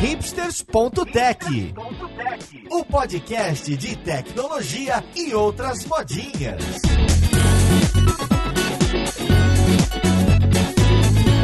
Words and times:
hipsters.tech, 0.00 1.74
o 2.70 2.82
podcast 2.86 3.76
de 3.76 3.96
tecnologia 3.98 5.04
e 5.14 5.34
outras 5.34 5.84
modinhas. 5.84 6.80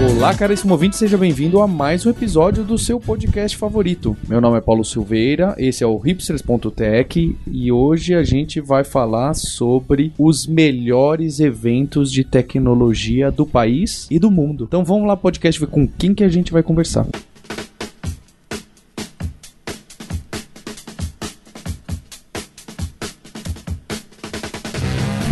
Olá, 0.08 0.34
caríssimo 0.34 0.72
ouvinte, 0.72 0.96
seja 0.96 1.18
bem-vindo 1.18 1.60
a 1.60 1.68
mais 1.68 2.06
um 2.06 2.10
episódio 2.10 2.64
do 2.64 2.78
seu 2.78 2.98
podcast 2.98 3.54
favorito. 3.58 4.16
Meu 4.26 4.40
nome 4.40 4.56
é 4.56 4.62
Paulo 4.62 4.86
Silveira, 4.86 5.54
esse 5.58 5.84
é 5.84 5.86
o 5.86 5.98
hipsters.tech 5.98 7.36
e 7.46 7.70
hoje 7.70 8.14
a 8.14 8.22
gente 8.22 8.58
vai 8.58 8.84
falar 8.84 9.34
sobre 9.34 10.14
os 10.18 10.46
melhores 10.46 11.40
eventos 11.40 12.10
de 12.10 12.24
tecnologia 12.24 13.30
do 13.30 13.44
país 13.44 14.06
e 14.10 14.18
do 14.18 14.30
mundo. 14.30 14.64
Então 14.64 14.82
vamos 14.82 15.06
lá, 15.06 15.14
podcast, 15.14 15.60
ver 15.60 15.66
com 15.66 15.86
quem 15.86 16.14
que 16.14 16.24
a 16.24 16.28
gente 16.30 16.52
vai 16.52 16.62
conversar. 16.62 17.06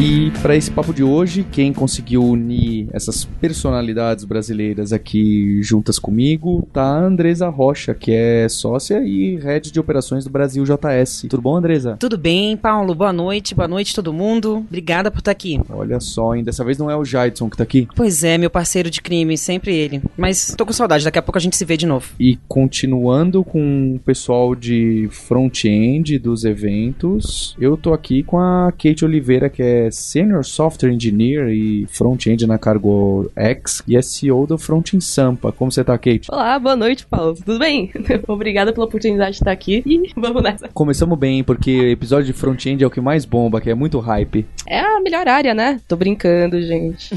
E 0.04 0.30
para 0.42 0.54
esse 0.54 0.70
papo 0.70 0.92
de 0.92 1.02
hoje, 1.02 1.46
quem 1.50 1.72
conseguiu 1.72 2.22
unir 2.22 2.88
essas 2.92 3.24
personalidades 3.24 4.26
brasileiras 4.26 4.92
aqui 4.92 5.62
juntas 5.62 5.98
comigo 5.98 6.68
tá 6.74 6.82
a 6.82 6.98
Andresa 6.98 7.48
Rocha, 7.48 7.94
que 7.94 8.12
é 8.12 8.46
sócia 8.50 9.02
e 9.02 9.36
head 9.36 9.72
de 9.72 9.80
operações 9.80 10.24
do 10.24 10.28
Brasil 10.28 10.62
JS. 10.62 11.24
Tudo 11.30 11.40
bom, 11.40 11.56
Andresa? 11.56 11.96
Tudo 11.98 12.18
bem, 12.18 12.54
Paulo. 12.54 12.94
Boa 12.94 13.14
noite. 13.14 13.54
Boa 13.54 13.66
noite 13.66 13.94
todo 13.94 14.12
mundo. 14.12 14.56
Obrigada 14.68 15.10
por 15.10 15.20
estar 15.20 15.30
aqui. 15.30 15.58
Olha 15.70 15.98
só, 16.00 16.34
hein? 16.34 16.44
Dessa 16.44 16.62
vez 16.62 16.76
não 16.76 16.90
é 16.90 16.96
o 16.96 17.02
Jaidson 17.02 17.48
que 17.48 17.56
tá 17.56 17.62
aqui. 17.62 17.88
Pois 17.96 18.22
é, 18.22 18.36
meu 18.36 18.50
parceiro 18.50 18.90
de 18.90 19.00
crime, 19.00 19.38
sempre 19.38 19.74
ele. 19.74 20.02
Mas 20.18 20.54
tô 20.54 20.66
com 20.66 20.72
saudade, 20.74 21.02
daqui 21.02 21.18
a 21.18 21.22
pouco 21.22 21.38
a 21.38 21.40
gente 21.40 21.56
se 21.56 21.64
vê 21.64 21.78
de 21.78 21.86
novo. 21.86 22.10
E 22.20 22.38
continuando 22.46 23.42
com 23.42 23.94
o 23.94 23.98
pessoal 24.00 24.54
de 24.54 25.08
front-end 25.10 26.18
dos 26.18 26.44
eventos, 26.44 27.56
eu 27.58 27.74
tô 27.74 27.94
aqui 27.94 28.22
com 28.22 28.38
a 28.38 28.70
Kate 28.70 29.02
Oliveira, 29.02 29.48
que 29.48 29.62
é 29.62 29.93
Senior 29.94 30.44
Software 30.44 30.92
Engineer 30.92 31.48
e 31.48 31.86
Front-End 31.88 32.46
na 32.46 32.58
Cargo 32.58 33.30
X 33.34 33.82
e 33.86 34.00
SEO 34.02 34.46
do 34.46 34.58
Front 34.58 34.94
em 34.94 35.00
Sampa. 35.00 35.52
Como 35.52 35.70
você 35.70 35.84
tá, 35.84 35.96
Kate? 35.96 36.28
Olá, 36.30 36.58
boa 36.58 36.76
noite, 36.76 37.06
Paulo. 37.06 37.34
Tudo 37.34 37.58
bem? 37.58 37.90
Obrigada 38.28 38.72
pela 38.72 38.86
oportunidade 38.86 39.32
de 39.32 39.36
estar 39.38 39.52
aqui 39.52 39.82
e 39.86 40.10
vamos 40.20 40.42
nessa. 40.42 40.68
Começamos 40.68 41.18
bem, 41.18 41.44
porque 41.44 41.70
episódio 41.70 42.26
de 42.26 42.32
front-end 42.32 42.82
é 42.82 42.86
o 42.86 42.90
que 42.90 43.00
mais 43.00 43.24
bomba, 43.24 43.60
que 43.60 43.70
é 43.70 43.74
muito 43.74 43.98
hype. 44.00 44.46
É 44.66 44.80
a 44.80 45.00
melhor 45.00 45.28
área, 45.28 45.54
né? 45.54 45.80
Tô 45.86 45.96
brincando, 45.96 46.60
gente. 46.60 47.14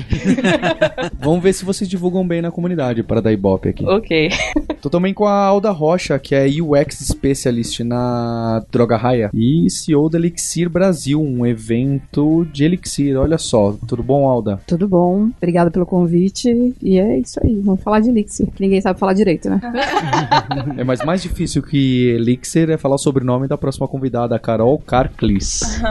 Vamos 1.19 1.41
ver 1.41 1.53
se 1.53 1.65
vocês 1.65 1.89
divulgam 1.89 2.27
bem 2.27 2.41
na 2.41 2.51
comunidade 2.51 3.03
para 3.03 3.21
dar 3.21 3.31
ibope 3.31 3.69
aqui. 3.69 3.85
ok. 3.85 4.29
Tô 4.81 4.89
também 4.89 5.13
com 5.13 5.25
a 5.25 5.33
Alda 5.33 5.71
Rocha, 5.71 6.19
que 6.19 6.35
é 6.35 6.45
UX 6.47 6.99
Specialist 6.99 7.79
na 7.79 8.63
Droga 8.71 8.95
Raia 8.95 9.29
e 9.33 9.69
CEO 9.69 10.09
da 10.09 10.17
Elixir 10.17 10.69
Brasil, 10.69 11.21
um 11.21 11.45
evento 11.45 12.45
de 12.57 12.65
Elixir. 12.65 13.17
Olha 13.17 13.37
só, 13.37 13.75
tudo 13.87 14.01
bom, 14.01 14.27
Alda? 14.27 14.59
Tudo 14.65 14.87
bom, 14.87 15.29
obrigada 15.37 15.69
pelo 15.69 15.85
convite. 15.85 16.73
E 16.81 16.97
é 16.97 17.19
isso 17.19 17.39
aí, 17.43 17.59
vamos 17.61 17.81
falar 17.81 17.99
de 17.99 18.09
Elixir. 18.09 18.47
Ninguém 18.59 18.81
sabe 18.81 18.99
falar 18.99 19.13
direito, 19.13 19.49
né? 19.49 19.61
É, 20.77 20.83
mas 20.83 21.03
mais 21.03 21.21
difícil 21.21 21.61
que 21.61 22.09
Elixir 22.09 22.69
é 22.69 22.77
falar 22.77 22.95
o 22.95 22.97
sobrenome 22.97 23.47
da 23.47 23.57
próxima 23.57 23.87
convidada, 23.87 24.37
Carol 24.39 24.77
Carclis, 24.79 25.81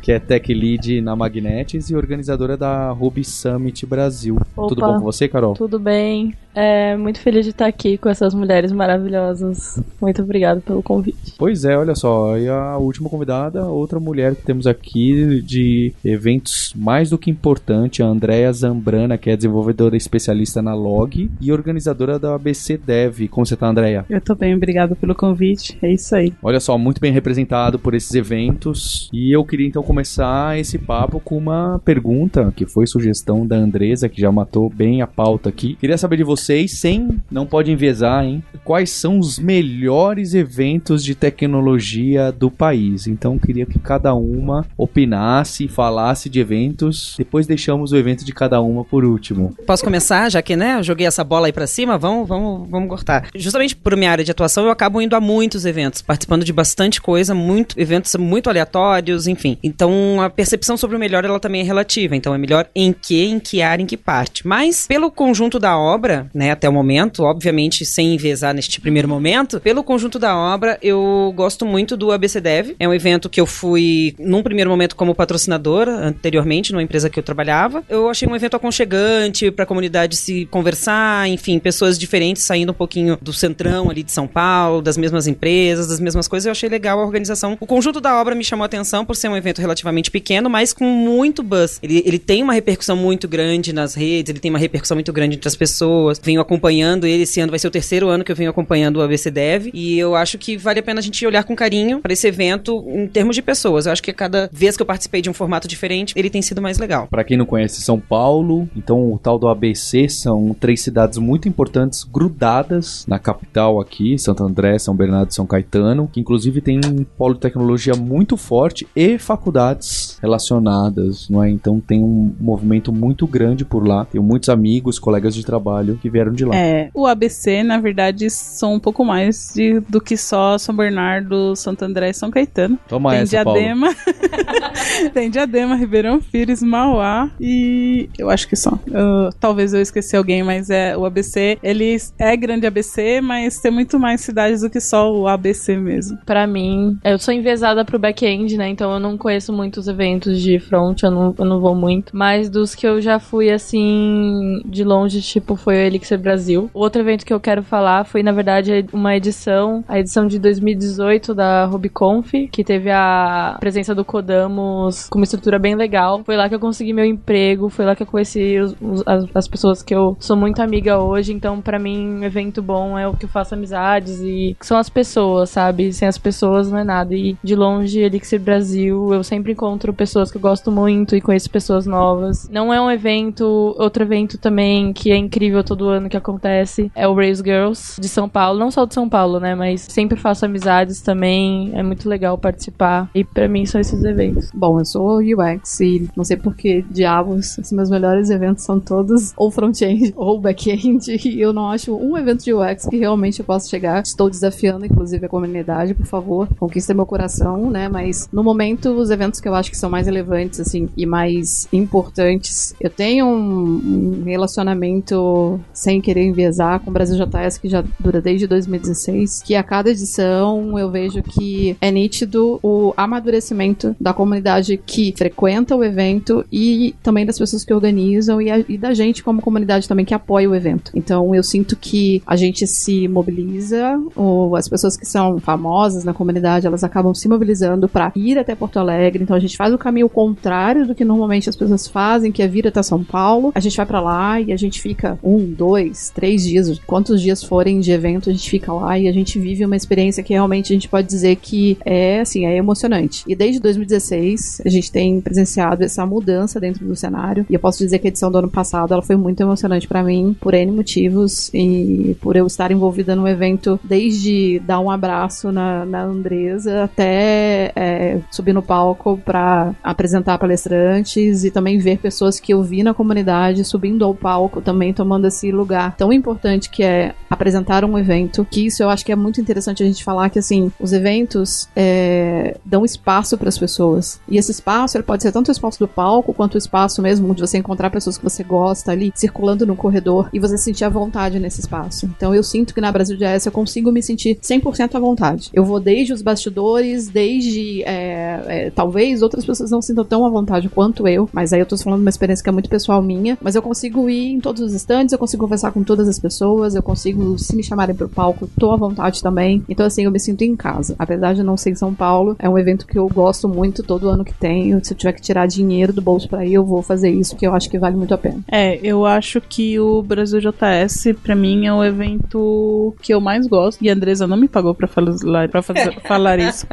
que 0.00 0.12
é 0.12 0.18
Tech 0.18 0.52
Lead 0.52 1.00
na 1.00 1.14
Magnetis 1.16 1.90
e 1.90 1.94
organizadora 1.94 2.56
da 2.56 2.90
Ruby 2.90 3.24
Summit 3.24 3.84
Brasil. 3.86 4.36
Opa. 4.56 4.68
Tudo 4.68 4.80
bom 4.80 4.94
com 4.94 5.04
você, 5.04 5.28
Carol? 5.28 5.54
Tudo 5.54 5.78
bem. 5.78 6.34
É 6.54 6.96
muito 6.96 7.18
feliz 7.20 7.44
de 7.44 7.50
estar 7.50 7.66
aqui 7.66 7.96
com 7.96 8.08
essas 8.08 8.34
mulheres 8.34 8.72
maravilhosas. 8.72 9.82
Muito 10.00 10.22
obrigada 10.22 10.60
pelo 10.60 10.82
convite. 10.82 11.34
Pois 11.38 11.64
é, 11.64 11.76
olha 11.76 11.94
só, 11.94 12.36
e 12.36 12.48
a 12.48 12.76
última 12.76 13.08
convidada, 13.08 13.64
outra 13.64 13.98
mulher 13.98 14.34
que 14.34 14.42
temos 14.42 14.66
aqui 14.66 15.40
de 15.40 15.92
eventos 16.04 16.72
mais 16.76 17.10
do 17.10 17.18
que 17.18 17.30
importante, 17.30 18.02
a 18.02 18.06
Andrea 18.06 18.52
Zambrana, 18.52 19.16
que 19.16 19.30
é 19.30 19.36
desenvolvedora 19.36 19.96
especialista 19.96 20.60
na 20.60 20.74
Log 20.74 21.30
e 21.40 21.52
organizadora 21.52 22.18
da 22.18 22.34
ABC 22.34 22.76
Dev. 22.76 23.28
Como 23.28 23.46
você 23.46 23.56
tá, 23.56 23.68
Andrea? 23.68 24.04
Eu 24.08 24.20
tô 24.20 24.34
bem, 24.34 24.54
obrigada 24.54 24.94
pelo 24.94 25.14
convite. 25.14 25.78
É 25.82 25.92
isso 25.92 26.14
aí. 26.14 26.32
Olha 26.42 26.60
só, 26.60 26.76
muito 26.76 27.00
bem 27.00 27.12
representado 27.12 27.78
por 27.78 27.94
esses 27.94 28.14
eventos. 28.14 29.08
E 29.12 29.32
eu 29.32 29.44
queria 29.44 29.66
então 29.66 29.82
começar 29.82 30.58
esse 30.58 30.78
papo 30.78 31.20
com 31.20 31.36
uma 31.36 31.80
pergunta 31.84 32.52
que 32.54 32.66
foi 32.66 32.86
sugestão 32.86 33.46
da 33.46 33.56
Andresa, 33.56 34.08
que 34.08 34.20
já 34.20 34.30
matou 34.30 34.68
bem 34.68 35.02
a 35.02 35.06
pauta 35.06 35.48
aqui. 35.48 35.76
Queria 35.76 35.96
saber 35.96 36.16
de 36.16 36.24
vocês, 36.42 36.72
sem, 36.72 37.20
não 37.30 37.46
pode 37.46 37.70
enviesar, 37.70 38.24
hein? 38.24 38.42
Quais 38.64 38.90
são 38.90 39.18
os 39.18 39.38
melhores 39.38 40.34
eventos 40.34 41.04
de 41.04 41.14
tecnologia 41.14 42.32
do 42.32 42.50
país? 42.50 43.06
Então 43.06 43.38
queria 43.38 43.64
que 43.64 43.78
cada 43.78 44.14
uma 44.14 44.66
opinasse, 44.76 45.68
falasse 45.68 46.28
de 46.28 46.40
eventos. 46.40 47.14
Depois 47.16 47.46
deixamos 47.46 47.92
o 47.92 47.96
evento 47.96 48.24
de 48.24 48.32
cada 48.32 48.60
uma 48.60 48.84
por 48.84 49.04
último. 49.04 49.54
Posso 49.66 49.84
começar, 49.84 50.28
já 50.30 50.42
que, 50.42 50.56
né, 50.56 50.78
eu 50.78 50.82
joguei 50.82 51.06
essa 51.06 51.22
bola 51.22 51.46
aí 51.46 51.52
pra 51.52 51.66
cima? 51.66 51.96
Vamos, 51.96 52.28
vamos, 52.28 52.68
vamos 52.68 52.88
cortar. 52.88 53.28
Justamente 53.34 53.76
por 53.76 53.96
minha 53.96 54.10
área 54.10 54.24
de 54.24 54.30
atuação, 54.30 54.64
eu 54.64 54.70
acabo 54.70 55.00
indo 55.00 55.14
a 55.14 55.20
muitos 55.20 55.64
eventos, 55.64 56.02
participando 56.02 56.44
de 56.44 56.52
bastante 56.52 57.00
coisa, 57.00 57.34
muito 57.34 57.78
eventos 57.80 58.14
muito 58.16 58.50
aleatórios, 58.50 59.26
enfim. 59.26 59.56
Então, 59.62 60.20
a 60.20 60.28
percepção 60.28 60.76
sobre 60.76 60.96
o 60.96 60.98
melhor, 60.98 61.24
ela 61.24 61.40
também 61.40 61.60
é 61.60 61.64
relativa. 61.64 62.16
Então, 62.16 62.34
é 62.34 62.38
melhor 62.38 62.68
em 62.74 62.92
que, 62.92 63.24
em 63.24 63.38
que 63.38 63.62
área, 63.62 63.82
em 63.82 63.86
que 63.86 63.96
parte. 63.96 64.46
Mas, 64.46 64.86
pelo 64.86 65.10
conjunto 65.10 65.58
da 65.58 65.78
obra, 65.78 66.28
né, 66.34 66.50
até 66.50 66.68
o 66.68 66.72
momento, 66.72 67.22
obviamente, 67.22 67.84
sem 67.84 68.14
envezar 68.14 68.54
neste 68.54 68.80
primeiro 68.80 69.08
momento, 69.08 69.60
pelo 69.60 69.82
conjunto 69.82 70.18
da 70.18 70.36
obra, 70.36 70.78
eu 70.82 71.32
gosto 71.36 71.66
muito 71.66 71.96
do 71.96 72.10
ABC 72.12 72.40
Dev. 72.40 72.74
É 72.78 72.88
um 72.88 72.94
evento 72.94 73.28
que 73.28 73.40
eu 73.40 73.46
fui, 73.46 74.14
num 74.18 74.42
primeiro 74.42 74.70
momento, 74.70 74.96
como 74.96 75.14
patrocinadora, 75.14 75.92
anteriormente, 75.92 76.72
numa 76.72 76.82
empresa 76.82 77.10
que 77.10 77.18
eu 77.18 77.22
trabalhava. 77.22 77.84
Eu 77.88 78.08
achei 78.08 78.28
um 78.28 78.36
evento 78.36 78.56
aconchegante 78.56 79.50
pra 79.50 79.66
comunidade 79.66 80.16
se 80.16 80.46
conversar, 80.46 81.28
enfim, 81.28 81.58
pessoas 81.58 81.98
diferentes 81.98 82.42
saindo 82.42 82.72
um 82.72 82.74
pouquinho 82.74 83.18
do 83.20 83.32
centrão 83.32 83.90
ali 83.90 84.02
de 84.02 84.12
São 84.12 84.26
Paulo, 84.26 84.82
das 84.82 84.96
mesmas 84.96 85.26
empresas, 85.26 85.88
das 85.88 86.00
mesmas 86.00 86.28
coisas. 86.28 86.46
Eu 86.46 86.52
achei 86.52 86.68
legal 86.68 86.98
a 87.00 87.04
organização. 87.04 87.56
O 87.60 87.66
conjunto 87.66 88.00
da 88.00 88.20
obra 88.20 88.34
me 88.34 88.44
chamou 88.44 88.62
a 88.62 88.66
atenção 88.66 89.04
por 89.04 89.16
ser 89.16 89.28
um 89.28 89.36
evento 89.36 89.60
relativamente 89.60 90.10
pequeno, 90.10 90.48
mas 90.48 90.72
com 90.72 90.84
muito 90.84 91.42
buzz. 91.42 91.78
Ele, 91.82 92.02
ele 92.06 92.18
tem 92.18 92.42
uma 92.42 92.52
repercussão 92.52 92.96
muito 92.96 93.28
grande 93.28 93.72
nas 93.72 93.94
redes, 93.94 94.30
ele 94.30 94.40
tem 94.40 94.50
uma 94.50 94.58
repercussão 94.58 94.96
muito 94.96 95.12
grande 95.12 95.36
entre 95.36 95.48
as 95.48 95.56
pessoas. 95.56 96.20
Venho 96.22 96.40
acompanhando 96.40 97.06
ele 97.06 97.24
esse 97.24 97.40
ano, 97.40 97.50
vai 97.50 97.58
ser 97.58 97.68
o 97.68 97.70
terceiro 97.70 98.08
ano 98.08 98.24
que 98.24 98.30
eu 98.30 98.36
venho 98.36 98.50
acompanhando 98.50 98.96
o 98.96 99.02
ABC 99.02 99.30
Dev, 99.30 99.70
e 99.74 99.98
eu 99.98 100.14
acho 100.14 100.38
que 100.38 100.56
vale 100.56 100.80
a 100.80 100.82
pena 100.82 101.00
a 101.00 101.02
gente 101.02 101.26
olhar 101.26 101.44
com 101.44 101.56
carinho 101.56 102.00
para 102.00 102.12
esse 102.12 102.26
evento 102.26 102.84
em 102.88 103.06
termos 103.06 103.34
de 103.34 103.42
pessoas. 103.42 103.86
Eu 103.86 103.92
acho 103.92 104.02
que 104.02 104.12
cada 104.12 104.48
vez 104.52 104.76
que 104.76 104.82
eu 104.82 104.86
participei 104.86 105.20
de 105.20 105.28
um 105.28 105.34
formato 105.34 105.66
diferente, 105.66 106.14
ele 106.16 106.30
tem 106.30 106.40
sido 106.40 106.62
mais 106.62 106.78
legal. 106.78 107.08
Para 107.08 107.24
quem 107.24 107.36
não 107.36 107.44
conhece 107.46 107.80
São 107.80 107.98
Paulo, 107.98 108.68
então 108.76 109.12
o 109.12 109.18
tal 109.18 109.38
do 109.38 109.48
ABC 109.48 110.08
são 110.08 110.54
três 110.58 110.80
cidades 110.80 111.18
muito 111.18 111.48
importantes 111.48 112.04
grudadas 112.04 113.04
na 113.06 113.18
capital 113.18 113.80
aqui, 113.80 114.18
Santo 114.18 114.44
André, 114.44 114.78
São 114.78 114.94
Bernardo 114.94 115.30
e 115.30 115.34
São 115.34 115.46
Caetano, 115.46 116.08
que 116.12 116.20
inclusive 116.20 116.60
tem 116.60 116.78
um 116.78 117.04
polo 117.04 117.34
de 117.34 117.40
tecnologia 117.40 117.94
muito 117.94 118.36
forte 118.36 118.86
e 118.94 119.18
faculdades 119.18 120.18
relacionadas, 120.20 121.28
não 121.28 121.42
é? 121.42 121.50
Então 121.50 121.80
tem 121.80 122.02
um 122.02 122.32
movimento 122.40 122.92
muito 122.92 123.26
grande 123.26 123.64
por 123.64 123.86
lá. 123.86 124.04
Tenho 124.04 124.22
muitos 124.22 124.48
amigos, 124.48 124.98
colegas 124.98 125.34
de 125.34 125.44
trabalho 125.44 125.98
que 126.00 126.11
vieram 126.12 126.32
de 126.32 126.44
lá. 126.44 126.54
É, 126.54 126.90
o 126.94 127.06
ABC, 127.06 127.62
na 127.62 127.78
verdade, 127.78 128.28
são 128.30 128.74
um 128.74 128.80
pouco 128.80 129.04
mais 129.04 129.52
de- 129.54 129.80
do 129.88 130.00
que 130.00 130.16
só 130.16 130.58
São 130.58 130.74
Bernardo, 130.76 131.56
Santo 131.56 131.82
André 131.84 132.10
e 132.10 132.14
São 132.14 132.30
Caetano. 132.30 132.78
Toma 132.88 133.10
Tem 133.10 133.20
essa, 133.20 133.42
Paulo. 133.44 133.58
Diadema. 133.58 133.88
Tem 135.12 135.30
Diadema, 135.30 135.74
Ribeirão 135.76 136.20
Pires, 136.20 136.62
Mauá 136.62 137.30
e 137.40 138.08
eu 138.18 138.30
acho 138.30 138.48
que 138.48 138.56
só. 138.56 138.78
Eu- 138.86 139.30
talvez 139.40 139.72
eu 139.72 139.80
esqueci 139.80 140.16
alguém, 140.16 140.42
mas 140.42 140.70
é 140.70 140.96
o 140.96 141.04
ABC, 141.04 141.58
ele 141.62 141.96
é 142.18 142.36
grande 142.36 142.66
ABC, 142.66 143.20
mas 143.20 143.58
tem 143.60 143.70
muito 143.72 143.98
mais 143.98 144.20
cidades 144.20 144.60
do 144.60 144.70
que 144.70 144.80
só 144.80 145.12
o 145.12 145.26
ABC 145.26 145.76
mesmo. 145.76 146.18
Pra 146.26 146.46
mim, 146.46 146.98
eu 147.04 147.18
sou 147.18 147.32
envezada 147.32 147.84
pro 147.84 147.98
back-end, 147.98 148.56
né? 148.56 148.68
Então 148.68 148.92
eu 148.92 149.00
não 149.00 149.16
conheço 149.16 149.52
muitos 149.52 149.88
eventos 149.88 150.40
de 150.40 150.58
front, 150.58 151.02
eu 151.02 151.10
não, 151.10 151.34
eu 151.38 151.44
não 151.44 151.60
vou 151.60 151.74
muito. 151.74 152.16
Mas 152.16 152.48
dos 152.50 152.74
que 152.74 152.86
eu 152.86 153.00
já 153.00 153.18
fui, 153.18 153.50
assim, 153.50 154.60
de 154.64 154.84
longe, 154.84 155.20
tipo, 155.22 155.56
foi 155.56 155.74
o 155.76 155.78
Elixir 156.02 156.18
Brasil. 156.18 156.68
Outro 156.74 157.00
evento 157.00 157.24
que 157.24 157.32
eu 157.32 157.38
quero 157.40 157.62
falar 157.62 158.04
foi, 158.04 158.22
na 158.22 158.32
verdade, 158.32 158.84
uma 158.92 159.16
edição, 159.16 159.84
a 159.88 159.98
edição 160.00 160.26
de 160.26 160.38
2018 160.38 161.32
da 161.34 161.64
RubyConf, 161.66 162.32
que 162.50 162.64
teve 162.64 162.90
a 162.90 163.56
presença 163.60 163.94
do 163.94 164.04
Codamos 164.04 165.08
com 165.08 165.18
uma 165.18 165.24
estrutura 165.24 165.58
bem 165.58 165.74
legal. 165.76 166.22
Foi 166.24 166.36
lá 166.36 166.48
que 166.48 166.54
eu 166.54 166.60
consegui 166.60 166.92
meu 166.92 167.04
emprego, 167.04 167.68
foi 167.68 167.84
lá 167.84 167.94
que 167.94 168.02
eu 168.02 168.06
conheci 168.06 168.58
os- 168.58 168.74
os- 168.80 169.02
as, 169.06 169.24
as 169.34 169.48
pessoas 169.48 169.82
que 169.82 169.94
eu 169.94 170.16
sou 170.18 170.36
muito 170.36 170.60
amiga 170.60 170.98
hoje. 170.98 171.32
Então, 171.32 171.60
pra 171.60 171.78
mim, 171.78 172.16
um 172.20 172.24
evento 172.24 172.60
bom 172.60 172.98
é 172.98 173.06
o 173.06 173.14
que 173.16 173.24
eu 173.24 173.28
faço 173.30 173.54
amizades 173.54 174.20
e 174.20 174.56
são 174.60 174.76
as 174.76 174.88
pessoas, 174.88 175.50
sabe? 175.50 175.92
Sem 175.92 176.08
as 176.08 176.18
pessoas 176.18 176.70
não 176.70 176.78
é 176.78 176.84
nada. 176.84 177.14
E 177.14 177.36
de 177.42 177.54
longe, 177.54 178.00
Elixir 178.00 178.40
Brasil, 178.40 179.14
eu 179.14 179.22
sempre 179.22 179.52
encontro 179.52 179.92
pessoas 179.92 180.30
que 180.30 180.36
eu 180.36 180.40
gosto 180.40 180.70
muito 180.72 181.14
e 181.14 181.20
conheço 181.20 181.48
pessoas 181.50 181.86
novas. 181.86 182.48
Não 182.50 182.72
é 182.74 182.80
um 182.80 182.90
evento, 182.90 183.44
outro 183.78 184.02
evento 184.02 184.36
também 184.38 184.92
que 184.92 185.12
é 185.12 185.16
incrível 185.16 185.62
todo 185.62 185.91
ano 185.92 186.08
que 186.08 186.16
acontece, 186.16 186.90
é 186.94 187.06
o 187.06 187.14
Race 187.14 187.42
Girls, 187.42 188.00
de 188.00 188.08
São 188.08 188.28
Paulo, 188.28 188.58
não 188.58 188.70
só 188.70 188.84
de 188.84 188.94
São 188.94 189.08
Paulo, 189.08 189.38
né, 189.38 189.54
mas 189.54 189.82
sempre 189.82 190.18
faço 190.18 190.44
amizades 190.44 191.00
também, 191.00 191.70
é 191.74 191.82
muito 191.82 192.08
legal 192.08 192.36
participar. 192.38 193.10
E 193.14 193.24
pra 193.24 193.48
mim 193.48 193.66
são 193.66 193.80
esses 193.80 194.02
eventos. 194.04 194.50
Bom, 194.52 194.78
eu 194.78 194.84
sou 194.84 195.18
UX 195.18 195.80
e 195.80 196.08
não 196.16 196.24
sei 196.24 196.36
por 196.36 196.54
que 196.54 196.82
diabos, 196.82 197.58
os 197.58 197.72
meus 197.72 197.90
melhores 197.90 198.30
eventos 198.30 198.64
são 198.64 198.80
todos 198.80 199.32
ou 199.36 199.50
front-end 199.50 200.12
ou 200.16 200.40
back-end 200.40 201.20
e 201.24 201.40
eu 201.40 201.52
não 201.52 201.68
acho 201.68 201.94
um 201.94 202.16
evento 202.16 202.44
de 202.44 202.52
UX 202.52 202.86
que 202.86 202.96
realmente 202.96 203.40
eu 203.40 203.44
possa 203.44 203.68
chegar. 203.68 204.02
Estou 204.02 204.28
desafiando, 204.28 204.86
inclusive, 204.86 205.26
a 205.26 205.28
comunidade, 205.28 205.94
por 205.94 206.06
favor, 206.06 206.48
conquista 206.58 206.94
meu 206.94 207.06
coração, 207.06 207.70
né? 207.70 207.88
Mas 207.88 208.28
no 208.32 208.42
momento, 208.42 208.90
os 208.90 209.10
eventos 209.10 209.40
que 209.40 209.48
eu 209.48 209.54
acho 209.54 209.70
que 209.70 209.76
são 209.76 209.90
mais 209.90 210.06
relevantes, 210.06 210.60
assim, 210.60 210.88
e 210.96 211.06
mais 211.06 211.68
importantes, 211.72 212.74
eu 212.80 212.90
tenho 212.90 213.26
um 213.26 214.22
relacionamento 214.24 215.60
sem 215.72 216.00
querer 216.00 216.24
enviesar 216.24 216.80
com 216.80 216.90
o 216.90 216.92
Brasil 216.92 217.16
JS 217.16 217.58
que 217.58 217.68
já 217.68 217.84
dura 217.98 218.20
desde 218.20 218.46
2016, 218.46 219.42
que 219.42 219.54
a 219.54 219.62
cada 219.62 219.90
edição 219.90 220.78
eu 220.78 220.90
vejo 220.90 221.22
que 221.22 221.76
é 221.80 221.90
nítido 221.90 222.58
o 222.62 222.92
amadurecimento 222.96 223.94
da 224.00 224.12
comunidade 224.12 224.76
que 224.76 225.14
frequenta 225.16 225.76
o 225.76 225.84
evento 225.84 226.44
e 226.52 226.94
também 227.02 227.26
das 227.26 227.38
pessoas 227.38 227.64
que 227.64 227.72
organizam 227.72 228.40
e, 228.40 228.50
a, 228.50 228.58
e 228.68 228.76
da 228.76 228.94
gente 228.94 229.22
como 229.22 229.42
comunidade 229.42 229.88
também 229.88 230.04
que 230.04 230.14
apoia 230.14 230.48
o 230.48 230.54
evento. 230.54 230.92
Então 230.94 231.34
eu 231.34 231.42
sinto 231.42 231.76
que 231.76 232.22
a 232.26 232.36
gente 232.36 232.66
se 232.66 233.08
mobiliza, 233.08 234.00
ou 234.14 234.56
as 234.56 234.68
pessoas 234.68 234.96
que 234.96 235.06
são 235.06 235.38
famosas 235.38 236.04
na 236.04 236.14
comunidade, 236.14 236.66
elas 236.66 236.84
acabam 236.84 237.14
se 237.14 237.28
mobilizando 237.28 237.88
para 237.88 238.12
ir 238.14 238.38
até 238.38 238.54
Porto 238.54 238.78
Alegre. 238.78 239.22
Então 239.22 239.36
a 239.36 239.40
gente 239.40 239.56
faz 239.56 239.72
o 239.72 239.78
caminho 239.78 240.08
contrário 240.08 240.86
do 240.86 240.94
que 240.94 241.04
normalmente 241.04 241.48
as 241.48 241.56
pessoas 241.56 241.86
fazem, 241.86 242.32
que 242.32 242.42
é 242.42 242.48
vir 242.48 242.66
até 242.66 242.82
São 242.82 243.02
Paulo. 243.02 243.52
A 243.54 243.60
gente 243.60 243.76
vai 243.76 243.86
para 243.86 244.00
lá 244.00 244.40
e 244.40 244.52
a 244.52 244.56
gente 244.56 244.80
fica 244.80 245.18
um, 245.22 245.52
dois, 245.62 246.10
três 246.10 246.42
dias, 246.42 246.80
quantos 246.84 247.22
dias 247.22 247.44
forem 247.44 247.78
de 247.78 247.92
evento, 247.92 248.28
a 248.28 248.32
gente 248.32 248.50
fica 248.50 248.72
lá 248.72 248.98
e 248.98 249.06
a 249.06 249.12
gente 249.12 249.38
vive 249.38 249.64
uma 249.64 249.76
experiência 249.76 250.20
que 250.20 250.32
realmente 250.32 250.72
a 250.72 250.74
gente 250.74 250.88
pode 250.88 251.06
dizer 251.06 251.36
que 251.36 251.78
é 251.84 252.18
assim, 252.18 252.44
é 252.44 252.56
emocionante. 252.56 253.22
E 253.28 253.36
desde 253.36 253.60
2016 253.60 254.62
a 254.66 254.68
gente 254.68 254.90
tem 254.90 255.20
presenciado 255.20 255.84
essa 255.84 256.04
mudança 256.04 256.58
dentro 256.58 256.84
do 256.84 256.96
cenário. 256.96 257.46
E 257.48 257.54
eu 257.54 257.60
posso 257.60 257.78
dizer 257.78 258.00
que 258.00 258.08
a 258.08 258.10
edição 258.10 258.28
do 258.28 258.38
ano 258.38 258.48
passado 258.48 258.92
ela 258.92 259.02
foi 259.02 259.14
muito 259.14 259.40
emocionante 259.40 259.86
para 259.86 260.02
mim 260.02 260.36
por 260.40 260.52
N 260.52 260.72
motivos 260.72 261.48
e 261.54 262.16
por 262.20 262.34
eu 262.34 262.44
estar 262.48 262.72
envolvida 262.72 263.14
no 263.14 263.28
evento 263.28 263.78
desde 263.84 264.58
dar 264.66 264.80
um 264.80 264.90
abraço 264.90 265.52
na, 265.52 265.86
na 265.86 266.02
Andresa 266.02 266.82
até 266.82 267.70
é, 267.76 268.18
subir 268.32 268.52
no 268.52 268.62
palco 268.62 269.16
para 269.24 269.76
apresentar 269.80 270.38
palestrantes 270.38 271.44
e 271.44 271.52
também 271.52 271.78
ver 271.78 271.98
pessoas 271.98 272.40
que 272.40 272.52
eu 272.52 272.64
vi 272.64 272.82
na 272.82 272.92
comunidade 272.92 273.64
subindo 273.64 274.04
ao 274.04 274.12
palco 274.12 274.60
também 274.60 274.92
tomando 274.92 275.28
esse 275.28 275.51
lugar 275.56 275.96
tão 275.96 276.12
importante 276.12 276.70
que 276.70 276.82
é 276.82 277.14
apresentar 277.28 277.84
um 277.84 277.98
evento. 277.98 278.46
Que 278.50 278.66
isso 278.66 278.82
eu 278.82 278.90
acho 278.90 279.04
que 279.04 279.12
é 279.12 279.16
muito 279.16 279.40
interessante 279.40 279.82
a 279.82 279.86
gente 279.86 280.04
falar 280.04 280.30
que 280.30 280.38
assim 280.38 280.70
os 280.78 280.92
eventos 280.92 281.68
é, 281.74 282.56
dão 282.64 282.84
espaço 282.84 283.36
para 283.36 283.48
as 283.48 283.58
pessoas 283.58 284.20
e 284.28 284.36
esse 284.36 284.50
espaço 284.50 284.96
ele 284.96 285.04
pode 285.04 285.22
ser 285.22 285.32
tanto 285.32 285.48
o 285.48 285.52
espaço 285.52 285.78
do 285.78 285.88
palco 285.88 286.32
quanto 286.32 286.54
o 286.54 286.58
espaço 286.58 287.00
mesmo 287.02 287.34
de 287.34 287.40
você 287.40 287.58
encontrar 287.58 287.90
pessoas 287.90 288.18
que 288.18 288.24
você 288.24 288.42
gosta 288.42 288.92
ali 288.92 289.12
circulando 289.14 289.66
no 289.66 289.76
corredor 289.76 290.28
e 290.32 290.38
você 290.38 290.58
sentir 290.58 290.84
a 290.84 290.88
vontade 290.88 291.38
nesse 291.38 291.60
espaço. 291.60 292.06
Então 292.06 292.34
eu 292.34 292.42
sinto 292.42 292.74
que 292.74 292.80
na 292.80 292.92
Brasil 292.92 293.16
Jazz 293.16 293.46
eu 293.46 293.52
consigo 293.52 293.90
me 293.90 294.02
sentir 294.02 294.36
100% 294.36 294.94
à 294.94 295.00
vontade. 295.00 295.50
Eu 295.52 295.64
vou 295.64 295.80
desde 295.80 296.12
os 296.12 296.22
bastidores, 296.22 297.08
desde 297.08 297.82
é, 297.84 298.42
é, 298.46 298.70
talvez 298.70 299.22
outras 299.22 299.44
pessoas 299.44 299.70
não 299.70 299.82
sintam 299.82 300.04
tão 300.04 300.26
à 300.26 300.30
vontade 300.30 300.68
quanto 300.68 301.06
eu, 301.08 301.28
mas 301.32 301.52
aí 301.52 301.60
eu 301.60 301.66
tô 301.66 301.76
falando 301.76 302.00
de 302.00 302.04
uma 302.04 302.10
experiência 302.10 302.42
que 302.42 302.48
é 302.48 302.52
muito 302.52 302.68
pessoal 302.68 303.02
minha, 303.02 303.38
mas 303.40 303.54
eu 303.54 303.62
consigo 303.62 304.08
ir 304.08 304.32
em 304.32 304.40
todos 304.40 304.62
os 304.62 304.72
estandes, 304.72 305.12
eu 305.12 305.18
consigo 305.18 305.41
conversar 305.42 305.72
com 305.72 305.82
todas 305.82 306.08
as 306.08 306.20
pessoas, 306.20 306.76
eu 306.76 306.82
consigo, 306.82 307.36
se 307.36 307.56
me 307.56 307.64
chamarem 307.64 307.96
pro 307.96 308.08
palco, 308.08 308.48
tô 308.58 308.70
à 308.70 308.76
vontade 308.76 309.20
também. 309.20 309.64
Então 309.68 309.84
assim, 309.84 310.04
eu 310.04 310.10
me 310.10 310.20
sinto 310.20 310.42
em 310.42 310.54
casa. 310.54 310.94
Apesar 310.98 311.34
de 311.34 311.42
não 311.42 311.56
ser 311.56 311.70
em 311.70 311.74
São 311.74 311.92
Paulo, 311.92 312.36
é 312.38 312.48
um 312.48 312.56
evento 312.56 312.86
que 312.86 312.96
eu 312.96 313.08
gosto 313.08 313.48
muito 313.48 313.82
todo 313.82 314.08
ano 314.08 314.24
que 314.24 314.32
tenho. 314.32 314.84
Se 314.84 314.92
eu 314.92 314.96
tiver 314.96 315.12
que 315.12 315.20
tirar 315.20 315.46
dinheiro 315.46 315.92
do 315.92 316.00
bolso 316.00 316.28
para 316.28 316.46
ir, 316.46 316.54
eu 316.54 316.64
vou 316.64 316.80
fazer 316.80 317.10
isso, 317.10 317.32
porque 317.32 317.46
eu 317.46 317.54
acho 317.54 317.68
que 317.68 317.78
vale 317.78 317.96
muito 317.96 318.14
a 318.14 318.18
pena. 318.18 318.40
É, 318.50 318.78
eu 318.82 319.04
acho 319.04 319.40
que 319.40 319.80
o 319.80 320.00
Brasil 320.02 320.40
JS, 320.40 321.08
pra 321.22 321.34
mim, 321.34 321.66
é 321.66 321.72
o 321.72 321.84
evento 321.84 322.94
que 323.02 323.12
eu 323.12 323.20
mais 323.20 323.46
gosto. 323.48 323.82
E 323.82 323.90
a 323.90 323.94
Andresa 323.94 324.26
não 324.26 324.36
me 324.36 324.46
pagou 324.46 324.74
pra 324.74 324.86
falar, 324.86 325.48
pra 325.48 325.60
fazer, 325.60 325.98
falar 326.06 326.38
isso, 326.38 326.66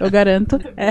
eu 0.00 0.10
garanto. 0.10 0.58
É. 0.76 0.90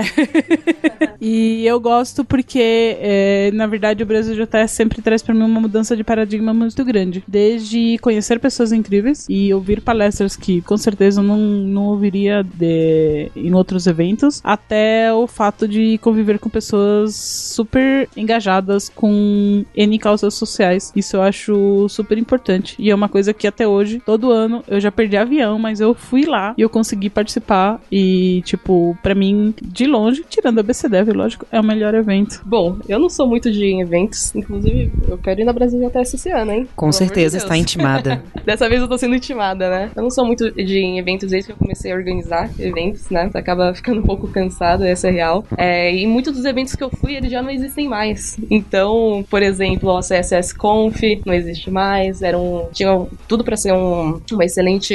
e 1.20 1.66
eu 1.66 1.78
gosto 1.78 2.24
porque, 2.24 2.96
é, 2.98 3.50
na 3.52 3.66
verdade, 3.66 4.02
o 4.02 4.06
Brasil 4.06 4.34
JS 4.34 4.70
sempre 4.70 5.02
traz 5.02 5.22
pra 5.22 5.34
mim 5.34 5.42
uma 5.42 5.60
mudança 5.60 5.94
de 5.94 6.02
paradigma 6.02 6.54
muito 6.54 6.82
grande. 6.82 7.22
Desde 7.26 7.98
conhecer 7.98 8.38
pessoas 8.38 8.72
incríveis 8.72 9.26
e 9.28 9.52
ouvir 9.52 9.80
palestras 9.80 10.36
que 10.36 10.60
com 10.62 10.76
certeza 10.76 11.20
eu 11.20 11.24
não, 11.24 11.38
não 11.38 11.84
ouviria 11.86 12.42
de, 12.42 13.30
em 13.34 13.52
outros 13.54 13.86
eventos, 13.86 14.40
até 14.44 15.12
o 15.12 15.26
fato 15.26 15.66
de 15.66 15.98
conviver 15.98 16.38
com 16.38 16.48
pessoas 16.48 17.14
super 17.14 18.08
engajadas 18.16 18.88
com 18.88 19.64
N 19.76 19.98
causas 19.98 20.34
sociais. 20.34 20.92
Isso 20.94 21.16
eu 21.16 21.22
acho 21.22 21.88
super 21.88 22.18
importante. 22.18 22.76
E 22.78 22.90
é 22.90 22.94
uma 22.94 23.08
coisa 23.08 23.32
que 23.32 23.46
até 23.46 23.66
hoje, 23.66 24.00
todo 24.04 24.30
ano, 24.30 24.62
eu 24.68 24.80
já 24.80 24.90
perdi 24.90 25.16
avião, 25.16 25.58
mas 25.58 25.80
eu 25.80 25.94
fui 25.94 26.24
lá 26.24 26.54
e 26.56 26.62
eu 26.62 26.68
consegui 26.68 27.10
participar. 27.10 27.80
E, 27.90 28.42
tipo, 28.44 28.96
pra 29.02 29.14
mim, 29.14 29.54
de 29.62 29.86
longe, 29.86 30.24
tirando 30.28 30.58
a 30.58 30.62
BCDev, 30.62 31.12
lógico, 31.12 31.46
é 31.50 31.60
o 31.60 31.64
melhor 31.64 31.94
evento. 31.94 32.42
Bom, 32.44 32.78
eu 32.88 32.98
não 32.98 33.08
sou 33.08 33.26
muito 33.26 33.50
de 33.50 33.80
eventos, 33.80 34.34
inclusive 34.34 34.90
eu 35.08 35.18
quero 35.18 35.40
ir 35.40 35.44
na 35.44 35.52
Brasil 35.52 35.84
até 35.86 36.02
esse 36.02 36.30
ano, 36.30 36.52
hein? 36.52 36.68
Com 36.76 36.86
Pelo 36.86 36.92
certeza 37.16 37.38
está 37.38 37.56
intimada. 37.56 38.22
Dessa 38.44 38.68
vez 38.68 38.80
eu 38.80 38.88
tô 38.88 38.96
sendo 38.98 39.14
intimada, 39.14 39.68
né? 39.68 39.90
Eu 39.96 40.02
não 40.02 40.10
sou 40.10 40.24
muito 40.24 40.50
de 40.52 40.98
eventos 40.98 41.30
desde 41.30 41.46
que 41.48 41.52
eu 41.52 41.56
comecei 41.56 41.90
a 41.90 41.96
organizar 41.96 42.50
eventos, 42.58 43.08
né? 43.10 43.28
Você 43.30 43.38
acaba 43.38 43.74
ficando 43.74 44.00
um 44.00 44.04
pouco 44.04 44.28
cansado, 44.28 44.84
essa 44.84 45.08
é 45.08 45.10
real. 45.10 45.44
É, 45.56 45.92
e 45.94 46.06
muitos 46.06 46.34
dos 46.34 46.44
eventos 46.44 46.74
que 46.76 46.84
eu 46.84 46.90
fui, 46.90 47.16
eles 47.16 47.30
já 47.30 47.42
não 47.42 47.50
existem 47.50 47.88
mais. 47.88 48.36
Então, 48.50 49.24
por 49.28 49.42
exemplo, 49.42 49.90
o 49.90 50.00
CSS 50.00 50.54
Conf 50.54 51.00
não 51.24 51.34
existe 51.34 51.70
mais. 51.70 52.22
Era 52.22 52.38
um, 52.38 52.68
tinha 52.72 53.06
tudo 53.26 53.42
pra 53.42 53.56
ser 53.56 53.72
um- 53.72 54.20
uma 54.30 54.44
excelente 54.44 54.94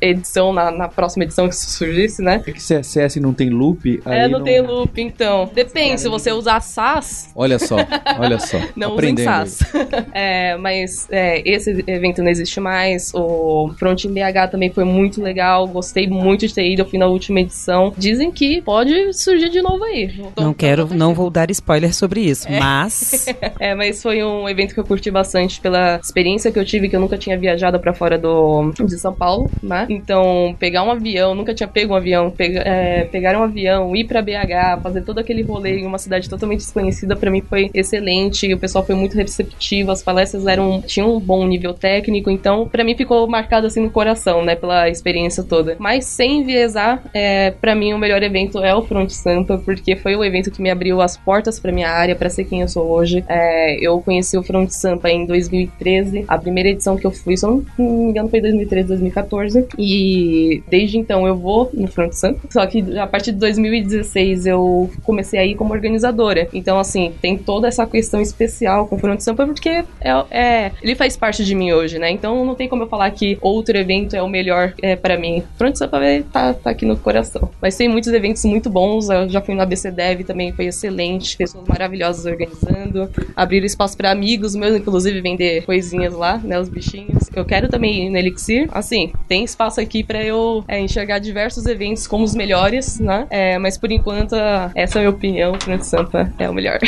edição 0.00 0.52
na, 0.52 0.70
na 0.70 0.88
próxima 0.88 1.24
edição 1.24 1.48
que 1.48 1.56
surgisse, 1.56 2.22
né? 2.22 2.42
É 2.46 2.52
que 2.52 2.62
se 2.62 2.80
CS 2.82 3.16
não 3.16 3.32
tem 3.32 3.50
loop, 3.50 4.00
aí 4.04 4.20
é, 4.20 4.28
não, 4.28 4.42
tem 4.42 4.60
loop, 4.60 5.00
então. 5.00 5.50
Depende, 5.52 6.00
se 6.00 6.08
você 6.08 6.30
usar 6.32 6.60
SAS, 6.60 7.30
Olha 7.34 7.58
só, 7.58 7.76
olha 8.18 8.38
só. 8.38 8.58
não 8.76 8.94
usem. 8.94 9.16
SAS. 9.16 9.58
É, 10.12 10.56
mas 10.56 10.97
é, 11.10 11.42
esse 11.48 11.84
evento 11.86 12.22
não 12.22 12.30
existe 12.30 12.58
mais. 12.60 13.12
O 13.14 13.70
Front 13.78 14.06
BH 14.06 14.50
também 14.50 14.70
foi 14.70 14.84
muito 14.84 15.22
legal. 15.22 15.66
Gostei 15.68 16.06
muito 16.08 16.46
de 16.46 16.54
ter 16.54 16.68
ido. 16.70 16.82
Eu 16.82 16.86
fui 16.88 16.98
na 16.98 17.06
última 17.06 17.40
edição. 17.40 17.92
Dizem 17.96 18.30
que 18.30 18.60
pode 18.62 19.12
surgir 19.12 19.50
de 19.50 19.60
novo 19.62 19.84
aí. 19.84 20.08
Tô- 20.34 20.42
Não 20.42 20.52
tô- 20.52 20.54
quero, 20.58 20.88
não 20.94 21.14
vou 21.14 21.30
dar 21.30 21.50
spoiler 21.50 21.94
sobre 21.94 22.20
isso, 22.20 22.46
mas 22.50 23.26
É, 23.60 23.74
mas 23.74 24.02
foi 24.02 24.22
um 24.22 24.48
evento 24.48 24.74
que 24.74 24.80
eu 24.80 24.84
curti 24.84 25.10
bastante 25.10 25.60
pela 25.60 25.96
experiência 26.02 26.50
que 26.52 26.58
eu 26.58 26.64
tive, 26.64 26.88
que 26.88 26.96
eu 26.96 27.00
nunca 27.00 27.16
tinha 27.18 27.36
viajado 27.38 27.78
pra 27.80 27.92
fora 27.92 28.18
do, 28.18 28.72
de 28.84 28.98
São 28.98 29.12
Paulo, 29.12 29.50
né? 29.62 29.86
Então, 29.88 30.54
pegar 30.58 30.82
um 30.84 30.90
avião, 30.90 31.34
nunca 31.34 31.54
tinha 31.54 31.68
pego 31.68 31.92
um 31.92 31.96
avião, 31.96 32.30
pega, 32.30 32.60
é, 32.60 33.04
pegar 33.04 33.38
um 33.38 33.42
avião, 33.42 33.94
ir 33.96 34.04
pra 34.04 34.22
BH, 34.22 34.80
fazer 34.82 35.02
todo 35.02 35.18
aquele 35.18 35.42
rolê 35.42 35.78
em 35.80 35.86
uma 35.86 35.98
cidade 35.98 36.28
totalmente 36.28 36.60
desconhecida, 36.60 37.16
pra 37.16 37.30
mim 37.30 37.42
foi 37.42 37.70
excelente. 37.74 38.52
O 38.52 38.58
pessoal 38.58 38.84
foi 38.84 38.94
muito 38.94 39.16
receptivo, 39.16 39.90
as 39.90 40.02
palestras 40.02 40.46
eram 40.46 40.82
tinham 40.88 41.14
um 41.14 41.20
bom 41.20 41.46
nível 41.46 41.74
técnico, 41.74 42.30
então 42.30 42.66
pra 42.66 42.82
mim 42.82 42.96
ficou 42.96 43.26
marcado 43.28 43.66
assim 43.66 43.80
no 43.80 43.90
coração, 43.90 44.44
né, 44.44 44.56
pela 44.56 44.88
experiência 44.88 45.42
toda. 45.44 45.76
Mas 45.78 46.04
sem 46.06 46.40
enviesar, 46.40 47.02
é, 47.14 47.50
para 47.52 47.74
mim 47.74 47.92
o 47.92 47.98
melhor 47.98 48.22
evento 48.22 48.58
é 48.64 48.74
o 48.74 48.82
Front 48.82 49.10
Sampa, 49.10 49.58
porque 49.64 49.94
foi 49.96 50.16
o 50.16 50.24
evento 50.24 50.50
que 50.50 50.62
me 50.62 50.70
abriu 50.70 51.00
as 51.00 51.16
portas 51.16 51.60
pra 51.60 51.70
minha 51.72 51.90
área, 51.90 52.16
pra 52.16 52.30
ser 52.30 52.44
quem 52.44 52.62
eu 52.62 52.68
sou 52.68 52.86
hoje. 52.86 53.24
É, 53.28 53.76
eu 53.80 54.00
conheci 54.00 54.36
o 54.36 54.42
Front 54.42 54.70
Sampa 54.70 55.10
em 55.10 55.26
2013, 55.26 56.24
a 56.26 56.38
primeira 56.38 56.70
edição 56.70 56.96
que 56.96 57.06
eu 57.06 57.10
fui, 57.10 57.36
se 57.36 57.44
eu 57.46 57.62
não 57.78 57.86
me 57.86 58.10
engano, 58.10 58.28
foi 58.28 58.40
2013, 58.40 58.88
2014. 58.88 59.66
E 59.78 60.62
desde 60.68 60.98
então 60.98 61.26
eu 61.26 61.36
vou 61.36 61.70
no 61.74 61.88
Front 61.88 62.12
Sampa. 62.12 62.40
Só 62.50 62.66
que 62.66 62.98
a 62.98 63.06
partir 63.06 63.32
de 63.32 63.38
2016 63.38 64.46
eu 64.46 64.90
comecei 65.04 65.38
a 65.38 65.44
ir 65.44 65.54
como 65.54 65.72
organizadora. 65.72 66.48
Então, 66.52 66.78
assim, 66.78 67.12
tem 67.20 67.36
toda 67.36 67.68
essa 67.68 67.86
questão 67.86 68.20
especial 68.20 68.86
com 68.86 68.96
o 68.96 68.98
Front 68.98 69.20
Sampa, 69.20 69.46
porque 69.46 69.68
é, 69.68 69.84
é- 70.30 70.67
ele 70.82 70.94
faz 70.94 71.16
parte 71.16 71.44
de 71.44 71.54
mim 71.54 71.72
hoje, 71.72 71.98
né? 71.98 72.10
Então 72.10 72.44
não 72.44 72.54
tem 72.54 72.68
como 72.68 72.82
eu 72.82 72.88
falar 72.88 73.10
que 73.10 73.38
outro 73.40 73.76
evento 73.76 74.14
é 74.14 74.22
o 74.22 74.28
melhor 74.28 74.74
é, 74.82 74.96
para 74.96 75.18
mim. 75.18 75.42
Front 75.56 75.76
Sampa 75.76 75.98
vai 75.98 76.22
tá, 76.22 76.54
tá 76.54 76.70
aqui 76.70 76.84
no 76.84 76.96
coração. 76.96 77.50
Mas 77.60 77.76
tem 77.76 77.88
muitos 77.88 78.12
eventos 78.12 78.44
muito 78.44 78.68
bons. 78.70 79.08
Eu 79.08 79.28
já 79.28 79.40
fui 79.40 79.54
no 79.54 79.62
ABC 79.62 79.90
Dev 79.90 80.22
também, 80.22 80.52
foi 80.52 80.66
excelente. 80.66 81.36
Pessoas 81.36 81.66
maravilhosas 81.66 82.24
organizando. 82.26 83.10
Abrir 83.34 83.64
espaço 83.64 83.96
para 83.96 84.10
amigos 84.10 84.54
meus, 84.54 84.76
inclusive, 84.76 85.20
vender 85.20 85.64
coisinhas 85.64 86.14
lá, 86.14 86.38
né? 86.38 86.58
Os 86.58 86.68
bichinhos. 86.68 87.28
Eu 87.34 87.44
quero 87.44 87.68
também 87.68 88.06
ir 88.06 88.10
no 88.10 88.18
Elixir. 88.18 88.68
Assim, 88.72 89.12
tem 89.28 89.44
espaço 89.44 89.80
aqui 89.80 90.02
para 90.02 90.22
eu 90.22 90.64
é, 90.68 90.80
enxergar 90.80 91.18
diversos 91.18 91.66
eventos 91.66 92.06
como 92.06 92.24
os 92.24 92.34
melhores, 92.34 92.98
né? 92.98 93.26
É, 93.30 93.58
mas 93.58 93.78
por 93.78 93.90
enquanto, 93.90 94.34
essa 94.74 94.98
é 94.98 95.00
a 95.00 95.02
minha 95.02 95.10
opinião. 95.10 95.54
Front 95.60 95.82
Sampa 95.82 96.32
é 96.38 96.48
o 96.48 96.54
melhor. 96.54 96.78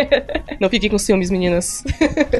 não 0.60 0.68
fiquem 0.68 0.90
com 0.90 0.98
ciúmes, 0.98 1.30
meninas. 1.30 1.84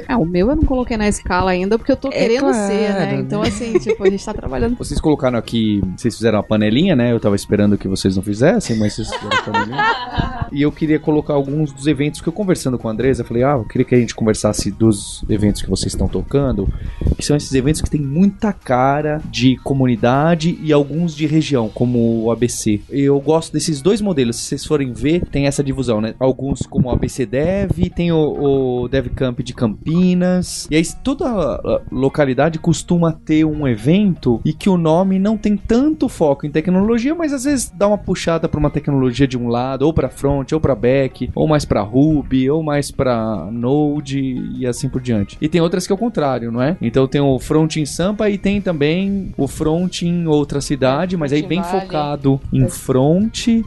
Ah, 0.09 0.19
o 0.19 0.25
meu 0.25 0.51
eu 0.51 0.57
não 0.57 0.65
coloquei 0.65 0.82
na 0.97 1.09
escala 1.09 1.51
ainda, 1.51 1.79
porque 1.79 1.93
eu 1.93 1.97
tô 1.97 2.09
É 2.09 2.13
querendo 2.13 2.41
claro. 2.41 2.73
né? 2.73 2.93
né? 3.07 3.15
Então, 3.21 3.43
assim, 3.43 3.79
tipo, 3.79 4.03
a 4.05 4.11
gente 4.11 4.25
tá 4.25 4.35
trabalhando. 4.35 4.77
Vocês 4.77 5.01
colocaram 5.01 5.39
aqui, 5.39 5.81
vocês 5.97 6.15
fizeram 6.17 6.39
a 6.39 6.43
panelinha, 6.43 6.95
né? 6.97 7.13
Eu 7.13 7.21
tava 7.21 7.37
esperando 7.37 7.79
que 7.79 7.89
vocês 7.89 8.17
não 8.17 8.23
fizessem, 8.23 8.77
mas 8.79 8.95
vocês 8.95 9.09
fizeram 9.13 9.39
a 9.39 9.43
panelinha. 9.43 10.49
E 10.53 10.61
eu 10.63 10.71
queria 10.71 10.99
colocar 10.99 11.33
alguns 11.35 11.73
dos 11.73 11.87
eventos 11.87 12.21
que 12.21 12.29
eu 12.29 12.33
conversando 12.33 12.79
com 12.79 12.87
a 12.89 12.91
Andresa, 12.93 13.23
eu 13.23 13.27
falei, 13.27 13.43
ah, 13.43 13.53
eu 13.53 13.65
queria 13.65 13.87
que 13.87 13.95
a 13.95 13.99
gente 13.99 14.15
conversasse 14.15 14.71
dos 14.71 15.25
eventos 15.29 15.63
que 15.63 15.71
vocês 15.71 15.93
estão 15.95 16.07
tocando, 16.07 16.69
que 17.17 17.25
são 17.25 17.35
esses 17.37 17.53
eventos 17.55 17.81
que 17.81 17.89
tem 17.89 18.01
muita 18.01 18.53
cara 18.53 19.23
de 19.31 19.57
comunidade 19.65 20.59
e 20.63 20.73
alguns 20.73 21.15
de 21.17 21.27
região, 21.27 21.69
como 21.69 22.25
o 22.25 22.31
ABC. 22.31 22.81
Eu 22.91 23.19
gosto 23.21 23.53
desses 23.53 23.81
dois 23.81 24.01
modelos, 24.03 24.37
se 24.37 24.43
vocês 24.43 24.65
forem 24.67 24.93
ver, 24.93 25.25
tem 25.31 25.47
essa 25.47 25.65
divisão, 25.65 26.01
né? 26.01 26.15
Alguns 26.19 26.61
como 26.67 26.89
o 26.89 26.91
ABC 26.93 27.25
Dev, 27.25 27.71
tem 27.95 28.13
o, 28.13 28.83
o 28.83 28.89
Dev 28.89 29.07
Camp 29.15 29.41
de 29.41 29.55
Campinas, 29.55 30.69
e 30.73 30.77
aí 30.77 30.83
toda 31.05 31.27
a 31.27 31.83
localidade 31.93 32.59
costuma 32.59 33.13
ter 33.13 33.45
um 33.45 33.69
evento 33.69 34.41
e 34.43 34.55
que 34.55 34.71
o 34.71 34.79
nome 34.79 35.19
não 35.19 35.37
tem 35.37 35.55
tanto 35.55 36.09
foco 36.09 36.47
em 36.47 36.51
tecnologia, 36.51 37.15
mas 37.15 37.31
às 37.31 37.45
vezes 37.45 37.71
dá 37.77 37.87
uma 37.87 37.99
puxada 37.99 38.49
para 38.49 38.59
uma 38.59 38.71
tecnologia 38.71 39.29
de 39.29 39.37
um 39.37 39.49
lado, 39.49 39.83
ou 39.83 39.93
para 39.93 40.09
front, 40.09 40.51
ou 40.51 40.59
para 40.59 40.75
back, 40.75 41.31
ou 41.35 41.47
mais 41.47 41.67
para 41.67 41.83
Ruby, 41.83 42.49
ou 42.49 42.63
mais 42.63 42.91
para 42.91 43.51
Node 43.53 44.19
e 44.57 44.67
assim 44.67 44.89
por 44.89 45.03
diante. 45.03 45.37
E 45.43 45.47
tem 45.47 45.61
outras 45.61 45.87
que 45.87 45.93
é 45.93 45.95
o 45.95 45.99
contrário, 45.99 46.51
não 46.51 46.63
é? 46.63 46.75
Então 46.81 47.07
tem 47.07 47.21
o 47.21 47.39
front 47.39 47.77
em 47.77 47.85
Sampa 47.85 48.31
e 48.31 48.39
tem 48.39 48.59
também 48.59 49.35
o 49.37 49.47
front 49.47 50.01
em 50.01 50.27
outra 50.27 50.63
cidade, 50.63 51.19
mas 51.19 51.35
aí 51.35 51.43
bem 51.43 51.61
Valley. 51.61 51.81
focado 51.83 52.41
em 52.51 52.67
front. 52.67 53.47
E, 53.47 53.65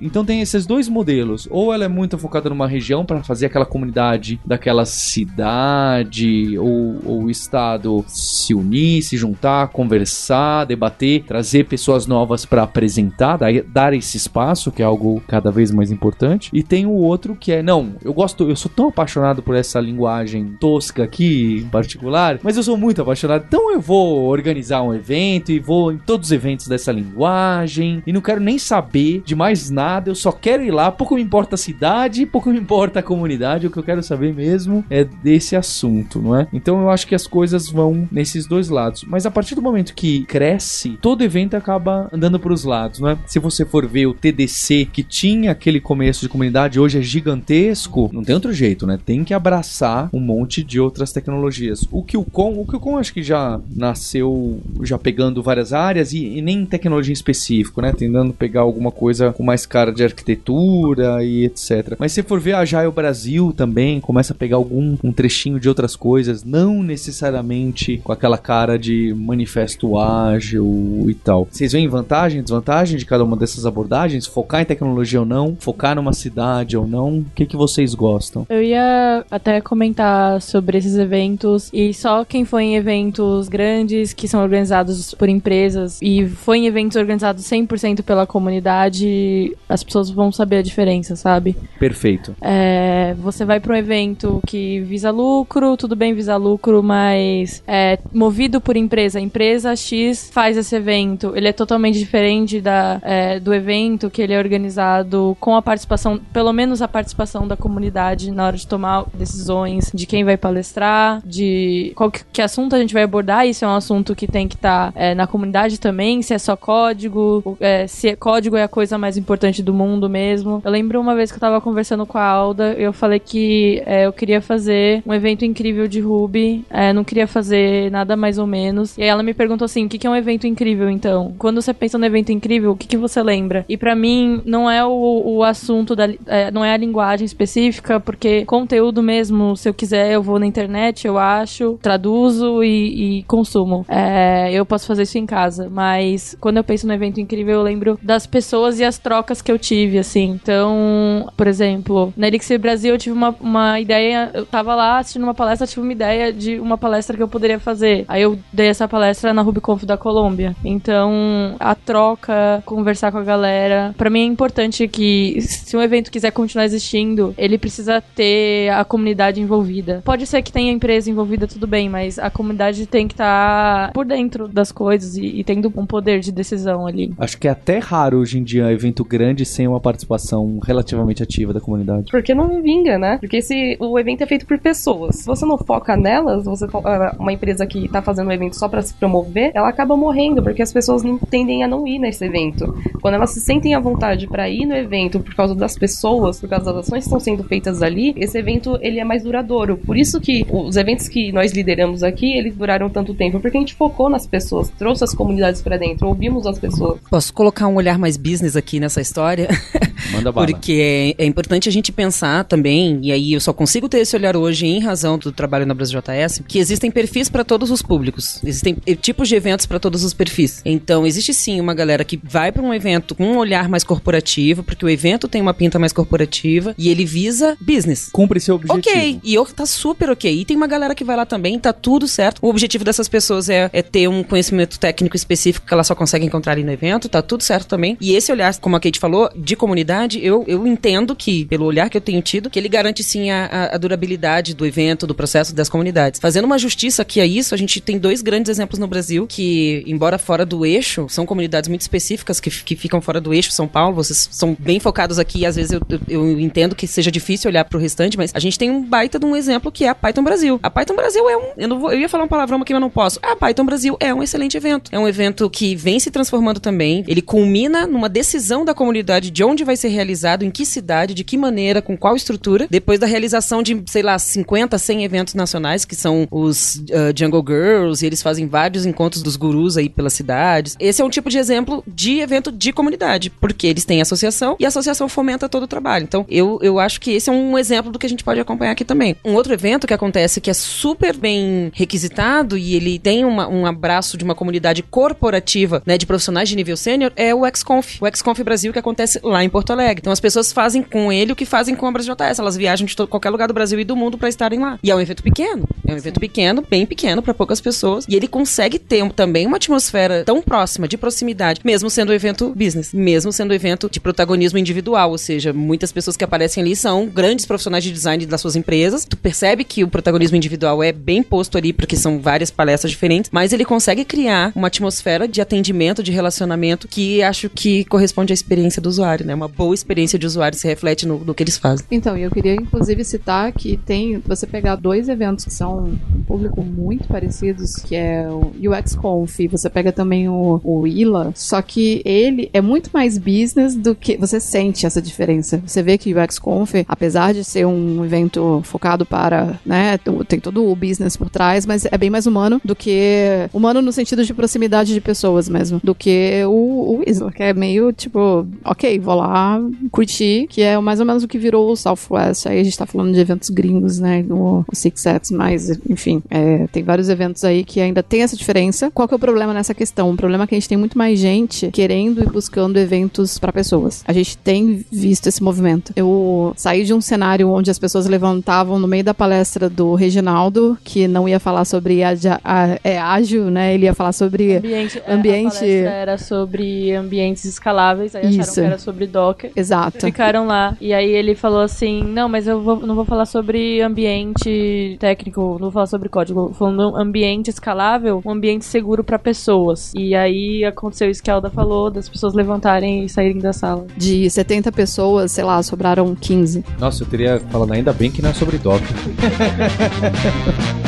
então 0.00 0.24
tem 0.24 0.40
esses 0.40 0.64
dois 0.64 0.88
modelos. 0.88 1.46
Ou 1.50 1.74
ela 1.74 1.84
é 1.84 1.88
muito 1.88 2.16
focada 2.16 2.48
numa 2.48 2.66
região 2.66 3.04
para 3.04 3.22
fazer 3.22 3.44
aquela 3.44 3.66
comunidade 3.66 4.40
daquela 4.42 4.86
cidade 4.86 6.45
ou, 6.58 6.98
ou 7.04 7.24
o 7.24 7.30
estado 7.30 8.04
se 8.08 8.54
unir, 8.54 9.02
se 9.02 9.16
juntar, 9.16 9.68
conversar, 9.68 10.64
debater, 10.64 11.24
trazer 11.24 11.64
pessoas 11.64 12.06
novas 12.06 12.44
para 12.44 12.62
apresentar, 12.62 13.36
dar, 13.36 13.52
dar 13.62 13.94
esse 13.94 14.16
espaço, 14.16 14.70
que 14.70 14.82
é 14.82 14.84
algo 14.84 15.22
cada 15.26 15.50
vez 15.50 15.70
mais 15.70 15.90
importante. 15.90 16.50
E 16.52 16.62
tem 16.62 16.86
o 16.86 16.92
outro 16.92 17.34
que 17.34 17.52
é, 17.52 17.62
não, 17.62 17.94
eu 18.04 18.12
gosto, 18.12 18.48
eu 18.48 18.56
sou 18.56 18.70
tão 18.74 18.88
apaixonado 18.88 19.42
por 19.42 19.54
essa 19.54 19.80
linguagem 19.80 20.56
tosca 20.60 21.04
aqui 21.04 21.62
em 21.64 21.68
particular, 21.68 22.38
mas 22.42 22.56
eu 22.56 22.62
sou 22.62 22.76
muito 22.76 23.02
apaixonado, 23.02 23.44
então 23.46 23.72
eu 23.72 23.80
vou 23.80 24.26
organizar 24.26 24.82
um 24.82 24.94
evento 24.94 25.52
e 25.52 25.58
vou 25.58 25.92
em 25.92 25.98
todos 25.98 26.28
os 26.28 26.32
eventos 26.32 26.68
dessa 26.68 26.92
linguagem 26.92 28.02
e 28.06 28.12
não 28.12 28.20
quero 28.20 28.40
nem 28.40 28.58
saber 28.58 29.22
de 29.24 29.34
mais 29.34 29.70
nada, 29.70 30.10
eu 30.10 30.14
só 30.14 30.32
quero 30.32 30.62
ir 30.62 30.70
lá, 30.70 30.90
pouco 30.90 31.14
me 31.14 31.22
importa 31.22 31.54
a 31.54 31.58
cidade, 31.58 32.26
pouco 32.26 32.50
me 32.50 32.58
importa 32.58 33.00
a 33.00 33.02
comunidade, 33.02 33.66
o 33.66 33.70
que 33.70 33.78
eu 33.78 33.82
quero 33.82 34.02
saber 34.02 34.34
mesmo 34.34 34.84
é 34.90 35.04
desse 35.04 35.56
assunto, 35.56 36.20
não 36.20 36.35
é? 36.35 36.35
Então 36.52 36.80
eu 36.80 36.90
acho 36.90 37.06
que 37.06 37.14
as 37.14 37.26
coisas 37.26 37.68
vão 37.68 38.08
nesses 38.10 38.46
dois 38.46 38.68
lados, 38.68 39.04
mas 39.06 39.26
a 39.26 39.30
partir 39.30 39.54
do 39.54 39.62
momento 39.62 39.94
que 39.94 40.24
cresce, 40.24 40.98
todo 41.00 41.22
evento 41.22 41.56
acaba 41.56 42.08
andando 42.12 42.38
para 42.38 42.52
os 42.52 42.64
lados, 42.64 43.00
não 43.00 43.08
é? 43.08 43.18
Se 43.26 43.38
você 43.38 43.64
for 43.64 43.86
ver 43.86 44.06
o 44.06 44.14
TDC 44.14 44.88
que 44.92 45.02
tinha 45.02 45.52
aquele 45.52 45.80
começo 45.80 46.20
de 46.22 46.28
comunidade, 46.28 46.80
hoje 46.80 46.98
é 46.98 47.02
gigantesco, 47.02 48.10
não 48.12 48.24
tem 48.24 48.34
outro 48.34 48.52
jeito, 48.52 48.86
né? 48.86 48.98
Tem 49.04 49.24
que 49.24 49.34
abraçar 49.34 50.08
um 50.12 50.20
monte 50.20 50.62
de 50.62 50.80
outras 50.80 51.12
tecnologias. 51.12 51.86
O 51.90 52.02
QCon, 52.02 52.60
o 52.60 52.66
QCon 52.66 52.98
acho 52.98 53.12
que 53.12 53.22
já 53.22 53.60
nasceu 53.74 54.60
já 54.82 54.98
pegando 54.98 55.42
várias 55.42 55.72
áreas 55.72 56.12
e, 56.12 56.38
e 56.38 56.42
nem 56.42 56.64
tecnologia 56.66 57.12
em 57.12 57.14
específico, 57.14 57.80
né? 57.80 57.92
Tentando 57.92 58.32
pegar 58.32 58.62
alguma 58.62 58.90
coisa 58.90 59.32
com 59.32 59.42
mais 59.42 59.66
cara 59.66 59.92
de 59.92 60.04
arquitetura 60.04 61.22
e 61.24 61.44
etc. 61.44 61.96
Mas 61.98 62.12
se 62.12 62.22
for 62.22 62.40
ver 62.40 62.54
a 62.54 62.60
Agile 62.60 62.90
Brasil 62.90 63.52
também, 63.56 64.00
começa 64.00 64.32
a 64.32 64.36
pegar 64.36 64.56
algum 64.56 64.96
um 65.02 65.12
trechinho 65.12 65.60
de 65.60 65.68
outras 65.68 65.94
coisas, 65.94 66.25
não 66.44 66.82
necessariamente 66.82 68.00
com 68.04 68.12
aquela 68.12 68.38
cara 68.38 68.78
de 68.78 69.14
manifesto 69.14 69.98
ágil 69.98 71.06
e 71.08 71.14
tal. 71.14 71.46
Vocês 71.50 71.72
veem 71.72 71.88
vantagem, 71.88 72.42
desvantagem 72.42 72.98
de 72.98 73.06
cada 73.06 73.24
uma 73.24 73.36
dessas 73.36 73.66
abordagens? 73.66 74.26
Focar 74.26 74.62
em 74.62 74.64
tecnologia 74.64 75.20
ou 75.20 75.26
não? 75.26 75.56
Focar 75.58 75.94
numa 75.94 76.12
cidade 76.12 76.76
ou 76.76 76.86
não? 76.86 77.18
O 77.18 77.26
que, 77.34 77.46
que 77.46 77.56
vocês 77.56 77.94
gostam? 77.94 78.46
Eu 78.48 78.62
ia 78.62 79.24
até 79.30 79.60
comentar 79.60 80.40
sobre 80.40 80.78
esses 80.78 80.96
eventos 80.96 81.70
e 81.72 81.92
só 81.92 82.24
quem 82.24 82.44
foi 82.44 82.64
em 82.64 82.76
eventos 82.76 83.48
grandes 83.48 84.12
que 84.12 84.28
são 84.28 84.42
organizados 84.42 85.14
por 85.14 85.28
empresas 85.28 85.98
e 86.02 86.26
foi 86.26 86.58
em 86.58 86.66
eventos 86.66 86.96
organizados 86.96 87.44
100% 87.44 88.02
pela 88.02 88.26
comunidade, 88.26 89.56
as 89.68 89.82
pessoas 89.82 90.10
vão 90.10 90.30
saber 90.32 90.58
a 90.58 90.62
diferença, 90.62 91.16
sabe? 91.16 91.56
Perfeito. 91.78 92.34
É, 92.40 93.14
você 93.18 93.44
vai 93.44 93.60
para 93.60 93.74
um 93.74 93.76
evento 93.76 94.40
que 94.46 94.80
visa 94.80 95.10
lucro, 95.10 95.76
tudo 95.76 95.96
bem 95.96 96.14
visa 96.16 96.36
lucro, 96.36 96.82
mas 96.82 97.62
é 97.66 97.98
movido 98.12 98.60
por 98.60 98.76
empresa. 98.76 99.20
Empresa 99.20 99.76
X 99.76 100.30
faz 100.32 100.56
esse 100.56 100.74
evento. 100.74 101.32
Ele 101.36 101.48
é 101.48 101.52
totalmente 101.52 101.98
diferente 101.98 102.60
da, 102.60 103.00
é, 103.02 103.38
do 103.38 103.54
evento 103.54 104.10
que 104.10 104.20
ele 104.20 104.32
é 104.32 104.38
organizado 104.38 105.36
com 105.38 105.54
a 105.54 105.62
participação, 105.62 106.18
pelo 106.32 106.52
menos 106.52 106.82
a 106.82 106.88
participação 106.88 107.46
da 107.46 107.56
comunidade 107.56 108.30
na 108.30 108.46
hora 108.46 108.56
de 108.56 108.66
tomar 108.66 109.04
decisões 109.14 109.90
de 109.94 110.06
quem 110.06 110.24
vai 110.24 110.36
palestrar, 110.36 111.20
de 111.24 111.92
qual 111.94 112.10
que, 112.10 112.24
que 112.32 112.42
assunto 112.42 112.74
a 112.74 112.78
gente 112.78 112.94
vai 112.94 113.02
abordar. 113.02 113.46
Isso 113.46 113.64
é 113.64 113.68
um 113.68 113.74
assunto 113.76 114.14
que 114.14 114.26
tem 114.26 114.48
que 114.48 114.56
estar 114.56 114.92
na 115.14 115.26
comunidade 115.26 115.78
também, 115.78 116.22
se 116.22 116.34
é 116.34 116.38
só 116.38 116.56
código, 116.56 117.56
é, 117.60 117.86
se 117.86 118.08
é- 118.08 118.16
código 118.16 118.56
é 118.56 118.62
a 118.62 118.68
coisa 118.68 118.96
mais 118.98 119.16
importante 119.16 119.62
do 119.62 119.74
mundo 119.74 120.08
mesmo. 120.08 120.62
Eu 120.64 120.70
lembro 120.70 121.00
uma 121.00 121.14
vez 121.14 121.30
que 121.30 121.36
eu 121.36 121.40
tava 121.40 121.60
conversando 121.60 122.06
com 122.06 122.18
a 122.18 122.24
Alda, 122.24 122.72
eu 122.74 122.92
falei 122.92 123.18
que 123.18 123.82
é, 123.86 124.06
eu 124.06 124.12
queria 124.12 124.40
fazer 124.40 125.02
um 125.06 125.12
evento 125.12 125.44
incrível 125.44 125.86
de 125.86 126.00
Ruby, 126.06 126.64
é, 126.70 126.92
não 126.92 127.04
queria 127.04 127.26
fazer 127.26 127.90
nada 127.90 128.16
mais 128.16 128.38
ou 128.38 128.46
menos. 128.46 128.96
E 128.96 129.02
aí 129.02 129.08
ela 129.08 129.22
me 129.22 129.34
perguntou 129.34 129.64
assim: 129.64 129.86
o 129.86 129.88
que, 129.88 129.98
que 129.98 130.06
é 130.06 130.10
um 130.10 130.16
evento 130.16 130.46
incrível 130.46 130.88
então? 130.88 131.34
Quando 131.38 131.60
você 131.60 131.74
pensa 131.74 131.98
no 131.98 132.06
evento 132.06 132.32
incrível, 132.32 132.72
o 132.72 132.76
que, 132.76 132.86
que 132.86 132.96
você 132.96 133.22
lembra? 133.22 133.64
E 133.68 133.76
pra 133.76 133.94
mim, 133.94 134.40
não 134.44 134.70
é 134.70 134.84
o, 134.84 135.22
o 135.24 135.42
assunto, 135.42 135.94
da, 135.94 136.08
é, 136.26 136.50
não 136.50 136.64
é 136.64 136.72
a 136.72 136.76
linguagem 136.76 137.24
específica, 137.24 138.00
porque 138.00 138.44
conteúdo 138.44 139.02
mesmo, 139.02 139.56
se 139.56 139.68
eu 139.68 139.74
quiser, 139.74 140.12
eu 140.12 140.22
vou 140.22 140.38
na 140.38 140.46
internet, 140.46 141.06
eu 141.06 141.18
acho, 141.18 141.78
traduzo 141.82 142.62
e, 142.62 143.18
e 143.18 143.22
consumo. 143.24 143.84
É, 143.88 144.52
eu 144.52 144.64
posso 144.64 144.86
fazer 144.86 145.02
isso 145.02 145.18
em 145.18 145.26
casa, 145.26 145.68
mas 145.70 146.36
quando 146.40 146.58
eu 146.58 146.64
penso 146.64 146.86
no 146.86 146.92
evento 146.92 147.20
incrível, 147.20 147.54
eu 147.56 147.62
lembro 147.62 147.98
das 148.02 148.26
pessoas 148.26 148.78
e 148.78 148.84
as 148.84 148.98
trocas 148.98 149.42
que 149.42 149.50
eu 149.50 149.58
tive, 149.58 149.98
assim. 149.98 150.38
Então, 150.42 151.30
por 151.36 151.46
exemplo, 151.46 152.12
na 152.16 152.26
Elixir 152.28 152.58
Brasil 152.58 152.94
eu 152.94 152.98
tive 152.98 153.16
uma, 153.16 153.34
uma 153.40 153.80
ideia, 153.80 154.30
eu 154.34 154.46
tava 154.46 154.74
lá 154.74 154.98
assistindo 154.98 155.22
uma 155.22 155.34
palestra, 155.34 155.66
tive 155.66 155.80
uma 155.80 155.92
ideia 155.96 156.32
de 156.32 156.60
uma 156.60 156.78
palestra 156.78 157.16
que 157.16 157.22
eu 157.22 157.28
poderia 157.28 157.58
fazer. 157.58 158.04
Aí 158.06 158.22
eu 158.22 158.38
dei 158.52 158.68
essa 158.68 158.86
palestra 158.86 159.32
na 159.32 159.42
RubyConf 159.42 159.84
da 159.84 159.96
Colômbia. 159.96 160.54
Então, 160.64 161.56
a 161.58 161.74
troca, 161.74 162.62
conversar 162.64 163.10
com 163.10 163.18
a 163.18 163.24
galera, 163.24 163.94
pra 163.96 164.10
mim 164.10 164.20
é 164.20 164.24
importante 164.24 164.86
que 164.86 165.40
se 165.40 165.76
um 165.76 165.82
evento 165.82 166.10
quiser 166.10 166.30
continuar 166.30 166.64
existindo, 166.64 167.34
ele 167.36 167.58
precisa 167.58 168.00
ter 168.14 168.68
a 168.70 168.84
comunidade 168.84 169.40
envolvida. 169.40 170.02
Pode 170.04 170.26
ser 170.26 170.42
que 170.42 170.52
tenha 170.52 170.72
empresa 170.72 171.10
envolvida, 171.10 171.46
tudo 171.46 171.66
bem, 171.66 171.88
mas 171.88 172.18
a 172.18 172.30
comunidade 172.30 172.86
tem 172.86 173.08
que 173.08 173.14
estar 173.14 173.92
por 173.92 174.04
dentro 174.04 174.46
das 174.48 174.70
coisas 174.70 175.16
e, 175.16 175.24
e 175.24 175.44
tendo 175.44 175.72
um 175.76 175.86
poder 175.86 176.20
de 176.20 176.30
decisão 176.30 176.86
ali. 176.86 177.12
Acho 177.18 177.38
que 177.38 177.48
é 177.48 177.50
até 177.50 177.78
raro 177.78 178.18
hoje 178.18 178.38
em 178.38 178.44
dia 178.44 178.70
evento 178.70 179.04
grande 179.04 179.44
sem 179.44 179.66
uma 179.66 179.80
participação 179.80 180.58
relativamente 180.62 181.22
ativa 181.22 181.52
da 181.52 181.60
comunidade. 181.60 182.10
Porque 182.10 182.34
não 182.34 182.62
vinga, 182.62 182.98
né? 182.98 183.18
Porque 183.18 183.40
se 183.40 183.76
o 183.80 183.98
evento 183.98 184.22
é 184.22 184.26
feito 184.26 184.46
por 184.46 184.58
pessoas, 184.58 185.16
se 185.16 185.26
você 185.26 185.44
não 185.46 185.56
foca 185.76 185.94
nelas, 185.96 186.44
você 186.44 186.66
fo- 186.68 186.80
ah, 186.84 187.14
uma 187.18 187.32
empresa 187.32 187.66
que 187.66 187.86
tá 187.88 188.00
fazendo 188.00 188.28
um 188.28 188.32
evento 188.32 188.56
só 188.56 188.66
pra 188.66 188.80
se 188.80 188.94
promover, 188.94 189.50
ela 189.54 189.68
acaba 189.68 189.94
morrendo, 189.94 190.42
porque 190.42 190.62
as 190.62 190.72
pessoas 190.72 191.02
não 191.02 191.18
tendem 191.18 191.62
a 191.62 191.68
não 191.68 191.86
ir 191.86 191.98
nesse 191.98 192.24
evento. 192.24 192.74
Quando 193.02 193.14
elas 193.14 193.30
se 193.30 193.40
sentem 193.40 193.74
à 193.74 193.80
vontade 193.80 194.26
pra 194.26 194.48
ir 194.48 194.64
no 194.64 194.74
evento 194.74 195.20
por 195.20 195.34
causa 195.34 195.54
das 195.54 195.76
pessoas, 195.76 196.40
por 196.40 196.48
causa 196.48 196.72
das 196.72 196.86
ações 196.86 197.00
que 197.00 197.08
estão 197.08 197.20
sendo 197.20 197.44
feitas 197.44 197.82
ali, 197.82 198.14
esse 198.16 198.38
evento 198.38 198.78
ele 198.80 198.98
é 198.98 199.04
mais 199.04 199.22
duradouro. 199.22 199.76
Por 199.76 199.96
isso 199.98 200.18
que 200.18 200.46
os 200.50 200.76
eventos 200.76 201.08
que 201.08 201.30
nós 201.30 201.52
lideramos 201.52 202.02
aqui, 202.02 202.32
eles 202.36 202.56
duraram 202.56 202.88
tanto 202.88 203.12
tempo, 203.14 203.38
porque 203.38 203.58
a 203.58 203.60
gente 203.60 203.74
focou 203.74 204.08
nas 204.08 204.26
pessoas, 204.26 204.70
trouxe 204.78 205.04
as 205.04 205.14
comunidades 205.14 205.60
pra 205.60 205.76
dentro, 205.76 206.08
ouvimos 206.08 206.46
as 206.46 206.58
pessoas. 206.58 206.98
Posso 207.10 207.34
colocar 207.34 207.66
um 207.66 207.74
olhar 207.74 207.98
mais 207.98 208.16
business 208.16 208.56
aqui 208.56 208.80
nessa 208.80 209.00
história? 209.02 209.46
Manda 210.12 210.32
bala. 210.32 210.46
Porque 210.46 211.14
é, 211.18 211.22
é 211.24 211.26
importante 211.26 211.68
a 211.68 211.72
gente 211.72 211.92
pensar 211.92 212.44
também, 212.44 212.98
e 213.02 213.12
aí 213.12 213.32
eu 213.34 213.40
só 213.40 213.52
consigo 213.52 213.88
ter 213.88 213.98
esse 213.98 214.16
olhar 214.16 214.36
hoje 214.36 214.66
em 214.66 214.80
razão 214.80 215.18
do 215.18 215.32
trabalho 215.32 215.65
na 215.66 215.74
BrasilJS, 215.74 216.42
que 216.46 216.58
existem 216.58 216.90
perfis 216.90 217.28
para 217.28 217.44
todos 217.44 217.70
os 217.70 217.82
públicos. 217.82 218.40
Existem 218.44 218.76
eh, 218.86 218.94
tipos 218.94 219.28
de 219.28 219.34
eventos 219.34 219.66
para 219.66 219.78
todos 219.78 220.04
os 220.04 220.12
perfis. 220.14 220.60
Então, 220.64 221.06
existe 221.06 221.32
sim 221.34 221.60
uma 221.60 221.74
galera 221.74 222.04
que 222.04 222.18
vai 222.22 222.50
para 222.52 222.62
um 222.62 222.72
evento 222.72 223.14
com 223.14 223.24
um 223.24 223.36
olhar 223.38 223.68
mais 223.68 223.84
corporativo, 223.84 224.62
porque 224.62 224.84
o 224.84 224.88
evento 224.88 225.28
tem 225.28 225.40
uma 225.42 225.54
pinta 225.54 225.78
mais 225.78 225.92
corporativa 225.92 226.74
e 226.78 226.88
ele 226.88 227.04
visa 227.04 227.56
business. 227.60 228.08
Cumpre 228.12 228.38
seu 228.40 228.54
objetivo. 228.56 228.78
Ok, 228.78 229.20
e 229.22 229.34
eu 229.34 229.44
tá 229.46 229.66
super 229.66 230.10
ok. 230.10 230.32
E 230.40 230.44
tem 230.44 230.56
uma 230.56 230.66
galera 230.66 230.94
que 230.94 231.04
vai 231.04 231.16
lá 231.16 231.26
também, 231.26 231.58
tá 231.58 231.72
tudo 231.72 232.06
certo. 232.06 232.38
O 232.42 232.48
objetivo 232.48 232.84
dessas 232.84 233.08
pessoas 233.08 233.48
é, 233.48 233.68
é 233.72 233.82
ter 233.82 234.08
um 234.08 234.22
conhecimento 234.22 234.78
técnico 234.78 235.16
específico 235.16 235.66
que 235.66 235.72
ela 235.74 235.84
só 235.84 235.94
consegue 235.94 236.24
encontrar 236.26 236.52
ali 236.52 236.62
no 236.64 236.72
evento, 236.72 237.08
tá 237.08 237.20
tudo 237.22 237.42
certo 237.42 237.66
também. 237.66 237.96
E 238.00 238.14
esse 238.14 238.30
olhar, 238.30 238.56
como 238.58 238.76
a 238.76 238.80
Kate 238.80 238.98
falou, 238.98 239.28
de 239.36 239.56
comunidade, 239.56 240.24
eu, 240.24 240.44
eu 240.46 240.66
entendo 240.66 241.14
que, 241.16 241.44
pelo 241.46 241.64
olhar 241.64 241.88
que 241.90 241.96
eu 241.96 242.00
tenho 242.00 242.20
tido, 242.22 242.48
que 242.50 242.58
ele 242.58 242.68
garante 242.68 243.02
sim 243.02 243.30
a- 243.30 243.70
a 243.72 243.78
durabilidade 243.78 244.54
do 244.54 244.64
evento, 244.66 245.06
do 245.06 245.14
processo 245.14 245.54
das 245.56 245.68
comunidades. 245.68 246.20
Fazendo 246.20 246.44
uma 246.44 246.58
justiça 246.58 247.02
aqui 247.02 247.20
aí, 247.20 247.36
isso, 247.36 247.54
a 247.54 247.58
gente 247.58 247.80
tem 247.80 247.98
dois 247.98 248.22
grandes 248.22 248.50
exemplos 248.50 248.78
no 248.78 248.86
Brasil 248.86 249.26
que, 249.26 249.82
embora 249.86 250.18
fora 250.18 250.46
do 250.46 250.64
eixo, 250.64 251.06
são 251.08 251.26
comunidades 251.26 251.68
muito 251.68 251.82
específicas 251.82 252.40
que, 252.40 252.50
que 252.50 252.76
ficam 252.76 253.00
fora 253.00 253.20
do 253.20 253.34
eixo, 253.34 253.52
São 253.52 253.68
Paulo. 253.68 253.94
Vocês 253.94 254.28
são 254.32 254.56
bem 254.58 254.80
focados 254.80 255.18
aqui. 255.18 255.44
Às 255.44 255.56
vezes 255.56 255.72
eu, 255.72 255.80
eu, 255.88 256.00
eu 256.08 256.40
entendo 256.40 256.74
que 256.74 256.86
seja 256.86 257.10
difícil 257.10 257.50
olhar 257.50 257.64
pro 257.64 257.78
restante, 257.78 258.16
mas 258.16 258.30
a 258.34 258.38
gente 258.38 258.58
tem 258.58 258.70
um 258.70 258.82
baita 258.82 259.18
de 259.18 259.26
um 259.26 259.36
exemplo 259.36 259.70
que 259.70 259.84
é 259.84 259.88
a 259.88 259.94
Python 259.94 260.22
Brasil. 260.22 260.58
A 260.62 260.70
Python 260.70 260.94
Brasil 260.94 261.28
é 261.28 261.36
um. 261.36 261.52
Eu, 261.56 261.68
não 261.68 261.78
vou, 261.78 261.92
eu 261.92 261.98
ia 261.98 262.08
falar 262.08 262.24
um 262.24 262.28
palavrão 262.28 262.60
aqui, 262.60 262.72
mas 262.72 262.80
não 262.80 262.90
posso. 262.90 263.18
A 263.22 263.36
Python 263.36 263.64
Brasil 263.64 263.96
é 264.00 264.14
um 264.14 264.22
excelente 264.22 264.56
evento. 264.56 264.90
É 264.92 264.98
um 264.98 265.08
evento 265.08 265.48
que 265.50 265.74
vem 265.74 265.98
se 265.98 266.10
transformando 266.10 266.60
também. 266.60 267.04
Ele 267.06 267.22
culmina 267.22 267.86
numa 267.86 268.08
decisão 268.08 268.64
da 268.64 268.74
comunidade 268.74 269.30
de 269.30 269.44
onde 269.44 269.64
vai 269.64 269.76
ser 269.76 269.88
realizado, 269.88 270.44
em 270.44 270.50
que 270.50 270.64
cidade, 270.64 271.14
de 271.14 271.24
que 271.24 271.36
maneira, 271.36 271.82
com 271.82 271.96
qual 271.96 272.16
estrutura, 272.16 272.66
depois 272.70 272.98
da 272.98 273.06
realização 273.06 273.62
de, 273.62 273.82
sei 273.86 274.02
lá, 274.02 274.18
50, 274.18 274.78
100 274.78 275.04
eventos 275.04 275.34
nacionais, 275.46 275.84
que 275.84 275.94
são 275.94 276.26
os 276.30 276.76
uh, 276.76 277.16
Jungle 277.16 277.44
Girls, 277.46 278.04
e 278.04 278.06
eles 278.06 278.20
fazem 278.20 278.46
vários 278.46 278.84
encontros 278.84 279.22
dos 279.22 279.36
gurus 279.36 279.76
aí 279.76 279.88
pelas 279.88 280.12
cidades. 280.12 280.76
Esse 280.78 281.00
é 281.00 281.04
um 281.04 281.10
tipo 281.10 281.30
de 281.30 281.38
exemplo 281.38 281.82
de 281.86 282.18
evento 282.18 282.50
de 282.50 282.72
comunidade, 282.72 283.30
porque 283.30 283.66
eles 283.66 283.84
têm 283.84 284.00
associação 284.00 284.56
e 284.58 284.64
a 284.64 284.68
associação 284.68 285.08
fomenta 285.08 285.48
todo 285.48 285.62
o 285.62 285.66
trabalho. 285.68 286.04
Então, 286.04 286.26
eu, 286.28 286.58
eu 286.62 286.78
acho 286.78 287.00
que 287.00 287.12
esse 287.12 287.30
é 287.30 287.32
um 287.32 287.56
exemplo 287.56 287.90
do 287.90 287.98
que 287.98 288.06
a 288.06 288.08
gente 288.08 288.24
pode 288.24 288.40
acompanhar 288.40 288.72
aqui 288.72 288.84
também. 288.84 289.16
Um 289.24 289.34
outro 289.34 289.52
evento 289.52 289.86
que 289.86 289.94
acontece 289.94 290.40
que 290.40 290.50
é 290.50 290.54
super 290.54 291.16
bem 291.16 291.70
requisitado 291.72 292.58
e 292.58 292.74
ele 292.74 292.98
tem 292.98 293.24
uma, 293.24 293.48
um 293.48 293.66
abraço 293.66 294.16
de 294.16 294.24
uma 294.24 294.34
comunidade 294.34 294.82
corporativa, 294.82 295.82
né, 295.86 295.96
de 295.96 296.06
profissionais 296.06 296.48
de 296.48 296.56
nível 296.56 296.76
sênior, 296.76 297.12
é 297.16 297.34
o 297.34 297.46
XConf. 297.46 297.98
O 298.00 298.06
XConf 298.06 298.42
Brasil 298.42 298.72
que 298.72 298.78
acontece 298.78 299.20
lá 299.22 299.44
em 299.44 299.48
Porto 299.48 299.70
Alegre. 299.70 300.00
Então, 300.00 300.12
as 300.12 300.20
pessoas 300.20 300.52
fazem 300.52 300.82
com 300.82 301.12
ele 301.12 301.32
o 301.32 301.36
que 301.36 301.46
fazem 301.46 301.74
com 301.74 301.86
a 301.86 301.92
Brasil. 301.92 302.14
Elas 302.38 302.56
viajam 302.56 302.86
de 302.86 302.96
todo, 302.96 303.08
qualquer 303.08 303.30
lugar 303.30 303.48
do 303.48 303.54
Brasil 303.54 303.78
e 303.78 303.84
do 303.84 303.96
mundo 303.96 304.18
para 304.18 304.28
estarem 304.28 304.60
lá. 304.60 304.78
E 304.82 304.90
é 304.90 304.94
um 304.94 305.00
evento 305.00 305.22
pequeno. 305.36 305.68
É 305.86 305.92
um 305.92 305.96
evento 305.96 306.18
pequeno, 306.18 306.64
bem 306.68 306.86
pequeno 306.86 307.22
para 307.22 307.34
poucas 307.34 307.60
pessoas. 307.60 308.06
E 308.08 308.16
ele 308.16 308.26
consegue 308.26 308.78
ter 308.78 309.08
também 309.12 309.46
uma 309.46 309.58
atmosfera 309.58 310.24
tão 310.24 310.40
próxima, 310.40 310.88
de 310.88 310.96
proximidade, 310.96 311.60
mesmo 311.62 311.90
sendo 311.90 312.10
um 312.10 312.14
evento 312.14 312.52
business, 312.56 312.92
mesmo 312.92 313.30
sendo 313.30 313.50
um 313.50 313.54
evento 313.54 313.88
de 313.90 314.00
protagonismo 314.00 314.58
individual. 314.58 315.10
Ou 315.10 315.18
seja, 315.18 315.52
muitas 315.52 315.92
pessoas 315.92 316.16
que 316.16 316.24
aparecem 316.24 316.62
ali 316.62 316.74
são 316.74 317.06
grandes 317.06 317.44
profissionais 317.44 317.84
de 317.84 317.92
design 317.92 318.24
das 318.24 318.40
suas 318.40 318.56
empresas. 318.56 319.04
Tu 319.04 319.16
percebe 319.16 319.62
que 319.62 319.84
o 319.84 319.88
protagonismo 319.88 320.36
individual 320.36 320.82
é 320.82 320.90
bem 320.90 321.22
posto 321.22 321.58
ali, 321.58 321.72
porque 321.72 321.96
são 321.96 322.18
várias 322.18 322.50
palestras 322.50 322.90
diferentes, 322.90 323.30
mas 323.32 323.52
ele 323.52 323.64
consegue 323.64 324.04
criar 324.04 324.52
uma 324.56 324.68
atmosfera 324.68 325.28
de 325.28 325.40
atendimento, 325.40 326.02
de 326.02 326.10
relacionamento, 326.10 326.88
que 326.88 327.22
acho 327.22 327.50
que 327.50 327.84
corresponde 327.84 328.32
à 328.32 328.34
experiência 328.34 328.80
do 328.80 328.88
usuário, 328.88 329.26
né? 329.26 329.34
Uma 329.34 329.48
boa 329.48 329.74
experiência 329.74 330.18
de 330.18 330.26
usuário 330.26 330.58
se 330.58 330.66
reflete 330.66 331.06
no, 331.06 331.18
no 331.18 331.34
que 331.34 331.42
eles 331.42 331.58
fazem. 331.58 331.86
Então, 331.90 332.16
eu 332.16 332.30
queria 332.30 332.54
inclusive 332.54 333.04
citar 333.04 333.52
que 333.52 333.76
tem, 333.76 334.20
você 334.26 334.46
pegar 334.46 334.76
dois 334.76 335.08
eventos 335.08 335.25
que 335.34 335.52
são 335.52 335.86
um 336.14 336.22
público 336.22 336.62
muito 336.62 337.08
parecidos, 337.08 337.76
que 337.76 337.96
é 337.96 338.28
o 338.28 338.52
UX 338.70 338.94
Conf, 338.94 339.40
você 339.50 339.68
pega 339.68 339.92
também 339.92 340.28
o, 340.28 340.60
o 340.62 340.86
ILA, 340.86 341.32
só 341.34 341.60
que 341.62 342.02
ele 342.04 342.50
é 342.52 342.60
muito 342.60 342.90
mais 342.92 343.18
business 343.18 343.74
do 343.74 343.94
que 343.94 344.16
você 344.16 344.38
sente 344.38 344.86
essa 344.86 345.00
diferença. 345.02 345.62
Você 345.66 345.82
vê 345.82 345.98
que 345.98 346.12
o 346.12 346.22
UX 346.22 346.38
Conf, 346.38 346.74
apesar 346.86 347.32
de 347.32 347.42
ser 347.42 347.66
um 347.66 348.04
evento 348.04 348.60
focado 348.64 349.04
para, 349.04 349.58
né, 349.64 349.98
tem 350.28 350.38
todo 350.38 350.64
o 350.66 350.76
business 350.76 351.16
por 351.16 351.30
trás, 351.30 351.66
mas 351.66 351.86
é 351.86 351.98
bem 351.98 352.10
mais 352.10 352.26
humano 352.26 352.60
do 352.64 352.76
que 352.76 353.48
humano 353.52 353.80
no 353.82 353.92
sentido 353.92 354.24
de 354.24 354.34
proximidade 354.34 354.92
de 354.92 355.00
pessoas 355.00 355.48
mesmo, 355.48 355.80
do 355.82 355.94
que 355.94 356.42
o, 356.46 356.98
o 356.98 357.02
ISLA, 357.06 357.32
que 357.32 357.42
é 357.42 357.52
meio 357.52 357.92
tipo, 357.92 358.46
ok, 358.64 358.98
vou 358.98 359.14
lá 359.14 359.60
curtir, 359.90 360.46
que 360.48 360.62
é 360.62 360.78
mais 360.78 361.00
ou 361.00 361.06
menos 361.06 361.22
o 361.22 361.28
que 361.28 361.38
virou 361.38 361.70
o 361.70 361.76
Southwest. 361.76 362.46
Aí 362.46 362.60
a 362.60 362.64
gente 362.64 362.76
tá 362.76 362.86
falando 362.86 363.12
de 363.12 363.20
eventos 363.20 363.50
gringos, 363.50 363.98
né, 363.98 364.22
no 364.22 364.64
o 364.70 364.74
Six 364.74 365.06
Mas 365.30 365.70
enfim, 365.88 366.22
é, 366.30 366.66
tem 366.72 366.82
vários 366.82 367.08
eventos 367.08 367.44
aí 367.44 367.64
que 367.64 367.80
ainda 367.80 368.02
tem 368.02 368.22
essa 368.22 368.36
diferença. 368.36 368.90
Qual 368.90 369.06
que 369.08 369.14
é 369.14 369.16
o 369.16 369.20
problema 369.20 369.52
nessa 369.52 369.74
questão? 369.74 370.10
O 370.10 370.16
problema 370.16 370.44
é 370.44 370.46
que 370.46 370.54
a 370.54 370.58
gente 370.58 370.68
tem 370.68 370.78
muito 370.78 370.96
mais 370.96 371.18
gente 371.18 371.70
querendo 371.70 372.22
e 372.22 372.26
buscando 372.26 372.78
eventos 372.78 373.38
para 373.38 373.52
pessoas. 373.52 374.02
A 374.06 374.12
gente 374.12 374.36
tem 374.38 374.84
visto 374.90 375.26
esse 375.28 375.42
movimento. 375.42 375.92
Eu 375.96 376.52
saí 376.56 376.84
de 376.84 376.92
um 376.94 377.00
cenário 377.00 377.48
onde 377.50 377.70
as 377.70 377.78
pessoas 377.78 378.06
levantavam 378.06 378.78
no 378.78 378.86
meio 378.88 379.04
da 379.04 379.14
palestra 379.14 379.68
do 379.68 379.94
Reginaldo, 379.94 380.76
que 380.84 381.06
não 381.08 381.28
ia 381.28 381.40
falar 381.40 381.64
sobre 381.64 382.02
a, 382.02 382.14
a, 382.44 382.78
é 382.84 382.98
ágil, 382.98 383.50
né? 383.50 383.74
Ele 383.74 383.84
ia 383.86 383.94
falar 383.94 384.12
sobre 384.12 384.56
ambiente. 384.56 385.02
é, 385.04 385.12
ambiente. 385.12 385.64
Era 385.64 386.18
sobre 386.18 386.92
ambientes 386.92 387.44
escaláveis, 387.44 388.14
aí 388.14 388.22
acharam 388.26 388.40
Isso. 388.42 388.54
que 388.54 388.60
era 388.60 388.78
sobre 388.78 389.06
Docker. 389.06 389.50
Exato. 389.54 390.00
Ficaram 390.06 390.46
lá. 390.46 390.76
E 390.80 390.92
aí 390.92 391.10
ele 391.10 391.34
falou 391.34 391.60
assim: 391.60 392.02
Não, 392.02 392.28
mas 392.28 392.46
eu 392.46 392.60
vou- 392.60 392.80
não 392.86 392.94
vou 392.94 393.04
falar 393.04 393.26
sobre 393.26 393.80
ambiente 393.80 394.96
técnico, 395.06 395.52
não 395.52 395.58
vou 395.58 395.70
falar 395.70 395.86
sobre 395.86 396.08
código. 396.08 396.52
Falando 396.58 396.90
um 396.90 396.96
ambiente 396.96 397.48
escalável, 397.48 398.20
um 398.24 398.30
ambiente 398.32 398.64
seguro 398.64 399.04
pra 399.04 399.20
pessoas. 399.20 399.92
E 399.94 400.16
aí 400.16 400.64
aconteceu 400.64 401.08
isso 401.08 401.22
que 401.22 401.30
a 401.30 401.34
Alda 401.34 401.48
falou, 401.48 401.90
das 401.92 402.08
pessoas 402.08 402.34
levantarem 402.34 403.04
e 403.04 403.08
saírem 403.08 403.38
da 403.38 403.52
sala. 403.52 403.86
De 403.96 404.28
70 404.28 404.72
pessoas, 404.72 405.30
sei 405.30 405.44
lá, 405.44 405.62
sobraram 405.62 406.12
15. 406.16 406.64
Nossa, 406.80 407.04
eu 407.04 407.06
teria 407.06 407.38
falado 407.38 407.72
ainda 407.72 407.92
bem 407.92 408.10
que 408.10 408.20
não 408.20 408.30
é 408.30 408.34
sobre 408.34 408.58
Docker. 408.58 408.88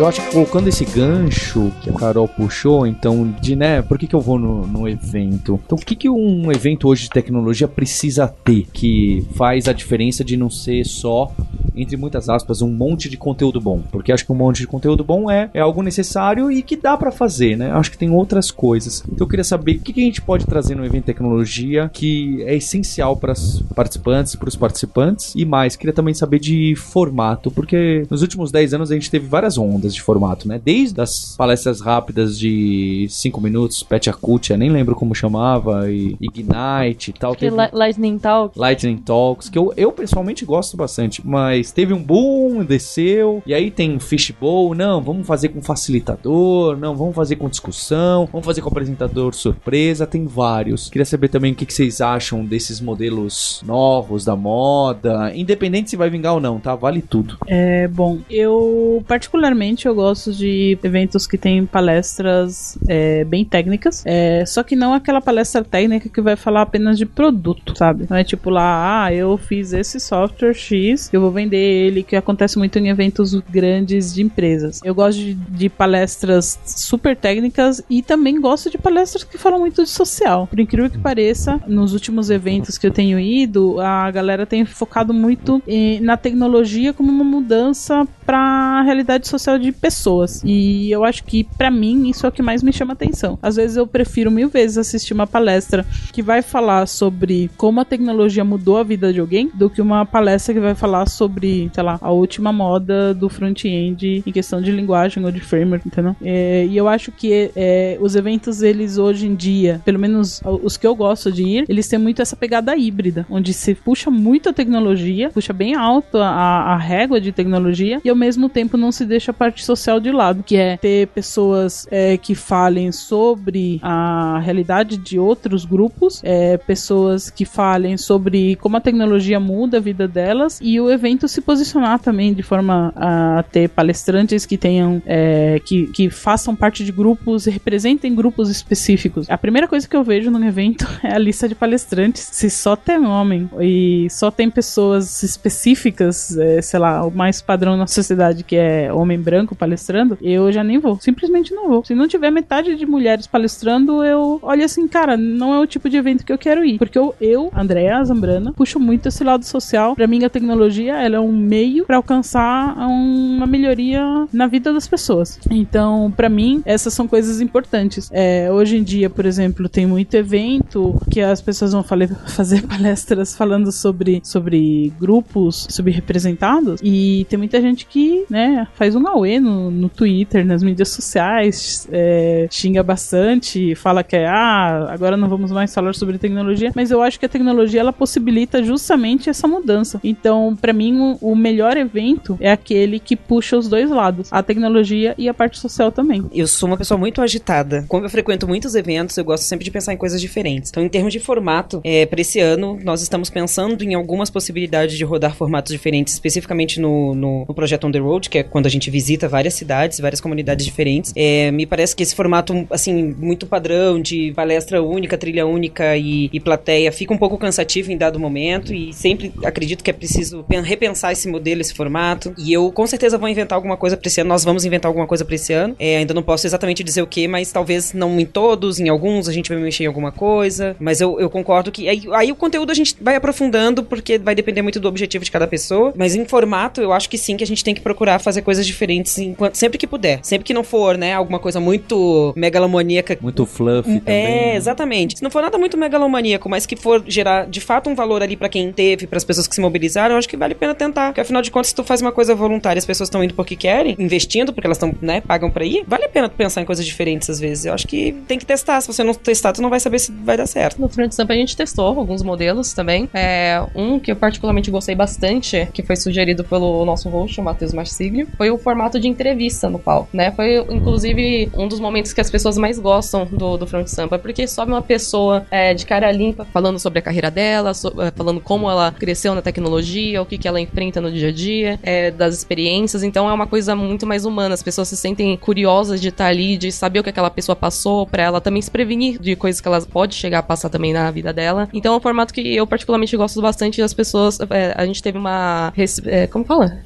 Eu 0.00 0.06
acho 0.06 0.22
que 0.22 0.32
colocando 0.32 0.66
esse 0.66 0.82
gancho 0.86 1.70
que 1.82 1.90
a 1.90 1.92
Carol 1.92 2.26
puxou, 2.26 2.86
então, 2.86 3.30
de 3.38 3.54
né, 3.54 3.82
por 3.82 3.98
que, 3.98 4.06
que 4.06 4.14
eu 4.14 4.20
vou 4.22 4.38
no, 4.38 4.66
no 4.66 4.88
evento? 4.88 5.60
Então, 5.62 5.76
o 5.76 5.84
que, 5.84 5.94
que 5.94 6.08
um 6.08 6.50
evento 6.50 6.88
hoje 6.88 7.02
de 7.02 7.10
tecnologia 7.10 7.68
precisa 7.68 8.26
ter 8.26 8.66
que 8.72 9.28
faz 9.34 9.68
a 9.68 9.74
diferença 9.74 10.24
de 10.24 10.38
não 10.38 10.48
ser 10.48 10.86
só, 10.86 11.30
entre 11.76 11.98
muitas 11.98 12.30
aspas, 12.30 12.62
um 12.62 12.70
monte 12.70 13.10
de 13.10 13.18
conteúdo 13.18 13.60
bom? 13.60 13.82
Porque 13.92 14.10
acho 14.10 14.24
que 14.24 14.32
um 14.32 14.36
monte 14.36 14.60
de 14.60 14.66
conteúdo 14.66 15.04
bom 15.04 15.30
é, 15.30 15.50
é 15.52 15.60
algo 15.60 15.82
necessário 15.82 16.50
e 16.50 16.62
que 16.62 16.76
dá 16.76 16.96
pra 16.96 17.12
fazer, 17.12 17.54
né? 17.58 17.70
Acho 17.70 17.90
que 17.90 17.98
tem 17.98 18.10
outras 18.10 18.50
coisas. 18.50 19.04
Então, 19.04 19.26
eu 19.26 19.28
queria 19.28 19.44
saber 19.44 19.72
o 19.72 19.80
que, 19.80 19.92
que 19.92 20.00
a 20.00 20.04
gente 20.04 20.22
pode 20.22 20.46
trazer 20.46 20.74
no 20.74 20.82
evento 20.82 21.02
de 21.02 21.12
tecnologia 21.12 21.90
que 21.92 22.42
é 22.44 22.56
essencial 22.56 23.18
para 23.18 23.32
os 23.32 23.62
participantes, 23.74 24.34
para 24.34 24.48
os 24.48 24.56
participantes 24.56 25.34
e 25.36 25.44
mais. 25.44 25.76
Queria 25.76 25.92
também 25.92 26.14
saber 26.14 26.38
de 26.38 26.74
formato, 26.74 27.50
porque 27.50 28.06
nos 28.08 28.22
últimos 28.22 28.50
10 28.50 28.72
anos 28.72 28.90
a 28.90 28.94
gente 28.94 29.10
teve 29.10 29.26
várias 29.26 29.58
ondas 29.58 29.89
de 29.94 30.02
formato, 30.02 30.46
né? 30.48 30.60
Desde 30.62 31.00
as 31.00 31.34
palestras 31.36 31.80
rápidas 31.80 32.38
de 32.38 33.06
5 33.08 33.40
minutos, 33.40 33.82
Pet 33.82 34.08
Acutia, 34.10 34.56
nem 34.56 34.70
lembro 34.70 34.94
como 34.94 35.14
chamava, 35.14 35.90
e 35.90 36.16
Ignite 36.20 37.10
e 37.10 37.12
tal. 37.12 37.34
Teve 37.34 37.56
Li- 37.56 37.70
Lightning 37.72 38.18
Talk. 38.18 38.58
Lightning 38.58 38.98
Talks, 38.98 39.48
que 39.48 39.58
eu, 39.58 39.72
eu 39.76 39.92
pessoalmente 39.92 40.44
gosto 40.44 40.76
bastante, 40.76 41.20
mas 41.26 41.72
teve 41.72 41.92
um 41.92 42.02
boom, 42.02 42.64
desceu, 42.64 43.42
e 43.46 43.54
aí 43.54 43.70
tem 43.70 43.98
Fishbowl, 43.98 44.74
não, 44.74 45.00
vamos 45.02 45.26
fazer 45.26 45.48
com 45.48 45.60
facilitador, 45.62 46.76
não, 46.76 46.94
vamos 46.96 47.14
fazer 47.14 47.36
com 47.36 47.48
discussão, 47.48 48.26
vamos 48.30 48.44
fazer 48.46 48.60
com 48.60 48.68
apresentador 48.68 49.34
surpresa, 49.34 50.06
tem 50.06 50.26
vários. 50.26 50.88
Queria 50.88 51.04
saber 51.04 51.28
também 51.28 51.52
o 51.52 51.54
que, 51.54 51.66
que 51.66 51.72
vocês 51.74 52.00
acham 52.00 52.44
desses 52.44 52.80
modelos 52.80 53.62
novos 53.66 54.24
da 54.24 54.34
moda, 54.36 55.32
independente 55.34 55.90
se 55.90 55.96
vai 55.96 56.10
vingar 56.10 56.34
ou 56.34 56.40
não, 56.40 56.58
tá? 56.58 56.74
Vale 56.74 57.02
tudo. 57.02 57.36
É 57.46 57.86
bom, 57.88 58.18
eu 58.30 59.02
particularmente 59.06 59.69
eu 59.86 59.94
gosto 59.94 60.32
de 60.32 60.78
eventos 60.82 61.26
que 61.26 61.38
tem 61.38 61.64
palestras 61.66 62.78
é, 62.88 63.24
bem 63.24 63.44
técnicas, 63.44 64.02
é, 64.06 64.44
só 64.46 64.62
que 64.62 64.76
não 64.76 64.94
aquela 64.94 65.20
palestra 65.20 65.64
técnica 65.64 66.08
que 66.08 66.20
vai 66.20 66.36
falar 66.36 66.62
apenas 66.62 66.98
de 66.98 67.06
produto, 67.06 67.76
sabe? 67.76 68.06
Não 68.08 68.16
é 68.16 68.24
tipo 68.24 68.50
lá, 68.50 69.04
ah, 69.04 69.14
eu 69.14 69.36
fiz 69.36 69.72
esse 69.72 69.98
software 70.00 70.54
X, 70.54 71.10
eu 71.12 71.20
vou 71.20 71.30
vender 71.30 71.56
ele, 71.56 72.02
que 72.02 72.16
acontece 72.16 72.58
muito 72.58 72.78
em 72.78 72.88
eventos 72.88 73.34
grandes 73.50 74.14
de 74.14 74.22
empresas. 74.22 74.80
Eu 74.84 74.94
gosto 74.94 75.18
de, 75.18 75.34
de 75.34 75.68
palestras 75.68 76.58
super 76.64 77.16
técnicas 77.16 77.82
e 77.88 78.02
também 78.02 78.40
gosto 78.40 78.70
de 78.70 78.78
palestras 78.78 79.24
que 79.24 79.38
falam 79.38 79.60
muito 79.60 79.82
de 79.82 79.88
social. 79.88 80.46
Por 80.46 80.58
incrível 80.58 80.90
que 80.90 80.98
pareça, 80.98 81.60
nos 81.66 81.92
últimos 81.92 82.30
eventos 82.30 82.78
que 82.78 82.86
eu 82.86 82.90
tenho 82.90 83.18
ido, 83.18 83.80
a 83.80 84.10
galera 84.10 84.46
tem 84.46 84.64
focado 84.64 85.12
muito 85.12 85.62
eh, 85.66 85.98
na 86.00 86.16
tecnologia 86.16 86.92
como 86.92 87.10
uma 87.10 87.24
mudança 87.24 88.06
para 88.24 88.38
a 88.38 88.82
realidade 88.82 89.28
social 89.28 89.58
de 89.60 89.72
pessoas. 89.72 90.42
E 90.44 90.90
eu 90.90 91.04
acho 91.04 91.24
que 91.24 91.44
pra 91.44 91.70
mim 91.70 92.08
isso 92.08 92.26
é 92.26 92.28
o 92.28 92.32
que 92.32 92.42
mais 92.42 92.62
me 92.62 92.72
chama 92.72 92.92
atenção. 92.92 93.38
Às 93.42 93.56
vezes 93.56 93.76
eu 93.76 93.86
prefiro 93.86 94.30
mil 94.30 94.48
vezes 94.48 94.78
assistir 94.78 95.12
uma 95.12 95.26
palestra 95.26 95.84
que 96.12 96.22
vai 96.22 96.42
falar 96.42 96.86
sobre 96.86 97.50
como 97.56 97.80
a 97.80 97.84
tecnologia 97.84 98.44
mudou 98.44 98.78
a 98.78 98.82
vida 98.82 99.12
de 99.12 99.20
alguém 99.20 99.50
do 99.54 99.68
que 99.68 99.80
uma 99.80 100.04
palestra 100.04 100.54
que 100.54 100.60
vai 100.60 100.74
falar 100.74 101.08
sobre 101.08 101.70
sei 101.72 101.82
lá, 101.82 101.98
a 102.00 102.10
última 102.10 102.52
moda 102.52 103.14
do 103.14 103.28
front-end 103.28 104.22
em 104.26 104.32
questão 104.32 104.60
de 104.60 104.70
linguagem 104.70 105.24
ou 105.24 105.30
de 105.30 105.40
framework, 105.40 105.86
entendeu? 105.86 106.16
É, 106.22 106.66
e 106.66 106.76
eu 106.76 106.88
acho 106.88 107.12
que 107.12 107.50
é, 107.54 107.98
os 108.00 108.14
eventos, 108.14 108.62
eles 108.62 108.98
hoje 108.98 109.26
em 109.26 109.34
dia, 109.34 109.80
pelo 109.84 109.98
menos 109.98 110.40
os 110.62 110.76
que 110.76 110.86
eu 110.86 110.94
gosto 110.94 111.30
de 111.30 111.42
ir, 111.42 111.64
eles 111.68 111.88
têm 111.88 111.98
muito 111.98 112.22
essa 112.22 112.36
pegada 112.36 112.76
híbrida, 112.76 113.26
onde 113.30 113.52
se 113.52 113.74
puxa 113.74 114.10
muito 114.10 114.48
a 114.48 114.52
tecnologia, 114.52 115.30
puxa 115.30 115.52
bem 115.52 115.74
alto 115.74 116.18
a, 116.18 116.28
a 116.28 116.76
régua 116.76 117.20
de 117.20 117.32
tecnologia 117.32 118.00
e 118.04 118.08
ao 118.08 118.16
mesmo 118.16 118.48
tempo 118.48 118.76
não 118.76 118.92
se 118.92 119.04
deixa 119.04 119.32
parte 119.50 119.64
social 119.64 119.98
de 119.98 120.12
lado, 120.12 120.44
que 120.44 120.56
é 120.56 120.76
ter 120.76 121.08
pessoas 121.08 121.86
é, 121.90 122.16
que 122.16 122.36
falem 122.36 122.92
sobre 122.92 123.80
a 123.82 124.38
realidade 124.38 124.96
de 124.96 125.18
outros 125.18 125.64
grupos, 125.64 126.20
é, 126.22 126.56
pessoas 126.56 127.28
que 127.30 127.44
falem 127.44 127.96
sobre 127.96 128.54
como 128.56 128.76
a 128.76 128.80
tecnologia 128.80 129.40
muda 129.40 129.78
a 129.78 129.80
vida 129.80 130.06
delas 130.06 130.60
e 130.62 130.80
o 130.80 130.88
evento 130.88 131.26
se 131.26 131.40
posicionar 131.40 131.98
também 131.98 132.32
de 132.32 132.44
forma 132.44 132.92
a 132.94 133.44
ter 133.50 133.68
palestrantes 133.70 134.46
que 134.46 134.56
tenham 134.56 135.02
é, 135.04 135.60
que, 135.64 135.88
que 135.88 136.08
façam 136.08 136.54
parte 136.54 136.84
de 136.84 136.92
grupos 136.92 137.48
e 137.48 137.50
representem 137.50 138.14
grupos 138.14 138.48
específicos. 138.50 139.28
A 139.28 139.36
primeira 139.36 139.66
coisa 139.66 139.88
que 139.88 139.96
eu 139.96 140.04
vejo 140.04 140.30
num 140.30 140.44
evento 140.44 140.86
é 141.02 141.12
a 141.12 141.18
lista 141.18 141.48
de 141.48 141.56
palestrantes. 141.56 142.28
Se 142.30 142.48
só 142.48 142.76
tem 142.76 143.04
homem 143.04 143.50
e 143.58 144.06
só 144.10 144.30
tem 144.30 144.48
pessoas 144.48 145.24
específicas, 145.24 146.36
é, 146.38 146.62
sei 146.62 146.78
lá, 146.78 147.04
o 147.04 147.10
mais 147.10 147.42
padrão 147.42 147.76
na 147.76 147.88
sociedade 147.88 148.44
que 148.44 148.54
é 148.54 148.92
homem 148.92 149.18
branco 149.18 149.39
palestrando, 149.54 150.18
eu 150.20 150.50
já 150.52 150.62
nem 150.62 150.78
vou. 150.78 150.98
Simplesmente 151.00 151.54
não 151.54 151.68
vou. 151.68 151.84
Se 151.84 151.94
não 151.94 152.08
tiver 152.08 152.30
metade 152.30 152.76
de 152.76 152.86
mulheres 152.86 153.26
palestrando, 153.26 154.04
eu 154.04 154.38
olho 154.42 154.64
assim, 154.64 154.86
cara, 154.88 155.16
não 155.16 155.54
é 155.54 155.60
o 155.60 155.66
tipo 155.66 155.88
de 155.88 155.96
evento 155.96 156.24
que 156.24 156.32
eu 156.32 156.38
quero 156.38 156.64
ir. 156.64 156.78
Porque 156.78 156.98
eu, 156.98 157.14
eu 157.20 157.50
Andréa 157.54 158.02
Zambrana, 158.04 158.52
puxo 158.52 158.78
muito 158.78 159.08
esse 159.08 159.22
lado 159.24 159.44
social. 159.44 159.94
Pra 159.94 160.06
mim, 160.06 160.24
a 160.24 160.30
tecnologia 160.30 160.96
ela 160.96 161.16
é 161.16 161.20
um 161.20 161.32
meio 161.32 161.84
para 161.84 161.96
alcançar 161.96 162.76
uma 162.76 163.46
melhoria 163.46 164.02
na 164.32 164.46
vida 164.46 164.72
das 164.72 164.86
pessoas. 164.86 165.38
Então, 165.50 166.12
para 166.16 166.28
mim, 166.28 166.62
essas 166.64 166.94
são 166.94 167.06
coisas 167.06 167.40
importantes. 167.40 168.08
É, 168.12 168.50
hoje 168.50 168.76
em 168.76 168.82
dia, 168.82 169.08
por 169.08 169.26
exemplo, 169.26 169.68
tem 169.68 169.86
muito 169.86 170.14
evento 170.14 171.00
que 171.10 171.20
as 171.20 171.40
pessoas 171.40 171.72
vão 171.72 171.82
fale, 171.82 172.08
fazer 172.28 172.66
palestras 172.66 173.36
falando 173.36 173.72
sobre, 173.72 174.20
sobre 174.24 174.92
grupos 174.98 175.66
subrepresentados 175.70 176.80
e 176.82 177.26
tem 177.28 177.38
muita 177.38 177.60
gente 177.60 177.86
que, 177.86 178.24
né, 178.28 178.66
faz 178.74 178.94
um 178.94 179.06
auê 179.06 179.29
no, 179.38 179.70
no 179.70 179.88
Twitter, 179.88 180.44
nas 180.44 180.62
mídias 180.62 180.88
sociais, 180.88 181.86
é, 181.92 182.48
xinga 182.50 182.82
bastante, 182.82 183.74
fala 183.74 184.02
que 184.02 184.16
é, 184.16 184.26
ah, 184.26 184.88
agora 184.90 185.16
não 185.16 185.28
vamos 185.28 185.52
mais 185.52 185.72
falar 185.74 185.94
sobre 185.94 186.18
tecnologia, 186.18 186.72
mas 186.74 186.90
eu 186.90 187.02
acho 187.02 187.20
que 187.20 187.26
a 187.26 187.28
tecnologia 187.28 187.80
ela 187.80 187.92
possibilita 187.92 188.62
justamente 188.62 189.28
essa 189.28 189.46
mudança. 189.46 190.00
Então, 190.02 190.56
para 190.60 190.72
mim, 190.72 190.98
o, 190.98 191.32
o 191.32 191.36
melhor 191.36 191.76
evento 191.76 192.36
é 192.40 192.50
aquele 192.50 192.98
que 192.98 193.14
puxa 193.14 193.56
os 193.56 193.68
dois 193.68 193.90
lados, 193.90 194.28
a 194.32 194.42
tecnologia 194.42 195.14
e 195.18 195.28
a 195.28 195.34
parte 195.34 195.58
social 195.58 195.92
também. 195.92 196.24
Eu 196.32 196.46
sou 196.46 196.68
uma 196.68 196.76
pessoa 196.76 196.98
muito 196.98 197.20
agitada. 197.20 197.84
Como 197.88 198.04
eu 198.04 198.10
frequento 198.10 198.48
muitos 198.48 198.74
eventos, 198.74 199.16
eu 199.16 199.24
gosto 199.24 199.44
sempre 199.44 199.64
de 199.64 199.70
pensar 199.70 199.92
em 199.92 199.96
coisas 199.96 200.20
diferentes. 200.20 200.70
Então, 200.70 200.82
em 200.82 200.88
termos 200.88 201.12
de 201.12 201.20
formato, 201.20 201.80
é, 201.84 202.06
para 202.06 202.20
esse 202.20 202.40
ano, 202.40 202.78
nós 202.82 203.02
estamos 203.02 203.28
pensando 203.28 203.82
em 203.82 203.94
algumas 203.94 204.30
possibilidades 204.30 204.96
de 204.96 205.04
rodar 205.04 205.34
formatos 205.34 205.72
diferentes, 205.72 206.14
especificamente 206.14 206.80
no, 206.80 207.14
no, 207.14 207.44
no 207.46 207.54
projeto 207.54 207.86
On 207.86 207.90
The 207.90 207.98
Road, 207.98 208.30
que 208.30 208.38
é 208.38 208.42
quando 208.42 208.66
a 208.66 208.70
gente 208.70 208.90
visita 208.90 209.19
várias 209.28 209.54
cidades, 209.54 210.00
várias 210.00 210.20
comunidades 210.20 210.64
diferentes. 210.64 211.12
É, 211.16 211.50
me 211.50 211.66
parece 211.66 211.94
que 211.94 212.02
esse 212.02 212.14
formato, 212.14 212.66
assim, 212.70 213.14
muito 213.18 213.46
padrão 213.46 214.00
de 214.00 214.32
palestra 214.34 214.82
única, 214.82 215.16
trilha 215.18 215.46
única 215.46 215.96
e, 215.96 216.30
e 216.32 216.40
plateia, 216.40 216.92
fica 216.92 217.12
um 217.12 217.18
pouco 217.18 217.38
cansativo 217.38 217.90
em 217.90 217.96
dado 217.96 218.18
momento 218.18 218.74
e 218.74 218.92
sempre 218.92 219.32
acredito 219.44 219.82
que 219.82 219.90
é 219.90 219.92
preciso 219.92 220.44
repensar 220.62 221.12
esse 221.12 221.28
modelo, 221.28 221.60
esse 221.60 221.74
formato. 221.74 222.34
E 222.38 222.52
eu 222.52 222.70
com 222.72 222.86
certeza 222.86 223.18
vou 223.18 223.28
inventar 223.28 223.56
alguma 223.56 223.76
coisa 223.76 223.96
para 223.96 224.06
esse 224.08 224.20
ano. 224.20 224.28
Nós 224.28 224.44
vamos 224.44 224.64
inventar 224.64 224.88
alguma 224.88 225.06
coisa 225.06 225.24
para 225.24 225.34
esse 225.34 225.52
ano. 225.52 225.74
É, 225.78 225.98
ainda 225.98 226.14
não 226.14 226.22
posso 226.22 226.46
exatamente 226.46 226.82
dizer 226.82 227.02
o 227.02 227.06
que, 227.06 227.26
mas 227.26 227.52
talvez 227.52 227.92
não 227.92 228.18
em 228.18 228.26
todos, 228.26 228.80
em 228.80 228.88
alguns 228.88 229.28
a 229.28 229.32
gente 229.32 229.48
vai 229.48 229.58
mexer 229.58 229.84
em 229.84 229.86
alguma 229.86 230.12
coisa. 230.12 230.76
Mas 230.78 231.00
eu, 231.00 231.18
eu 231.20 231.30
concordo 231.30 231.70
que 231.70 231.88
aí, 231.88 232.02
aí 232.12 232.32
o 232.32 232.36
conteúdo 232.36 232.70
a 232.70 232.74
gente 232.74 232.96
vai 233.00 233.16
aprofundando 233.16 233.82
porque 233.82 234.18
vai 234.18 234.34
depender 234.34 234.62
muito 234.62 234.80
do 234.80 234.88
objetivo 234.88 235.24
de 235.24 235.30
cada 235.30 235.46
pessoa. 235.46 235.92
Mas 235.96 236.14
em 236.14 236.24
formato, 236.24 236.80
eu 236.80 236.92
acho 236.92 237.08
que 237.08 237.18
sim 237.18 237.36
que 237.36 237.44
a 237.44 237.46
gente 237.46 237.64
tem 237.64 237.74
que 237.74 237.80
procurar 237.80 238.18
fazer 238.18 238.42
coisas 238.42 238.66
diferentes 238.66 239.09
enquanto, 239.18 239.54
sempre 239.56 239.78
que 239.78 239.86
puder. 239.86 240.20
Sempre 240.22 240.44
que 240.44 240.54
não 240.54 240.64
for, 240.64 240.96
né, 240.96 241.14
alguma 241.14 241.38
coisa 241.38 241.60
muito 241.60 242.32
megalomaníaca. 242.36 243.18
Muito 243.20 243.46
fluffy 243.46 243.96
É, 243.96 243.98
também. 244.00 244.24
né? 244.24 244.56
exatamente. 244.56 245.18
Se 245.18 245.22
não 245.22 245.30
for 245.30 245.42
nada 245.42 245.58
muito 245.58 245.76
megalomaníaco, 245.76 246.48
mas 246.48 246.66
que 246.66 246.76
for 246.76 247.02
gerar 247.06 247.46
de 247.46 247.60
fato 247.60 247.88
um 247.90 247.94
valor 247.94 248.22
ali 248.22 248.36
pra 248.36 248.48
quem 248.48 248.72
teve, 248.72 249.06
para 249.06 249.16
as 249.16 249.24
pessoas 249.24 249.46
que 249.46 249.54
se 249.54 249.60
mobilizaram, 249.60 250.14
eu 250.14 250.18
acho 250.18 250.28
que 250.28 250.36
vale 250.36 250.52
a 250.52 250.56
pena 250.56 250.74
tentar. 250.74 251.06
Porque 251.08 251.20
afinal 251.20 251.42
de 251.42 251.50
contas, 251.50 251.68
se 251.68 251.74
tu 251.74 251.84
faz 251.84 252.00
uma 252.00 252.12
coisa 252.12 252.34
voluntária, 252.34 252.78
as 252.78 252.86
pessoas 252.86 253.08
estão 253.08 253.22
indo 253.22 253.34
porque 253.34 253.56
querem, 253.56 253.96
investindo 253.98 254.52
porque 254.52 254.66
elas 254.66 254.76
estão, 254.76 254.94
né, 255.00 255.20
pagam 255.20 255.50
pra 255.50 255.64
ir, 255.64 255.84
vale 255.86 256.04
a 256.04 256.08
pena 256.08 256.28
tu 256.28 256.34
pensar 256.36 256.60
em 256.60 256.64
coisas 256.64 256.84
diferentes 256.84 257.28
às 257.30 257.40
vezes. 257.40 257.64
Eu 257.64 257.74
acho 257.74 257.86
que 257.86 258.12
tem 258.28 258.38
que 258.38 258.46
testar. 258.46 258.80
Se 258.80 258.86
você 258.86 259.02
não 259.02 259.14
testar, 259.14 259.52
tu 259.52 259.62
não 259.62 259.70
vai 259.70 259.80
saber 259.80 259.98
se 259.98 260.12
vai 260.12 260.36
dar 260.36 260.46
certo. 260.46 260.80
No 260.80 260.88
Front 260.88 261.12
Stamp 261.12 261.30
a 261.30 261.34
gente 261.34 261.56
testou 261.56 261.86
alguns 261.98 262.22
modelos 262.22 262.72
também. 262.72 263.08
É, 263.14 263.62
um 263.74 263.98
que 263.98 264.10
eu 264.12 264.16
particularmente 264.16 264.70
gostei 264.70 264.94
bastante, 264.94 265.68
que 265.72 265.82
foi 265.82 265.96
sugerido 265.96 266.44
pelo 266.44 266.84
nosso 266.84 267.08
host, 267.08 267.40
o 267.40 267.44
Matheus 267.44 267.72
Marsiglio, 267.72 268.28
foi 268.36 268.50
o 268.50 268.58
formato 268.58 268.99
de 269.00 269.08
entrevista 269.08 269.68
no 269.68 269.78
palco, 269.78 270.08
né? 270.12 270.30
Foi, 270.32 270.56
inclusive, 270.70 271.50
um 271.56 271.66
dos 271.68 271.80
momentos 271.80 272.12
que 272.12 272.20
as 272.20 272.30
pessoas 272.30 272.56
mais 272.58 272.78
gostam 272.78 273.26
do, 273.26 273.56
do 273.56 273.66
Front 273.66 273.86
Sampa, 273.88 274.18
porque 274.18 274.46
sobe 274.46 274.72
uma 274.72 274.82
pessoa 274.82 275.46
é, 275.50 275.72
de 275.74 275.86
cara 275.86 276.10
limpa, 276.12 276.44
falando 276.52 276.78
sobre 276.78 276.98
a 276.98 277.02
carreira 277.02 277.30
dela, 277.30 277.72
so- 277.74 277.92
é, 278.00 278.10
falando 278.10 278.40
como 278.40 278.70
ela 278.70 278.92
cresceu 278.92 279.34
na 279.34 279.42
tecnologia, 279.42 280.20
o 280.22 280.26
que, 280.26 280.38
que 280.38 280.46
ela 280.48 280.60
enfrenta 280.60 281.00
no 281.00 281.10
dia 281.10 281.28
a 281.28 281.32
dia, 281.32 281.78
é, 281.82 282.10
das 282.10 282.34
experiências. 282.36 283.02
Então 283.02 283.28
é 283.28 283.32
uma 283.32 283.46
coisa 283.46 283.74
muito 283.74 284.06
mais 284.06 284.24
humana. 284.24 284.54
As 284.54 284.62
pessoas 284.62 284.88
se 284.88 284.96
sentem 284.96 285.36
curiosas 285.36 286.00
de 286.00 286.08
estar 286.08 286.26
ali, 286.26 286.56
de 286.56 286.70
saber 286.72 287.00
o 287.00 287.02
que 287.02 287.10
aquela 287.10 287.30
pessoa 287.30 287.54
passou, 287.56 288.06
pra 288.06 288.22
ela 288.22 288.40
também 288.40 288.60
se 288.62 288.70
prevenir 288.70 289.18
de 289.20 289.34
coisas 289.36 289.60
que 289.60 289.68
ela 289.68 289.80
pode 289.82 290.14
chegar 290.14 290.40
a 290.40 290.42
passar 290.42 290.68
também 290.68 290.92
na 290.92 291.10
vida 291.10 291.32
dela. 291.32 291.68
Então 291.72 291.94
é 291.94 291.96
um 291.96 292.00
formato 292.00 292.32
que 292.34 292.54
eu 292.54 292.66
particularmente 292.66 293.16
gosto 293.16 293.40
bastante 293.40 293.80
das 293.80 293.94
pessoas. 293.94 294.38
é, 294.50 294.74
a 294.76 294.84
gente 294.86 295.02
teve 295.02 295.18
uma. 295.18 295.72
rece- 295.76 296.02
é, 296.06 296.26
como 296.26 296.44
fala? 296.44 296.78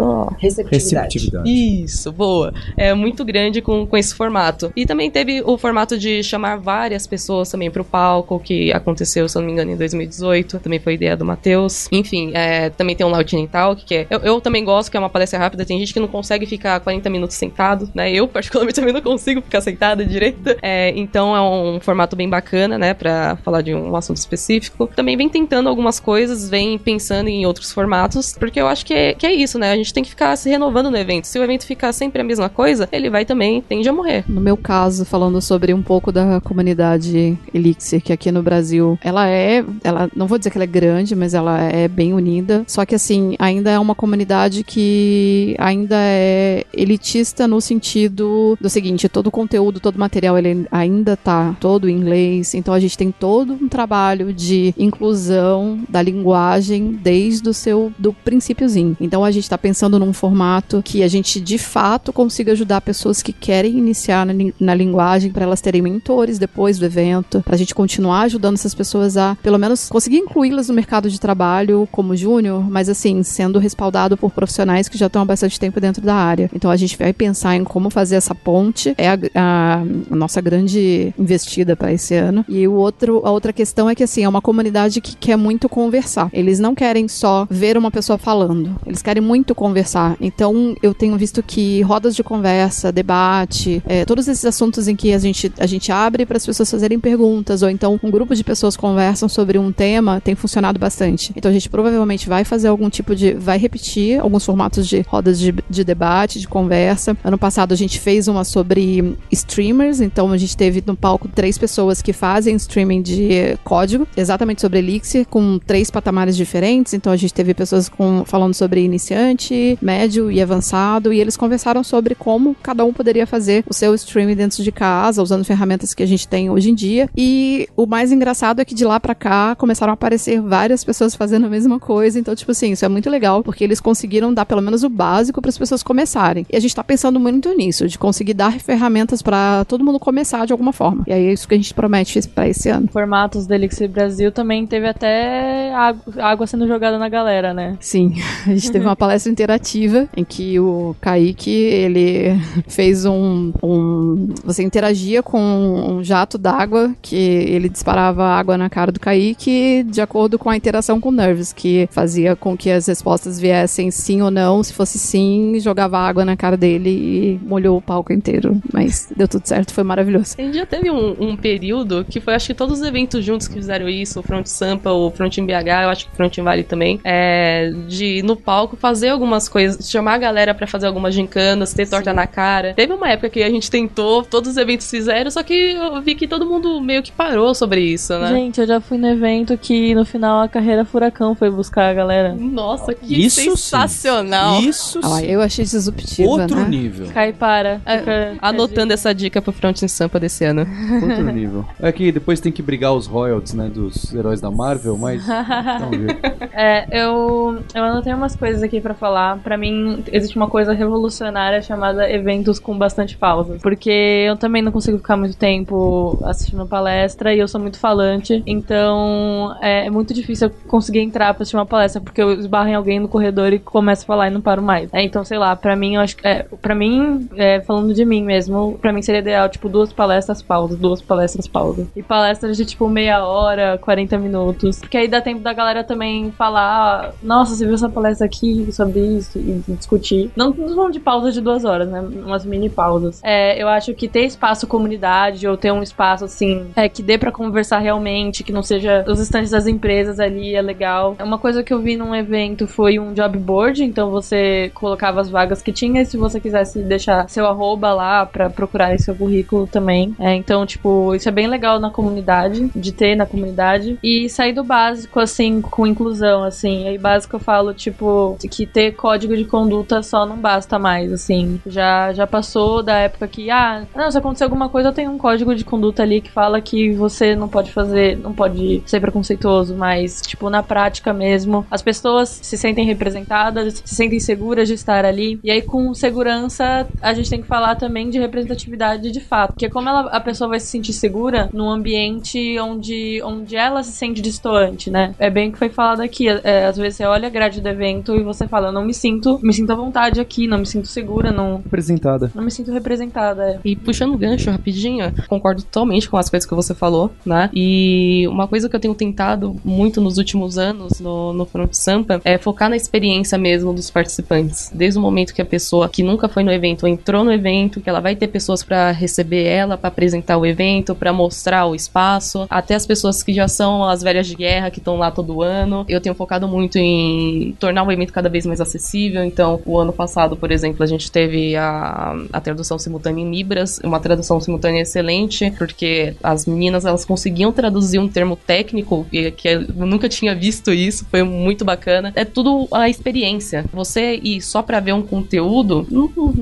Ó, 0.00 0.28
Receptividade. 0.38 1.18
Isso, 1.60 2.10
boa. 2.12 2.52
É 2.76 2.94
muito 2.94 3.24
grande 3.24 3.60
com, 3.60 3.86
com 3.86 3.96
esse 3.96 4.14
formato. 4.14 4.72
E 4.76 4.86
também 4.86 5.10
teve 5.10 5.42
o 5.44 5.56
formato 5.58 5.98
de 5.98 6.22
chamar 6.22 6.56
várias 6.56 7.06
pessoas 7.06 7.50
também 7.50 7.70
pro 7.70 7.84
palco, 7.84 8.40
que 8.40 8.72
aconteceu, 8.72 9.28
se 9.28 9.36
eu 9.36 9.40
não 9.40 9.46
me 9.46 9.52
engano, 9.52 9.72
em 9.72 9.76
2018. 9.76 10.58
Também 10.60 10.78
foi 10.78 10.94
ideia 10.94 11.16
do 11.16 11.24
Matheus. 11.24 11.88
Enfim, 11.92 12.30
é, 12.34 12.70
também 12.70 12.96
tem 12.96 13.06
um 13.06 13.10
Lightning 13.10 13.46
Talk, 13.46 13.84
que 13.84 13.94
é, 13.94 14.06
eu, 14.10 14.20
eu 14.20 14.40
também 14.40 14.64
gosto, 14.64 14.90
que 14.90 14.96
é 14.96 15.00
uma 15.00 15.10
palestra 15.10 15.38
rápida. 15.38 15.64
Tem 15.64 15.78
gente 15.78 15.92
que 15.92 16.00
não 16.00 16.08
consegue 16.08 16.46
ficar 16.46 16.80
40 16.80 17.10
minutos 17.10 17.36
sentado, 17.36 17.90
né? 17.94 18.12
Eu, 18.12 18.28
particularmente, 18.28 18.76
também 18.80 18.92
não 18.92 19.02
consigo 19.02 19.40
ficar 19.40 19.60
sentada 19.60 20.04
direito. 20.04 20.56
É, 20.62 20.92
então 20.96 21.34
é 21.34 21.40
um 21.40 21.80
formato 21.80 22.16
bem 22.16 22.28
bacana, 22.28 22.78
né? 22.78 22.94
Pra 22.94 23.36
falar 23.44 23.62
de 23.62 23.74
um 23.74 23.94
assunto 23.96 24.16
específico. 24.18 24.88
Também 24.94 25.16
vem 25.16 25.28
tentando 25.28 25.68
algumas 25.68 25.98
coisas, 25.98 26.48
vem 26.48 26.78
pensando 26.78 27.28
em 27.28 27.46
outros 27.46 27.72
formatos, 27.72 28.34
porque 28.38 28.60
eu 28.60 28.66
acho 28.66 28.84
que 28.84 28.94
é, 28.94 29.14
que 29.14 29.26
é 29.26 29.32
isso, 29.32 29.58
né? 29.58 29.72
A 29.72 29.76
gente 29.76 29.92
tem 29.92 30.02
que 30.02 30.10
ficar 30.10 30.36
se 30.36 30.48
renovando 30.48 30.90
no 30.90 30.96
evento. 30.96 31.26
Se 31.26 31.38
evento 31.42 31.66
ficar 31.66 31.92
sempre 31.92 32.20
a 32.20 32.24
mesma 32.24 32.48
coisa, 32.48 32.88
ele 32.92 33.10
vai 33.10 33.24
também, 33.24 33.60
tende 33.60 33.88
a 33.88 33.92
morrer. 33.92 34.24
No 34.28 34.40
meu 34.40 34.56
caso, 34.56 35.04
falando 35.04 35.40
sobre 35.40 35.72
um 35.74 35.82
pouco 35.82 36.12
da 36.12 36.40
comunidade 36.40 37.38
Elixir, 37.52 38.02
que 38.02 38.12
aqui 38.12 38.30
no 38.30 38.42
Brasil, 38.42 38.98
ela 39.02 39.28
é, 39.28 39.64
ela 39.82 40.10
não 40.14 40.26
vou 40.26 40.38
dizer 40.38 40.50
que 40.50 40.58
ela 40.58 40.64
é 40.64 40.66
grande, 40.66 41.14
mas 41.14 41.34
ela 41.34 41.60
é 41.62 41.88
bem 41.88 42.12
unida. 42.12 42.64
Só 42.66 42.84
que 42.84 42.94
assim, 42.94 43.34
ainda 43.38 43.70
é 43.70 43.78
uma 43.78 43.94
comunidade 43.94 44.64
que 44.64 45.54
ainda 45.58 45.96
é 45.98 46.64
elitista 46.72 47.46
no 47.46 47.60
sentido 47.60 48.56
do 48.60 48.68
seguinte, 48.68 49.08
todo 49.08 49.28
o 49.28 49.30
conteúdo, 49.30 49.80
todo 49.80 49.96
o 49.96 50.00
material, 50.00 50.38
ele 50.38 50.66
ainda 50.70 51.16
tá 51.16 51.56
todo 51.60 51.88
em 51.88 51.96
inglês. 51.96 52.54
Então 52.54 52.72
a 52.74 52.80
gente 52.80 52.96
tem 52.96 53.10
todo 53.10 53.54
um 53.54 53.68
trabalho 53.68 54.32
de 54.32 54.74
inclusão 54.78 55.80
da 55.88 56.02
linguagem 56.02 56.92
desde 56.92 57.48
o 57.48 57.54
seu 57.54 57.92
do 57.98 58.12
princípiozinho. 58.12 58.96
Então 59.00 59.24
a 59.24 59.30
gente 59.30 59.48
tá 59.48 59.58
pensando 59.58 59.98
num 59.98 60.12
formato 60.12 60.82
que 60.84 61.02
a 61.02 61.08
gente 61.08 61.29
de 61.38 61.58
fato 61.58 62.12
consiga 62.12 62.52
ajudar 62.52 62.80
pessoas 62.80 63.22
que 63.22 63.32
querem 63.32 63.76
iniciar 63.78 64.24
na, 64.24 64.32
na 64.58 64.74
linguagem 64.74 65.30
para 65.30 65.44
elas 65.44 65.60
terem 65.60 65.82
mentores 65.82 66.38
depois 66.38 66.78
do 66.78 66.86
evento, 66.86 67.42
pra 67.44 67.56
gente 67.58 67.74
continuar 67.74 68.22
ajudando 68.22 68.54
essas 68.54 68.74
pessoas 68.74 69.18
a 69.18 69.36
pelo 69.42 69.58
menos 69.58 69.88
conseguir 69.90 70.16
incluí-las 70.16 70.68
no 70.68 70.74
mercado 70.74 71.10
de 71.10 71.20
trabalho 71.20 71.86
como 71.92 72.16
júnior, 72.16 72.68
mas 72.70 72.88
assim, 72.88 73.22
sendo 73.22 73.58
respaldado 73.58 74.16
por 74.16 74.30
profissionais 74.30 74.88
que 74.88 74.96
já 74.96 75.06
estão 75.06 75.20
há 75.20 75.24
bastante 75.24 75.60
tempo 75.60 75.78
dentro 75.80 76.02
da 76.02 76.14
área. 76.14 76.50
Então 76.54 76.70
a 76.70 76.76
gente 76.76 76.96
vai 76.96 77.12
pensar 77.12 77.54
em 77.56 77.64
como 77.64 77.90
fazer 77.90 78.16
essa 78.16 78.34
ponte, 78.34 78.94
é 78.96 79.10
a, 79.10 79.18
a- 79.34 79.82
a 80.10 80.16
nossa 80.16 80.40
grande 80.40 81.12
investida 81.18 81.76
para 81.76 81.92
esse 81.92 82.14
ano. 82.14 82.44
E 82.48 82.66
o 82.66 82.72
outro, 82.72 83.20
a 83.24 83.30
outra 83.30 83.52
questão 83.52 83.90
é 83.90 83.94
que 83.94 84.02
assim, 84.02 84.24
é 84.24 84.28
uma 84.28 84.40
comunidade 84.40 85.00
que 85.00 85.14
quer 85.16 85.36
muito 85.36 85.68
conversar. 85.68 86.30
Eles 86.32 86.58
não 86.58 86.74
querem 86.74 87.08
só 87.08 87.46
ver 87.50 87.76
uma 87.76 87.90
pessoa 87.90 88.16
falando, 88.16 88.74
eles 88.86 89.02
querem 89.02 89.22
muito 89.22 89.54
conversar. 89.54 90.16
Então 90.20 90.74
eu 90.82 90.94
tenho 90.94 91.18
visto 91.20 91.42
que 91.42 91.82
rodas 91.82 92.16
de 92.16 92.24
conversa, 92.24 92.90
debate, 92.90 93.82
é, 93.86 94.06
todos 94.06 94.26
esses 94.26 94.44
assuntos 94.46 94.88
em 94.88 94.96
que 94.96 95.12
a 95.12 95.18
gente, 95.18 95.52
a 95.58 95.66
gente 95.66 95.92
abre 95.92 96.24
para 96.24 96.38
as 96.38 96.46
pessoas 96.46 96.70
fazerem 96.70 96.98
perguntas, 96.98 97.62
ou 97.62 97.68
então 97.68 98.00
um 98.02 98.10
grupo 98.10 98.34
de 98.34 98.42
pessoas 98.42 98.74
conversam 98.74 99.28
sobre 99.28 99.58
um 99.58 99.70
tema, 99.70 100.18
tem 100.18 100.34
funcionado 100.34 100.78
bastante. 100.78 101.30
Então 101.36 101.50
a 101.50 101.52
gente 101.52 101.68
provavelmente 101.68 102.26
vai 102.26 102.42
fazer 102.42 102.68
algum 102.68 102.88
tipo 102.88 103.14
de. 103.14 103.34
Vai 103.34 103.58
repetir 103.58 104.18
alguns 104.18 104.46
formatos 104.46 104.88
de 104.88 105.02
rodas 105.02 105.38
de, 105.38 105.54
de 105.68 105.84
debate, 105.84 106.40
de 106.40 106.48
conversa. 106.48 107.14
Ano 107.22 107.36
passado 107.36 107.72
a 107.72 107.76
gente 107.76 108.00
fez 108.00 108.26
uma 108.26 108.42
sobre 108.42 109.14
streamers, 109.30 110.00
então 110.00 110.32
a 110.32 110.38
gente 110.38 110.56
teve 110.56 110.82
no 110.86 110.96
palco 110.96 111.28
três 111.28 111.58
pessoas 111.58 112.00
que 112.00 112.14
fazem 112.14 112.56
streaming 112.56 113.02
de 113.02 113.58
código, 113.62 114.08
exatamente 114.16 114.62
sobre 114.62 114.78
Elixir, 114.78 115.26
com 115.28 115.58
três 115.58 115.90
patamares 115.90 116.34
diferentes. 116.34 116.94
Então 116.94 117.12
a 117.12 117.16
gente 117.16 117.34
teve 117.34 117.52
pessoas 117.52 117.90
com, 117.90 118.24
falando 118.24 118.54
sobre 118.54 118.82
iniciante, 118.82 119.78
médio 119.82 120.30
e 120.30 120.40
avançado, 120.40 121.09
e 121.12 121.20
eles 121.20 121.36
conversaram 121.36 121.82
sobre 121.82 122.14
como 122.14 122.56
cada 122.62 122.84
um 122.84 122.92
poderia 122.92 123.26
fazer 123.26 123.64
o 123.68 123.74
seu 123.74 123.94
streaming 123.94 124.36
dentro 124.36 124.62
de 124.62 124.72
casa, 124.72 125.22
usando 125.22 125.44
ferramentas 125.44 125.94
que 125.94 126.02
a 126.02 126.06
gente 126.06 126.26
tem 126.26 126.50
hoje 126.50 126.70
em 126.70 126.74
dia. 126.74 127.08
E 127.16 127.68
o 127.76 127.86
mais 127.86 128.12
engraçado 128.12 128.60
é 128.60 128.64
que 128.64 128.74
de 128.74 128.84
lá 128.84 128.98
pra 128.98 129.14
cá 129.14 129.54
começaram 129.56 129.92
a 129.92 129.94
aparecer 129.94 130.40
várias 130.40 130.84
pessoas 130.84 131.14
fazendo 131.14 131.46
a 131.46 131.48
mesma 131.48 131.78
coisa. 131.78 132.18
Então, 132.18 132.34
tipo 132.34 132.50
assim, 132.50 132.72
isso 132.72 132.84
é 132.84 132.88
muito 132.88 133.08
legal, 133.10 133.42
porque 133.42 133.64
eles 133.64 133.80
conseguiram 133.80 134.32
dar 134.32 134.44
pelo 134.44 134.62
menos 134.62 134.84
o 134.84 134.88
básico 134.88 135.40
para 135.40 135.48
as 135.48 135.58
pessoas 135.58 135.82
começarem. 135.82 136.46
E 136.50 136.56
a 136.56 136.60
gente 136.60 136.74
tá 136.74 136.84
pensando 136.84 137.18
muito 137.18 137.52
nisso, 137.54 137.88
de 137.88 137.98
conseguir 137.98 138.34
dar 138.34 138.58
ferramentas 138.60 139.22
para 139.22 139.64
todo 139.64 139.84
mundo 139.84 139.98
começar 139.98 140.46
de 140.46 140.52
alguma 140.52 140.72
forma. 140.72 141.04
E 141.06 141.12
aí 141.12 141.26
é 141.26 141.32
isso 141.32 141.48
que 141.48 141.54
a 141.54 141.56
gente 141.56 141.74
promete 141.74 142.20
para 142.28 142.48
esse 142.48 142.68
ano. 142.68 142.88
Formatos 142.92 143.46
do 143.46 143.54
Elixir 143.54 143.88
Brasil 143.88 144.32
também 144.32 144.66
teve 144.66 144.88
até 144.88 145.72
água 146.18 146.46
sendo 146.46 146.66
jogada 146.66 146.98
na 146.98 147.08
galera, 147.08 147.54
né? 147.54 147.76
Sim, 147.80 148.14
a 148.46 148.50
gente 148.50 148.70
teve 148.70 148.84
uma 148.84 148.96
palestra 148.96 149.30
interativa 149.30 150.08
em 150.16 150.24
que 150.24 150.58
o 150.58 150.94
Kaique, 151.00 151.50
ele 151.50 152.38
fez 152.68 153.04
um, 153.04 153.52
um 153.62 154.28
você 154.44 154.62
interagia 154.62 155.22
com 155.22 155.40
um 155.40 156.04
jato 156.04 156.36
d'água 156.38 156.94
que 157.00 157.16
ele 157.16 157.68
disparava 157.68 158.24
água 158.24 158.56
na 158.56 158.68
cara 158.68 158.92
do 158.92 159.00
Kaique 159.00 159.84
de 159.84 160.00
acordo 160.00 160.38
com 160.38 160.50
a 160.50 160.56
interação 160.56 161.00
com 161.00 161.08
o 161.08 161.12
Nerves, 161.12 161.52
que 161.52 161.88
fazia 161.90 162.36
com 162.36 162.56
que 162.56 162.70
as 162.70 162.86
respostas 162.86 163.40
viessem 163.40 163.90
sim 163.90 164.22
ou 164.22 164.30
não. 164.30 164.62
Se 164.62 164.72
fosse 164.72 164.98
sim, 164.98 165.58
jogava 165.60 165.98
água 165.98 166.24
na 166.24 166.36
cara 166.36 166.56
dele 166.56 166.90
e 166.90 167.40
molhou 167.42 167.78
o 167.78 167.82
palco 167.82 168.12
inteiro. 168.12 168.60
Mas 168.72 169.12
deu 169.16 169.28
tudo 169.28 169.46
certo, 169.46 169.72
foi 169.72 169.84
maravilhoso. 169.84 170.34
A 170.38 170.42
gente 170.42 170.56
já 170.56 170.66
teve 170.66 170.90
um, 170.90 171.16
um 171.20 171.36
período 171.36 172.04
que 172.08 172.20
foi, 172.20 172.34
acho 172.34 172.48
que 172.48 172.54
todos 172.54 172.80
os 172.80 172.86
eventos 172.86 173.24
juntos 173.24 173.48
que 173.48 173.54
fizeram 173.54 173.88
isso, 173.88 174.20
o 174.20 174.22
Front 174.22 174.46
Sampa, 174.46 174.90
o 174.90 175.10
Front 175.10 175.38
em 175.38 175.46
BH, 175.46 175.82
eu 175.82 175.88
acho 175.88 176.06
que 176.06 176.12
o 176.12 176.16
Front 176.16 176.36
em 176.38 176.42
Vale 176.42 176.62
também, 176.62 177.00
é, 177.04 177.70
de 177.88 178.22
no 178.22 178.36
palco 178.36 178.76
fazer 178.76 179.08
algumas 179.08 179.48
coisas, 179.48 179.90
chamar 179.90 180.14
a 180.14 180.18
galera 180.18 180.54
para 180.54 180.66
fazer 180.66 180.86
algumas 180.90 181.14
gincanas, 181.14 181.72
ter 181.72 181.88
torta 181.88 182.12
na 182.12 182.26
cara. 182.26 182.74
Teve 182.74 182.92
uma 182.92 183.08
época 183.08 183.30
que 183.30 183.42
a 183.42 183.50
gente 183.50 183.70
tentou, 183.70 184.22
todos 184.22 184.50
os 184.50 184.56
eventos 184.56 184.88
fizeram, 184.90 185.30
só 185.30 185.42
que 185.42 185.54
eu 185.72 186.00
vi 186.02 186.14
que 186.14 186.26
todo 186.28 186.44
mundo 186.46 186.80
meio 186.80 187.02
que 187.02 187.12
parou 187.12 187.54
sobre 187.54 187.80
isso, 187.80 188.12
né? 188.18 188.28
Gente, 188.28 188.60
eu 188.60 188.66
já 188.66 188.80
fui 188.80 188.98
no 188.98 189.06
evento 189.08 189.56
que 189.56 189.94
no 189.94 190.04
final 190.04 190.40
a 190.42 190.48
carreira 190.48 190.84
Furacão 190.84 191.34
foi 191.34 191.50
buscar 191.50 191.90
a 191.90 191.94
galera. 191.94 192.34
Nossa, 192.38 192.94
que 192.94 193.24
Isso 193.26 193.40
sim. 193.40 193.50
sensacional. 193.50 194.60
Isso 194.60 195.00
Ah, 195.02 195.18
sim. 195.18 195.26
eu 195.26 195.40
achei 195.40 195.64
disruptiva, 195.64 196.28
Outro 196.28 196.56
né? 196.56 196.68
nível. 196.68 197.06
Caipara. 197.12 197.80
É, 197.86 197.98
Fica- 197.98 198.34
Anotando 198.42 198.92
essa 198.92 199.14
dica 199.14 199.40
pro 199.40 199.52
Front 199.52 199.82
em 199.82 199.88
Sampa 199.88 200.18
desse 200.20 200.44
ano. 200.44 200.66
Outro 201.02 201.24
nível. 201.32 201.64
É 201.80 201.90
que 201.92 202.12
depois 202.12 202.40
tem 202.40 202.52
que 202.52 202.60
brigar 202.62 202.92
os 202.92 203.06
royalties, 203.06 203.54
né, 203.54 203.68
dos 203.72 204.12
heróis 204.14 204.40
da 204.40 204.50
Marvel, 204.50 204.96
mas... 204.98 205.22
É, 206.52 206.86
eu, 206.90 207.62
eu 207.74 207.84
anotei 207.84 208.12
umas 208.12 208.36
coisas 208.36 208.62
aqui 208.62 208.80
pra 208.80 208.94
falar. 208.94 209.38
Pra 209.38 209.56
mim, 209.56 210.02
existe 210.12 210.36
uma 210.36 210.48
coisa 210.48 210.72
revolucionária 210.80 211.62
chamada 211.62 212.10
eventos 212.10 212.58
com 212.58 212.76
bastante 212.76 213.16
pausa. 213.16 213.58
Porque 213.62 213.90
eu 214.26 214.36
também 214.36 214.62
não 214.62 214.72
consigo 214.72 214.98
ficar 214.98 215.16
muito 215.16 215.36
tempo 215.36 216.18
assistindo 216.24 216.66
palestra 216.66 217.34
e 217.34 217.38
eu 217.38 217.48
sou 217.48 217.60
muito 217.60 217.78
falante. 217.78 218.42
Então, 218.46 219.56
é, 219.60 219.86
é 219.86 219.90
muito 219.90 220.14
difícil 220.14 220.48
eu 220.48 220.54
conseguir 220.68 221.00
entrar 221.00 221.34
pra 221.34 221.42
assistir 221.42 221.56
uma 221.56 221.66
palestra 221.66 222.00
porque 222.00 222.22
eu 222.22 222.32
esbarro 222.32 222.68
em 222.68 222.74
alguém 222.74 222.98
no 222.98 223.08
corredor 223.08 223.52
e 223.52 223.58
começo 223.58 224.02
a 224.02 224.06
falar 224.06 224.28
e 224.28 224.30
não 224.30 224.40
paro 224.40 224.62
mais. 224.62 224.92
É, 224.92 225.02
então, 225.02 225.24
sei 225.24 225.38
lá, 225.38 225.54
pra 225.54 225.76
mim, 225.76 225.96
eu 225.96 226.00
acho 226.00 226.16
que. 226.16 226.26
É, 226.26 226.46
pra 226.60 226.74
mim, 226.74 227.28
é, 227.36 227.60
falando 227.60 227.92
de 227.92 228.04
mim 228.04 228.22
mesmo, 228.22 228.78
pra 228.80 228.92
mim 228.92 229.02
seria 229.02 229.20
ideal, 229.20 229.48
tipo, 229.48 229.68
duas 229.68 229.92
palestras 229.92 230.42
pausas, 230.42 230.78
duas 230.78 231.02
palestras 231.02 231.46
pausas. 231.46 231.86
E 231.94 232.02
palestras 232.02 232.56
de, 232.56 232.64
tipo, 232.64 232.88
meia 232.88 233.24
hora, 233.24 233.78
40 233.78 234.18
minutos. 234.18 234.78
Porque 234.78 234.96
aí 234.96 235.08
dá 235.08 235.20
tempo 235.20 235.40
da 235.40 235.52
galera 235.52 235.84
também 235.84 236.30
falar, 236.32 237.12
nossa, 237.22 237.54
você 237.54 237.64
viu 237.64 237.74
essa 237.74 237.88
palestra 237.88 238.26
aqui 238.26 238.70
sobre 238.72 239.00
isso 239.00 239.38
e 239.38 239.62
discutir. 239.68 240.30
Não, 240.36 240.52
falando 240.74 240.92
de 240.92 241.00
pausa 241.00 241.32
de 241.32 241.40
duas 241.40 241.64
horas, 241.64 241.88
né? 241.88 242.00
Umas 242.00 242.44
mini 242.44 242.68
pausas. 242.68 243.20
É, 243.22 243.60
eu 243.60 243.68
acho 243.68 243.94
que 243.94 244.08
ter 244.08 244.24
espaço 244.24 244.66
comunidade 244.66 245.46
ou 245.46 245.56
ter 245.56 245.72
um 245.72 245.82
espaço 245.82 246.24
assim 246.24 246.66
é, 246.76 246.88
que 246.88 247.02
dê 247.02 247.18
pra 247.18 247.32
conversar 247.32 247.78
realmente, 247.78 248.42
que 248.44 248.52
não 248.52 248.62
seja 248.62 249.04
os 249.06 249.20
estantes 249.20 249.50
das 249.50 249.66
empresas 249.66 250.20
ali, 250.20 250.54
é 250.54 250.62
legal. 250.62 251.16
Uma 251.22 251.38
coisa 251.38 251.62
que 251.62 251.72
eu 251.72 251.80
vi 251.80 251.96
num 251.96 252.14
evento 252.14 252.66
foi 252.66 252.98
um 252.98 253.12
job 253.12 253.38
board, 253.38 253.82
então 253.84 254.10
você 254.10 254.70
colocava 254.74 255.20
as 255.20 255.30
vagas 255.30 255.62
que 255.62 255.72
tinha 255.72 256.02
e 256.02 256.06
se 256.06 256.16
você 256.16 256.40
quisesse 256.40 256.80
deixar 256.82 257.28
seu 257.28 257.46
arroba 257.46 257.92
lá 257.92 258.26
pra 258.26 258.50
procurar 258.50 258.98
seu 258.98 259.14
currículo 259.14 259.66
também. 259.66 260.14
É, 260.18 260.34
então, 260.34 260.66
tipo, 260.66 261.14
isso 261.14 261.28
é 261.28 261.32
bem 261.32 261.46
legal 261.46 261.80
na 261.80 261.90
comunidade, 261.90 262.70
de 262.74 262.92
ter 262.92 263.14
na 263.14 263.26
comunidade. 263.26 263.98
E 264.02 264.28
sair 264.28 264.52
do 264.52 264.64
básico, 264.64 265.20
assim, 265.20 265.60
com 265.60 265.86
inclusão, 265.86 266.42
assim. 266.42 266.88
Aí 266.88 266.98
básico 266.98 267.36
eu 267.36 267.40
falo, 267.40 267.72
tipo, 267.72 268.36
que 268.50 268.66
ter 268.66 268.92
código 268.92 269.36
de 269.36 269.44
conduta 269.44 270.02
só 270.02 270.26
não 270.26 270.36
basta 270.36 270.49
mais, 270.78 271.12
assim. 271.12 271.60
Já, 271.66 272.12
já 272.12 272.26
passou 272.26 272.82
da 272.82 272.98
época 272.98 273.28
que, 273.28 273.50
ah, 273.50 273.84
não, 273.94 274.10
se 274.10 274.18
acontecer 274.18 274.44
alguma 274.44 274.68
coisa, 274.68 274.88
eu 274.88 274.92
tenho 274.92 275.10
um 275.10 275.18
código 275.18 275.54
de 275.54 275.64
conduta 275.64 276.02
ali 276.02 276.20
que 276.20 276.30
fala 276.30 276.60
que 276.60 276.92
você 276.92 277.34
não 277.36 277.48
pode 277.48 277.72
fazer, 277.72 278.16
não 278.18 278.32
pode 278.32 278.82
ser 278.86 279.00
preconceituoso, 279.00 279.74
mas, 279.74 280.20
tipo, 280.22 280.48
na 280.50 280.62
prática 280.62 281.12
mesmo, 281.12 281.66
as 281.70 281.82
pessoas 281.82 282.40
se 282.42 282.56
sentem 282.56 282.86
representadas, 282.86 283.82
se 283.84 283.94
sentem 283.94 284.20
seguras 284.20 284.68
de 284.68 284.74
estar 284.74 285.04
ali. 285.04 285.38
E 285.42 285.50
aí, 285.50 285.62
com 285.62 285.92
segurança, 285.94 286.86
a 287.00 287.14
gente 287.14 287.30
tem 287.30 287.40
que 287.40 287.48
falar 287.48 287.76
também 287.76 288.10
de 288.10 288.18
representatividade 288.18 289.10
de 289.10 289.20
fato. 289.20 289.52
Porque 289.52 289.68
como 289.68 289.88
ela, 289.88 290.02
a 290.10 290.20
pessoa 290.20 290.48
vai 290.48 290.60
se 290.60 290.66
sentir 290.66 290.92
segura 290.92 291.48
num 291.52 291.68
ambiente 291.68 292.58
onde, 292.58 293.20
onde 293.22 293.56
ela 293.56 293.82
se 293.82 293.92
sente 293.92 294.20
distante, 294.20 294.90
né? 294.90 295.14
É 295.18 295.30
bem 295.30 295.48
o 295.48 295.52
que 295.52 295.58
foi 295.58 295.68
falado 295.68 296.00
aqui. 296.00 296.28
É, 296.28 296.66
às 296.66 296.76
vezes 296.76 296.96
você 296.96 297.04
olha 297.04 297.26
a 297.26 297.30
grade 297.30 297.60
do 297.60 297.68
evento 297.68 298.14
e 298.14 298.22
você 298.22 298.46
fala, 298.46 298.68
eu 298.68 298.72
não 298.72 298.84
me 298.84 298.94
sinto, 298.94 299.38
me 299.42 299.52
sinto 299.52 299.72
à 299.72 299.74
vontade 299.74 300.20
aqui, 300.20 300.39
não 300.46 300.58
me 300.58 300.66
sinto 300.66 300.86
segura, 300.88 301.30
não, 301.30 301.56
Representada. 301.58 302.30
não 302.34 302.42
me 302.44 302.50
sinto 302.50 302.72
representada. 302.72 303.42
é. 303.50 303.58
E 303.64 303.76
puxando 303.76 304.14
o 304.14 304.18
gancho 304.18 304.50
rapidinho, 304.50 305.12
concordo 305.28 305.62
totalmente 305.62 306.08
com 306.08 306.16
as 306.16 306.28
coisas 306.28 306.48
que 306.48 306.54
você 306.54 306.74
falou, 306.74 307.10
né? 307.24 307.50
E 307.54 308.26
uma 308.28 308.46
coisa 308.46 308.68
que 308.68 308.76
eu 308.76 308.80
tenho 308.80 308.94
tentado 308.94 309.56
muito 309.64 310.00
nos 310.00 310.18
últimos 310.18 310.58
anos 310.58 311.00
no, 311.00 311.32
no 311.32 311.44
Front 311.44 311.72
Sampa 311.72 312.20
é 312.24 312.38
focar 312.38 312.68
na 312.70 312.76
experiência 312.76 313.36
mesmo 313.38 313.72
dos 313.72 313.90
participantes. 313.90 314.70
Desde 314.74 314.98
o 314.98 315.02
momento 315.02 315.34
que 315.34 315.42
a 315.42 315.46
pessoa 315.46 315.88
que 315.88 316.02
nunca 316.02 316.28
foi 316.28 316.42
no 316.42 316.52
evento 316.52 316.86
entrou 316.86 317.24
no 317.24 317.32
evento, 317.32 317.80
que 317.80 317.88
ela 317.88 318.00
vai 318.00 318.14
ter 318.16 318.28
pessoas 318.28 318.62
para 318.62 318.90
receber 318.90 319.44
ela, 319.44 319.76
para 319.76 319.88
apresentar 319.88 320.36
o 320.36 320.46
evento, 320.46 320.94
para 320.94 321.12
mostrar 321.12 321.66
o 321.66 321.74
espaço, 321.74 322.46
até 322.50 322.74
as 322.74 322.86
pessoas 322.86 323.22
que 323.22 323.32
já 323.32 323.48
são 323.48 323.84
as 323.84 324.02
velhas 324.02 324.26
de 324.26 324.34
guerra 324.34 324.70
que 324.70 324.78
estão 324.78 324.96
lá 324.96 325.10
todo 325.10 325.42
ano. 325.42 325.84
Eu 325.88 326.00
tenho 326.00 326.14
focado 326.14 326.46
muito 326.48 326.78
em 326.78 327.54
tornar 327.58 327.82
o 327.82 327.92
evento 327.92 328.12
cada 328.12 328.28
vez 328.28 328.46
mais 328.46 328.60
acessível. 328.60 329.24
Então, 329.24 329.60
o 329.64 329.78
ano 329.78 329.92
passado, 329.92 330.29
por 330.36 330.50
exemplo, 330.50 330.82
a 330.82 330.86
gente 330.86 331.10
teve 331.10 331.56
a, 331.56 332.14
a 332.32 332.40
tradução 332.40 332.78
simultânea 332.78 333.22
em 333.22 333.30
Libras, 333.30 333.80
uma 333.82 334.00
tradução 334.00 334.40
simultânea 334.40 334.82
excelente, 334.82 335.50
porque 335.52 336.14
as 336.22 336.46
meninas 336.46 336.84
elas 336.84 337.04
conseguiam 337.04 337.52
traduzir 337.52 337.98
um 337.98 338.08
termo 338.08 338.36
técnico 338.36 339.06
que, 339.10 339.30
que 339.30 339.48
eu 339.48 339.86
nunca 339.86 340.08
tinha 340.08 340.34
visto 340.34 340.72
isso, 340.72 341.06
foi 341.10 341.22
muito 341.22 341.64
bacana. 341.64 342.12
É 342.14 342.24
tudo 342.24 342.68
a 342.72 342.88
experiência. 342.88 343.64
Você 343.72 344.16
ir 344.22 344.40
só 344.40 344.62
pra 344.62 344.80
ver 344.80 344.92
um 344.92 345.02
conteúdo, 345.02 345.86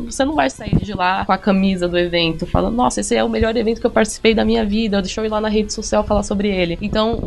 você 0.07 0.25
não 0.25 0.35
vai 0.35 0.51
sair 0.51 0.77
de 0.77 0.93
lá 0.93 1.25
com 1.25 1.33
a 1.33 1.39
camisa 1.39 1.89
do 1.89 1.99
evento 1.99 2.47
falando, 2.47 2.75
nossa, 2.75 3.01
esse 3.01 3.15
é 3.15 3.23
o 3.23 3.29
melhor 3.29 3.57
evento 3.57 3.81
que 3.81 3.87
eu 3.87 3.91
participei 3.91 4.35
da 4.35 4.45
minha 4.45 4.65
vida, 4.65 5.01
deixa 5.03 5.21
eu 5.21 5.25
ir 5.25 5.29
lá 5.29 5.41
na 5.41 5.49
rede 5.49 5.73
social 5.73 6.05
falar 6.05 6.23
sobre 6.23 6.49
ele. 6.49 6.79
Então, 6.81 7.21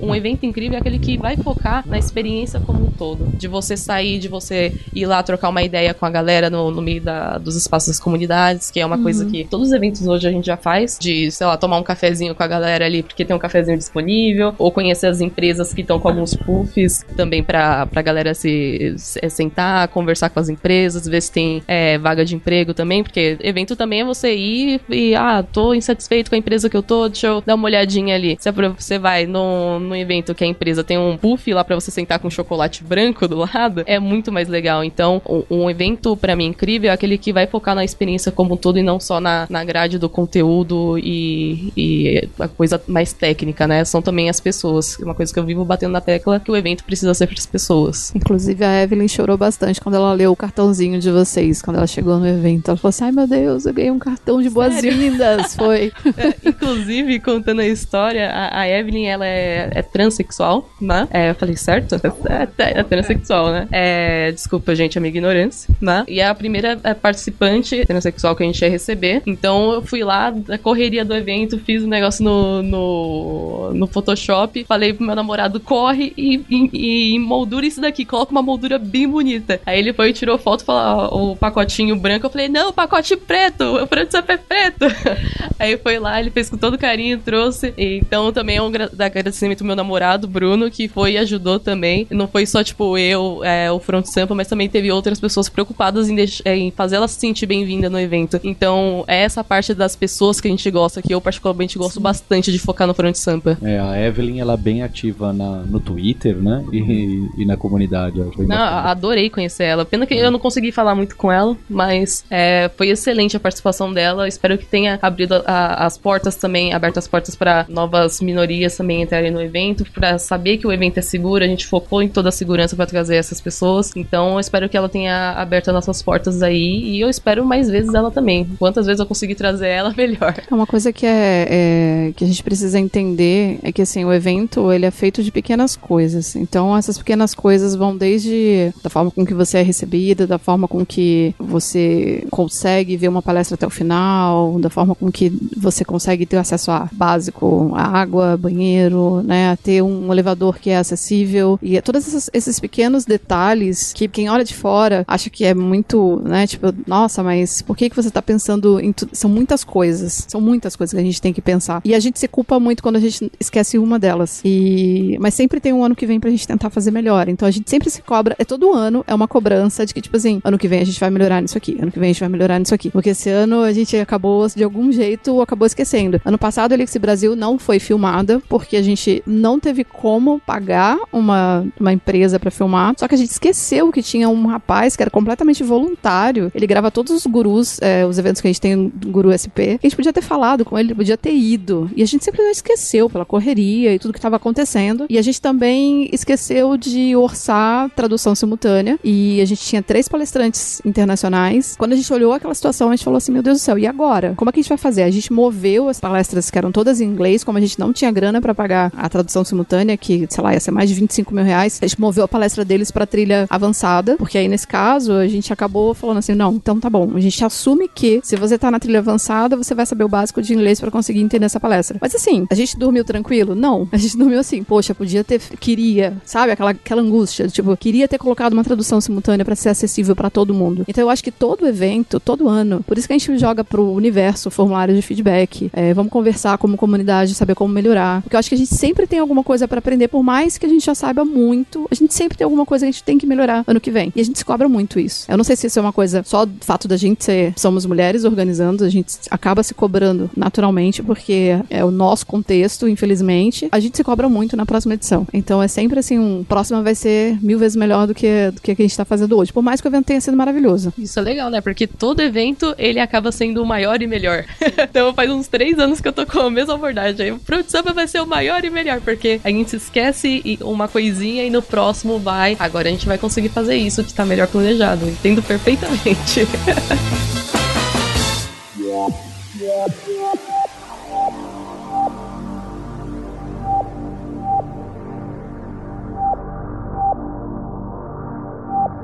um 0.00 0.14
evento 0.14 0.44
incrível 0.46 0.76
é 0.76 0.80
aquele 0.80 0.98
que 0.98 1.16
vai 1.16 1.36
focar 1.36 1.86
na 1.86 1.98
experiência 1.98 2.60
como 2.60 2.86
um 2.86 2.90
todo. 2.90 3.36
De 3.36 3.48
você 3.48 3.76
sair, 3.76 4.18
de 4.18 4.28
você 4.28 4.74
ir 4.94 5.06
lá 5.06 5.22
trocar 5.22 5.48
uma 5.48 5.62
ideia 5.62 5.94
com 5.94 6.03
a 6.04 6.10
galera 6.10 6.48
no, 6.50 6.70
no 6.70 6.82
meio 6.82 7.00
da- 7.00 7.38
dos 7.38 7.56
espaços 7.56 7.88
das 7.88 8.00
comunidades, 8.00 8.70
que 8.70 8.80
é 8.80 8.86
uma 8.86 8.98
coisa 9.02 9.24
que 9.26 9.44
todos 9.44 9.68
os 9.68 9.72
eventos 9.72 10.06
hoje 10.06 10.26
a 10.28 10.30
gente 10.30 10.46
já 10.46 10.56
faz, 10.56 10.98
de, 11.00 11.30
sei 11.30 11.46
lá, 11.46 11.56
tomar 11.56 11.78
um 11.78 11.82
cafezinho 11.82 12.34
com 12.34 12.42
a 12.42 12.46
galera 12.46 12.84
ali, 12.84 13.02
porque 13.02 13.24
tem 13.24 13.34
um 13.34 13.38
cafezinho 13.38 13.76
disponível, 13.78 14.54
ou 14.58 14.70
conhecer 14.70 15.06
as 15.06 15.20
empresas 15.20 15.72
que 15.74 15.80
estão 15.80 15.98
com 15.98 16.08
alguns 16.08 16.34
puffs 16.34 17.04
também 17.16 17.42
pra, 17.42 17.86
pra 17.86 18.02
galera 18.02 18.34
se, 18.34 18.94
se- 18.98 19.20
sentar, 19.30 19.88
conversar 19.88 20.30
com 20.30 20.40
as 20.40 20.48
empresas, 20.48 21.06
ver 21.06 21.20
se 21.22 21.32
tem 21.32 21.62
é, 21.66 21.98
vaga 21.98 22.24
de 22.24 22.34
emprego 22.34 22.74
também, 22.74 23.02
porque 23.02 23.36
evento 23.40 23.76
também 23.76 24.00
é 24.00 24.04
você 24.04 24.34
ir 24.34 24.80
e, 24.88 25.14
ah, 25.14 25.42
tô 25.42 25.74
insatisfeito 25.74 26.30
com 26.30 26.34
a 26.36 26.38
empresa 26.38 26.68
que 26.70 26.76
eu 26.76 26.82
tô, 26.82 27.08
deixa 27.08 27.26
eu 27.28 27.40
dar 27.44 27.54
uma 27.54 27.64
olhadinha 27.66 28.14
ali. 28.14 28.36
Se 28.40 28.48
é 28.48 28.52
você 28.52 28.98
vai 28.98 29.26
num, 29.26 29.78
num 29.80 29.96
evento 29.96 30.34
que 30.34 30.44
a 30.44 30.46
empresa 30.46 30.82
tem 30.84 30.96
um 30.98 31.16
puff 31.16 31.52
lá 31.52 31.64
pra 31.64 31.74
você 31.74 31.90
sentar 31.90 32.18
com 32.18 32.30
chocolate 32.30 32.82
branco 32.84 33.26
do 33.28 33.36
lado, 33.38 33.82
é 33.86 33.98
muito 33.98 34.30
mais 34.32 34.48
legal. 34.48 34.82
Então, 34.84 35.20
um, 35.28 35.42
um 35.64 35.70
evento 35.70 35.93
pra 36.16 36.36
mim 36.36 36.46
incrível 36.46 36.90
é 36.90 36.92
aquele 36.92 37.18
que 37.18 37.32
vai 37.32 37.46
focar 37.46 37.74
na 37.74 37.84
experiência 37.84 38.30
como 38.30 38.54
um 38.54 38.56
todo 38.56 38.78
e 38.78 38.82
não 38.82 39.00
só 39.00 39.20
na, 39.20 39.46
na 39.48 39.64
grade 39.64 39.98
do 39.98 40.08
conteúdo 40.08 40.98
e, 40.98 41.72
e 41.76 42.28
a 42.38 42.48
coisa 42.48 42.80
mais 42.86 43.12
técnica, 43.12 43.66
né? 43.66 43.84
São 43.84 44.00
também 44.02 44.28
as 44.28 44.40
pessoas. 44.40 44.98
Uma 44.98 45.14
coisa 45.14 45.32
que 45.32 45.38
eu 45.38 45.44
vivo 45.44 45.64
batendo 45.64 45.92
na 45.92 46.00
tecla 46.00 46.40
que 46.40 46.50
o 46.50 46.56
evento 46.56 46.84
precisa 46.84 47.12
ser 47.14 47.26
para 47.26 47.38
as 47.38 47.46
pessoas. 47.46 48.14
Inclusive, 48.14 48.64
a 48.64 48.82
Evelyn 48.82 49.08
chorou 49.08 49.36
bastante 49.36 49.80
quando 49.80 49.96
ela 49.96 50.12
leu 50.12 50.32
o 50.32 50.36
cartãozinho 50.36 50.98
de 50.98 51.10
vocês, 51.10 51.62
quando 51.62 51.76
ela 51.76 51.86
chegou 51.86 52.18
no 52.18 52.26
evento. 52.26 52.68
Ela 52.68 52.76
falou 52.76 52.90
assim: 52.90 53.04
ai 53.04 53.12
meu 53.12 53.26
Deus, 53.26 53.66
eu 53.66 53.74
ganhei 53.74 53.90
um 53.90 53.98
cartão 53.98 54.40
de 54.40 54.50
boas-vindas. 54.50 55.54
Foi. 55.54 55.92
É, 56.16 56.48
inclusive, 56.48 57.18
contando 57.18 57.60
a 57.60 57.66
história, 57.66 58.30
a, 58.30 58.60
a 58.60 58.68
Evelyn, 58.68 59.06
ela 59.06 59.26
é, 59.26 59.70
é 59.74 59.82
transexual, 59.82 60.70
né? 60.80 61.08
É, 61.10 61.30
eu 61.30 61.34
falei 61.34 61.56
certo? 61.56 61.96
É, 61.96 62.48
é, 62.62 62.80
é 62.80 62.82
transexual, 62.82 63.50
né? 63.50 63.68
É, 63.72 64.30
desculpa, 64.32 64.74
gente, 64.74 64.96
a 64.96 65.00
minha 65.00 65.10
ignorância, 65.10 65.74
né? 65.84 66.04
E 66.08 66.20
é 66.20 66.26
a 66.26 66.34
primeira 66.34 66.78
é, 66.82 66.94
participante 66.94 67.84
transexual 67.86 68.34
que 68.34 68.42
a 68.42 68.46
gente 68.46 68.60
ia 68.62 68.70
receber. 68.70 69.22
Então, 69.26 69.72
eu 69.72 69.82
fui 69.82 70.02
lá, 70.02 70.30
da 70.30 70.58
correria 70.58 71.04
do 71.04 71.14
evento, 71.14 71.58
fiz 71.58 71.82
o 71.82 71.86
um 71.86 71.88
negócio 71.88 72.24
no, 72.24 72.62
no, 72.62 73.74
no 73.74 73.86
Photoshop, 73.86 74.64
falei 74.64 74.92
pro 74.92 75.06
meu 75.06 75.14
namorado, 75.14 75.60
corre 75.60 76.12
e, 76.16 76.42
e, 76.50 77.14
e 77.14 77.18
moldura 77.18 77.66
isso 77.66 77.80
daqui, 77.80 78.04
coloca 78.04 78.32
uma 78.32 78.42
moldura 78.42 78.78
bem 78.78 79.06
bonita. 79.06 79.60
Aí 79.66 79.78
ele 79.78 79.92
foi 79.92 80.10
e 80.10 80.12
tirou 80.12 80.38
foto, 80.38 80.64
falou 80.64 81.32
o 81.32 81.36
pacotinho 81.36 81.94
branco, 81.96 82.26
eu 82.26 82.30
falei, 82.30 82.48
não, 82.48 82.72
pacote 82.72 83.16
preto, 83.16 83.76
o 83.82 83.86
preto 83.86 84.16
é 84.16 84.36
preto. 84.36 84.86
Aí 85.58 85.76
foi 85.76 85.98
lá, 85.98 86.18
ele 86.18 86.30
fez 86.30 86.50
com 86.50 86.56
todo 86.56 86.78
carinho, 86.78 87.18
trouxe. 87.18 87.74
Então 87.76 88.32
também 88.32 88.56
é 88.56 88.62
um 88.62 88.70
agradecimento 88.98 89.60
ao 89.60 89.66
meu 89.66 89.76
namorado, 89.76 90.26
Bruno, 90.26 90.70
que 90.70 90.88
foi 90.88 91.12
e 91.12 91.18
ajudou 91.18 91.60
também. 91.60 92.06
Não 92.10 92.26
foi 92.26 92.46
só, 92.46 92.64
tipo, 92.64 92.96
eu, 92.98 93.42
é, 93.44 93.70
o 93.70 93.78
Front 93.78 94.06
Sampa, 94.06 94.34
mas 94.34 94.48
também 94.48 94.68
teve 94.68 94.90
outras 94.90 95.20
pessoas 95.20 95.48
preocupadas 95.48 95.73
em, 96.08 96.16
é, 96.44 96.56
em 96.56 96.70
fazer 96.70 96.96
ela 96.96 97.08
se 97.08 97.18
sentir 97.18 97.46
bem-vinda 97.46 97.88
no 97.90 97.98
evento. 97.98 98.40
Então, 98.42 99.04
é 99.06 99.22
essa 99.22 99.42
parte 99.42 99.74
das 99.74 99.96
pessoas 99.96 100.40
que 100.40 100.48
a 100.48 100.50
gente 100.50 100.70
gosta, 100.70 101.02
que 101.02 101.14
eu 101.14 101.20
particularmente 101.20 101.78
gosto 101.78 101.94
Sim. 101.94 102.02
bastante 102.02 102.52
de 102.52 102.58
focar 102.58 102.86
no 102.86 102.94
Front 102.94 103.14
Sampa. 103.16 103.58
É, 103.62 103.78
a 103.78 104.00
Evelyn, 104.00 104.40
ela 104.40 104.54
é 104.54 104.56
bem 104.56 104.82
ativa 104.82 105.32
na, 105.32 105.58
no 105.62 105.80
Twitter, 105.80 106.36
né? 106.36 106.64
E, 106.72 107.28
e 107.38 107.44
na 107.44 107.56
comunidade. 107.56 108.18
Não, 108.38 108.56
adorei 108.56 109.30
conhecer 109.30 109.64
ela. 109.64 109.84
Pena 109.84 110.06
que 110.06 110.14
eu 110.14 110.30
não 110.30 110.38
consegui 110.38 110.72
falar 110.72 110.94
muito 110.94 111.16
com 111.16 111.30
ela, 111.30 111.56
mas 111.68 112.24
é, 112.30 112.70
foi 112.76 112.88
excelente 112.88 113.36
a 113.36 113.40
participação 113.40 113.92
dela. 113.92 114.28
Espero 114.28 114.56
que 114.58 114.66
tenha 114.66 114.98
abrido 115.00 115.42
a, 115.46 115.86
as 115.86 115.98
portas 115.98 116.36
também, 116.36 116.72
aberto 116.72 116.98
as 116.98 117.08
portas 117.08 117.34
para 117.34 117.66
novas 117.68 118.20
minorias 118.20 118.76
também 118.76 119.02
entrarem 119.02 119.30
no 119.30 119.40
evento, 119.40 119.84
para 119.92 120.18
saber 120.18 120.58
que 120.58 120.66
o 120.66 120.72
evento 120.72 120.98
é 120.98 121.02
seguro. 121.02 121.44
A 121.44 121.48
gente 121.48 121.66
focou 121.66 122.02
em 122.02 122.08
toda 122.08 122.28
a 122.28 122.32
segurança 122.32 122.76
para 122.76 122.86
trazer 122.86 123.16
essas 123.16 123.40
pessoas. 123.40 123.92
Então, 123.96 124.34
eu 124.34 124.40
espero 124.40 124.68
que 124.68 124.76
ela 124.76 124.88
tenha 124.88 125.32
aberto 125.32 125.63
as 125.70 125.74
nossas 125.74 126.02
portas 126.02 126.42
aí 126.42 126.94
e 126.94 127.00
eu 127.00 127.08
espero 127.08 127.44
mais 127.44 127.68
vezes 127.68 127.92
ela 127.94 128.10
também. 128.10 128.48
Quantas 128.58 128.86
vezes 128.86 129.00
eu 129.00 129.06
conseguir 129.06 129.34
trazer 129.34 129.68
ela, 129.68 129.92
melhor. 129.96 130.34
É 130.50 130.54
uma 130.54 130.66
coisa 130.66 130.92
que 130.92 131.06
é, 131.06 131.46
é 131.50 132.12
que 132.16 132.24
a 132.24 132.26
gente 132.26 132.42
precisa 132.42 132.78
entender 132.78 133.58
é 133.62 133.72
que 133.72 133.82
assim 133.82 134.04
o 134.04 134.12
evento 134.12 134.72
ele 134.72 134.86
é 134.86 134.90
feito 134.90 135.22
de 135.22 135.30
pequenas 135.30 135.76
coisas. 135.76 136.36
Então, 136.36 136.76
essas 136.76 136.98
pequenas 136.98 137.34
coisas 137.34 137.74
vão 137.74 137.96
desde 137.96 138.72
da 138.82 138.90
forma 138.90 139.10
com 139.10 139.24
que 139.24 139.34
você 139.34 139.58
é 139.58 139.62
recebida, 139.62 140.26
da 140.26 140.38
forma 140.38 140.68
com 140.68 140.84
que 140.84 141.34
você 141.38 142.26
consegue 142.30 142.96
ver 142.96 143.08
uma 143.08 143.22
palestra 143.22 143.54
até 143.54 143.66
o 143.66 143.70
final, 143.70 144.58
da 144.58 144.70
forma 144.70 144.94
com 144.94 145.10
que 145.10 145.32
você 145.56 145.84
consegue 145.84 146.26
ter 146.26 146.36
acesso 146.36 146.70
a 146.70 146.88
básico, 146.92 147.72
a 147.74 147.82
água, 147.82 148.36
banheiro, 148.36 149.22
né, 149.22 149.50
a 149.50 149.56
ter 149.56 149.82
um 149.82 150.12
elevador 150.12 150.58
que 150.58 150.70
é 150.70 150.76
acessível 150.76 151.58
e 151.62 151.76
é 151.76 151.80
todos 151.80 152.28
esses 152.32 152.60
pequenos 152.60 153.04
detalhes 153.04 153.92
que 153.92 154.08
quem 154.08 154.28
olha 154.28 154.44
de 154.44 154.54
fora 154.54 155.04
acha 155.06 155.30
que 155.30 155.43
é 155.46 155.54
muito, 155.54 156.20
né, 156.24 156.46
tipo, 156.46 156.74
nossa, 156.86 157.22
mas 157.22 157.62
por 157.62 157.76
que 157.76 157.90
que 157.90 157.96
você 157.96 158.10
tá 158.10 158.22
pensando 158.22 158.80
em 158.80 158.92
tudo? 158.92 159.10
São 159.14 159.30
muitas 159.30 159.64
coisas, 159.64 160.26
são 160.28 160.40
muitas 160.40 160.76
coisas 160.76 160.94
que 160.94 161.00
a 161.00 161.04
gente 161.04 161.20
tem 161.20 161.32
que 161.32 161.40
pensar. 161.40 161.80
E 161.84 161.94
a 161.94 162.00
gente 162.00 162.18
se 162.18 162.28
culpa 162.28 162.58
muito 162.58 162.82
quando 162.82 162.96
a 162.96 163.00
gente 163.00 163.30
esquece 163.38 163.78
uma 163.78 163.98
delas. 163.98 164.40
E 164.44 165.16
mas 165.20 165.34
sempre 165.34 165.60
tem 165.60 165.72
um 165.72 165.84
ano 165.84 165.94
que 165.94 166.06
vem 166.06 166.18
pra 166.18 166.30
gente 166.30 166.46
tentar 166.46 166.70
fazer 166.70 166.90
melhor. 166.90 167.28
Então 167.28 167.46
a 167.46 167.50
gente 167.50 167.70
sempre 167.70 167.90
se 167.90 168.02
cobra, 168.02 168.34
é 168.38 168.44
todo 168.44 168.72
ano 168.72 169.04
é 169.06 169.14
uma 169.14 169.28
cobrança 169.28 169.84
de 169.86 169.94
que 169.94 170.00
tipo 170.00 170.16
assim, 170.16 170.40
ano 170.44 170.58
que 170.58 170.68
vem 170.68 170.80
a 170.80 170.84
gente 170.84 170.98
vai 170.98 171.10
melhorar 171.10 171.40
nisso 171.40 171.56
aqui, 171.56 171.76
ano 171.80 171.90
que 171.90 171.98
vem 171.98 172.10
a 172.10 172.12
gente 172.12 172.20
vai 172.20 172.28
melhorar 172.28 172.58
nisso 172.58 172.74
aqui. 172.74 172.90
Porque 172.90 173.10
esse 173.10 173.30
ano 173.30 173.62
a 173.62 173.72
gente 173.72 173.96
acabou 173.96 174.46
de 174.48 174.64
algum 174.64 174.90
jeito 174.90 175.40
acabou 175.40 175.66
esquecendo. 175.66 176.20
Ano 176.24 176.38
passado 176.38 176.72
a 176.72 176.74
Elixir 176.74 177.00
Brasil 177.00 177.36
não 177.36 177.58
foi 177.58 177.78
filmada 177.78 178.42
porque 178.48 178.76
a 178.76 178.82
gente 178.82 179.22
não 179.26 179.60
teve 179.60 179.84
como 179.84 180.40
pagar 180.40 180.98
uma, 181.12 181.66
uma 181.78 181.92
empresa 181.92 182.38
para 182.38 182.50
filmar. 182.50 182.94
Só 182.96 183.06
que 183.08 183.14
a 183.14 183.18
gente 183.18 183.30
esqueceu 183.30 183.90
que 183.92 184.02
tinha 184.02 184.28
um 184.28 184.46
rapaz 184.46 184.96
que 184.96 185.02
era 185.02 185.10
completamente 185.10 185.33
voluntário. 185.64 186.50
Ele 186.54 186.66
grava 186.66 186.90
todos 186.90 187.12
os 187.12 187.26
gurus, 187.26 187.80
é, 187.80 188.06
os 188.06 188.18
eventos 188.18 188.40
que 188.40 188.48
a 188.48 188.50
gente 188.50 188.60
tem 188.60 188.76
no 188.76 188.90
Guru 189.06 189.30
SP. 189.32 189.78
a 189.82 189.86
gente 189.86 189.96
podia 189.96 190.12
ter 190.12 190.22
falado 190.22 190.64
com 190.64 190.78
ele, 190.78 190.94
podia 190.94 191.16
ter 191.16 191.34
ido. 191.34 191.90
E 191.96 192.02
a 192.02 192.06
gente 192.06 192.24
simplesmente 192.24 192.56
esqueceu 192.56 193.08
pela 193.08 193.24
correria 193.24 193.94
e 193.94 193.98
tudo 193.98 194.12
que 194.12 194.18
estava 194.18 194.36
acontecendo. 194.36 195.06
E 195.08 195.18
a 195.18 195.22
gente 195.22 195.40
também 195.40 196.08
esqueceu 196.12 196.76
de 196.76 197.16
orçar 197.16 197.90
tradução 197.90 198.34
simultânea. 198.34 198.98
E 199.02 199.40
a 199.40 199.44
gente 199.44 199.62
tinha 199.62 199.82
três 199.82 200.08
palestrantes 200.08 200.80
internacionais. 200.84 201.74
Quando 201.76 201.92
a 201.92 201.96
gente 201.96 202.12
olhou 202.12 202.32
aquela 202.32 202.54
situação, 202.54 202.88
a 202.88 202.96
gente 202.96 203.04
falou 203.04 203.18
assim: 203.18 203.32
meu 203.32 203.42
Deus 203.42 203.58
do 203.58 203.60
céu, 203.60 203.78
e 203.78 203.86
agora? 203.86 204.34
Como 204.36 204.48
é 204.48 204.52
que 204.52 204.60
a 204.60 204.62
gente 204.62 204.68
vai 204.68 204.78
fazer? 204.78 205.02
A 205.02 205.10
gente 205.10 205.32
moveu 205.32 205.88
as 205.88 206.00
palestras 206.00 206.50
que 206.50 206.58
eram 206.58 206.72
todas 206.72 207.00
em 207.00 207.04
inglês, 207.04 207.44
como 207.44 207.58
a 207.58 207.60
gente 207.60 207.78
não 207.78 207.92
tinha 207.92 208.10
grana 208.10 208.40
para 208.40 208.54
pagar 208.54 208.92
a 208.96 209.08
tradução 209.08 209.44
simultânea, 209.44 209.96
que, 209.96 210.26
sei 210.28 210.42
lá, 210.42 210.54
ia 210.54 210.60
ser 210.60 210.70
mais 210.70 210.88
de 210.88 210.94
25 210.94 211.34
mil 211.34 211.44
reais. 211.44 211.78
A 211.82 211.86
gente 211.86 212.00
moveu 212.00 212.24
a 212.24 212.28
palestra 212.28 212.64
deles 212.64 212.90
pra 212.90 213.06
trilha 213.06 213.46
avançada, 213.48 214.16
porque 214.16 214.38
aí 214.38 214.48
nesse 214.48 214.66
caso 214.66 215.23
a 215.24 215.28
gente 215.28 215.52
acabou 215.52 215.94
falando 215.94 216.18
assim: 216.18 216.34
não, 216.34 216.54
então 216.54 216.78
tá 216.78 216.88
bom. 216.90 217.12
A 217.14 217.20
gente 217.20 217.44
assume 217.44 217.88
que 217.88 218.20
se 218.22 218.36
você 218.36 218.58
tá 218.58 218.70
na 218.70 218.78
trilha 218.78 218.98
avançada, 218.98 219.56
você 219.56 219.74
vai 219.74 219.86
saber 219.86 220.04
o 220.04 220.08
básico 220.08 220.42
de 220.42 220.54
inglês 220.54 220.80
para 220.80 220.90
conseguir 220.90 221.20
entender 221.20 221.46
essa 221.46 221.60
palestra. 221.60 221.98
Mas 222.00 222.14
assim, 222.14 222.46
a 222.50 222.54
gente 222.54 222.78
dormiu 222.78 223.04
tranquilo? 223.04 223.54
Não. 223.54 223.88
A 223.92 223.96
gente 223.96 224.16
dormiu 224.16 224.38
assim, 224.38 224.62
poxa, 224.62 224.94
podia 224.94 225.24
ter, 225.24 225.40
queria, 225.58 226.16
sabe? 226.24 226.52
Aquela, 226.52 226.70
aquela 226.70 227.02
angústia, 227.02 227.48
tipo, 227.48 227.76
queria 227.76 228.08
ter 228.08 228.18
colocado 228.18 228.52
uma 228.52 228.64
tradução 228.64 229.00
simultânea 229.00 229.44
para 229.44 229.54
ser 229.54 229.70
acessível 229.70 230.14
para 230.14 230.30
todo 230.30 230.54
mundo. 230.54 230.84
Então 230.88 231.02
eu 231.02 231.10
acho 231.10 231.22
que 231.22 231.30
todo 231.30 231.66
evento, 231.66 232.20
todo 232.20 232.48
ano, 232.48 232.82
por 232.86 232.98
isso 232.98 233.06
que 233.06 233.14
a 233.14 233.18
gente 233.18 233.38
joga 233.38 233.64
pro 233.64 233.92
universo 233.92 234.50
formulário 234.50 234.94
de 234.94 235.02
feedback. 235.02 235.70
É, 235.72 235.94
vamos 235.94 236.12
conversar 236.12 236.58
como 236.58 236.76
comunidade, 236.76 237.34
saber 237.34 237.54
como 237.54 237.72
melhorar. 237.72 238.22
Porque 238.22 238.36
eu 238.36 238.40
acho 238.40 238.48
que 238.48 238.54
a 238.54 238.58
gente 238.58 238.74
sempre 238.74 239.06
tem 239.06 239.18
alguma 239.18 239.42
coisa 239.42 239.66
para 239.68 239.78
aprender, 239.78 240.08
por 240.08 240.22
mais 240.22 240.58
que 240.58 240.66
a 240.66 240.68
gente 240.68 240.84
já 240.84 240.94
saiba 240.94 241.24
muito, 241.24 241.86
a 241.90 241.94
gente 241.94 242.14
sempre 242.14 242.36
tem 242.36 242.44
alguma 242.44 242.66
coisa 242.66 242.84
que 242.84 242.88
a 242.88 242.92
gente 242.92 243.04
tem 243.04 243.18
que 243.18 243.26
melhorar 243.26 243.64
ano 243.66 243.80
que 243.80 243.90
vem. 243.90 244.12
E 244.14 244.20
a 244.20 244.24
gente 244.24 244.38
se 244.38 244.44
cobra 244.44 244.68
muito 244.68 244.98
isso. 244.98 245.13
Eu 245.28 245.36
não 245.36 245.44
sei 245.44 245.56
se 245.56 245.66
isso 245.66 245.78
é 245.78 245.82
uma 245.82 245.92
coisa 245.92 246.22
só 246.24 246.44
do 246.44 246.54
fato 246.60 246.88
da 246.88 246.96
gente 246.96 247.24
ser, 247.24 247.54
somos 247.56 247.86
mulheres 247.86 248.24
organizando, 248.24 248.84
a 248.84 248.88
gente 248.88 249.14
acaba 249.30 249.62
se 249.62 249.74
cobrando 249.74 250.30
naturalmente, 250.36 251.02
porque 251.02 251.58
é 251.70 251.84
o 251.84 251.90
nosso 251.90 252.26
contexto, 252.26 252.88
infelizmente. 252.88 253.68
A 253.70 253.80
gente 253.80 253.96
se 253.96 254.04
cobra 254.04 254.28
muito 254.28 254.56
na 254.56 254.66
próxima 254.66 254.94
edição. 254.94 255.26
Então 255.32 255.62
é 255.62 255.68
sempre 255.68 255.98
assim, 255.98 256.18
um 256.18 256.44
próxima 256.44 256.82
vai 256.82 256.94
ser 256.94 257.38
mil 257.42 257.58
vezes 257.58 257.76
melhor 257.76 258.06
do 258.06 258.14
que, 258.14 258.50
do 258.50 258.60
que 258.60 258.72
a 258.72 258.74
gente 258.74 258.96
tá 258.96 259.04
fazendo 259.04 259.36
hoje. 259.36 259.52
Por 259.52 259.62
mais 259.62 259.80
que 259.80 259.86
o 259.86 259.90
evento 259.90 260.06
tenha 260.06 260.20
sido 260.20 260.36
maravilhoso. 260.36 260.92
Isso 260.98 261.18
é 261.18 261.22
legal, 261.22 261.50
né? 261.50 261.60
Porque 261.60 261.86
todo 261.86 262.20
evento, 262.20 262.74
ele 262.78 263.00
acaba 263.00 263.30
sendo 263.32 263.62
o 263.62 263.66
maior 263.66 264.00
e 264.02 264.06
melhor. 264.06 264.44
então 264.90 265.14
faz 265.14 265.30
uns 265.30 265.48
três 265.48 265.78
anos 265.78 266.00
que 266.00 266.08
eu 266.08 266.12
tô 266.12 266.26
com 266.26 266.40
a 266.40 266.50
mesma 266.50 266.74
abordagem. 266.74 267.32
O 267.32 267.38
Fruit 267.38 267.70
Samba 267.70 267.92
vai 267.92 268.06
ser 268.06 268.20
o 268.20 268.26
maior 268.26 268.64
e 268.64 268.70
melhor, 268.70 269.00
porque 269.00 269.40
a 269.44 269.48
gente 269.48 269.76
esquece 269.76 270.58
uma 270.60 270.88
coisinha 270.88 271.44
e 271.44 271.50
no 271.50 271.62
próximo 271.62 272.18
vai. 272.18 272.56
Agora 272.58 272.88
a 272.88 272.90
gente 272.90 273.06
vai 273.06 273.18
conseguir 273.18 273.48
fazer 273.48 273.76
isso 273.76 274.04
que 274.04 274.12
tá 274.12 274.24
melhor 274.24 274.48
planejado. 274.48 275.03
Entendo 275.08 275.42
perfeitamente. 275.42 276.46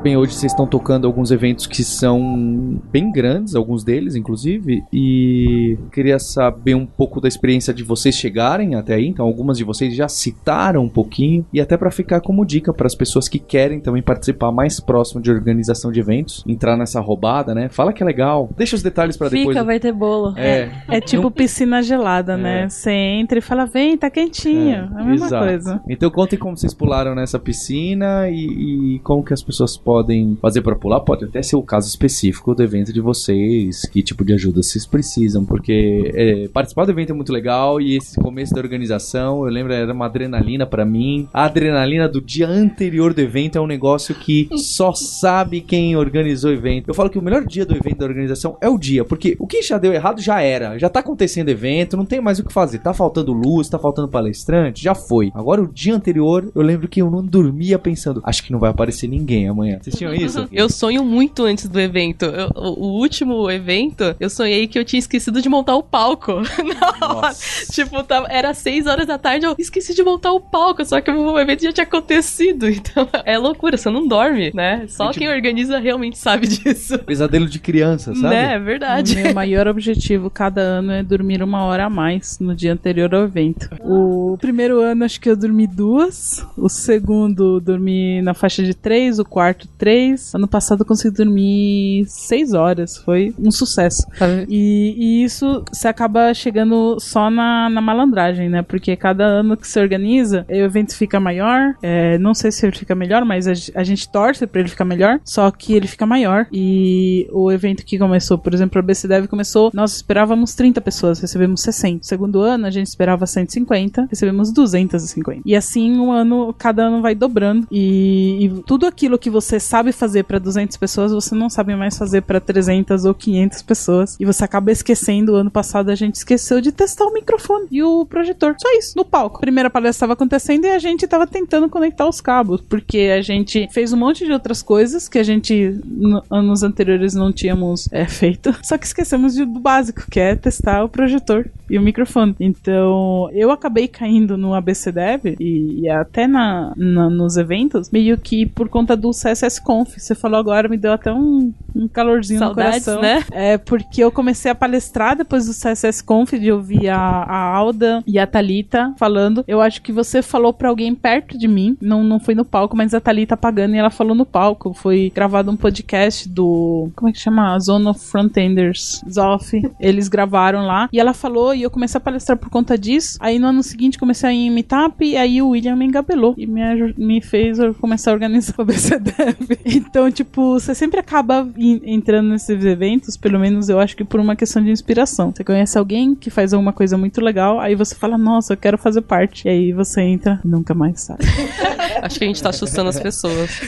Bem, 0.02 0.16
hoje 0.16 0.32
vocês 0.32 0.50
estão 0.50 0.66
tocando 0.66 1.06
alguns 1.06 1.30
eventos 1.30 1.66
que 1.66 1.84
são 1.84 2.80
bem 2.90 3.12
grandes, 3.12 3.54
alguns 3.54 3.84
deles, 3.84 4.14
inclusive, 4.14 4.82
e 4.90 5.76
queria 5.92 6.18
saber 6.18 6.74
um 6.74 6.86
pouco 6.86 7.20
da 7.20 7.28
experiência 7.28 7.74
de 7.74 7.82
vocês 7.82 8.14
chegarem 8.14 8.74
até 8.74 8.94
aí. 8.94 9.06
Então, 9.06 9.26
algumas 9.26 9.58
de 9.58 9.64
vocês 9.64 9.94
já 9.94 10.08
citaram 10.08 10.84
um 10.84 10.88
pouquinho, 10.88 11.44
e 11.52 11.60
até 11.60 11.76
para 11.76 11.90
ficar 11.90 12.22
como 12.22 12.46
dica 12.46 12.72
para 12.72 12.86
as 12.86 12.94
pessoas 12.94 13.28
que 13.28 13.38
querem 13.38 13.78
também 13.78 14.02
participar 14.02 14.50
mais 14.50 14.80
próximo 14.80 15.20
de 15.20 15.30
organização 15.30 15.92
de 15.92 16.00
eventos, 16.00 16.42
entrar 16.48 16.78
nessa 16.78 16.98
roubada, 16.98 17.54
né? 17.54 17.68
Fala 17.68 17.92
que 17.92 18.02
é 18.02 18.06
legal. 18.06 18.48
Deixa 18.56 18.76
os 18.76 18.82
detalhes 18.82 19.18
para 19.18 19.28
depois. 19.28 19.48
Fica, 19.48 19.62
vai 19.62 19.78
ter 19.78 19.92
bolo. 19.92 20.32
É, 20.38 20.70
é 20.88 21.00
tipo 21.02 21.24
Não... 21.24 21.30
piscina 21.30 21.82
gelada, 21.82 22.38
né? 22.38 22.62
É. 22.62 22.68
Você 22.70 22.90
entra 22.90 23.38
e 23.38 23.42
fala, 23.42 23.66
vem, 23.66 23.98
tá 23.98 24.08
quentinho. 24.08 24.76
É, 24.96 25.02
a 25.02 25.04
mesma 25.04 25.26
exato. 25.26 25.44
coisa. 25.44 25.82
Então, 25.86 26.10
contem 26.10 26.38
como 26.38 26.56
vocês 26.56 26.72
pularam 26.72 27.14
nessa 27.14 27.38
piscina 27.38 28.30
e, 28.30 28.94
e 28.94 28.98
como 29.00 29.22
que 29.22 29.34
as 29.34 29.42
pessoas 29.42 29.76
podem 29.76 29.89
podem 29.90 30.38
fazer 30.40 30.62
pra 30.62 30.76
pular? 30.76 31.00
Pode 31.00 31.24
até 31.24 31.42
ser 31.42 31.56
o 31.56 31.64
caso 31.64 31.88
específico 31.88 32.54
do 32.54 32.62
evento 32.62 32.92
de 32.92 33.00
vocês, 33.00 33.82
que 33.86 34.04
tipo 34.04 34.24
de 34.24 34.32
ajuda 34.32 34.62
vocês 34.62 34.86
precisam, 34.86 35.44
porque 35.44 36.12
é, 36.14 36.46
participar 36.46 36.84
do 36.84 36.92
evento 36.92 37.10
é 37.10 37.12
muito 37.12 37.32
legal 37.32 37.80
e 37.80 37.96
esse 37.96 38.14
começo 38.20 38.54
da 38.54 38.60
organização, 38.60 39.44
eu 39.44 39.50
lembro, 39.52 39.72
era 39.72 39.92
uma 39.92 40.06
adrenalina 40.06 40.64
pra 40.64 40.84
mim. 40.84 41.28
A 41.34 41.46
adrenalina 41.46 42.08
do 42.08 42.20
dia 42.20 42.46
anterior 42.46 43.12
do 43.12 43.20
evento 43.20 43.58
é 43.58 43.60
um 43.60 43.66
negócio 43.66 44.14
que 44.14 44.48
só 44.58 44.92
sabe 44.92 45.60
quem 45.60 45.96
organizou 45.96 46.52
o 46.52 46.54
evento. 46.54 46.86
Eu 46.86 46.94
falo 46.94 47.10
que 47.10 47.18
o 47.18 47.22
melhor 47.22 47.44
dia 47.44 47.66
do 47.66 47.76
evento 47.76 47.98
da 47.98 48.06
organização 48.06 48.56
é 48.60 48.68
o 48.68 48.78
dia, 48.78 49.04
porque 49.04 49.36
o 49.40 49.46
que 49.48 49.60
já 49.60 49.76
deu 49.76 49.92
errado 49.92 50.20
já 50.20 50.40
era, 50.40 50.78
já 50.78 50.88
tá 50.88 51.00
acontecendo 51.00 51.48
evento, 51.48 51.96
não 51.96 52.04
tem 52.04 52.20
mais 52.20 52.38
o 52.38 52.44
que 52.44 52.52
fazer. 52.52 52.78
Tá 52.78 52.94
faltando 52.94 53.32
luz, 53.32 53.68
tá 53.68 53.76
faltando 53.76 54.06
palestrante, 54.06 54.84
já 54.84 54.94
foi. 54.94 55.32
Agora 55.34 55.60
o 55.60 55.66
dia 55.66 55.96
anterior, 55.96 56.48
eu 56.54 56.62
lembro 56.62 56.86
que 56.86 57.02
eu 57.02 57.10
não 57.10 57.26
dormia 57.26 57.76
pensando, 57.76 58.22
acho 58.24 58.44
que 58.44 58.52
não 58.52 58.60
vai 58.60 58.70
aparecer 58.70 59.08
ninguém 59.08 59.48
amanhã. 59.48 59.79
Vocês 59.80 59.96
tinham 59.96 60.14
isso? 60.14 60.48
Eu 60.52 60.68
sonho 60.68 61.04
muito 61.04 61.44
antes 61.44 61.68
do 61.68 61.80
evento. 61.80 62.24
Eu- 62.26 62.50
o, 62.54 62.86
o 62.86 63.00
último 63.00 63.50
evento, 63.50 64.14
eu 64.20 64.28
sonhei 64.30 64.66
que 64.66 64.78
eu 64.78 64.84
tinha 64.84 64.98
esquecido 64.98 65.40
de 65.40 65.48
montar 65.48 65.74
o 65.76 65.82
palco. 65.82 66.32
Na 67.00 67.06
hora. 67.16 67.28
Nossa. 67.28 67.72
Tipo, 67.72 68.02
tava, 68.02 68.26
era 68.30 68.52
seis 68.54 68.86
horas 68.86 69.06
da 69.06 69.16
tarde, 69.18 69.46
eu 69.46 69.54
esqueci 69.58 69.94
de 69.94 70.02
montar 70.02 70.32
o 70.32 70.40
palco, 70.40 70.84
só 70.84 71.00
que 71.00 71.10
o 71.10 71.38
evento 71.38 71.62
já 71.62 71.72
tinha 71.72 71.84
acontecido. 71.84 72.68
Então, 72.80 73.08
é 73.24 73.36
loucura, 73.38 73.76
você 73.76 73.90
não 73.90 74.06
dorme, 74.08 74.50
né? 74.54 74.84
Só 74.88 75.08
tipo- 75.08 75.18
quem 75.20 75.28
organiza 75.28 75.78
realmente 75.78 76.16
sabe 76.18 76.46
disso. 76.48 76.98
Pesadelo 77.00 77.46
de 77.46 77.58
criança, 77.58 78.14
sabe? 78.14 78.34
Né? 78.34 78.54
É 78.54 78.58
O 78.58 78.64
verdade. 78.64 79.14
meu 79.16 79.34
maior 79.34 79.68
objetivo 79.68 80.30
cada 80.30 80.60
ano 80.60 80.92
é 80.92 81.02
dormir 81.02 81.42
uma 81.42 81.64
hora 81.64 81.84
a 81.86 81.90
mais 81.90 82.38
no 82.40 82.54
dia 82.54 82.72
anterior 82.72 83.14
ao 83.14 83.24
evento. 83.24 83.68
O 83.82 84.36
primeiro 84.40 84.80
ano 84.80 85.04
acho 85.04 85.20
que 85.20 85.28
eu 85.28 85.36
dormi 85.36 85.66
duas, 85.66 86.44
o 86.56 86.68
segundo 86.68 87.60
dormi 87.60 88.20
na 88.22 88.34
faixa 88.34 88.62
de 88.62 88.74
três, 88.74 89.18
o 89.18 89.24
quarto 89.24 89.68
três. 89.80 90.34
Ano 90.34 90.46
passado 90.46 90.82
eu 90.82 90.86
consegui 90.86 91.16
dormir 91.16 92.04
seis 92.06 92.52
horas, 92.52 92.98
foi 92.98 93.34
um 93.38 93.50
sucesso. 93.50 94.06
E, 94.46 94.94
e 94.98 95.24
isso 95.24 95.64
você 95.72 95.88
acaba 95.88 96.34
chegando 96.34 97.00
só 97.00 97.30
na, 97.30 97.70
na 97.70 97.80
malandragem, 97.80 98.50
né? 98.50 98.60
Porque 98.62 98.94
cada 98.94 99.24
ano 99.24 99.56
que 99.56 99.66
se 99.66 99.80
organiza, 99.80 100.44
o 100.48 100.52
evento 100.52 100.94
fica 100.94 101.18
maior. 101.18 101.74
é, 101.82 102.18
não 102.18 102.34
sei 102.34 102.52
se 102.52 102.66
ele 102.66 102.76
fica 102.76 102.94
melhor, 102.94 103.24
mas 103.24 103.48
a, 103.48 103.52
a 103.74 103.82
gente 103.82 104.06
torce 104.10 104.46
pra 104.46 104.60
ele 104.60 104.68
ficar 104.68 104.84
melhor. 104.84 105.18
Só 105.24 105.50
que 105.50 105.72
ele 105.72 105.86
fica 105.86 106.04
maior. 106.04 106.46
E 106.52 107.26
o 107.32 107.50
evento 107.50 107.84
que 107.84 107.98
começou, 107.98 108.36
por 108.36 108.52
exemplo, 108.52 108.78
a 108.78 108.82
BCDev 108.82 109.28
começou, 109.28 109.70
nós 109.72 109.96
esperávamos 109.96 110.54
30 110.54 110.80
pessoas, 110.82 111.20
recebemos 111.20 111.62
60. 111.62 112.04
Segundo 112.04 112.40
ano, 112.40 112.66
a 112.66 112.70
gente 112.70 112.88
esperava 112.88 113.26
150, 113.26 114.08
recebemos 114.10 114.52
250. 114.52 115.40
E 115.46 115.56
assim, 115.56 115.98
um 115.98 116.12
ano, 116.12 116.54
cada 116.58 116.82
ano 116.82 117.00
vai 117.00 117.14
dobrando. 117.14 117.66
E, 117.70 118.44
e 118.44 118.62
tudo 118.66 118.86
aquilo 118.86 119.18
que 119.18 119.30
você 119.30 119.58
sabe 119.70 119.92
fazer 119.92 120.24
pra 120.24 120.38
200 120.38 120.76
pessoas, 120.76 121.12
você 121.12 121.32
não 121.34 121.48
sabe 121.48 121.76
mais 121.76 121.96
fazer 121.96 122.22
pra 122.22 122.40
300 122.40 123.04
ou 123.04 123.14
500 123.14 123.62
pessoas. 123.62 124.16
E 124.18 124.24
você 124.24 124.44
acaba 124.44 124.72
esquecendo. 124.72 125.32
O 125.32 125.36
ano 125.36 125.50
passado 125.50 125.90
a 125.90 125.94
gente 125.94 126.16
esqueceu 126.16 126.60
de 126.60 126.72
testar 126.72 127.04
o 127.06 127.12
microfone 127.12 127.66
e 127.70 127.82
o 127.82 128.04
projetor. 128.04 128.56
Só 128.60 128.68
isso, 128.76 128.94
no 128.96 129.04
palco. 129.04 129.36
A 129.36 129.40
primeira 129.40 129.70
palestra 129.70 129.90
estava 130.06 130.14
acontecendo 130.14 130.64
e 130.64 130.70
a 130.70 130.78
gente 130.78 131.06
tava 131.06 131.26
tentando 131.26 131.68
conectar 131.68 132.08
os 132.08 132.20
cabos, 132.20 132.60
porque 132.62 133.12
a 133.16 133.22
gente 133.22 133.68
fez 133.72 133.92
um 133.92 133.96
monte 133.96 134.26
de 134.26 134.32
outras 134.32 134.60
coisas 134.62 135.08
que 135.08 135.18
a 135.18 135.22
gente, 135.22 135.78
no- 135.84 136.22
anos 136.30 136.62
anteriores, 136.64 137.14
não 137.14 137.32
tínhamos 137.32 137.88
é, 137.92 138.06
feito. 138.06 138.52
Só 138.64 138.76
que 138.76 138.86
esquecemos 138.86 139.34
de- 139.34 139.44
do 139.44 139.60
básico, 139.60 140.02
que 140.10 140.18
é 140.18 140.34
testar 140.34 140.82
o 140.84 140.88
projetor 140.88 141.48
e 141.68 141.78
o 141.78 141.82
microfone. 141.82 142.34
Então, 142.40 143.30
eu 143.32 143.50
acabei 143.50 143.86
caindo 143.86 144.36
no 144.36 144.52
ABCDev 144.54 145.36
e, 145.38 145.82
e 145.82 145.88
até 145.88 146.26
na, 146.26 146.72
na- 146.76 147.08
nos 147.10 147.36
eventos, 147.36 147.90
meio 147.90 148.18
que 148.18 148.46
por 148.46 148.68
conta 148.68 148.96
do 148.96 149.10
CSS 149.10 149.59
Conf. 149.60 149.98
Você 149.98 150.14
falou 150.14 150.38
agora, 150.38 150.68
me 150.68 150.76
deu 150.76 150.92
até 150.92 151.12
um, 151.12 151.52
um 151.74 151.88
calorzinho 151.88 152.38
Saudades, 152.38 152.86
no 152.86 152.94
coração. 152.96 153.02
né? 153.02 153.24
É, 153.30 153.58
porque 153.58 154.02
eu 154.02 154.10
comecei 154.10 154.50
a 154.50 154.54
palestrar 154.54 155.16
depois 155.16 155.46
do 155.46 155.52
CSS 155.52 156.02
Conf, 156.02 156.32
de 156.32 156.50
ouvir 156.52 156.88
a, 156.88 156.98
a 156.98 157.54
Alda 157.54 158.02
e 158.06 158.18
a 158.18 158.26
Thalita 158.26 158.94
falando. 158.98 159.44
Eu 159.46 159.60
acho 159.60 159.82
que 159.82 159.92
você 159.92 160.22
falou 160.22 160.52
pra 160.52 160.68
alguém 160.68 160.94
perto 160.94 161.38
de 161.38 161.48
mim, 161.48 161.76
não, 161.80 162.02
não 162.02 162.20
foi 162.20 162.34
no 162.34 162.44
palco, 162.44 162.76
mas 162.76 162.94
a 162.94 163.00
Thalita 163.00 163.36
pagando 163.36 163.74
e 163.74 163.78
ela 163.78 163.90
falou 163.90 164.14
no 164.14 164.26
palco. 164.26 164.72
Foi 164.74 165.12
gravado 165.14 165.50
um 165.50 165.56
podcast 165.56 166.28
do. 166.28 166.90
Como 166.96 167.08
é 167.08 167.12
que 167.12 167.18
chama? 167.18 167.58
Zone 167.58 167.86
of 167.86 168.00
Frontenders, 168.00 169.02
ZOF. 169.10 169.62
Eles 169.78 170.08
gravaram 170.08 170.64
lá 170.66 170.88
e 170.92 171.00
ela 171.00 171.12
falou 171.12 171.54
e 171.54 171.62
eu 171.62 171.70
comecei 171.70 171.98
a 171.98 172.00
palestrar 172.00 172.38
por 172.38 172.50
conta 172.50 172.76
disso. 172.76 173.16
Aí 173.20 173.38
no 173.38 173.46
ano 173.48 173.62
seguinte 173.62 173.98
comecei 173.98 174.28
a 174.28 174.32
ir 174.32 174.46
em 174.46 174.50
Meetup 174.50 175.04
e 175.04 175.16
aí 175.16 175.42
o 175.42 175.48
William 175.50 175.76
me 175.76 175.84
engabelou 175.86 176.34
e 176.36 176.46
me, 176.46 176.94
me 176.96 177.20
fez 177.20 177.58
começar 177.80 178.10
a 178.10 178.14
organizar 178.14 178.54
o 178.58 178.64
BCDev. 178.64 179.58
Então, 179.90 180.10
tipo, 180.10 180.54
você 180.58 180.74
sempre 180.74 181.00
acaba 181.00 181.48
entrando 181.60 182.30
nesses 182.30 182.64
eventos, 182.64 183.16
pelo 183.16 183.38
menos 183.38 183.68
eu 183.68 183.78
acho 183.78 183.96
que 183.96 184.04
por 184.04 184.20
uma 184.20 184.36
questão 184.36 184.62
de 184.62 184.70
inspiração. 184.70 185.32
Você 185.34 185.44
conhece 185.44 185.78
alguém 185.78 186.14
que 186.14 186.30
faz 186.30 186.52
alguma 186.52 186.72
coisa 186.72 186.96
muito 186.96 187.20
legal, 187.20 187.60
aí 187.60 187.74
você 187.74 187.94
fala, 187.94 188.16
nossa, 188.16 188.54
eu 188.54 188.56
quero 188.56 188.78
fazer 188.78 189.02
parte. 189.02 189.46
E 189.46 189.50
aí 189.50 189.72
você 189.72 190.00
entra 190.00 190.40
e 190.44 190.48
nunca 190.48 190.74
mais 190.74 191.02
sai. 191.02 191.18
Acho 192.02 192.18
que 192.18 192.24
a 192.24 192.28
gente 192.28 192.42
tá 192.42 192.50
assustando 192.50 192.88
as 192.88 192.98
pessoas. 192.98 193.60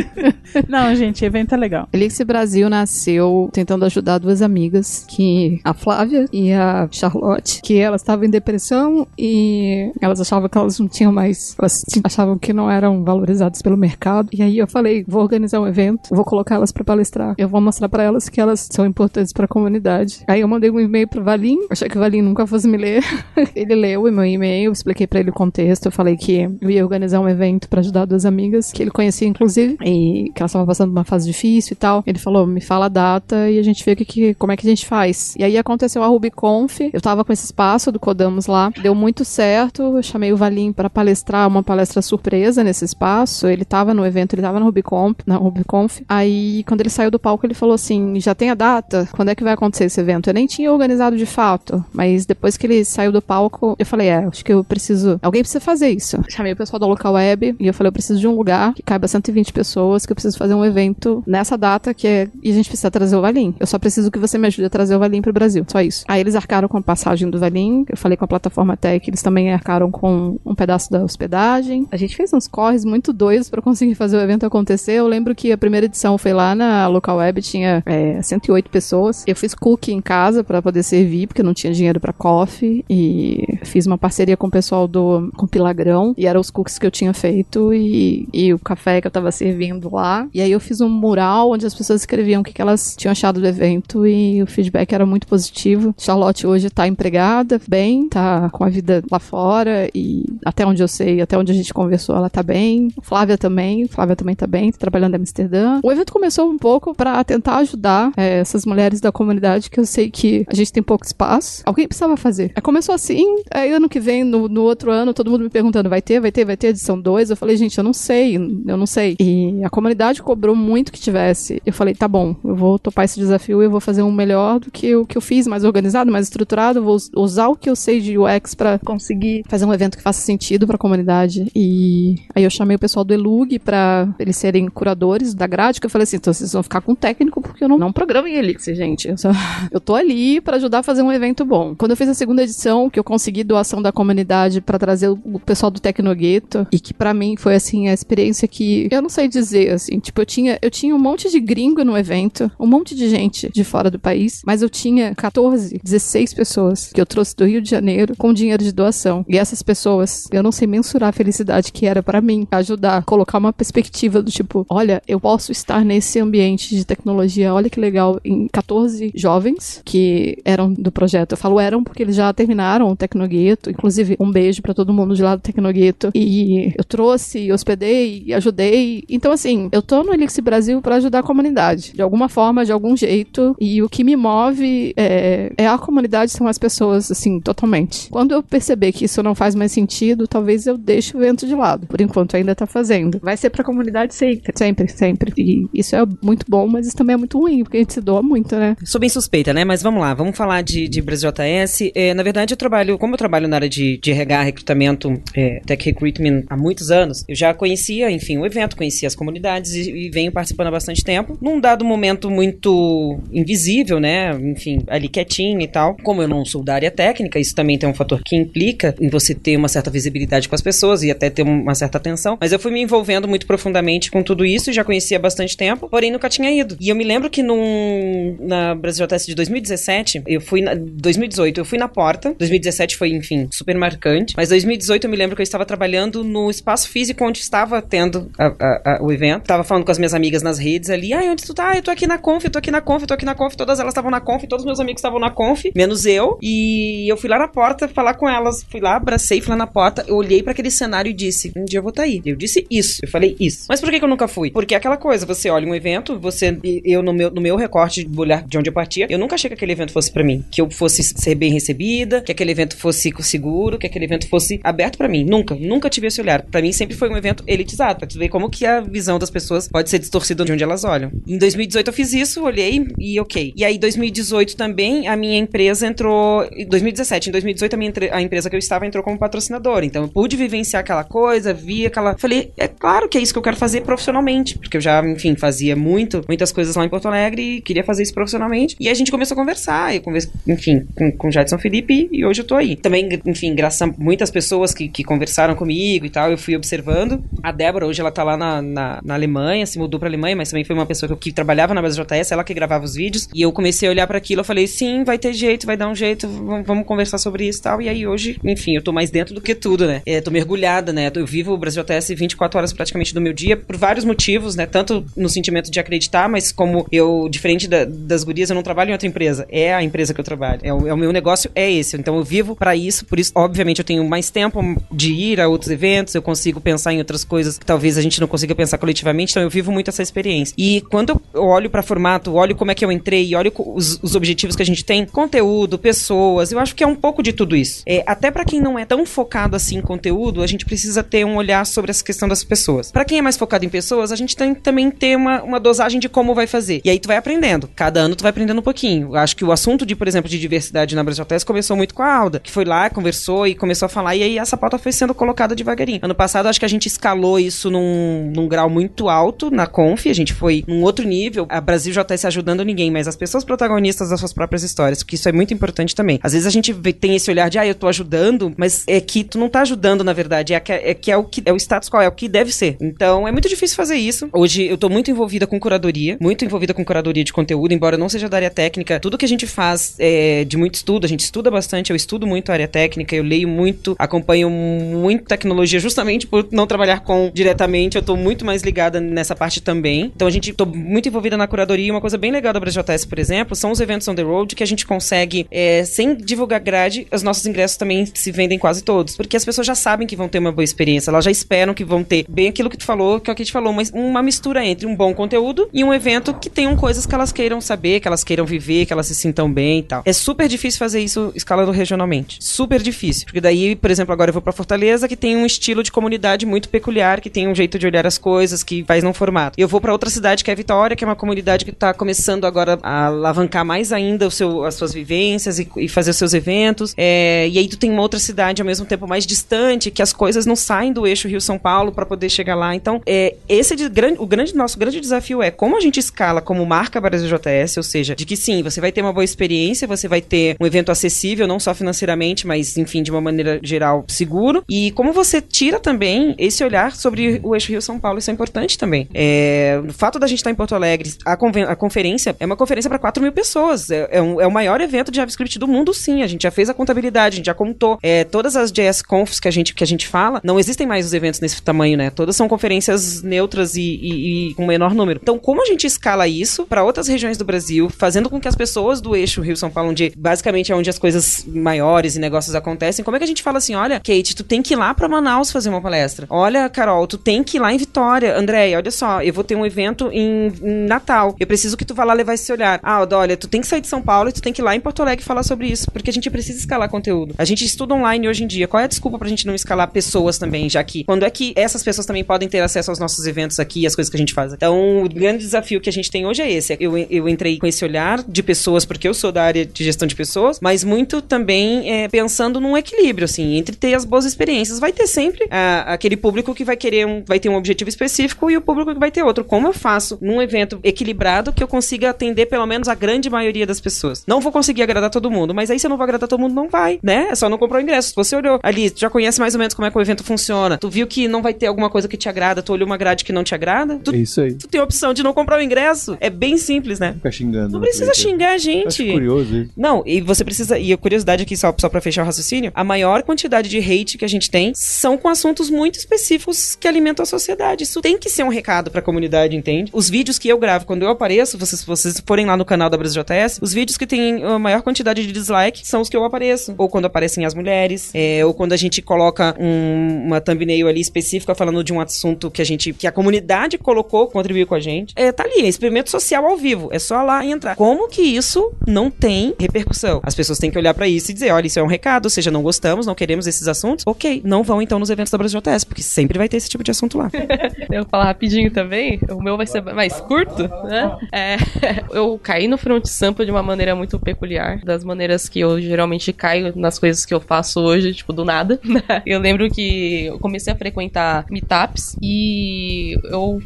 Não, 0.68 0.94
gente, 0.94 1.24
evento 1.24 1.54
é 1.54 1.58
legal. 1.58 1.88
Elixir 1.92 2.26
Brasil 2.26 2.68
nasceu 2.68 3.48
tentando 3.52 3.84
ajudar 3.84 4.18
duas 4.18 4.42
amigas, 4.42 5.04
que 5.08 5.60
a 5.64 5.72
Flávia 5.72 6.26
e 6.32 6.52
a 6.52 6.88
Charlotte, 6.90 7.60
que 7.62 7.78
elas 7.78 8.02
estavam 8.02 8.24
em 8.24 8.30
depressão 8.30 9.06
e 9.18 9.92
elas 10.00 10.20
achavam 10.20 10.48
que 10.48 10.58
elas 10.58 10.78
não 10.78 10.88
tinham 10.88 11.12
mais, 11.12 11.54
elas 11.58 11.84
achavam 12.04 12.38
que 12.38 12.52
não 12.52 12.70
eram 12.70 13.02
valorizadas 13.02 13.62
pelo 13.62 13.76
mercado. 13.76 14.28
E 14.32 14.42
aí 14.42 14.58
eu 14.58 14.66
falei, 14.66 15.04
vou 15.06 15.22
organizar 15.22 15.60
um 15.60 15.66
evento, 15.66 16.14
vou 16.14 16.24
colocar 16.24 16.56
elas 16.56 16.72
pra 16.72 16.84
palestrar, 16.84 17.29
eu 17.36 17.48
vou 17.48 17.60
mostrar 17.60 17.88
pra 17.88 18.02
elas 18.02 18.28
que 18.28 18.40
elas 18.40 18.68
são 18.70 18.86
importantes 18.86 19.32
pra 19.32 19.48
comunidade. 19.48 20.24
Aí 20.26 20.40
eu 20.40 20.48
mandei 20.48 20.70
um 20.70 20.80
e-mail 20.80 21.08
pro 21.08 21.22
Valim, 21.22 21.58
achei 21.70 21.88
que 21.88 21.96
o 21.96 22.00
Valim 22.00 22.22
nunca 22.22 22.46
fosse 22.46 22.68
me 22.68 22.76
ler. 22.76 23.02
ele 23.54 23.74
leu 23.74 24.04
o 24.04 24.12
meu 24.12 24.24
e-mail, 24.24 24.72
expliquei 24.72 25.06
pra 25.06 25.20
ele 25.20 25.30
o 25.30 25.34
contexto, 25.34 25.86
eu 25.86 25.92
falei 25.92 26.16
que 26.16 26.48
eu 26.60 26.70
ia 26.70 26.82
organizar 26.82 27.20
um 27.20 27.28
evento 27.28 27.68
pra 27.68 27.80
ajudar 27.80 28.04
duas 28.04 28.24
amigas 28.24 28.72
que 28.72 28.82
ele 28.82 28.90
conhecia 28.90 29.28
inclusive 29.28 29.76
e 29.84 30.30
que 30.34 30.42
elas 30.42 30.50
estavam 30.50 30.66
passando 30.66 30.90
uma 30.90 31.04
fase 31.04 31.26
difícil 31.26 31.74
e 31.74 31.76
tal. 31.76 32.02
Ele 32.06 32.18
falou: 32.18 32.46
"Me 32.46 32.60
fala 32.60 32.86
a 32.86 32.88
data 32.88 33.50
e 33.50 33.58
a 33.58 33.62
gente 33.62 33.84
vê 33.84 33.94
que, 33.94 34.04
que 34.04 34.34
como 34.34 34.52
é 34.52 34.56
que 34.56 34.66
a 34.66 34.70
gente 34.70 34.86
faz". 34.86 35.34
E 35.38 35.44
aí 35.44 35.56
aconteceu 35.56 36.02
a 36.02 36.06
RubyConf. 36.06 36.80
Eu 36.92 37.00
tava 37.00 37.24
com 37.24 37.32
esse 37.32 37.44
espaço 37.44 37.92
do 37.92 38.00
Codamos 38.00 38.46
lá, 38.46 38.72
deu 38.82 38.94
muito 38.94 39.24
certo. 39.24 39.82
Eu 39.82 40.02
chamei 40.02 40.32
o 40.32 40.36
Valim 40.36 40.72
pra 40.72 40.90
palestrar, 40.90 41.46
uma 41.46 41.62
palestra 41.62 42.02
surpresa 42.02 42.64
nesse 42.64 42.84
espaço. 42.84 43.46
Ele 43.46 43.64
tava 43.64 43.94
no 43.94 44.04
evento, 44.04 44.34
ele 44.34 44.42
tava 44.42 44.58
na 44.58 44.66
RubyConf, 44.66 45.20
na 45.26 45.36
RubyConf. 45.36 46.00
Aí 46.08 46.64
quando 46.66 46.80
ele 46.80 46.90
saiu 46.90 47.10
do 47.10 47.18
palco, 47.20 47.46
ele 47.46 47.54
falou 47.54 47.74
assim: 47.74 48.18
"Já 48.20 48.34
tem 48.34 48.50
a 48.50 48.54
data? 48.54 49.08
Quando 49.12 49.28
é 49.28 49.34
que 49.34 49.44
vai 49.44 49.52
acontecer 49.52 49.84
esse 49.84 50.00
evento?". 50.00 50.28
Eu 50.28 50.34
nem 50.34 50.46
tinha 50.46 50.72
organizado 50.72 51.16
de 51.16 51.26
fato, 51.26 51.84
mas 51.92 52.26
depois 52.26 52.56
que 52.56 52.66
ele 52.66 52.84
saiu 52.84 53.12
do 53.12 53.22
palco, 53.22 53.76
eu 53.78 53.86
falei: 53.86 54.08
"É, 54.08 54.24
acho 54.24 54.44
que 54.44 54.52
eu 54.52 54.64
preciso, 54.64 55.18
alguém 55.22 55.42
precisa 55.42 55.60
fazer 55.60 55.90
isso". 55.90 56.22
Chamei 56.28 56.52
o 56.52 56.56
pessoal 56.56 56.80
da 56.80 56.86
Local 56.86 57.14
Web 57.14 57.56
e 57.58 57.66
eu 57.66 57.74
falei: 57.74 57.88
"Eu 57.88 57.92
preciso 57.92 58.18
de 58.18 58.26
um 58.26 58.34
lugar 58.34 58.74
que 58.74 58.82
caiba 58.82 59.06
120 59.06 59.52
pessoas, 59.52 60.06
que 60.06 60.12
eu 60.12 60.16
preciso 60.16 60.36
fazer 60.38 60.54
um 60.54 60.64
evento 60.64 61.22
nessa 61.26 61.56
data 61.56 61.92
que 61.94 62.06
é 62.06 62.28
e 62.42 62.50
a 62.50 62.54
gente 62.54 62.68
precisa 62.68 62.90
trazer 62.90 63.16
o 63.16 63.20
Valim. 63.20 63.54
Eu 63.58 63.66
só 63.66 63.78
preciso 63.78 64.10
que 64.10 64.18
você 64.18 64.38
me 64.38 64.46
ajude 64.46 64.64
a 64.64 64.70
trazer 64.70 64.96
o 64.96 64.98
Valim 64.98 65.22
pro 65.22 65.32
Brasil. 65.32 65.64
Só 65.68 65.80
isso". 65.80 66.04
Aí 66.08 66.20
eles 66.20 66.34
arcaram 66.34 66.68
com 66.68 66.78
a 66.78 66.82
passagem 66.82 67.28
do 67.28 67.38
Valim, 67.38 67.84
eu 67.88 67.96
falei 67.96 68.16
com 68.16 68.24
a 68.24 68.28
plataforma 68.28 68.76
Tech, 68.76 69.08
eles 69.08 69.22
também 69.22 69.52
arcaram 69.52 69.90
com 69.90 70.38
um 70.44 70.54
pedaço 70.54 70.90
da 70.90 71.02
hospedagem. 71.02 71.86
A 71.90 71.96
gente 71.96 72.16
fez 72.16 72.32
uns 72.32 72.48
corres 72.48 72.84
muito 72.84 73.12
doidos 73.12 73.50
pra 73.50 73.62
conseguir 73.62 73.94
fazer 73.94 74.16
o 74.16 74.20
evento 74.20 74.46
acontecer. 74.46 74.92
Eu 74.92 75.06
lembro 75.06 75.34
que 75.34 75.52
a 75.52 75.58
primeira 75.58 75.86
edição 75.86 76.16
foi 76.16 76.32
lá 76.32 76.54
na 76.54 76.86
Local 76.86 77.09
Web, 77.14 77.42
tinha 77.42 77.82
é, 77.86 78.20
108 78.22 78.70
pessoas. 78.70 79.24
Eu 79.26 79.36
fiz 79.36 79.54
cookie 79.54 79.92
em 79.92 80.00
casa 80.00 80.42
pra 80.44 80.62
poder 80.62 80.82
servir, 80.82 81.26
porque 81.26 81.42
não 81.42 81.54
tinha 81.54 81.72
dinheiro 81.72 82.00
pra 82.00 82.12
coffee. 82.12 82.84
E 82.88 83.58
fiz 83.64 83.86
uma 83.86 83.98
parceria 83.98 84.36
com 84.36 84.46
o 84.46 84.50
pessoal 84.50 84.86
do 84.86 85.30
com 85.36 85.46
Pilagrão. 85.46 86.14
E 86.16 86.26
eram 86.26 86.40
os 86.40 86.50
cookies 86.50 86.78
que 86.78 86.86
eu 86.86 86.90
tinha 86.90 87.12
feito 87.12 87.72
e, 87.72 88.28
e 88.32 88.52
o 88.52 88.58
café 88.58 89.00
que 89.00 89.06
eu 89.06 89.10
tava 89.10 89.30
servindo 89.30 89.94
lá. 89.94 90.28
E 90.32 90.40
aí 90.40 90.52
eu 90.52 90.60
fiz 90.60 90.80
um 90.80 90.88
mural 90.88 91.50
onde 91.50 91.66
as 91.66 91.74
pessoas 91.74 92.02
escreviam 92.02 92.40
o 92.40 92.44
que, 92.44 92.52
que 92.52 92.62
elas 92.62 92.94
tinham 92.96 93.12
achado 93.12 93.40
do 93.40 93.46
evento 93.46 94.06
e 94.06 94.42
o 94.42 94.46
feedback 94.46 94.92
era 94.92 95.06
muito 95.06 95.26
positivo. 95.26 95.94
Charlotte 95.98 96.46
hoje 96.46 96.70
tá 96.70 96.86
empregada, 96.86 97.60
bem, 97.68 98.08
tá 98.08 98.50
com 98.50 98.64
a 98.64 98.68
vida 98.68 99.02
lá 99.10 99.18
fora 99.18 99.88
e 99.94 100.24
até 100.44 100.66
onde 100.66 100.82
eu 100.82 100.88
sei, 100.88 101.20
até 101.20 101.36
onde 101.36 101.52
a 101.52 101.54
gente 101.54 101.72
conversou, 101.72 102.16
ela 102.16 102.30
tá 102.30 102.42
bem. 102.42 102.88
Flávia 103.02 103.38
também, 103.38 103.86
Flávia 103.88 104.16
também 104.16 104.34
tá 104.34 104.46
bem, 104.46 104.70
tá 104.72 104.78
trabalhando 104.78 105.14
em 105.14 105.18
Amsterdã. 105.18 105.80
O 105.82 105.92
evento 105.92 106.12
começou 106.12 106.50
um 106.50 106.58
pouco 106.58 106.94
pra 107.00 107.24
tentar 107.24 107.56
ajudar 107.56 108.12
é, 108.14 108.40
essas 108.40 108.66
mulheres 108.66 109.00
da 109.00 109.10
comunidade 109.10 109.70
que 109.70 109.80
eu 109.80 109.86
sei 109.86 110.10
que 110.10 110.44
a 110.46 110.54
gente 110.54 110.70
tem 110.70 110.82
pouco 110.82 111.06
espaço. 111.06 111.62
Alguém 111.64 111.88
precisava 111.88 112.14
fazer. 112.14 112.52
Aí 112.54 112.60
começou 112.60 112.94
assim, 112.94 113.24
aí 113.50 113.72
ano 113.72 113.88
que 113.88 113.98
vem, 113.98 114.22
no, 114.22 114.50
no 114.50 114.60
outro 114.64 114.90
ano, 114.90 115.14
todo 115.14 115.30
mundo 115.30 115.42
me 115.44 115.48
perguntando, 115.48 115.88
vai 115.88 116.02
ter, 116.02 116.20
vai 116.20 116.30
ter, 116.30 116.44
vai 116.44 116.58
ter 116.58 116.66
edição 116.66 117.00
2? 117.00 117.30
Eu 117.30 117.36
falei, 117.36 117.56
gente, 117.56 117.78
eu 117.78 117.82
não 117.84 117.94
sei, 117.94 118.36
eu 118.36 118.76
não 118.76 118.84
sei. 118.84 119.16
E 119.18 119.64
a 119.64 119.70
comunidade 119.70 120.22
cobrou 120.22 120.54
muito 120.54 120.92
que 120.92 121.00
tivesse. 121.00 121.62
Eu 121.64 121.72
falei, 121.72 121.94
tá 121.94 122.06
bom, 122.06 122.36
eu 122.44 122.54
vou 122.54 122.78
topar 122.78 123.06
esse 123.06 123.18
desafio 123.18 123.62
e 123.62 123.64
eu 123.64 123.70
vou 123.70 123.80
fazer 123.80 124.02
um 124.02 124.12
melhor 124.12 124.60
do 124.60 124.70
que 124.70 124.94
o 124.94 125.06
que 125.06 125.16
eu 125.16 125.22
fiz, 125.22 125.46
mais 125.46 125.64
organizado, 125.64 126.12
mais 126.12 126.26
estruturado, 126.26 126.82
vou 126.84 126.96
us- 126.96 127.10
usar 127.16 127.48
o 127.48 127.56
que 127.56 127.70
eu 127.70 127.76
sei 127.76 128.00
de 128.02 128.18
UX 128.18 128.54
pra 128.54 128.78
conseguir 128.78 129.42
fazer 129.48 129.64
um 129.64 129.72
evento 129.72 129.96
que 129.96 130.02
faça 130.02 130.20
sentido 130.20 130.66
pra 130.66 130.76
comunidade. 130.76 131.50
E 131.56 132.16
aí 132.34 132.44
eu 132.44 132.50
chamei 132.50 132.76
o 132.76 132.78
pessoal 132.78 133.06
do 133.06 133.14
Elug 133.14 133.58
pra 133.58 134.06
eles 134.18 134.36
serem 134.36 134.68
curadores 134.68 135.32
da 135.32 135.46
grade 135.46 135.80
que 135.80 135.86
eu 135.86 135.90
falei 135.90 136.02
assim: 136.02 136.16
então 136.16 136.30
vocês 136.34 136.52
vão 136.52 136.62
ficar 136.62 136.82
com 136.82 136.89
técnico 136.94 137.40
porque 137.40 137.64
eu 137.64 137.68
não, 137.68 137.78
não 137.78 137.92
programo 137.92 138.28
em 138.28 138.34
Elixir, 138.34 138.74
gente. 138.74 139.08
Eu, 139.08 139.18
só, 139.18 139.30
eu 139.70 139.80
tô 139.80 139.94
ali 139.94 140.40
para 140.40 140.56
ajudar 140.56 140.80
a 140.80 140.82
fazer 140.82 141.02
um 141.02 141.12
evento 141.12 141.44
bom. 141.44 141.74
Quando 141.74 141.92
eu 141.92 141.96
fiz 141.96 142.08
a 142.08 142.14
segunda 142.14 142.42
edição, 142.42 142.90
que 142.90 142.98
eu 142.98 143.04
consegui 143.04 143.44
doação 143.44 143.80
da 143.82 143.92
comunidade 143.92 144.60
para 144.60 144.78
trazer 144.78 145.08
o, 145.08 145.18
o, 145.24 145.40
pessoal 145.40 145.70
do 145.70 145.80
Tecnogueto, 145.80 146.66
e 146.72 146.78
que 146.78 146.94
para 146.94 147.14
mim 147.14 147.36
foi 147.36 147.54
assim 147.54 147.88
a 147.88 147.92
experiência 147.92 148.46
que 148.46 148.88
eu 148.90 149.02
não 149.02 149.08
sei 149.08 149.28
dizer 149.28 149.72
assim, 149.72 149.98
tipo, 149.98 150.20
eu 150.20 150.26
tinha 150.26 150.58
eu 150.62 150.70
tinha 150.70 150.94
um 150.94 150.98
monte 150.98 151.30
de 151.30 151.40
gringo 151.40 151.84
no 151.84 151.96
evento, 151.96 152.50
um 152.58 152.66
monte 152.66 152.94
de 152.94 153.08
gente 153.08 153.50
de 153.52 153.64
fora 153.64 153.90
do 153.90 153.98
país, 153.98 154.42
mas 154.46 154.62
eu 154.62 154.70
tinha 154.70 155.14
14, 155.14 155.80
16 155.82 156.34
pessoas 156.34 156.90
que 156.92 157.00
eu 157.00 157.06
trouxe 157.06 157.34
do 157.36 157.44
Rio 157.44 157.60
de 157.60 157.70
Janeiro 157.70 158.14
com 158.16 158.32
dinheiro 158.32 158.62
de 158.62 158.72
doação. 158.72 159.24
E 159.28 159.38
essas 159.38 159.62
pessoas, 159.62 160.28
eu 160.32 160.42
não 160.42 160.52
sei 160.52 160.66
mensurar 160.66 161.10
a 161.10 161.12
felicidade 161.12 161.72
que 161.72 161.86
era 161.86 162.02
para 162.02 162.20
mim 162.20 162.46
ajudar, 162.50 163.04
colocar 163.04 163.38
uma 163.38 163.52
perspectiva 163.52 164.22
do 164.22 164.30
tipo, 164.30 164.66
olha, 164.68 165.02
eu 165.06 165.20
posso 165.20 165.52
estar 165.52 165.84
nesse 165.84 166.18
ambiente 166.18 166.74
de 166.80 166.86
tecnologia, 166.86 167.54
olha 167.54 167.70
que 167.70 167.80
legal, 167.80 168.20
em 168.24 168.48
14 168.48 169.12
jovens 169.14 169.82
que 169.84 170.38
eram 170.44 170.72
do 170.72 170.90
projeto. 170.90 171.32
Eu 171.32 171.38
falo 171.38 171.60
eram 171.60 171.82
porque 171.84 172.02
eles 172.02 172.16
já 172.16 172.32
terminaram 172.32 172.90
o 172.90 172.96
Tecnogueto, 172.96 173.70
inclusive 173.70 174.16
um 174.18 174.30
beijo 174.30 174.62
para 174.62 174.74
todo 174.74 174.92
mundo 174.92 175.14
de 175.14 175.22
lá 175.22 175.36
do 175.36 175.42
Tecnogueto. 175.42 176.10
E 176.14 176.72
eu 176.76 176.84
trouxe, 176.84 177.52
hospedei 177.52 178.24
e 178.26 178.34
ajudei. 178.34 179.04
Então 179.08 179.32
assim, 179.32 179.68
eu 179.72 179.82
tô 179.82 180.02
no 180.02 180.12
Elixir 180.12 180.42
Brasil 180.42 180.80
para 180.80 180.96
ajudar 180.96 181.20
a 181.20 181.22
comunidade, 181.22 181.92
de 181.94 182.02
alguma 182.02 182.28
forma, 182.28 182.64
de 182.64 182.72
algum 182.72 182.96
jeito. 182.96 183.54
E 183.60 183.82
o 183.82 183.88
que 183.88 184.02
me 184.02 184.16
move 184.16 184.92
é, 184.96 185.52
é 185.56 185.66
a 185.66 185.78
comunidade, 185.78 186.32
são 186.32 186.46
as 186.46 186.58
pessoas, 186.58 187.10
assim, 187.10 187.40
totalmente. 187.40 188.08
Quando 188.10 188.32
eu 188.32 188.42
perceber 188.42 188.92
que 188.92 189.04
isso 189.04 189.22
não 189.22 189.34
faz 189.34 189.54
mais 189.54 189.72
sentido, 189.72 190.26
talvez 190.26 190.66
eu 190.66 190.76
deixe 190.76 191.16
o 191.16 191.20
vento 191.20 191.46
de 191.46 191.54
lado. 191.54 191.86
Por 191.86 192.00
enquanto 192.00 192.36
ainda 192.36 192.54
tá 192.54 192.66
fazendo. 192.66 193.18
Vai 193.22 193.36
ser 193.36 193.50
pra 193.50 193.64
comunidade 193.64 194.14
sempre. 194.14 194.52
Sempre, 194.54 194.88
sempre. 194.88 195.32
E 195.36 195.68
isso 195.74 195.94
é 195.96 196.04
muito 196.22 196.46
bom, 196.48 196.66
mas 196.70 196.86
isso 196.86 196.96
também 196.96 197.14
é 197.14 197.16
muito 197.16 197.38
ruim, 197.38 197.62
porque 197.62 197.78
a 197.78 197.80
gente 197.80 197.92
se 197.92 198.00
doa 198.00 198.22
muito, 198.22 198.56
né? 198.56 198.76
Sou 198.84 199.00
bem 199.00 199.08
suspeita, 199.08 199.52
né? 199.52 199.64
Mas 199.64 199.82
vamos 199.82 200.00
lá, 200.00 200.14
vamos 200.14 200.36
falar 200.36 200.62
de, 200.62 200.88
de 200.88 201.00
BrasilJS. 201.00 201.92
É, 201.94 202.14
na 202.14 202.22
verdade, 202.22 202.52
eu 202.52 202.56
trabalho, 202.56 202.98
como 202.98 203.14
eu 203.14 203.18
trabalho 203.18 203.48
na 203.48 203.56
área 203.56 203.68
de, 203.68 203.98
de 203.98 204.10
RH, 204.10 204.42
recrutamento, 204.42 205.20
é, 205.34 205.60
tech 205.66 205.84
recruitment 205.84 206.44
há 206.48 206.56
muitos 206.56 206.90
anos, 206.90 207.24
eu 207.28 207.34
já 207.34 207.52
conhecia, 207.54 208.10
enfim, 208.10 208.38
o 208.38 208.46
evento, 208.46 208.76
conhecia 208.76 209.08
as 209.08 209.14
comunidades 209.14 209.72
e, 209.72 209.90
e 209.90 210.10
venho 210.10 210.32
participando 210.32 210.68
há 210.68 210.70
bastante 210.70 211.02
tempo. 211.02 211.36
Num 211.40 211.60
dado 211.60 211.84
momento 211.84 212.30
muito 212.30 213.18
invisível, 213.32 213.98
né? 213.98 214.32
Enfim, 214.40 214.82
ali 214.88 215.08
quietinho 215.08 215.60
e 215.60 215.68
tal. 215.68 215.96
Como 216.02 216.22
eu 216.22 216.28
não 216.28 216.44
sou 216.44 216.62
da 216.62 216.74
área 216.74 216.90
técnica, 216.90 217.38
isso 217.38 217.54
também 217.54 217.78
tem 217.78 217.88
um 217.88 217.94
fator 217.94 218.20
que 218.24 218.36
implica 218.36 218.94
em 219.00 219.08
você 219.08 219.34
ter 219.34 219.56
uma 219.56 219.68
certa 219.68 219.90
visibilidade 219.90 220.48
com 220.48 220.54
as 220.54 220.62
pessoas 220.62 221.02
e 221.02 221.10
até 221.10 221.30
ter 221.30 221.42
uma 221.42 221.74
certa 221.74 221.98
atenção. 221.98 222.36
Mas 222.40 222.52
eu 222.52 222.58
fui 222.58 222.70
me 222.70 222.80
envolvendo 222.80 223.26
muito 223.26 223.46
profundamente 223.46 224.10
com 224.10 224.22
tudo 224.22 224.44
isso 224.44 224.70
e 224.70 224.72
já 224.72 224.84
conhecia 224.84 225.16
há 225.16 225.20
bastante 225.20 225.56
tempo, 225.56 225.88
porém 225.88 226.10
nunca 226.10 226.28
tinha. 226.28 226.50
E 226.80 226.88
eu 226.88 226.96
me 226.96 227.04
lembro 227.04 227.30
que 227.30 227.42
num, 227.42 228.36
na 228.40 228.74
Brasil 228.74 229.06
JS 229.06 229.26
de 229.26 229.34
2017, 229.34 230.22
eu 230.26 230.40
fui 230.40 230.60
na, 230.60 230.74
2018, 230.74 231.58
eu 231.58 231.64
fui 231.64 231.78
na 231.78 231.88
porta. 231.88 232.34
2017 232.38 232.96
foi, 232.96 233.10
enfim, 233.10 233.48
super 233.50 233.76
marcante. 233.76 234.34
Mas 234.36 234.48
2018 234.48 235.04
eu 235.04 235.10
me 235.10 235.16
lembro 235.16 235.36
que 235.36 235.42
eu 235.42 235.44
estava 235.44 235.64
trabalhando 235.64 236.24
no 236.24 236.50
espaço 236.50 236.88
físico 236.88 237.24
onde 237.24 237.40
estava 237.40 237.80
tendo 237.80 238.30
a, 238.38 238.46
a, 238.46 238.96
a, 238.96 239.02
o 239.02 239.12
evento. 239.12 239.44
Tava 239.44 239.64
falando 239.64 239.84
com 239.84 239.90
as 239.90 239.98
minhas 239.98 240.14
amigas 240.14 240.42
nas 240.42 240.58
redes 240.58 240.90
ali. 240.90 241.12
Ah, 241.12 241.22
onde 241.24 241.44
tu 241.44 241.54
tá? 241.54 241.76
Eu 241.76 241.82
tô 241.82 241.90
aqui 241.90 242.06
na 242.06 242.18
Conf, 242.18 242.44
eu 242.44 242.50
tô 242.50 242.58
aqui 242.58 242.70
na 242.70 242.80
Conf, 242.80 243.02
eu 243.02 243.08
tô 243.08 243.14
aqui 243.14 243.24
na 243.24 243.34
Conf. 243.34 243.54
Todas 243.54 243.78
elas 243.78 243.92
estavam 243.92 244.10
na 244.10 244.20
Conf, 244.20 244.44
todos 244.48 244.64
meus 244.64 244.80
amigos 244.80 245.00
estavam 245.00 245.18
na 245.18 245.30
Conf, 245.30 245.64
menos 245.74 246.06
eu. 246.06 246.38
E 246.42 247.10
eu 247.10 247.16
fui 247.16 247.28
lá 247.28 247.38
na 247.38 247.48
porta 247.48 247.88
falar 247.88 248.14
com 248.14 248.28
elas. 248.28 248.64
Fui 248.70 248.80
lá, 248.80 248.96
abracei, 248.96 249.40
fui 249.40 249.50
lá 249.50 249.56
na 249.56 249.66
porta. 249.66 250.04
Eu 250.06 250.16
olhei 250.16 250.42
para 250.42 250.52
aquele 250.52 250.70
cenário 250.70 251.10
e 251.10 251.12
disse: 251.12 251.52
Um 251.56 251.64
dia 251.64 251.78
eu 251.78 251.82
vou 251.82 251.92
tá 251.92 252.02
aí. 252.02 252.20
Eu 252.24 252.36
disse 252.36 252.66
isso. 252.70 253.00
Eu 253.02 253.08
falei 253.08 253.36
isso. 253.38 253.66
Mas 253.68 253.80
por 253.80 253.90
que, 253.90 253.98
que 253.98 254.04
eu 254.04 254.08
nunca 254.08 254.28
fui? 254.28 254.50
Porque 254.50 254.74
é 254.74 254.76
aquela 254.76 254.96
coisa, 254.96 255.26
você 255.26 255.50
olha 255.50 255.66
um 255.66 255.74
evento, 255.74 256.18
você. 256.18 256.39
Eu, 256.84 257.02
no 257.02 257.12
meu, 257.12 257.30
no 257.30 257.40
meu 257.40 257.56
recorte 257.56 258.04
de 258.04 258.20
olhar 258.20 258.42
de 258.42 258.58
onde 258.58 258.68
eu 258.68 258.72
partia, 258.72 259.06
eu 259.08 259.18
nunca 259.18 259.34
achei 259.34 259.48
que 259.48 259.54
aquele 259.54 259.72
evento 259.72 259.92
fosse 259.92 260.10
para 260.12 260.24
mim. 260.24 260.44
Que 260.50 260.60
eu 260.60 260.70
fosse 260.70 261.02
ser 261.02 261.34
bem 261.34 261.52
recebida, 261.52 262.20
que 262.20 262.32
aquele 262.32 262.50
evento 262.52 262.76
fosse 262.76 263.12
seguro, 263.20 263.78
que 263.78 263.86
aquele 263.86 264.04
evento 264.04 264.28
fosse 264.28 264.60
aberto 264.62 264.98
para 264.98 265.08
mim. 265.08 265.24
Nunca, 265.24 265.54
nunca 265.54 265.88
tive 265.88 266.06
esse 266.06 266.20
olhar. 266.20 266.42
Para 266.42 266.62
mim 266.62 266.72
sempre 266.72 266.96
foi 266.96 267.08
um 267.08 267.16
evento 267.16 267.44
elitizado, 267.46 267.98
pra 267.98 268.08
tu 268.08 268.18
ver 268.18 268.28
como 268.28 268.50
que 268.50 268.66
a 268.66 268.80
visão 268.80 269.18
das 269.18 269.30
pessoas 269.30 269.68
pode 269.68 269.90
ser 269.90 269.98
distorcida 269.98 270.44
de 270.44 270.52
onde 270.52 270.62
elas 270.62 270.84
olham. 270.84 271.10
Em 271.26 271.38
2018 271.38 271.88
eu 271.88 271.92
fiz 271.92 272.12
isso, 272.12 272.42
olhei 272.42 272.86
e 272.98 273.20
ok. 273.20 273.52
E 273.56 273.64
aí 273.64 273.78
2018 273.78 274.56
também 274.56 275.08
a 275.08 275.16
minha 275.16 275.38
empresa 275.38 275.86
entrou, 275.86 276.44
em 276.52 276.66
2017, 276.66 277.28
em 277.28 277.32
2018 277.32 277.74
a 277.74 277.76
minha 277.76 277.90
a 278.12 278.22
empresa 278.22 278.48
que 278.48 278.56
eu 278.56 278.58
estava 278.58 278.86
entrou 278.86 279.02
como 279.02 279.18
patrocinadora. 279.18 279.84
Então 279.84 280.02
eu 280.02 280.08
pude 280.08 280.36
vivenciar 280.36 280.80
aquela 280.80 281.04
coisa, 281.04 281.52
vi 281.52 281.86
aquela, 281.86 282.16
falei, 282.16 282.52
é 282.56 282.68
claro 282.68 283.08
que 283.08 283.18
é 283.18 283.20
isso 283.20 283.32
que 283.32 283.38
eu 283.38 283.42
quero 283.42 283.56
fazer 283.56 283.82
profissionalmente, 283.82 284.58
porque 284.58 284.76
eu 284.76 284.80
já, 284.80 285.04
enfim, 285.06 285.34
fazia 285.36 285.74
muito, 285.74 286.22
muitas 286.30 286.52
coisas 286.52 286.76
lá 286.76 286.84
em 286.84 286.88
Porto 286.88 287.08
Alegre 287.08 287.56
e 287.56 287.60
queria 287.60 287.82
fazer 287.82 288.04
isso 288.04 288.14
profissionalmente. 288.14 288.76
E 288.78 288.88
a 288.88 288.94
gente 288.94 289.10
começou 289.10 289.34
a 289.34 289.38
conversar, 289.38 289.94
eu 289.96 290.00
conversei, 290.00 290.30
enfim, 290.46 290.86
com, 290.94 291.10
com 291.10 291.28
o 291.28 291.32
Jadson 291.32 291.58
Felipe 291.58 292.08
e 292.12 292.24
hoje 292.24 292.42
eu 292.42 292.46
tô 292.46 292.54
aí. 292.54 292.76
Também, 292.76 293.08
enfim, 293.26 293.52
graças 293.52 293.82
a 293.82 293.92
muitas 293.98 294.30
pessoas 294.30 294.72
que, 294.72 294.88
que 294.88 295.02
conversaram 295.02 295.56
comigo 295.56 296.06
e 296.06 296.10
tal, 296.10 296.30
eu 296.30 296.38
fui 296.38 296.54
observando. 296.54 297.24
A 297.42 297.50
Débora, 297.50 297.84
hoje 297.84 298.00
ela 298.00 298.12
tá 298.12 298.22
lá 298.22 298.36
na, 298.36 298.62
na, 298.62 299.00
na 299.04 299.14
Alemanha, 299.14 299.66
se 299.66 299.76
mudou 299.76 299.98
pra 299.98 300.08
Alemanha, 300.08 300.36
mas 300.36 300.50
também 300.50 300.64
foi 300.64 300.76
uma 300.76 300.86
pessoa 300.86 301.08
que, 301.16 301.30
que 301.30 301.32
trabalhava 301.32 301.74
na 301.74 301.82
BSJS, 301.82 302.30
ela 302.30 302.44
que 302.44 302.54
gravava 302.54 302.84
os 302.84 302.94
vídeos. 302.94 303.28
E 303.34 303.42
eu 303.42 303.50
comecei 303.50 303.88
a 303.88 303.90
olhar 303.90 304.06
para 304.06 304.18
aquilo, 304.18 304.40
eu 304.40 304.44
falei, 304.44 304.66
sim, 304.66 305.02
vai 305.02 305.18
ter 305.18 305.32
jeito, 305.32 305.66
vai 305.66 305.76
dar 305.76 305.88
um 305.88 305.94
jeito, 305.94 306.28
vamos, 306.64 306.86
conversar 306.86 307.18
sobre 307.18 307.48
isso 307.48 307.58
e 307.58 307.62
tal. 307.62 307.82
E 307.82 307.88
aí 307.88 308.06
hoje, 308.06 308.38
enfim, 308.44 308.76
eu 308.76 308.82
tô 308.82 308.92
mais 308.92 309.10
dentro 309.10 309.34
do 309.34 309.40
que 309.40 309.54
tudo, 309.54 309.86
né? 309.86 310.02
É, 310.06 310.20
tô 310.20 310.30
mergulhada, 310.30 310.92
né? 310.92 311.10
Eu 311.12 311.26
vivo 311.26 311.52
o 311.52 311.58
BrasilJS 311.58 312.10
24 312.10 312.58
horas 312.58 312.72
praticamente 312.72 313.12
do 313.12 313.20
meu 313.20 313.32
dia, 313.32 313.56
por 313.56 313.76
vários 313.76 314.04
motivos, 314.04 314.54
né? 314.54 314.66
Tanto 314.66 315.04
no 315.16 315.28
sentimento 315.28 315.70
de 315.70 315.80
acreditar, 315.80 316.19
mas 316.28 316.52
como 316.52 316.86
eu, 316.90 317.28
diferente 317.30 317.68
da, 317.68 317.84
das 317.84 318.24
gurias, 318.24 318.50
eu 318.50 318.54
não 318.54 318.62
trabalho 318.62 318.90
em 318.90 318.92
outra 318.92 319.08
empresa. 319.08 319.46
É 319.50 319.74
a 319.74 319.82
empresa 319.82 320.14
que 320.14 320.20
eu 320.20 320.24
trabalho. 320.24 320.60
É 320.62 320.72
o, 320.72 320.86
é 320.86 320.92
o 320.92 320.96
meu 320.96 321.12
negócio, 321.12 321.50
é 321.54 321.70
esse. 321.70 321.96
Então 321.96 322.16
eu 322.16 322.24
vivo 322.24 322.54
para 322.54 322.74
isso, 322.76 323.04
por 323.04 323.18
isso, 323.18 323.32
obviamente, 323.34 323.78
eu 323.78 323.84
tenho 323.84 324.04
mais 324.08 324.30
tempo 324.30 324.60
de 324.90 325.12
ir 325.12 325.40
a 325.40 325.48
outros 325.48 325.70
eventos, 325.70 326.14
eu 326.14 326.22
consigo 326.22 326.60
pensar 326.60 326.92
em 326.92 326.98
outras 326.98 327.24
coisas 327.24 327.58
que 327.58 327.66
talvez 327.66 327.96
a 327.98 328.02
gente 328.02 328.20
não 328.20 328.28
consiga 328.28 328.54
pensar 328.54 328.78
coletivamente, 328.78 329.32
então 329.32 329.42
eu 329.42 329.50
vivo 329.50 329.72
muito 329.72 329.88
essa 329.88 330.02
experiência. 330.02 330.54
E 330.56 330.82
quando 330.90 331.20
eu 331.32 331.44
olho 331.44 331.70
para 331.70 331.82
formato, 331.82 332.34
olho 332.34 332.54
como 332.54 332.70
é 332.70 332.74
que 332.74 332.84
eu 332.84 332.92
entrei, 332.92 333.34
olho 333.34 333.52
os, 333.56 333.98
os, 334.02 334.14
objetivos 334.14 334.56
que 334.56 334.62
a 334.62 334.66
gente 334.66 334.84
tem, 334.84 335.06
conteúdo, 335.06 335.78
pessoas, 335.78 336.52
eu 336.52 336.58
acho 336.58 336.74
que 336.74 336.84
é 336.84 336.86
um 336.86 336.94
pouco 336.94 337.22
de 337.22 337.32
tudo 337.32 337.56
isso. 337.56 337.82
É, 337.86 338.02
até 338.06 338.30
para 338.30 338.44
quem 338.44 338.60
não 338.60 338.78
é 338.78 338.84
tão 338.84 339.04
focado 339.06 339.56
assim 339.56 339.78
em 339.78 339.82
conteúdo, 339.82 340.42
a 340.42 340.46
gente 340.46 340.64
precisa 340.64 341.02
ter 341.02 341.24
um 341.24 341.36
olhar 341.36 341.64
sobre 341.64 341.90
essa 341.90 342.04
questão 342.04 342.28
das 342.28 342.44
pessoas. 342.44 342.90
Para 342.92 343.04
quem 343.04 343.18
é 343.18 343.22
mais 343.22 343.36
focado 343.36 343.64
em 343.64 343.68
pessoas, 343.68 344.12
a 344.12 344.16
gente 344.16 344.36
tem 344.36 344.54
também 344.54 344.90
ter 344.90 345.16
uma, 345.16 345.42
uma 345.42 345.60
dosagem 345.60 345.98
de 345.98 346.08
como 346.10 346.34
vai 346.34 346.46
fazer. 346.46 346.80
E 346.84 346.90
aí 346.90 346.98
tu 346.98 347.08
vai 347.08 347.16
aprendendo. 347.16 347.68
Cada 347.74 348.00
ano 348.00 348.14
tu 348.14 348.22
vai 348.22 348.30
aprendendo 348.30 348.58
um 348.58 348.62
pouquinho. 348.62 349.08
Eu 349.08 349.16
acho 349.16 349.36
que 349.36 349.44
o 349.44 349.52
assunto 349.52 349.86
de, 349.86 349.96
por 349.96 350.08
exemplo, 350.08 350.28
de 350.28 350.38
diversidade 350.38 350.94
na 350.94 351.02
Brasil 351.02 351.24
começou 351.46 351.76
muito 351.76 351.94
com 351.94 352.02
a 352.02 352.12
Alda, 352.12 352.40
que 352.40 352.50
foi 352.50 352.64
lá, 352.64 352.90
conversou 352.90 353.46
e 353.46 353.54
começou 353.54 353.86
a 353.86 353.88
falar, 353.88 354.16
e 354.16 354.22
aí 354.22 354.38
essa 354.38 354.56
pauta 354.56 354.78
foi 354.78 354.92
sendo 354.92 355.14
colocada 355.14 355.54
devagarinho. 355.54 356.00
Ano 356.02 356.14
passado, 356.14 356.46
acho 356.46 356.58
que 356.58 356.64
a 356.64 356.68
gente 356.68 356.86
escalou 356.86 357.38
isso 357.38 357.70
num, 357.70 358.32
num 358.34 358.48
grau 358.48 358.68
muito 358.68 359.08
alto 359.08 359.50
na 359.50 359.66
Conf, 359.66 360.06
a 360.06 360.12
gente 360.12 360.32
foi 360.32 360.64
num 360.66 360.82
outro 360.82 361.06
nível. 361.06 361.46
A 361.48 361.60
Brasil 361.60 361.92
JS 361.92 362.24
ajudando 362.24 362.64
ninguém, 362.64 362.90
mas 362.90 363.06
as 363.06 363.16
pessoas 363.16 363.44
protagonistas 363.44 364.10
das 364.10 364.18
suas 364.18 364.32
próprias 364.32 364.62
histórias, 364.62 365.02
porque 365.02 365.14
isso 365.14 365.28
é 365.28 365.32
muito 365.32 365.54
importante 365.54 365.94
também. 365.94 366.18
Às 366.22 366.32
vezes 366.32 366.46
a 366.46 366.50
gente 366.50 366.74
tem 366.92 367.16
esse 367.16 367.30
olhar 367.30 367.48
de, 367.48 367.58
ah, 367.58 367.66
eu 367.66 367.74
tô 367.74 367.86
ajudando, 367.86 368.52
mas 368.56 368.84
é 368.86 369.00
que 369.00 369.24
tu 369.24 369.38
não 369.38 369.48
tá 369.48 369.62
ajudando, 369.62 370.02
na 370.02 370.12
verdade, 370.12 370.54
é 370.54 370.60
que 370.60 370.72
é, 370.72 370.94
que 370.94 371.10
é 371.10 371.16
o 371.16 371.24
que 371.24 371.42
é 371.44 371.52
o 371.52 371.56
status 371.56 371.88
qual, 371.88 372.02
é 372.02 372.08
o 372.08 372.12
que 372.12 372.28
deve 372.28 372.52
ser. 372.52 372.76
Então, 372.80 373.26
é 373.26 373.32
muito 373.32 373.48
difícil 373.48 373.76
fazer 373.76 373.96
isso. 373.96 374.28
Hoje 374.32 374.64
eu 374.66 374.76
tô 374.76 374.88
muito 374.88 375.10
envolvida 375.10 375.46
com 375.46 375.58
curadoria, 375.60 375.99
muito 376.20 376.44
envolvida 376.44 376.74
com 376.74 376.84
curadoria 376.84 377.24
de 377.24 377.32
conteúdo, 377.32 377.72
embora 377.72 377.96
não 377.96 378.08
seja 378.08 378.28
da 378.28 378.36
área 378.36 378.50
técnica. 378.50 379.00
Tudo 379.00 379.18
que 379.18 379.24
a 379.24 379.28
gente 379.28 379.46
faz 379.46 379.96
é 379.98 380.44
de 380.44 380.56
muito 380.56 380.74
estudo, 380.74 381.04
a 381.04 381.08
gente 381.08 381.20
estuda 381.20 381.50
bastante, 381.50 381.90
eu 381.90 381.96
estudo 381.96 382.26
muito 382.26 382.50
a 382.50 382.52
área 382.52 382.68
técnica, 382.68 383.14
eu 383.14 383.22
leio 383.22 383.48
muito, 383.48 383.94
acompanho 383.98 384.50
muito 384.50 385.24
tecnologia 385.24 385.78
justamente 385.78 386.26
por 386.26 386.46
não 386.50 386.66
trabalhar 386.66 387.00
com 387.00 387.30
diretamente, 387.32 387.96
eu 387.96 388.02
tô 388.02 388.16
muito 388.16 388.44
mais 388.44 388.62
ligada 388.62 389.00
nessa 389.00 389.34
parte 389.34 389.60
também. 389.60 390.12
Então 390.14 390.28
a 390.28 390.30
gente 390.30 390.52
tô 390.52 390.66
muito 390.66 391.08
envolvida 391.08 391.36
na 391.36 391.46
curadoria. 391.46 391.92
Uma 391.92 392.00
coisa 392.00 392.18
bem 392.18 392.30
legal 392.30 392.52
da 392.52 392.60
BraJS, 392.60 393.04
por 393.04 393.18
exemplo, 393.18 393.54
são 393.56 393.70
os 393.70 393.80
eventos 393.80 394.06
on 394.08 394.14
the 394.14 394.22
road 394.22 394.54
que 394.54 394.62
a 394.62 394.66
gente 394.66 394.86
consegue, 394.86 395.46
é, 395.50 395.84
sem 395.84 396.14
divulgar 396.14 396.60
grade, 396.60 397.06
os 397.12 397.22
nossos 397.22 397.46
ingressos 397.46 397.76
também 397.76 398.06
se 398.12 398.30
vendem 398.30 398.58
quase 398.58 398.82
todos. 398.82 399.16
Porque 399.16 399.36
as 399.36 399.44
pessoas 399.44 399.66
já 399.66 399.74
sabem 399.74 400.06
que 400.06 400.16
vão 400.16 400.28
ter 400.28 400.38
uma 400.38 400.52
boa 400.52 400.64
experiência, 400.64 401.10
elas 401.10 401.24
já 401.24 401.30
esperam 401.30 401.74
que 401.74 401.84
vão 401.84 402.02
ter 402.04 402.24
bem 402.28 402.48
aquilo 402.48 402.70
que 402.70 402.76
tu 402.76 402.84
falou, 402.84 403.20
que 403.20 403.30
é 403.30 403.32
o 403.32 403.36
que 403.36 403.42
a 403.42 403.44
gente 403.44 403.52
falou, 403.52 403.72
mas 403.72 403.90
uma 403.90 404.22
mistura 404.22 404.64
entre 404.64 404.86
um 404.86 404.94
bom 404.94 405.14
conteúdo 405.14 405.68
e 405.72 405.82
um 405.84 405.89
evento 405.92 406.34
que 406.34 406.50
tenham 406.50 406.76
coisas 406.76 407.06
que 407.06 407.14
elas 407.14 407.32
queiram 407.32 407.60
saber, 407.60 408.00
que 408.00 408.08
elas 408.08 408.24
queiram 408.24 408.44
viver, 408.44 408.86
que 408.86 408.92
elas 408.92 409.06
se 409.06 409.14
sintam 409.14 409.52
bem 409.52 409.80
e 409.80 409.82
tal. 409.82 410.02
É 410.04 410.12
super 410.12 410.48
difícil 410.48 410.78
fazer 410.78 411.00
isso 411.00 411.32
escalando 411.34 411.70
regionalmente. 411.70 412.38
Super 412.40 412.80
difícil. 412.82 413.24
Porque 413.24 413.40
daí, 413.40 413.76
por 413.76 413.90
exemplo, 413.90 414.12
agora 414.12 414.30
eu 414.30 414.32
vou 414.32 414.42
pra 414.42 414.52
Fortaleza, 414.52 415.08
que 415.08 415.16
tem 415.16 415.36
um 415.36 415.46
estilo 415.46 415.82
de 415.82 415.92
comunidade 415.92 416.46
muito 416.46 416.68
peculiar, 416.68 417.20
que 417.20 417.30
tem 417.30 417.48
um 417.48 417.54
jeito 417.54 417.78
de 417.78 417.86
olhar 417.86 418.06
as 418.06 418.18
coisas, 418.18 418.62
que 418.62 418.84
faz 418.84 419.02
num 419.02 419.12
formato. 419.12 419.54
Eu 419.58 419.68
vou 419.68 419.80
para 419.80 419.92
outra 419.92 420.10
cidade 420.10 420.44
que 420.44 420.50
é 420.50 420.54
Vitória, 420.54 420.96
que 420.96 421.04
é 421.04 421.06
uma 421.06 421.16
comunidade 421.16 421.64
que 421.64 421.72
tá 421.72 421.92
começando 421.92 422.44
agora 422.44 422.78
a 422.82 423.06
alavancar 423.06 423.64
mais 423.64 423.92
ainda 423.92 424.26
o 424.26 424.30
seu, 424.30 424.64
as 424.64 424.74
suas 424.74 424.92
vivências 424.92 425.58
e, 425.58 425.68
e 425.76 425.88
fazer 425.88 426.10
os 426.10 426.16
seus 426.16 426.34
eventos. 426.34 426.94
É, 426.96 427.48
e 427.48 427.58
aí 427.58 427.68
tu 427.68 427.76
tem 427.76 427.90
uma 427.90 428.02
outra 428.02 428.20
cidade 428.20 428.62
ao 428.62 428.66
mesmo 428.66 428.86
tempo 428.86 429.06
mais 429.06 429.26
distante, 429.26 429.90
que 429.90 430.02
as 430.02 430.12
coisas 430.12 430.46
não 430.46 430.56
saem 430.56 430.92
do 430.92 431.06
eixo 431.06 431.28
Rio-São 431.28 431.58
Paulo 431.58 431.92
para 431.92 432.06
poder 432.06 432.28
chegar 432.28 432.54
lá. 432.54 432.74
Então, 432.74 433.00
é, 433.06 433.34
esse 433.48 433.74
grande, 433.88 434.18
o 434.18 434.26
grande, 434.26 434.54
nosso 434.54 434.78
grande 434.78 435.00
desafio 435.00 435.42
é 435.42 435.50
como 435.50 435.79
a 435.80 435.82
gente 435.82 435.98
escala 435.98 436.40
como 436.40 436.64
marca 436.64 437.00
Brasil 437.00 437.28
JS, 437.28 437.78
ou 437.78 437.82
seja, 437.82 438.14
de 438.14 438.24
que 438.24 438.36
sim, 438.36 438.62
você 438.62 438.80
vai 438.80 438.92
ter 438.92 439.00
uma 439.02 439.12
boa 439.12 439.24
experiência, 439.24 439.88
você 439.88 440.06
vai 440.06 440.20
ter 440.20 440.56
um 440.60 440.66
evento 440.66 440.92
acessível, 440.92 441.46
não 441.46 441.58
só 441.58 441.74
financeiramente, 441.74 442.46
mas 442.46 442.76
enfim, 442.76 443.02
de 443.02 443.10
uma 443.10 443.20
maneira 443.20 443.58
geral, 443.62 444.04
seguro. 444.06 444.62
E 444.68 444.90
como 444.92 445.12
você 445.12 445.40
tira 445.40 445.80
também 445.80 446.34
esse 446.38 446.62
olhar 446.62 446.94
sobre 446.94 447.40
o 447.42 447.54
eixo 447.54 447.72
Rio 447.72 447.82
São 447.82 447.98
Paulo, 447.98 448.18
isso 448.18 448.30
é 448.30 448.34
importante 448.34 448.78
também. 448.78 449.08
É, 449.14 449.80
o 449.88 449.92
fato 449.92 450.18
da 450.18 450.26
gente 450.26 450.38
estar 450.38 450.50
em 450.50 450.54
Porto 450.54 450.74
Alegre, 450.74 451.12
a, 451.24 451.32
a 451.32 451.76
conferência 451.76 452.36
é 452.38 452.46
uma 452.46 452.56
conferência 452.56 452.88
para 452.88 452.98
4 452.98 453.22
mil 453.22 453.32
pessoas. 453.32 453.90
É, 453.90 454.08
é, 454.10 454.22
um, 454.22 454.40
é, 454.40 454.46
o 454.46 454.50
maior 454.50 454.80
evento 454.80 455.10
de 455.10 455.16
JavaScript 455.16 455.58
do 455.58 455.66
mundo, 455.66 455.94
sim. 455.94 456.22
A 456.22 456.26
gente 456.26 456.42
já 456.42 456.50
fez 456.50 456.68
a 456.68 456.74
contabilidade, 456.74 457.34
a 457.34 457.36
gente 457.36 457.46
já 457.46 457.54
contou. 457.54 457.98
É, 458.02 458.24
todas 458.24 458.56
as 458.56 458.70
JS 458.70 459.02
Confs 459.02 459.40
que 459.40 459.48
a, 459.48 459.50
gente, 459.50 459.74
que 459.74 459.82
a 459.82 459.86
gente 459.86 460.06
fala, 460.06 460.40
não 460.44 460.60
existem 460.60 460.86
mais 460.86 461.06
os 461.06 461.14
eventos 461.14 461.40
nesse 461.40 461.62
tamanho, 461.62 461.96
né? 461.96 462.10
Todas 462.10 462.36
são 462.36 462.48
conferências 462.48 463.22
neutras 463.22 463.76
e, 463.76 463.80
e, 463.80 464.50
e 464.50 464.54
com 464.54 464.66
menor 464.66 464.94
número. 464.94 465.20
Então, 465.22 465.38
como 465.38 465.62
a 465.62 465.66
gente 465.70 465.86
escala 465.86 466.28
isso 466.28 466.66
para 466.66 466.84
outras 466.84 467.08
regiões 467.08 467.36
do 467.36 467.44
Brasil, 467.44 467.88
fazendo 467.90 468.28
com 468.28 468.40
que 468.40 468.48
as 468.48 468.54
pessoas 468.54 469.00
do 469.00 469.16
eixo 469.16 469.40
Rio-São 469.40 469.70
Paulo, 469.70 469.90
onde 469.90 470.12
basicamente 470.16 470.72
é 470.72 470.76
onde 470.76 470.90
as 470.90 470.98
coisas 470.98 471.44
maiores 471.46 472.16
e 472.16 472.18
negócios 472.18 472.54
acontecem, 472.54 473.04
como 473.04 473.16
é 473.16 473.20
que 473.20 473.24
a 473.24 473.28
gente 473.28 473.42
fala 473.42 473.58
assim, 473.58 473.74
olha, 473.74 474.00
Kate, 474.00 474.34
tu 474.34 474.44
tem 474.44 474.62
que 474.62 474.74
ir 474.74 474.76
lá 474.76 474.94
para 474.94 475.08
Manaus 475.08 475.50
fazer 475.50 475.70
uma 475.70 475.80
palestra. 475.80 476.26
Olha, 476.28 476.68
Carol, 476.68 477.06
tu 477.06 477.18
tem 477.18 477.42
que 477.42 477.56
ir 477.56 477.60
lá 477.60 477.72
em 477.72 477.78
Vitória. 477.78 478.36
André, 478.36 478.76
olha 478.76 478.90
só, 478.90 479.22
eu 479.22 479.32
vou 479.32 479.44
ter 479.44 479.56
um 479.56 479.64
evento 479.64 480.10
em, 480.12 480.52
em 480.62 480.86
Natal. 480.86 481.34
Eu 481.38 481.46
preciso 481.46 481.76
que 481.76 481.84
tu 481.84 481.94
vá 481.94 482.04
lá 482.04 482.12
levar 482.12 482.34
esse 482.34 482.52
olhar. 482.52 482.80
Ah, 482.82 483.06
olha, 483.12 483.36
tu 483.36 483.48
tem 483.48 483.60
que 483.60 483.66
sair 483.66 483.80
de 483.80 483.88
São 483.88 484.02
Paulo 484.02 484.28
e 484.28 484.32
tu 484.32 484.42
tem 484.42 484.52
que 484.52 484.60
ir 484.60 484.64
lá 484.64 484.74
em 484.74 484.80
Porto 484.80 485.02
Alegre 485.02 485.24
falar 485.24 485.42
sobre 485.42 485.68
isso, 485.68 485.90
porque 485.90 486.10
a 486.10 486.12
gente 486.12 486.30
precisa 486.30 486.58
escalar 486.58 486.88
conteúdo. 486.88 487.34
A 487.38 487.44
gente 487.44 487.64
estuda 487.64 487.94
online 487.94 488.28
hoje 488.28 488.44
em 488.44 488.46
dia. 488.46 488.68
Qual 488.68 488.80
é 488.80 488.84
a 488.84 488.88
desculpa 488.88 489.18
pra 489.18 489.28
gente 489.28 489.46
não 489.46 489.54
escalar 489.54 489.90
pessoas 489.90 490.38
também, 490.38 490.68
já 490.68 490.82
que 490.82 491.04
quando 491.04 491.24
é 491.24 491.30
que 491.30 491.52
essas 491.56 491.82
pessoas 491.82 492.06
também 492.06 492.24
podem 492.24 492.48
ter 492.48 492.60
acesso 492.60 492.90
aos 492.90 492.98
nossos 492.98 493.26
eventos 493.26 493.58
aqui, 493.58 493.86
as 493.86 493.94
coisas 493.94 494.10
que 494.10 494.16
a 494.16 494.18
gente 494.18 494.34
faz? 494.34 494.52
Então, 494.52 495.02
o 495.04 495.08
grande 495.08 495.44
desafio 495.50 495.80
que 495.80 495.88
a 495.88 495.92
gente 495.92 496.10
tem 496.10 496.26
hoje 496.26 496.42
é 496.42 496.50
esse. 496.50 496.76
Eu, 496.80 496.96
eu 496.96 497.28
entrei 497.28 497.58
com 497.58 497.66
esse 497.66 497.84
olhar 497.84 498.22
de 498.26 498.42
pessoas, 498.42 498.84
porque 498.84 499.06
eu 499.08 499.14
sou 499.14 499.32
da 499.32 499.42
área 499.42 499.66
de 499.66 499.84
gestão 499.84 500.06
de 500.06 500.14
pessoas, 500.14 500.58
mas 500.60 500.84
muito 500.84 501.20
também 501.20 501.90
é, 501.90 502.08
pensando 502.08 502.60
num 502.60 502.76
equilíbrio, 502.76 503.24
assim, 503.24 503.56
entre 503.56 503.76
ter 503.76 503.94
as 503.94 504.04
boas 504.04 504.24
experiências. 504.24 504.78
Vai 504.78 504.92
ter 504.92 505.06
sempre 505.06 505.46
ah, 505.50 505.84
aquele 505.92 506.16
público 506.16 506.54
que 506.54 506.64
vai 506.64 506.76
querer 506.76 507.06
um, 507.06 507.22
vai 507.26 507.38
ter 507.38 507.48
um 507.48 507.56
objetivo 507.56 507.88
específico 507.88 508.50
e 508.50 508.56
o 508.56 508.60
público 508.60 508.92
que 508.92 509.00
vai 509.00 509.10
ter 509.10 509.22
outro. 509.22 509.44
Como 509.44 509.66
eu 509.66 509.72
faço 509.72 510.18
num 510.20 510.40
evento 510.40 510.78
equilibrado 510.82 511.52
que 511.52 511.62
eu 511.62 511.68
consiga 511.68 512.10
atender 512.10 512.46
pelo 512.46 512.66
menos 512.66 512.88
a 512.88 512.94
grande 512.94 513.28
maioria 513.28 513.66
das 513.66 513.80
pessoas? 513.80 514.24
Não 514.26 514.40
vou 514.40 514.52
conseguir 514.52 514.82
agradar 514.82 515.10
todo 515.10 515.30
mundo, 515.30 515.54
mas 515.54 515.70
aí 515.70 515.78
se 515.78 515.86
eu 515.86 515.90
não 515.90 515.96
vou 515.96 516.04
agradar 516.04 516.28
todo 516.28 516.40
mundo, 516.40 516.54
não 516.54 516.68
vai, 516.68 516.98
né? 517.02 517.28
É 517.30 517.34
só 517.34 517.48
não 517.48 517.58
comprar 517.58 517.78
o 517.78 517.80
ingresso. 517.80 518.10
Se 518.10 518.14
você 518.14 518.36
olhou 518.36 518.60
ali, 518.62 518.92
já 518.94 519.10
conhece 519.10 519.40
mais 519.40 519.54
ou 519.54 519.58
menos 519.58 519.74
como 519.74 519.86
é 519.86 519.90
que 519.90 519.98
o 519.98 520.00
evento 520.00 520.22
funciona, 520.24 520.78
tu 520.78 520.88
viu 520.88 521.06
que 521.06 521.26
não 521.28 521.42
vai 521.42 521.54
ter 521.54 521.66
alguma 521.66 521.90
coisa 521.90 522.08
que 522.08 522.16
te 522.16 522.28
agrada, 522.28 522.62
tu 522.62 522.72
olhou 522.72 522.86
uma 522.86 522.96
grade 522.96 523.24
que 523.24 523.32
não 523.32 523.42
te 523.44 523.54
agrada, 523.54 523.98
tu, 523.98 524.14
É 524.14 524.18
isso 524.18 524.40
aí. 524.40 524.54
tu 524.54 524.68
tem 524.68 524.80
a 524.80 524.84
opção 524.84 525.12
de 525.14 525.22
não 525.22 525.32
comprar 525.40 525.58
o 525.58 525.62
ingresso. 525.62 526.16
É 526.20 526.30
bem 526.30 526.56
simples, 526.56 526.98
né? 526.98 527.14
Fica 527.14 527.30
xingando. 527.30 527.72
Não 527.72 527.80
no 527.80 527.84
precisa 527.84 528.12
Twitter. 528.12 528.22
xingar 528.30 528.50
a 528.50 528.54
Acho 528.54 528.64
gente. 528.64 529.12
curioso 529.12 529.56
isso. 529.56 529.70
Não, 529.76 530.02
e 530.06 530.20
você 530.20 530.44
precisa. 530.44 530.78
E 530.78 530.92
a 530.92 530.96
curiosidade 530.96 531.42
aqui, 531.42 531.56
só, 531.56 531.74
só 531.78 531.88
pra 531.88 532.00
fechar 532.00 532.22
o 532.22 532.26
raciocínio: 532.26 532.70
a 532.74 532.84
maior 532.84 533.22
quantidade 533.22 533.68
de 533.68 533.78
hate 533.78 534.16
que 534.18 534.24
a 534.24 534.28
gente 534.28 534.50
tem 534.50 534.72
são 534.74 535.16
com 535.16 535.28
assuntos 535.28 535.70
muito 535.70 535.98
específicos 535.98 536.76
que 536.76 536.86
alimentam 536.88 537.22
a 537.22 537.26
sociedade. 537.26 537.84
Isso 537.84 538.00
tem 538.00 538.18
que 538.18 538.28
ser 538.28 538.42
um 538.44 538.48
recado 538.48 538.90
pra 538.90 539.02
comunidade, 539.02 539.56
entende? 539.56 539.90
Os 539.94 540.08
vídeos 540.10 540.38
que 540.38 540.48
eu 540.48 540.58
gravo 540.58 540.86
quando 540.86 541.02
eu 541.02 541.08
apareço, 541.08 541.58
vocês, 541.58 541.82
vocês 541.84 542.22
forem 542.26 542.46
lá 542.46 542.56
no 542.56 542.64
canal 542.64 542.88
da 542.90 542.96
Brasil 542.96 543.22
JS, 543.22 543.58
os 543.62 543.72
vídeos 543.72 543.96
que 543.96 544.06
têm 544.06 544.42
a 544.44 544.58
maior 544.58 544.82
quantidade 544.82 545.26
de 545.26 545.32
dislike 545.32 545.86
são 545.86 546.00
os 546.00 546.08
que 546.08 546.16
eu 546.16 546.24
apareço. 546.24 546.74
Ou 546.78 546.88
quando 546.88 547.04
aparecem 547.06 547.44
as 547.44 547.54
mulheres, 547.54 548.10
é, 548.14 548.44
ou 548.44 548.52
quando 548.54 548.72
a 548.72 548.76
gente 548.76 549.00
coloca 549.02 549.54
um- 549.58 550.26
uma 550.26 550.40
thumbnail 550.40 550.88
ali 550.88 551.00
específica 551.00 551.54
falando 551.54 551.82
de 551.82 551.92
um 551.92 552.00
assunto 552.00 552.50
que 552.50 552.60
a 552.60 552.64
gente. 552.64 552.92
que 552.92 553.06
a 553.06 553.12
comunidade 553.12 553.78
colocou, 553.78 554.26
contribuiu 554.26 554.66
com 554.66 554.74
a 554.74 554.80
gente. 554.80 555.12
É, 555.16 555.29
tá 555.32 555.44
ali, 555.44 555.62
é 555.62 555.68
experimento 555.68 556.10
social 556.10 556.46
ao 556.46 556.56
vivo. 556.56 556.88
É 556.92 556.98
só 556.98 557.22
lá 557.22 557.44
entrar. 557.44 557.76
Como 557.76 558.08
que 558.08 558.22
isso 558.22 558.72
não 558.86 559.10
tem 559.10 559.54
repercussão? 559.58 560.20
As 560.22 560.34
pessoas 560.34 560.58
têm 560.58 560.70
que 560.70 560.78
olhar 560.78 560.94
pra 560.94 561.08
isso 561.08 561.30
e 561.30 561.34
dizer: 561.34 561.52
olha, 561.52 561.66
isso 561.66 561.78
é 561.78 561.82
um 561.82 561.86
recado, 561.86 562.26
ou 562.26 562.30
seja, 562.30 562.50
não 562.50 562.62
gostamos, 562.62 563.06
não 563.06 563.14
queremos 563.14 563.46
esses 563.46 563.68
assuntos. 563.68 564.04
Ok, 564.06 564.42
não 564.44 564.62
vão 564.62 564.80
então 564.80 564.98
nos 564.98 565.10
eventos 565.10 565.30
da 565.30 565.38
Brasil 565.38 565.60
JS, 565.60 565.84
porque 565.84 566.02
sempre 566.02 566.38
vai 566.38 566.48
ter 566.48 566.56
esse 566.56 566.68
tipo 566.68 566.84
de 566.84 566.90
assunto 566.90 567.18
lá. 567.18 567.30
Eu 567.90 568.02
vou 568.02 568.10
falar 568.10 568.24
rapidinho 568.24 568.70
também. 568.70 569.20
O 569.30 569.42
meu 569.42 569.56
vai 569.56 569.66
ser 569.66 569.82
mais 569.82 570.20
curto, 570.20 570.62
né? 570.84 571.16
É, 571.32 571.56
eu 572.12 572.38
caí 572.42 572.68
no 572.68 572.78
front 572.78 573.04
sampa 573.06 573.44
de 573.44 573.50
uma 573.50 573.62
maneira 573.62 573.94
muito 573.94 574.18
peculiar, 574.18 574.80
das 574.84 575.04
maneiras 575.04 575.48
que 575.48 575.60
eu 575.60 575.80
geralmente 575.80 576.32
caio 576.32 576.72
nas 576.76 576.98
coisas 576.98 577.24
que 577.26 577.34
eu 577.34 577.40
faço 577.40 577.80
hoje, 577.80 578.14
tipo, 578.14 578.32
do 578.32 578.44
nada. 578.44 578.80
Eu 579.26 579.38
lembro 579.38 579.68
que 579.70 580.26
eu 580.26 580.38
comecei 580.38 580.72
a 580.72 580.76
frequentar 580.76 581.44
meetups 581.50 582.16
e 582.22 583.16
eu 583.24 583.60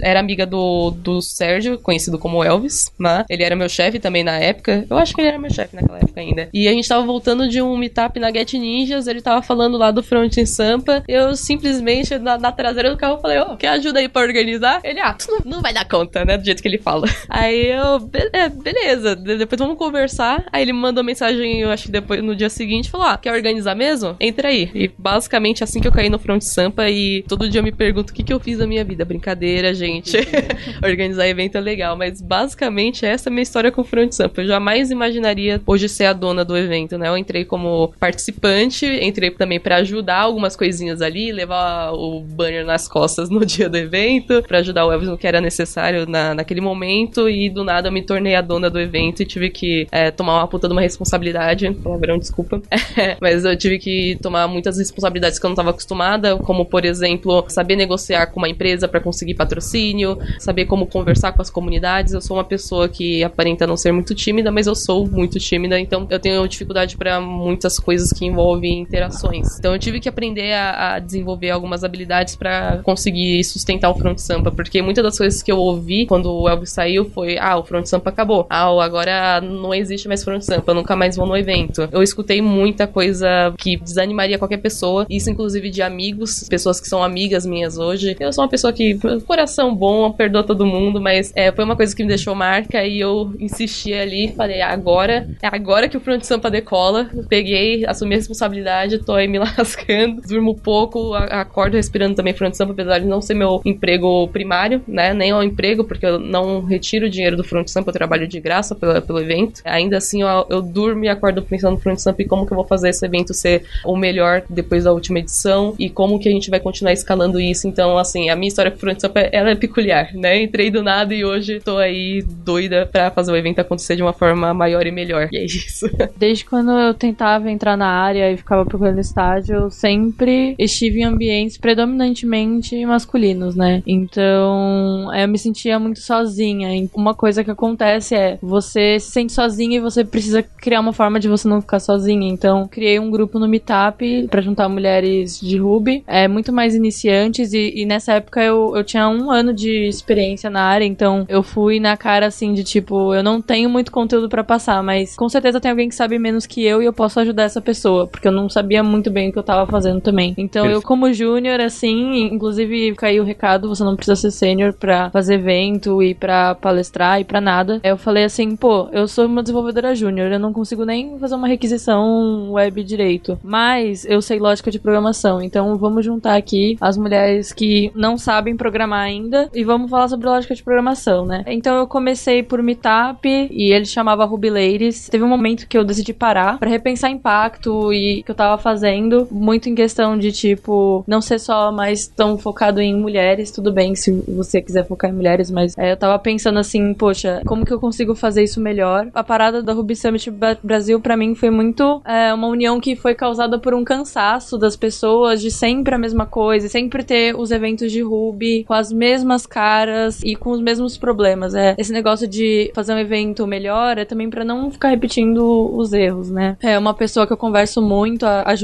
era 0.00 0.20
amiga 0.20 0.46
do, 0.46 0.90
do 0.90 1.09
Sérgio, 1.22 1.78
conhecido 1.78 2.18
como 2.18 2.44
Elvis, 2.44 2.92
né? 2.98 3.24
Ele 3.28 3.42
era 3.42 3.56
meu 3.56 3.68
chefe 3.68 3.98
também 3.98 4.22
na 4.22 4.36
época. 4.38 4.84
Eu 4.90 4.98
acho 4.98 5.14
que 5.14 5.20
ele 5.20 5.28
era 5.28 5.38
meu 5.38 5.50
chefe 5.50 5.74
naquela 5.74 5.98
época 5.98 6.20
ainda. 6.20 6.48
E 6.52 6.68
a 6.68 6.72
gente 6.72 6.86
tava 6.88 7.04
voltando 7.06 7.48
de 7.48 7.62
um 7.62 7.76
meetup 7.76 8.18
na 8.20 8.30
Get 8.30 8.52
Ninjas, 8.54 9.06
ele 9.06 9.22
tava 9.22 9.40
falando 9.42 9.76
lá 9.78 9.90
do 9.90 10.02
front 10.02 10.36
em 10.36 10.44
Sampa. 10.46 11.02
Eu 11.08 11.34
simplesmente, 11.34 12.18
na, 12.18 12.36
na 12.38 12.52
traseira 12.52 12.90
do 12.90 12.96
carro, 12.96 13.18
falei, 13.20 13.38
ó, 13.38 13.56
quer 13.56 13.68
ajuda 13.68 13.98
aí 14.00 14.08
pra 14.08 14.22
organizar? 14.22 14.80
Ele, 14.84 15.00
ah, 15.00 15.12
tu 15.14 15.26
não, 15.30 15.56
não 15.56 15.62
vai 15.62 15.72
dar 15.72 15.86
conta, 15.88 16.24
né? 16.24 16.36
Do 16.36 16.44
jeito 16.44 16.60
que 16.62 16.68
ele 16.68 16.78
fala. 16.78 17.06
Aí 17.28 17.66
eu, 17.72 17.98
"Be- 18.00 18.28
é, 18.32 18.48
beleza, 18.48 19.14
de- 19.16 19.36
depois 19.38 19.58
vamos 19.58 19.76
conversar. 19.78 20.44
Aí 20.52 20.62
ele 20.62 20.72
mandou 20.72 21.02
mensagem, 21.04 21.60
eu 21.60 21.70
acho 21.70 21.84
que 21.84 21.90
depois 21.90 22.22
no 22.22 22.34
dia 22.34 22.50
seguinte, 22.50 22.90
falou: 22.90 23.06
Ah, 23.06 23.16
quer 23.16 23.32
organizar 23.32 23.74
mesmo? 23.74 24.16
Entra 24.20 24.48
aí. 24.48 24.70
E 24.74 24.90
basicamente 24.98 25.62
assim 25.64 25.80
que 25.80 25.86
eu 25.88 25.92
caí 25.92 26.10
no 26.10 26.18
Front 26.18 26.42
Sampa 26.42 26.88
e 26.90 27.22
todo 27.28 27.48
dia 27.48 27.60
eu 27.60 27.64
me 27.64 27.72
pergunto 27.72 28.10
o 28.12 28.14
que, 28.14 28.22
que 28.22 28.32
eu 28.32 28.40
fiz 28.40 28.58
da 28.58 28.66
minha 28.66 28.84
vida. 28.84 29.04
Brincadeira, 29.04 29.72
gente. 29.72 30.16
organizar 31.00 31.26
evento 31.26 31.56
é 31.56 31.60
legal, 31.60 31.96
mas 31.96 32.20
basicamente 32.20 33.06
essa 33.06 33.28
é 33.28 33.30
a 33.30 33.32
minha 33.32 33.42
história 33.42 33.72
com 33.72 33.80
o 33.80 33.84
Front 33.84 34.12
Sampa. 34.12 34.42
Eu 34.42 34.46
jamais 34.46 34.90
imaginaria 34.90 35.60
hoje 35.66 35.88
ser 35.88 36.04
a 36.04 36.12
dona 36.12 36.44
do 36.44 36.56
evento, 36.56 36.98
né? 36.98 37.08
Eu 37.08 37.16
entrei 37.16 37.44
como 37.44 37.92
participante, 37.98 38.86
entrei 38.86 39.30
também 39.30 39.58
pra 39.58 39.76
ajudar 39.76 40.18
algumas 40.18 40.54
coisinhas 40.54 41.00
ali, 41.00 41.32
levar 41.32 41.92
o 41.92 42.20
banner 42.20 42.64
nas 42.66 42.86
costas 42.86 43.30
no 43.30 43.44
dia 43.46 43.68
do 43.68 43.78
evento, 43.78 44.42
pra 44.46 44.58
ajudar 44.58 44.86
o 44.86 44.92
Elvis 44.92 45.08
no 45.08 45.16
que 45.16 45.26
era 45.26 45.40
necessário 45.40 46.06
na, 46.06 46.34
naquele 46.34 46.60
momento, 46.60 47.28
e 47.28 47.48
do 47.48 47.64
nada 47.64 47.88
eu 47.88 47.92
me 47.92 48.02
tornei 48.02 48.34
a 48.34 48.42
dona 48.42 48.68
do 48.68 48.78
evento 48.78 49.22
e 49.22 49.26
tive 49.26 49.48
que 49.48 49.86
é, 49.90 50.10
tomar 50.10 50.38
uma 50.38 50.48
puta 50.48 50.68
de 50.68 50.72
uma 50.72 50.82
responsabilidade, 50.82 51.70
palavrão, 51.82 52.18
desculpa, 52.18 52.60
mas 53.20 53.44
eu 53.44 53.56
tive 53.56 53.78
que 53.78 54.18
tomar 54.20 54.46
muitas 54.48 54.76
responsabilidades 54.78 55.38
que 55.38 55.46
eu 55.46 55.48
não 55.48 55.54
estava 55.54 55.70
acostumada, 55.70 56.36
como 56.36 56.66
por 56.66 56.84
exemplo, 56.84 57.44
saber 57.48 57.76
negociar 57.76 58.26
com 58.26 58.38
uma 58.38 58.48
empresa 58.48 58.86
para 58.86 59.00
conseguir 59.00 59.34
patrocínio, 59.34 60.18
saber 60.38 60.66
como 60.66 60.89
conversar 60.90 61.32
com 61.32 61.42
as 61.42 61.50
comunidades. 61.50 62.12
Eu 62.12 62.20
sou 62.20 62.36
uma 62.36 62.44
pessoa 62.44 62.88
que 62.88 63.22
aparenta 63.24 63.66
não 63.66 63.76
ser 63.76 63.92
muito 63.92 64.14
tímida, 64.14 64.50
mas 64.50 64.66
eu 64.66 64.74
sou 64.74 65.06
muito 65.06 65.38
tímida, 65.38 65.78
então 65.78 66.06
eu 66.10 66.18
tenho 66.18 66.46
dificuldade 66.46 66.96
para 66.96 67.20
muitas 67.20 67.78
coisas 67.78 68.12
que 68.12 68.26
envolvem 68.26 68.80
interações. 68.80 69.58
Então 69.58 69.72
eu 69.72 69.78
tive 69.78 70.00
que 70.00 70.08
aprender 70.08 70.52
a, 70.52 70.94
a 70.94 70.98
desenvolver 70.98 71.50
algumas 71.50 71.84
habilidades 71.84 72.36
para 72.36 72.80
conseguir 72.82 73.42
sustentar 73.44 73.90
o 73.90 73.94
front 73.94 74.18
sampa, 74.18 74.50
porque 74.50 74.82
muitas 74.82 75.04
das 75.04 75.16
coisas 75.16 75.42
que 75.42 75.50
eu 75.50 75.58
ouvi 75.58 76.06
quando 76.06 76.32
o 76.32 76.48
Elvis 76.48 76.72
saiu 76.72 77.04
foi: 77.04 77.38
ah, 77.38 77.56
o 77.56 77.64
front 77.64 77.86
sampa 77.86 78.10
acabou. 78.10 78.46
Ah, 78.48 78.70
agora 78.82 79.40
não 79.40 79.74
existe 79.74 80.08
mais 80.08 80.24
front 80.24 80.42
sampa, 80.42 80.74
nunca 80.74 80.96
mais 80.96 81.16
vou 81.16 81.26
no 81.26 81.36
evento. 81.36 81.88
Eu 81.92 82.02
escutei 82.02 82.40
muita 82.42 82.86
coisa 82.86 83.54
que 83.58 83.76
desanimaria 83.76 84.38
qualquer 84.38 84.58
pessoa, 84.58 85.06
isso 85.08 85.30
inclusive 85.30 85.70
de 85.70 85.82
amigos, 85.82 86.46
pessoas 86.48 86.80
que 86.80 86.88
são 86.88 87.02
amigas 87.02 87.46
minhas 87.46 87.78
hoje. 87.78 88.16
Eu 88.18 88.32
sou 88.32 88.44
uma 88.44 88.50
pessoa 88.50 88.72
que, 88.72 88.98
coração 89.26 89.74
bom, 89.74 90.10
perdoa 90.12 90.42
todo 90.42 90.66
mundo, 90.66 90.79
mas 91.00 91.32
é, 91.34 91.52
foi 91.52 91.64
uma 91.64 91.76
coisa 91.76 91.94
que 91.94 92.02
me 92.02 92.08
deixou 92.08 92.34
marca 92.34 92.84
e 92.84 93.00
eu 93.00 93.34
insisti 93.38 93.92
ali, 93.92 94.32
falei, 94.36 94.60
agora, 94.60 95.28
é 95.42 95.48
agora 95.48 95.88
que 95.88 95.96
o 95.96 96.00
front 96.00 96.22
sampa 96.22 96.50
decola. 96.50 97.10
Peguei, 97.28 97.84
assumi 97.86 98.14
a 98.14 98.18
responsabilidade, 98.18 99.04
tô 99.04 99.14
aí 99.14 99.28
me 99.28 99.38
lascando, 99.58 100.22
durmo 100.22 100.54
pouco, 100.56 101.14
acordo 101.14 101.76
respirando 101.76 102.14
também 102.14 102.32
front 102.32 102.54
sampa, 102.54 102.72
apesar 102.72 102.98
de 102.98 103.06
não 103.06 103.20
ser 103.20 103.34
meu 103.34 103.60
emprego 103.64 104.28
primário, 104.28 104.82
né? 104.86 105.12
Nem 105.12 105.32
é 105.32 105.44
emprego, 105.44 105.84
porque 105.84 106.06
eu 106.06 106.18
não 106.18 106.64
retiro 106.64 107.06
o 107.06 107.10
dinheiro 107.10 107.36
do 107.36 107.44
front 107.44 107.68
sampa, 107.68 107.90
eu 107.90 107.94
trabalho 107.94 108.26
de 108.26 108.40
graça 108.40 108.74
pelo, 108.74 109.00
pelo 109.02 109.20
evento. 109.20 109.60
Ainda 109.64 109.98
assim, 109.98 110.22
eu, 110.22 110.46
eu 110.48 110.62
durmo 110.62 111.04
e 111.04 111.08
acordo 111.08 111.42
pensando 111.42 111.72
no 111.72 111.80
front 111.80 111.98
sampa 111.98 112.22
e 112.22 112.26
como 112.26 112.46
que 112.46 112.52
eu 112.52 112.56
vou 112.56 112.66
fazer 112.66 112.90
esse 112.90 113.04
evento 113.04 113.34
ser 113.34 113.64
o 113.84 113.96
melhor 113.96 114.42
depois 114.48 114.84
da 114.84 114.92
última 114.92 115.18
edição 115.18 115.74
e 115.78 115.90
como 115.90 116.18
que 116.18 116.28
a 116.28 116.32
gente 116.32 116.50
vai 116.50 116.60
continuar 116.60 116.92
escalando 116.92 117.40
isso. 117.40 117.66
Então, 117.66 117.98
assim, 117.98 118.30
a 118.30 118.36
minha 118.36 118.48
história 118.48 118.70
com 118.70 118.76
o 118.76 118.80
front 118.80 119.00
sampa, 119.00 119.20
ela 119.20 119.50
é 119.50 119.54
peculiar, 119.54 120.14
né? 120.14 120.42
Entrei 120.42 120.69
do 120.70 120.82
nada 120.82 121.14
e 121.14 121.24
hoje 121.24 121.60
tô 121.60 121.76
aí 121.76 122.22
doida 122.22 122.88
pra 122.90 123.10
fazer 123.10 123.30
o 123.30 123.36
evento 123.36 123.60
acontecer 123.60 123.96
de 123.96 124.02
uma 124.02 124.12
forma 124.12 124.54
maior 124.54 124.86
e 124.86 124.90
melhor. 124.90 125.28
E 125.30 125.36
é 125.36 125.44
isso. 125.44 125.86
Desde 126.16 126.44
quando 126.44 126.70
eu 126.72 126.94
tentava 126.94 127.50
entrar 127.50 127.76
na 127.76 127.86
área 127.86 128.32
e 128.32 128.36
ficava 128.36 128.64
procurando 128.64 128.98
estágio, 128.98 129.54
eu 129.54 129.70
sempre 129.70 130.54
estive 130.58 131.00
em 131.00 131.04
ambientes 131.04 131.58
predominantemente 131.58 132.84
masculinos, 132.86 133.54
né? 133.54 133.82
Então, 133.86 135.10
eu 135.14 135.28
me 135.28 135.38
sentia 135.38 135.78
muito 135.78 136.00
sozinha. 136.00 136.68
Uma 136.94 137.14
coisa 137.14 137.44
que 137.44 137.50
acontece 137.50 138.14
é, 138.14 138.38
você 138.40 138.98
se 138.98 139.10
sente 139.10 139.32
sozinha 139.32 139.76
e 139.76 139.80
você 139.80 140.04
precisa 140.04 140.42
criar 140.42 140.80
uma 140.80 140.92
forma 140.92 141.20
de 141.20 141.28
você 141.28 141.46
não 141.46 141.60
ficar 141.60 141.80
sozinha. 141.80 142.28
Então, 142.28 142.66
criei 142.66 142.98
um 142.98 143.10
grupo 143.10 143.38
no 143.38 143.48
Meetup 143.48 144.28
pra 144.28 144.40
juntar 144.40 144.68
mulheres 144.68 145.38
de 145.38 145.58
Ruby, 145.58 146.02
é 146.06 146.26
muito 146.26 146.52
mais 146.52 146.74
iniciantes 146.74 147.52
e, 147.52 147.72
e 147.76 147.84
nessa 147.84 148.14
época 148.14 148.30
época 148.30 148.42
eu, 148.42 148.76
eu 148.76 148.84
tinha 148.84 149.08
um 149.08 149.30
ano 149.30 149.52
de 149.52 149.88
experiência 149.88 150.48
na 150.50 150.62
área, 150.62 150.84
então 150.84 151.24
eu 151.28 151.42
fui 151.42 151.80
na 151.80 151.96
cara 151.96 152.26
assim 152.26 152.52
de 152.52 152.64
tipo, 152.64 153.14
eu 153.14 153.22
não 153.22 153.40
tenho 153.40 153.68
muito 153.68 153.92
conteúdo 153.92 154.28
pra 154.28 154.44
passar, 154.44 154.82
mas 154.82 155.16
com 155.16 155.28
certeza 155.28 155.60
tem 155.60 155.70
alguém 155.70 155.88
que 155.88 155.94
sabe 155.94 156.18
menos 156.18 156.46
que 156.46 156.64
eu 156.64 156.82
e 156.82 156.86
eu 156.86 156.92
posso 156.92 157.20
ajudar 157.20 157.44
essa 157.44 157.60
pessoa, 157.60 158.06
porque 158.06 158.28
eu 158.28 158.32
não 158.32 158.48
sabia 158.48 158.82
muito 158.82 159.10
bem 159.10 159.28
o 159.28 159.32
que 159.32 159.38
eu 159.38 159.42
tava 159.42 159.70
fazendo 159.70 160.00
também. 160.00 160.34
Então 160.36 160.66
eu, 160.66 160.82
como 160.82 161.12
júnior, 161.12 161.60
assim, 161.60 162.24
inclusive 162.24 162.94
caiu 162.94 163.22
o 163.22 163.26
recado, 163.26 163.68
você 163.68 163.84
não 163.84 163.96
precisa 163.96 164.16
ser 164.16 164.30
sênior 164.30 164.72
pra 164.72 165.10
fazer 165.10 165.34
evento 165.34 166.02
e 166.02 166.14
pra 166.14 166.54
palestrar 166.54 167.20
e 167.20 167.24
pra 167.24 167.40
nada. 167.40 167.80
Eu 167.82 167.96
falei 167.96 168.24
assim, 168.24 168.56
pô, 168.56 168.88
eu 168.92 169.06
sou 169.08 169.26
uma 169.26 169.42
desenvolvedora 169.42 169.94
júnior, 169.94 170.30
eu 170.32 170.38
não 170.38 170.52
consigo 170.52 170.84
nem 170.84 171.18
fazer 171.18 171.34
uma 171.34 171.48
requisição 171.48 172.52
web 172.52 172.82
direito, 172.82 173.38
mas 173.42 174.04
eu 174.04 174.20
sei 174.20 174.38
lógica 174.38 174.70
de 174.70 174.78
programação, 174.78 175.42
então 175.42 175.76
vamos 175.76 176.04
juntar 176.04 176.36
aqui 176.36 176.76
as 176.80 176.96
mulheres 176.96 177.52
que 177.52 177.90
não 177.94 178.16
sabem 178.16 178.56
programar 178.56 179.00
ainda 179.00 179.48
e 179.54 179.64
vamos 179.64 179.90
falar 179.90 180.08
sobre 180.08 180.28
lógica 180.40 180.54
de 180.54 180.62
programação, 180.62 181.26
né? 181.26 181.44
Então 181.46 181.76
eu 181.76 181.86
comecei 181.86 182.42
por 182.42 182.62
Meetup 182.62 183.28
e 183.28 183.72
ele 183.72 183.84
chamava 183.84 184.24
Ruby 184.24 184.50
Ladies. 184.50 185.08
Teve 185.08 185.22
um 185.22 185.28
momento 185.28 185.68
que 185.68 185.76
eu 185.76 185.84
decidi 185.84 186.12
parar 186.12 186.58
pra 186.58 186.68
repensar 186.68 187.10
impacto 187.10 187.92
e 187.92 188.22
que 188.22 188.30
eu 188.30 188.34
tava 188.34 188.60
fazendo, 188.60 189.28
muito 189.30 189.68
em 189.68 189.74
questão 189.74 190.18
de 190.18 190.32
tipo, 190.32 191.04
não 191.06 191.20
ser 191.20 191.38
só 191.38 191.70
mais 191.70 192.06
tão 192.06 192.38
focado 192.38 192.80
em 192.80 192.94
mulheres, 192.94 193.50
tudo 193.50 193.72
bem 193.72 193.94
se 193.94 194.10
você 194.28 194.62
quiser 194.62 194.86
focar 194.86 195.10
em 195.10 195.14
mulheres, 195.14 195.50
mas 195.50 195.76
é, 195.76 195.92
eu 195.92 195.96
tava 195.96 196.18
pensando 196.18 196.58
assim, 196.58 196.94
poxa, 196.94 197.42
como 197.46 197.64
que 197.64 197.72
eu 197.72 197.80
consigo 197.80 198.14
fazer 198.14 198.42
isso 198.42 198.60
melhor? 198.60 199.08
A 199.14 199.22
parada 199.22 199.62
da 199.62 199.72
Ruby 199.72 199.94
Summit 199.94 200.32
Brasil 200.62 201.00
pra 201.00 201.16
mim 201.16 201.34
foi 201.34 201.50
muito 201.50 202.00
é, 202.04 202.32
uma 202.32 202.48
união 202.48 202.80
que 202.80 202.96
foi 202.96 203.14
causada 203.14 203.58
por 203.58 203.74
um 203.74 203.84
cansaço 203.84 204.56
das 204.56 204.76
pessoas 204.76 205.40
de 205.40 205.50
sempre 205.50 205.94
a 205.94 205.98
mesma 205.98 206.24
coisa, 206.24 206.68
sempre 206.68 207.04
ter 207.04 207.36
os 207.36 207.50
eventos 207.50 207.92
de 207.92 208.00
Ruby 208.00 208.64
com 208.64 208.74
as 208.74 208.90
mesmas 208.90 209.46
caras 209.46 210.22
e 210.30 210.36
com 210.36 210.50
os 210.50 210.60
mesmos 210.60 210.96
problemas. 210.96 211.54
É 211.54 211.74
esse 211.78 211.92
negócio 211.92 212.26
de 212.26 212.70
fazer 212.74 212.94
um 212.94 212.98
evento 212.98 213.46
melhor 213.46 213.98
é 213.98 214.04
também 214.04 214.30
pra 214.30 214.44
não 214.44 214.70
ficar 214.70 214.88
repetindo 214.88 215.70
os 215.74 215.92
erros, 215.92 216.30
né? 216.30 216.56
É 216.60 216.78
uma 216.78 216.94
pessoa 216.94 217.26
que 217.26 217.32
eu 217.32 217.36
converso 217.36 217.82
muito, 217.82 218.24
a, 218.24 218.42
a 218.42 218.54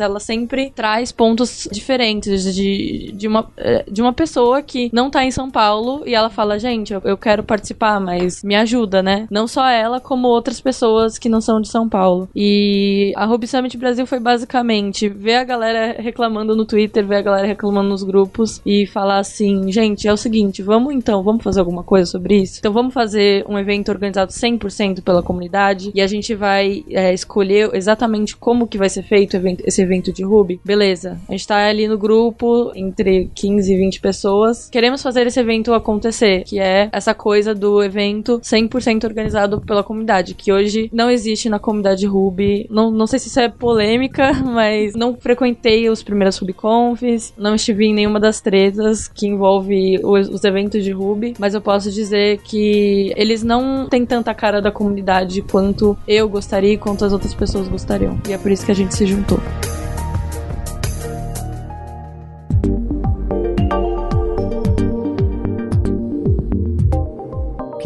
ela 0.00 0.20
sempre 0.20 0.72
traz 0.74 1.12
pontos 1.12 1.68
diferentes 1.70 2.54
de, 2.54 3.12
de, 3.14 3.28
uma, 3.28 3.50
é, 3.56 3.84
de 3.90 4.02
uma 4.02 4.12
pessoa 4.12 4.62
que 4.62 4.90
não 4.92 5.10
tá 5.10 5.24
em 5.24 5.30
São 5.30 5.50
Paulo 5.50 6.02
e 6.04 6.14
ela 6.14 6.28
fala, 6.28 6.58
gente, 6.58 6.92
eu, 6.92 7.00
eu 7.04 7.16
quero 7.16 7.42
participar, 7.42 8.00
mas 8.00 8.42
me 8.42 8.54
ajuda, 8.54 9.02
né? 9.02 9.26
Não 9.30 9.46
só 9.46 9.66
ela, 9.68 10.00
como 10.00 10.28
outras 10.28 10.60
pessoas 10.60 11.18
que 11.18 11.28
não 11.28 11.40
são 11.40 11.60
de 11.60 11.68
São 11.68 11.88
Paulo. 11.88 12.28
E 12.34 13.12
a 13.16 13.24
Ruby 13.24 13.46
Summit 13.46 13.76
Brasil 13.76 14.06
foi 14.06 14.18
basicamente 14.18 15.08
ver 15.08 15.36
a 15.36 15.44
galera 15.44 15.96
reclamando 16.00 16.54
no 16.56 16.64
Twitter, 16.64 17.06
ver 17.06 17.16
a 17.16 17.22
galera 17.22 17.46
reclamando 17.46 17.88
nos 17.88 18.02
grupos 18.02 18.60
e 18.66 18.86
falar 18.86 19.18
assim, 19.18 19.70
gente, 19.70 20.06
é 20.06 20.12
o 20.12 20.16
seguinte, 20.16 20.62
vamos 20.62 20.94
então, 20.98 21.22
vamos 21.22 21.44
fazer 21.44 21.60
alguma 21.60 21.82
coisa 21.82 22.10
sobre 22.10 22.42
isso? 22.42 22.58
Então 22.58 22.72
vamos 22.72 22.92
fazer 22.92 23.44
um 23.48 23.58
evento 23.58 23.90
organizado 23.90 24.32
100% 24.32 25.02
pela 25.02 25.22
comunidade 25.22 25.90
e 25.94 26.00
a 26.00 26.06
gente 26.06 26.34
vai 26.34 26.84
é, 26.90 27.14
escolher 27.14 27.70
exatamente 27.72 28.36
como 28.36 28.66
que 28.66 28.76
vai 28.76 28.88
ser 28.88 29.02
feito 29.02 29.36
esse 29.64 29.80
evento 29.80 30.12
de 30.12 30.24
Ruby. 30.24 30.60
Beleza, 30.64 31.18
a 31.28 31.32
gente 31.32 31.46
tá 31.46 31.68
ali 31.68 31.86
no 31.86 31.96
grupo, 31.96 32.72
entre 32.74 33.30
15 33.34 33.72
e 33.72 33.76
20 33.76 34.00
pessoas. 34.00 34.68
Queremos 34.68 35.02
fazer 35.02 35.26
esse 35.26 35.38
evento 35.38 35.72
acontecer, 35.72 36.42
que 36.44 36.58
é 36.58 36.88
essa 36.92 37.14
coisa 37.14 37.54
do 37.54 37.82
evento 37.82 38.40
100% 38.40 39.04
organizado 39.04 39.60
pela 39.60 39.84
comunidade, 39.84 40.34
que 40.34 40.52
hoje 40.52 40.90
não 40.92 41.10
existe 41.10 41.48
na 41.48 41.58
comunidade 41.58 42.06
Ruby. 42.06 42.66
Não, 42.68 42.90
não 42.90 43.06
sei 43.06 43.18
se 43.18 43.28
isso 43.28 43.40
é 43.40 43.48
polêmica, 43.48 44.32
mas 44.44 44.94
não 44.94 45.16
frequentei 45.16 45.88
os 45.88 46.02
primeiros 46.02 46.38
RubyConfs, 46.38 47.32
não 47.36 47.54
estive 47.54 47.86
em 47.86 47.94
nenhuma 47.94 48.18
das 48.18 48.40
tretas 48.40 49.06
que 49.06 49.26
envolve 49.26 50.00
os, 50.02 50.28
os 50.28 50.44
eventos 50.44 50.82
de 50.82 50.87
Ruby, 50.92 51.34
mas 51.38 51.54
eu 51.54 51.60
posso 51.60 51.90
dizer 51.90 52.38
que 52.38 53.12
eles 53.16 53.42
não 53.42 53.86
têm 53.88 54.04
tanta 54.04 54.34
cara 54.34 54.60
da 54.60 54.70
comunidade 54.70 55.42
quanto 55.42 55.96
eu 56.06 56.28
gostaria 56.28 56.72
e 56.72 56.78
quanto 56.78 57.04
as 57.04 57.12
outras 57.12 57.34
pessoas 57.34 57.68
gostariam. 57.68 58.18
E 58.28 58.32
é 58.32 58.38
por 58.38 58.50
isso 58.50 58.64
que 58.64 58.72
a 58.72 58.74
gente 58.74 58.94
se 58.94 59.06
juntou. 59.06 59.38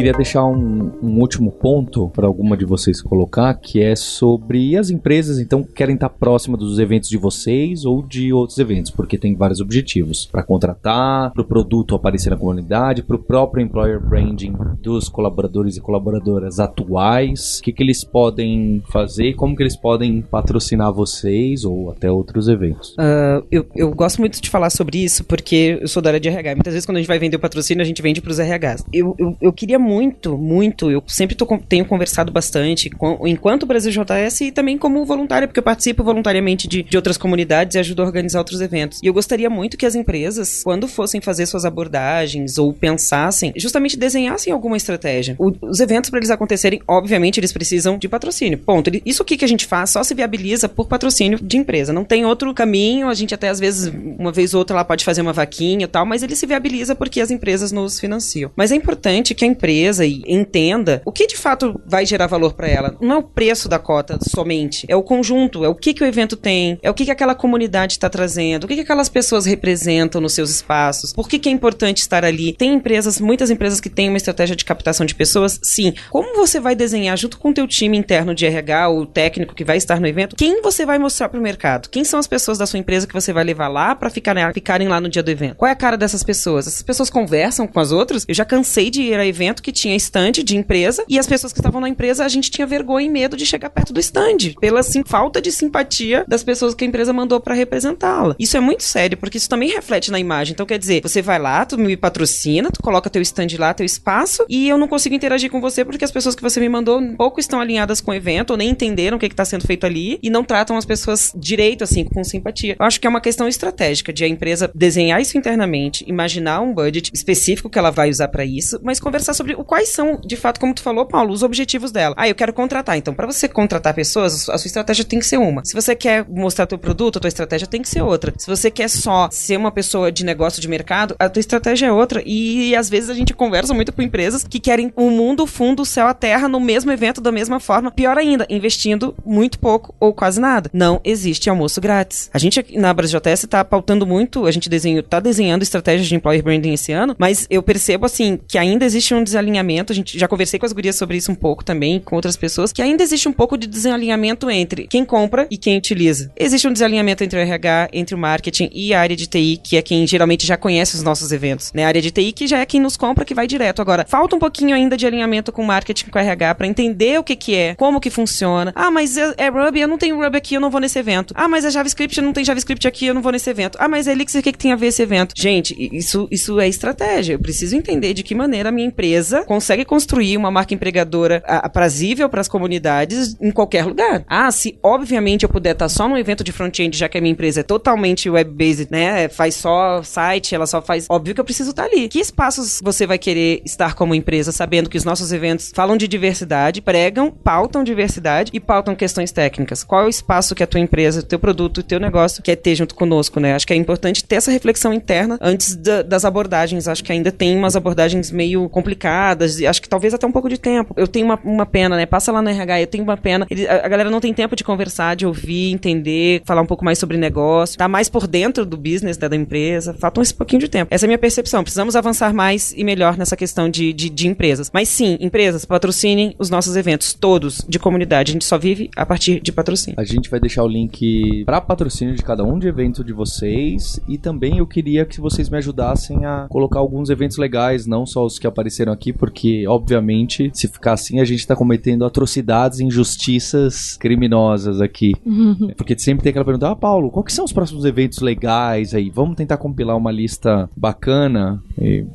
Queria 0.02 0.14
deixar 0.14 0.44
um, 0.44 0.90
um 1.00 1.20
último 1.20 1.52
ponto 1.52 2.08
para 2.08 2.26
alguma 2.26 2.56
de 2.56 2.64
vocês 2.64 3.00
colocar, 3.00 3.54
que 3.54 3.80
é 3.80 3.94
sobre 3.94 4.76
as 4.76 4.90
empresas, 4.90 5.38
então, 5.38 5.62
querem 5.62 5.94
estar 5.94 6.08
próximas 6.08 6.58
dos 6.58 6.80
eventos 6.80 7.08
de 7.08 7.16
vocês 7.16 7.84
ou 7.84 8.02
de 8.02 8.32
outros 8.32 8.58
eventos, 8.58 8.90
porque 8.90 9.16
tem 9.16 9.36
vários 9.36 9.60
objetivos. 9.60 10.26
Para 10.26 10.42
contratar, 10.42 11.32
para 11.32 11.42
o 11.42 11.44
produto 11.44 11.94
aparecer 11.94 12.30
na 12.30 12.36
comunidade, 12.36 13.04
para 13.04 13.14
o 13.14 13.18
próprio 13.20 13.62
employer 13.62 14.00
branding 14.00 14.52
dos 14.80 15.08
colaboradores 15.08 15.76
e 15.76 15.80
colaboradoras 15.80 16.58
atuais. 16.58 17.60
O 17.60 17.62
que, 17.62 17.72
que 17.72 17.84
eles 17.84 18.02
podem 18.02 18.82
fazer, 18.90 19.34
como 19.34 19.54
que 19.54 19.62
eles 19.62 19.76
podem 19.76 20.20
patrocinar 20.20 20.92
vocês 20.92 21.64
ou 21.64 21.92
até 21.92 22.10
outros 22.10 22.48
eventos. 22.48 22.96
Ah, 22.98 23.40
eu, 23.52 23.64
eu 23.76 23.94
gosto 23.94 24.18
muito 24.18 24.42
de 24.42 24.50
falar 24.50 24.70
sobre 24.70 24.98
isso 24.98 25.22
porque 25.22 25.78
eu 25.80 25.86
sou 25.86 26.02
da 26.02 26.10
área 26.10 26.20
de 26.20 26.28
RH. 26.28 26.56
Muitas 26.56 26.74
vezes, 26.74 26.86
quando 26.86 26.96
a 26.96 27.00
gente 27.00 27.08
vai 27.08 27.20
vender 27.20 27.36
o 27.36 27.40
patrocínio, 27.40 27.82
a 27.82 27.86
gente 27.86 28.02
vende 28.02 28.20
pros 28.20 28.40
RHs. 28.40 28.84
Eu, 28.92 29.14
eu, 29.16 29.36
eu 29.40 29.52
queria 29.52 29.78
muito, 29.78 29.91
muito, 30.00 30.90
eu 30.90 31.02
sempre 31.06 31.34
tô, 31.34 31.46
tenho 31.68 31.84
conversado 31.84 32.32
bastante 32.32 32.88
com, 32.90 33.26
enquanto 33.26 33.66
Brasil 33.66 33.90
JS 33.92 34.40
e 34.42 34.52
também 34.52 34.78
como 34.78 35.04
voluntária, 35.04 35.46
porque 35.46 35.58
eu 35.58 35.62
participo 35.64 36.02
voluntariamente 36.02 36.66
de, 36.68 36.82
de 36.82 36.96
outras 36.96 37.16
comunidades 37.16 37.74
e 37.74 37.78
ajudo 37.78 38.02
a 38.02 38.06
organizar 38.06 38.38
outros 38.38 38.60
eventos. 38.60 39.00
E 39.02 39.06
eu 39.06 39.12
gostaria 39.12 39.48
muito 39.50 39.76
que 39.76 39.86
as 39.86 39.94
empresas, 39.94 40.62
quando 40.62 40.86
fossem 40.88 41.20
fazer 41.20 41.46
suas 41.46 41.64
abordagens 41.64 42.58
ou 42.58 42.72
pensassem, 42.72 43.52
justamente 43.56 43.96
desenhassem 43.98 44.52
alguma 44.52 44.76
estratégia. 44.76 45.36
O- 45.38 45.52
os 45.62 45.80
eventos, 45.80 46.10
para 46.10 46.18
eles 46.18 46.30
acontecerem, 46.30 46.80
obviamente, 46.86 47.38
eles 47.38 47.52
precisam 47.52 47.98
de 47.98 48.08
patrocínio. 48.08 48.58
Ponto. 48.58 48.90
Isso 49.04 49.22
aqui 49.22 49.36
que 49.36 49.44
a 49.44 49.48
gente 49.48 49.66
faz 49.66 49.90
só 49.90 50.02
se 50.02 50.14
viabiliza 50.14 50.68
por 50.68 50.86
patrocínio 50.86 51.38
de 51.42 51.56
empresa. 51.56 51.92
Não 51.92 52.04
tem 52.04 52.24
outro 52.24 52.52
caminho. 52.54 53.08
A 53.08 53.14
gente 53.14 53.34
até 53.34 53.48
às 53.48 53.58
vezes, 53.60 53.92
uma 54.18 54.32
vez 54.32 54.54
ou 54.54 54.58
outra, 54.58 54.76
ela 54.76 54.84
pode 54.84 55.04
fazer 55.04 55.20
uma 55.22 55.32
vaquinha 55.32 55.84
e 55.84 55.88
tal, 55.88 56.04
mas 56.06 56.22
ele 56.22 56.36
se 56.36 56.46
viabiliza 56.46 56.94
porque 56.94 57.20
as 57.20 57.30
empresas 57.30 57.72
nos 57.72 57.98
financiam. 57.98 58.50
Mas 58.56 58.70
é 58.72 58.74
importante 58.76 59.34
que 59.34 59.44
a 59.44 59.48
empresa 59.48 59.81
e 59.88 60.22
entenda 60.26 61.02
o 61.04 61.12
que 61.12 61.26
de 61.26 61.36
fato 61.36 61.80
vai 61.86 62.04
gerar 62.06 62.26
valor 62.26 62.52
para 62.54 62.68
ela. 62.68 62.96
Não 63.00 63.12
é 63.12 63.18
o 63.18 63.22
preço 63.22 63.68
da 63.68 63.78
cota 63.78 64.18
somente, 64.22 64.86
é 64.88 64.96
o 64.96 65.02
conjunto, 65.02 65.64
é 65.64 65.68
o 65.68 65.74
que, 65.74 65.94
que 65.94 66.02
o 66.02 66.06
evento 66.06 66.36
tem, 66.36 66.78
é 66.82 66.90
o 66.90 66.94
que, 66.94 67.04
que 67.04 67.10
aquela 67.10 67.34
comunidade 67.34 67.94
está 67.94 68.08
trazendo, 68.08 68.64
o 68.64 68.68
que, 68.68 68.74
que 68.74 68.80
aquelas 68.82 69.08
pessoas 69.08 69.46
representam 69.46 70.20
nos 70.20 70.32
seus 70.32 70.50
espaços, 70.50 71.12
por 71.12 71.28
que, 71.28 71.38
que 71.38 71.48
é 71.48 71.52
importante 71.52 71.98
estar 71.98 72.24
ali. 72.24 72.52
Tem 72.52 72.74
empresas, 72.74 73.20
muitas 73.20 73.50
empresas 73.50 73.80
que 73.80 73.90
têm 73.90 74.08
uma 74.08 74.16
estratégia 74.16 74.54
de 74.54 74.64
captação 74.64 75.04
de 75.06 75.14
pessoas, 75.14 75.58
sim. 75.62 75.94
Como 76.10 76.36
você 76.36 76.60
vai 76.60 76.74
desenhar 76.74 77.16
junto 77.16 77.38
com 77.38 77.50
o 77.50 77.54
teu 77.54 77.66
time 77.66 77.96
interno 77.96 78.34
de 78.34 78.46
RH, 78.46 78.90
o 78.90 79.06
técnico 79.06 79.54
que 79.54 79.64
vai 79.64 79.76
estar 79.76 80.00
no 80.00 80.06
evento, 80.06 80.36
quem 80.36 80.62
você 80.62 80.86
vai 80.86 80.98
mostrar 80.98 81.28
para 81.28 81.38
o 81.38 81.42
mercado? 81.42 81.88
Quem 81.88 82.04
são 82.04 82.18
as 82.18 82.26
pessoas 82.26 82.58
da 82.58 82.66
sua 82.66 82.78
empresa 82.78 83.06
que 83.06 83.14
você 83.14 83.32
vai 83.32 83.44
levar 83.44 83.68
lá 83.68 83.94
para 83.94 84.10
ficarem, 84.10 84.44
ficarem 84.52 84.88
lá 84.88 85.00
no 85.00 85.08
dia 85.08 85.22
do 85.22 85.30
evento? 85.30 85.56
Qual 85.56 85.68
é 85.68 85.72
a 85.72 85.76
cara 85.76 85.96
dessas 85.96 86.22
pessoas? 86.22 86.66
Essas 86.66 86.82
pessoas 86.82 87.10
conversam 87.10 87.66
com 87.66 87.80
as 87.80 87.92
outras? 87.92 88.24
Eu 88.28 88.34
já 88.34 88.44
cansei 88.44 88.90
de 88.90 89.02
ir 89.02 89.18
a 89.18 89.26
evento 89.26 89.62
que 89.62 89.71
tinha 89.72 89.96
stand 89.96 90.32
de 90.32 90.56
empresa 90.56 91.04
e 91.08 91.18
as 91.18 91.26
pessoas 91.26 91.52
que 91.52 91.58
estavam 91.58 91.80
na 91.80 91.88
empresa, 91.88 92.24
a 92.24 92.28
gente 92.28 92.50
tinha 92.50 92.66
vergonha 92.66 93.06
e 93.06 93.10
medo 93.10 93.36
de 93.36 93.46
chegar 93.46 93.70
perto 93.70 93.92
do 93.92 94.00
stand, 94.00 94.54
pela 94.60 94.82
sim, 94.82 95.02
falta 95.04 95.40
de 95.40 95.50
simpatia 95.50 96.24
das 96.28 96.44
pessoas 96.44 96.74
que 96.74 96.84
a 96.84 96.86
empresa 96.86 97.12
mandou 97.12 97.40
para 97.40 97.54
representá-la. 97.54 98.36
Isso 98.38 98.56
é 98.56 98.60
muito 98.60 98.82
sério, 98.82 99.16
porque 99.16 99.38
isso 99.38 99.48
também 99.48 99.70
reflete 99.70 100.10
na 100.10 100.18
imagem. 100.18 100.52
Então, 100.52 100.66
quer 100.66 100.78
dizer, 100.78 101.02
você 101.02 101.22
vai 101.22 101.38
lá, 101.38 101.64
tu 101.64 101.78
me 101.78 101.96
patrocina, 101.96 102.70
tu 102.70 102.82
coloca 102.82 103.10
teu 103.10 103.22
stand 103.22 103.48
lá, 103.58 103.74
teu 103.74 103.86
espaço, 103.86 104.44
e 104.48 104.68
eu 104.68 104.78
não 104.78 104.88
consigo 104.88 105.14
interagir 105.14 105.50
com 105.50 105.60
você 105.60 105.84
porque 105.84 106.04
as 106.04 106.10
pessoas 106.10 106.34
que 106.34 106.42
você 106.42 106.60
me 106.60 106.68
mandou 106.68 107.00
pouco 107.16 107.40
estão 107.40 107.60
alinhadas 107.60 108.00
com 108.00 108.10
o 108.10 108.14
evento, 108.14 108.50
ou 108.50 108.56
nem 108.56 108.70
entenderam 108.70 109.16
o 109.16 109.20
que 109.20 109.26
está 109.26 109.44
sendo 109.44 109.66
feito 109.66 109.86
ali, 109.86 110.18
e 110.22 110.30
não 110.30 110.44
tratam 110.44 110.76
as 110.76 110.84
pessoas 110.84 111.32
direito, 111.34 111.84
assim, 111.84 112.04
com 112.04 112.22
simpatia. 112.22 112.76
Eu 112.78 112.86
acho 112.86 113.00
que 113.00 113.06
é 113.06 113.10
uma 113.10 113.20
questão 113.20 113.48
estratégica 113.48 114.12
de 114.12 114.24
a 114.24 114.28
empresa 114.28 114.70
desenhar 114.74 115.20
isso 115.20 115.38
internamente, 115.38 116.04
imaginar 116.06 116.60
um 116.60 116.74
budget 116.74 117.10
específico 117.14 117.70
que 117.70 117.78
ela 117.78 117.90
vai 117.90 118.10
usar 118.10 118.28
para 118.28 118.44
isso, 118.44 118.78
mas 118.82 119.00
conversar 119.00 119.34
sobre 119.34 119.51
o 119.54 119.64
quais 119.64 119.88
são, 119.90 120.20
de 120.24 120.36
fato, 120.36 120.58
como 120.60 120.74
tu 120.74 120.82
falou, 120.82 121.06
Paulo, 121.06 121.32
os 121.32 121.42
objetivos 121.42 121.90
dela. 121.92 122.14
Ah, 122.18 122.28
eu 122.28 122.34
quero 122.34 122.52
contratar. 122.52 122.96
Então, 122.96 123.14
para 123.14 123.26
você 123.26 123.48
contratar 123.48 123.94
pessoas, 123.94 124.48
a 124.48 124.58
sua 124.58 124.66
estratégia 124.66 125.04
tem 125.04 125.18
que 125.18 125.26
ser 125.26 125.38
uma. 125.38 125.64
Se 125.64 125.74
você 125.74 125.94
quer 125.94 126.24
mostrar 126.28 126.66
teu 126.66 126.78
produto, 126.78 127.16
a 127.16 127.20
tua 127.20 127.28
estratégia 127.28 127.66
tem 127.66 127.82
que 127.82 127.88
ser 127.88 128.02
outra. 128.02 128.32
Se 128.36 128.46
você 128.46 128.70
quer 128.70 128.88
só 128.88 129.28
ser 129.30 129.56
uma 129.56 129.70
pessoa 129.70 130.10
de 130.10 130.24
negócio 130.24 130.60
de 130.60 130.68
mercado, 130.68 131.14
a 131.18 131.28
tua 131.28 131.40
estratégia 131.40 131.86
é 131.86 131.92
outra. 131.92 132.22
E 132.24 132.74
às 132.76 132.88
vezes 132.88 133.10
a 133.10 133.14
gente 133.14 133.34
conversa 133.34 133.74
muito 133.74 133.92
com 133.92 134.02
empresas 134.02 134.44
que 134.44 134.60
querem 134.60 134.92
o 134.96 135.10
mundo, 135.10 135.42
o 135.42 135.46
fundo, 135.46 135.82
o 135.82 135.86
céu, 135.86 136.06
a 136.06 136.14
terra 136.14 136.48
no 136.48 136.60
mesmo 136.60 136.90
evento 136.90 137.20
da 137.20 137.32
mesma 137.32 137.60
forma. 137.60 137.90
Pior 137.90 138.16
ainda, 138.18 138.46
investindo 138.48 139.14
muito 139.24 139.58
pouco 139.58 139.94
ou 140.00 140.12
quase 140.14 140.40
nada. 140.40 140.70
Não 140.72 141.00
existe 141.04 141.50
almoço 141.50 141.80
grátis. 141.80 142.30
A 142.32 142.38
gente 142.38 142.58
aqui 142.60 142.78
na 142.78 142.92
BrasJS 142.94 143.46
tá 143.48 143.64
pautando 143.64 144.06
muito, 144.06 144.46
a 144.46 144.50
gente 144.50 144.68
desenho, 144.68 145.02
tá 145.02 145.20
desenhando 145.20 145.62
estratégias 145.62 146.06
de 146.08 146.14
employer 146.14 146.42
branding 146.42 146.72
esse 146.72 146.92
ano, 146.92 147.14
mas 147.18 147.46
eu 147.50 147.62
percebo 147.62 148.06
assim 148.06 148.38
que 148.48 148.56
ainda 148.58 148.84
existe 148.84 149.14
um, 149.14 149.22
desa- 149.22 149.41
desalinhamento, 149.42 149.92
a 149.92 149.94
gente 149.94 150.18
já 150.18 150.28
conversei 150.28 150.58
com 150.58 150.66
as 150.66 150.72
gurias 150.72 150.96
sobre 150.96 151.16
isso 151.16 151.30
um 151.30 151.34
pouco 151.34 151.64
também, 151.64 152.00
com 152.00 152.16
outras 152.16 152.36
pessoas, 152.36 152.72
que 152.72 152.80
ainda 152.80 153.02
existe 153.02 153.28
um 153.28 153.32
pouco 153.32 153.58
de 153.58 153.66
desalinhamento 153.66 154.50
entre 154.50 154.86
quem 154.86 155.04
compra 155.04 155.46
e 155.50 155.58
quem 155.58 155.76
utiliza. 155.76 156.30
Existe 156.36 156.68
um 156.68 156.72
desalinhamento 156.72 157.24
entre 157.24 157.38
o 157.38 157.42
RH, 157.42 157.90
entre 157.92 158.14
o 158.14 158.18
marketing 158.18 158.70
e 158.72 158.94
a 158.94 159.00
área 159.00 159.16
de 159.16 159.26
TI, 159.26 159.60
que 159.62 159.76
é 159.76 159.82
quem 159.82 160.06
geralmente 160.06 160.46
já 160.46 160.56
conhece 160.56 160.94
os 160.94 161.02
nossos 161.02 161.32
eventos, 161.32 161.72
né? 161.72 161.84
A 161.84 161.88
área 161.88 162.00
de 162.00 162.10
TI 162.10 162.32
que 162.32 162.46
já 162.46 162.58
é 162.58 162.66
quem 162.66 162.80
nos 162.80 162.96
compra, 162.96 163.24
que 163.24 163.34
vai 163.34 163.46
direto. 163.46 163.82
Agora, 163.82 164.06
falta 164.08 164.36
um 164.36 164.38
pouquinho 164.38 164.74
ainda 164.74 164.96
de 164.96 165.06
alinhamento 165.06 165.52
com 165.52 165.62
o 165.62 165.66
marketing, 165.66 166.10
com 166.10 166.18
o 166.18 166.22
RH, 166.22 166.54
para 166.54 166.66
entender 166.66 167.18
o 167.18 167.24
que 167.24 167.36
que 167.36 167.54
é, 167.54 167.74
como 167.74 168.00
que 168.00 168.10
funciona. 168.10 168.72
Ah, 168.74 168.90
mas 168.90 169.16
é, 169.16 169.34
é 169.36 169.48
Ruby, 169.48 169.80
eu 169.80 169.88
não 169.88 169.98
tenho 169.98 170.16
Ruby 170.16 170.38
aqui, 170.38 170.54
eu 170.54 170.60
não 170.60 170.70
vou 170.70 170.80
nesse 170.80 170.98
evento. 170.98 171.34
Ah, 171.36 171.48
mas 171.48 171.64
é 171.64 171.70
JavaScript, 171.70 172.18
eu 172.18 172.24
não 172.24 172.32
tenho 172.32 172.46
JavaScript 172.46 172.86
aqui, 172.86 173.06
eu 173.06 173.14
não 173.14 173.22
vou 173.22 173.32
nesse 173.32 173.48
evento. 173.50 173.76
Ah, 173.80 173.88
mas 173.88 174.06
é 174.06 174.12
Elixir, 174.12 174.40
o 174.40 174.42
que, 174.42 174.52
que 174.52 174.58
tem 174.58 174.72
a 174.72 174.76
ver 174.76 174.88
esse 174.88 175.02
evento? 175.02 175.34
Gente, 175.36 175.74
isso, 175.92 176.28
isso 176.30 176.60
é 176.60 176.68
estratégia. 176.68 177.34
Eu 177.34 177.38
preciso 177.38 177.76
entender 177.76 178.14
de 178.14 178.22
que 178.22 178.34
maneira 178.34 178.68
a 178.68 178.72
minha 178.72 178.86
empresa 178.86 179.31
consegue 179.40 179.84
construir 179.84 180.36
uma 180.36 180.50
marca 180.50 180.74
empregadora 180.74 181.42
aprazível 181.46 182.28
para 182.28 182.40
as 182.40 182.48
comunidades 182.48 183.36
em 183.40 183.50
qualquer 183.50 183.84
lugar. 183.84 184.24
Ah, 184.26 184.50
se 184.50 184.78
obviamente 184.82 185.44
eu 185.44 185.48
puder 185.48 185.72
estar 185.72 185.88
só 185.88 186.08
num 186.08 186.16
evento 186.16 186.44
de 186.44 186.52
front-end, 186.52 186.96
já 186.96 187.08
que 187.08 187.18
a 187.18 187.20
minha 187.20 187.32
empresa 187.32 187.60
é 187.60 187.62
totalmente 187.62 188.28
web-based, 188.28 188.88
né? 188.90 189.28
Faz 189.28 189.54
só 189.54 190.02
site, 190.02 190.54
ela 190.54 190.66
só 190.66 190.80
faz. 190.80 191.06
Óbvio 191.08 191.34
que 191.34 191.40
eu 191.40 191.44
preciso 191.44 191.70
estar 191.70 191.84
ali. 191.84 192.08
Que 192.08 192.20
espaços 192.20 192.80
você 192.82 193.06
vai 193.06 193.18
querer 193.18 193.62
estar 193.64 193.94
como 193.94 194.14
empresa, 194.14 194.52
sabendo 194.52 194.88
que 194.88 194.96
os 194.96 195.04
nossos 195.04 195.32
eventos 195.32 195.72
falam 195.74 195.96
de 195.96 196.08
diversidade, 196.08 196.80
pregam, 196.80 197.30
pautam 197.30 197.84
diversidade 197.84 198.50
e 198.54 198.60
pautam 198.60 198.94
questões 198.94 199.32
técnicas? 199.32 199.84
Qual 199.84 200.02
é 200.02 200.06
o 200.06 200.08
espaço 200.08 200.54
que 200.54 200.62
a 200.62 200.66
tua 200.66 200.80
empresa, 200.80 201.20
o 201.20 201.24
teu 201.24 201.38
produto, 201.38 201.78
o 201.78 201.82
teu 201.82 202.00
negócio 202.00 202.42
quer 202.42 202.56
ter 202.56 202.74
junto 202.74 202.94
conosco, 202.94 203.40
né? 203.40 203.54
Acho 203.54 203.66
que 203.66 203.72
é 203.72 203.76
importante 203.76 204.24
ter 204.24 204.36
essa 204.36 204.50
reflexão 204.50 204.92
interna 204.92 205.38
antes 205.40 205.76
da, 205.76 206.02
das 206.02 206.24
abordagens. 206.24 206.88
Acho 206.88 207.04
que 207.04 207.12
ainda 207.12 207.30
tem 207.30 207.56
umas 207.56 207.76
abordagens 207.76 208.30
meio 208.30 208.68
complicadas 208.68 209.21
e 209.58 209.66
acho 209.66 209.80
que 209.80 209.88
talvez 209.88 210.14
até 210.14 210.26
um 210.26 210.32
pouco 210.32 210.48
de 210.48 210.58
tempo. 210.58 210.94
Eu 210.96 211.06
tenho 211.06 211.26
uma, 211.26 211.38
uma 211.44 211.66
pena, 211.66 211.96
né? 211.96 212.06
Passa 212.06 212.32
lá 212.32 212.42
no 212.42 212.48
RH, 212.48 212.80
eu 212.80 212.86
tenho 212.86 213.04
uma 213.04 213.16
pena. 213.16 213.46
Ele, 213.50 213.66
a, 213.66 213.86
a, 213.86 213.88
galera 213.88 214.10
não 214.10 214.20
tem 214.20 214.32
tempo 214.32 214.56
de 214.56 214.64
conversar, 214.64 215.16
de 215.16 215.26
ouvir, 215.26 215.72
entender, 215.72 216.42
falar 216.44 216.62
um 216.62 216.66
pouco 216.66 216.84
mais 216.84 216.98
sobre 216.98 217.16
negócio, 217.16 217.78
tá 217.78 217.88
mais 217.88 218.08
por 218.08 218.26
dentro 218.26 218.64
do 218.64 218.76
business 218.76 219.16
da, 219.16 219.28
da 219.28 219.36
empresa. 219.36 219.94
Falta 219.94 220.20
um 220.20 220.24
pouquinho 220.36 220.60
de 220.60 220.68
tempo. 220.68 220.92
Essa 220.94 221.04
é 221.04 221.06
a 221.06 221.08
minha 221.08 221.18
percepção. 221.18 221.62
Precisamos 221.62 221.96
avançar 221.96 222.32
mais 222.32 222.72
e 222.76 222.84
melhor 222.84 223.16
nessa 223.16 223.36
questão 223.36 223.68
de, 223.68 223.92
de, 223.92 224.08
de 224.08 224.28
empresas. 224.28 224.70
Mas 224.72 224.88
sim, 224.88 225.16
empresas, 225.20 225.64
patrocinem 225.64 226.34
os 226.38 226.50
nossos 226.50 226.76
eventos, 226.76 227.14
todos 227.14 227.64
de 227.68 227.78
comunidade. 227.78 228.30
A 228.30 228.34
gente 228.34 228.44
só 228.44 228.58
vive 228.58 228.90
a 228.96 229.04
partir 229.06 229.40
de 229.40 229.52
patrocínio. 229.52 229.98
A 229.98 230.04
gente 230.04 230.30
vai 230.30 230.40
deixar 230.40 230.64
o 230.64 230.68
link 230.68 231.44
para 231.44 231.60
patrocínio 231.60 232.14
de 232.14 232.22
cada 232.22 232.44
um 232.44 232.58
de 232.58 232.68
evento 232.68 233.04
de 233.04 233.12
vocês 233.12 234.00
e 234.08 234.18
também 234.18 234.58
eu 234.58 234.66
queria 234.66 235.04
que 235.04 235.20
vocês 235.20 235.48
me 235.48 235.58
ajudassem 235.58 236.24
a 236.24 236.46
colocar 236.48 236.78
alguns 236.78 237.10
eventos 237.10 237.36
legais, 237.36 237.86
não 237.86 238.06
só 238.06 238.24
os 238.24 238.38
que 238.38 238.46
apareceram 238.46 238.92
aqui, 238.92 239.11
porque 239.12 239.66
obviamente 239.66 240.50
se 240.54 240.68
ficar 240.68 240.92
assim 240.92 241.20
a 241.20 241.24
gente 241.24 241.46
tá 241.46 241.54
cometendo 241.54 242.04
atrocidades, 242.04 242.80
injustiças 242.80 243.96
criminosas 243.96 244.80
aqui. 244.80 245.14
porque 245.76 245.98
sempre 245.98 246.22
tem 246.22 246.30
aquela 246.30 246.44
pergunta: 246.44 246.70
"Ah, 246.70 246.76
Paulo, 246.76 247.10
qual 247.10 247.24
que 247.24 247.32
são 247.32 247.44
os 247.44 247.52
próximos 247.52 247.84
eventos 247.84 248.20
legais 248.20 248.94
aí? 248.94 249.10
Vamos 249.10 249.36
tentar 249.36 249.56
compilar 249.56 249.96
uma 249.96 250.10
lista 250.10 250.68
bacana, 250.76 251.62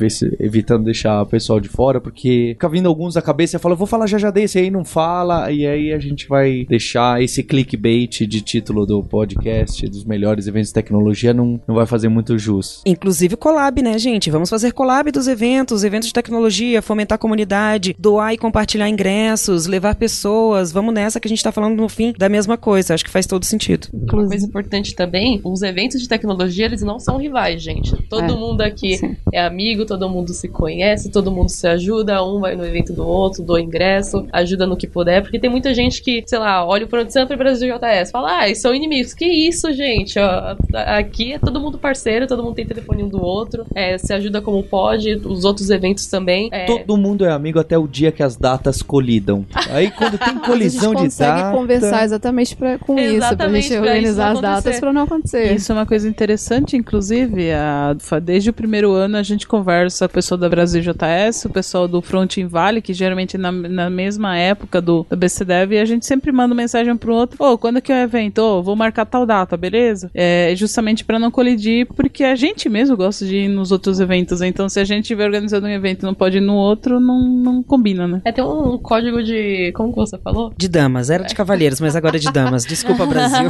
se, 0.10 0.36
evitando 0.40 0.86
deixar 0.86 1.22
o 1.22 1.26
pessoal 1.26 1.60
de 1.60 1.70
fora, 1.70 2.02
porque 2.02 2.52
fica 2.54 2.70
vindo 2.70 2.88
alguns 2.88 3.14
da 3.14 3.22
cabeça 3.22 3.58
e 3.58 3.60
fala, 3.60 3.76
vou 3.76 3.88
falar 3.88 4.08
já 4.08 4.18
já 4.18 4.32
desse, 4.32 4.58
aí 4.58 4.72
não 4.72 4.84
fala, 4.84 5.52
e 5.52 5.66
aí 5.66 5.94
a 5.94 6.00
gente 6.00 6.28
vai 6.28 6.66
deixar 6.68 7.22
esse 7.22 7.44
clickbait 7.44 8.26
de 8.26 8.42
título 8.42 8.86
do 8.86 9.04
podcast, 9.04 9.88
dos 9.88 10.04
melhores 10.04 10.48
eventos 10.48 10.70
de 10.70 10.74
tecnologia, 10.74 11.34
não, 11.34 11.60
não 11.68 11.76
vai 11.76 11.86
fazer 11.86 12.10
muito 12.10 12.38
jus. 12.38 12.82
Inclusive 12.86 13.36
collab, 13.36 13.82
né, 13.82 13.98
gente? 13.98 14.30
Vamos 14.30 14.50
fazer 14.50 14.72
collab 14.72 15.12
dos 15.12 15.28
eventos, 15.28 15.84
eventos 15.84 16.08
de 16.08 16.14
tecnologia, 16.14 16.82
fomentar 16.88 17.18
a 17.18 17.20
comunidade, 17.20 17.96
doar 18.00 18.34
e 18.34 18.38
compartilhar 18.38 18.90
ingressos, 18.90 19.68
levar 19.68 19.96
pessoas, 19.96 20.72
vamos 20.72 20.94
nessa 20.94 21.20
que 21.20 21.28
a 21.28 21.30
gente 21.30 21.44
tá 21.44 21.52
falando 21.52 21.76
no 21.76 21.90
fim 21.90 22.14
da 22.18 22.30
mesma 22.30 22.58
coisa, 22.58 22.94
acho 22.94 23.04
que 23.04 23.12
faz 23.12 23.28
todo 23.28 23.44
sentido. 23.44 23.88
Uma 23.94 24.28
coisa 24.28 24.46
importante 24.46 24.96
também, 24.96 25.40
os 25.44 25.62
eventos 25.62 26.02
de 26.02 26.08
tecnologia, 26.08 26.66
eles 26.66 26.82
não 26.82 27.00
são 27.00 27.18
rivais, 27.18 27.62
gente. 27.62 27.96
Todo 28.10 28.34
é, 28.34 28.36
mundo 28.36 28.62
aqui 28.62 28.98
sim. 28.98 29.18
é 29.34 29.44
amigo, 29.44 29.86
todo 29.86 30.10
mundo 30.10 30.34
se 30.34 30.48
conhece, 30.48 31.12
todo 31.12 31.32
mundo 31.32 31.50
se 31.50 31.68
ajuda, 31.68 32.24
um 32.24 32.40
vai 32.40 32.56
no 32.56 32.66
evento 32.66 32.94
do 32.94 33.06
outro, 33.06 33.44
do 33.44 33.60
ingresso, 33.60 34.26
ajuda 34.32 34.66
no 34.66 34.78
que 34.78 34.88
puder, 34.88 35.22
porque 35.22 35.40
tem 35.40 35.50
muita 35.50 35.74
gente 35.74 36.02
que, 36.02 36.24
sei 36.26 36.40
lá, 36.40 36.66
olha 36.66 36.86
o 36.86 36.90
Front 36.90 37.10
Sampa 37.10 37.34
e 37.34 37.38
Brasil 37.38 37.68
JS, 37.68 38.12
fala, 38.12 38.44
ah, 38.44 38.56
são 38.56 38.74
inimigos. 38.74 39.14
Que 39.14 39.26
isso, 39.26 39.72
gente? 39.74 40.18
Ó, 40.20 40.56
aqui 40.74 41.34
é 41.34 41.40
todo 41.40 41.60
mundo 41.60 41.78
parceiro, 41.78 42.28
todo 42.28 42.44
mundo 42.44 42.56
tem 42.56 42.66
telefone 42.66 43.04
um 43.04 43.10
do 43.10 43.22
outro, 43.22 43.66
é, 43.76 43.98
se 43.98 44.14
ajuda 44.14 44.42
como 44.42 44.64
pode, 44.64 45.16
os 45.26 45.44
outros 45.44 45.70
eventos 45.70 46.08
também. 46.08 46.50
É... 46.52 46.66
Todo 46.80 46.98
mundo 46.98 47.26
é 47.26 47.32
amigo 47.32 47.60
até 47.60 47.78
o 47.78 47.88
dia 47.88 48.12
que 48.12 48.24
as 48.24 48.36
datas 48.36 48.82
colidam. 48.82 49.46
Aí 49.70 49.92
quando 49.92 50.18
tem 50.18 50.38
colisão 50.40 50.94
de 50.94 51.04
datas... 51.04 51.22
A 51.22 51.26
gente 51.26 51.42
consegue 51.42 51.58
conversar 51.58 52.04
exatamente 52.06 52.56
pra, 52.56 52.78
com 52.78 52.98
exatamente 52.98 53.66
isso, 53.66 53.70
pra 53.70 53.80
gente 53.86 53.88
organizar 53.88 54.32
as 54.32 54.42
datas 54.42 54.80
pra 54.80 54.94
não 54.94 55.04
acontecer. 55.04 55.54
Isso 55.54 55.72
é 55.72 55.76
uma 55.76 55.86
coisa 55.86 56.08
interessante, 56.08 56.76
inclusive, 56.76 57.52
a, 57.52 57.96
desde 58.22 58.50
o 58.50 58.54
primeiro 58.54 58.92
ano 58.92 59.18
a 59.18 59.24
gente 59.24 59.48
conversa 59.48 60.08
com 60.08 60.12
o 60.12 60.16
pessoal 60.16 60.38
da 60.38 60.50
Brasil 60.50 60.82
JS, 60.82 61.46
o 61.46 61.50
pessoal 61.50 61.88
do 61.88 62.02
Front 62.02 62.38
in 62.38 62.48
Vale, 62.48 62.82
que 62.82 62.94
geralmente 62.94 63.38
na, 63.38 63.52
na 63.52 63.90
mesma 63.90 64.38
época 64.38 64.82
do, 64.82 65.06
do 65.10 65.18
BCDev, 65.18 65.76
e 65.76 65.80
a 65.80 65.86
gente 65.86 66.06
sempre 66.06 66.32
manda 66.32 66.54
mensagem 66.54 66.96
pro 66.96 67.14
outro, 67.14 67.44
ô, 67.44 67.54
oh, 67.54 67.58
quando 67.58 67.78
é 67.78 67.82
que 67.82 67.92
é 67.92 68.02
o 68.02 68.04
evento? 68.04 68.40
Ô, 68.40 68.60
oh, 68.60 68.64
vou 68.64 68.76
marcar 68.76 69.06
tal 69.06 69.26
data, 69.26 69.58
beleza? 69.58 70.10
É 70.14 70.54
justamente 70.56 71.04
para 71.04 71.20
não 71.20 71.32
colidir, 71.32 71.88
porque 71.88 72.24
a 72.24 72.36
gente 72.36 72.70
mesmo 72.70 72.96
gosta 72.96 73.26
de 73.26 73.36
ir 73.36 73.48
nos 73.48 73.72
outros 73.72 74.00
eventos, 74.00 74.42
então 74.42 74.70
se 74.70 74.80
a 74.80 74.84
gente 74.84 75.04
estiver 75.04 75.26
organizando 75.26 75.68
um 75.68 75.70
evento 75.70 76.04
e 76.04 76.06
não 76.06 76.14
pode 76.14 76.38
ir 76.38 76.42
no 76.42 76.56
outro, 76.56 76.67
não, 76.76 77.28
não 77.28 77.64
combina, 77.64 78.08
né? 78.08 78.22
É, 78.26 78.32
tem 78.32 78.44
um 78.44 78.78
código 78.78 79.24
de, 79.24 79.72
como 79.74 79.92
que 79.92 80.00
você 80.00 80.18
falou? 80.18 80.54
De 80.58 80.68
damas, 80.68 81.10
era 81.10 81.24
de 81.24 81.36
cavalheiros, 81.36 81.80
mas 81.80 81.96
agora 81.96 82.18
é 82.18 82.20
de 82.20 82.32
damas, 82.32 82.66
desculpa 82.66 83.06
Brasil. 83.08 83.50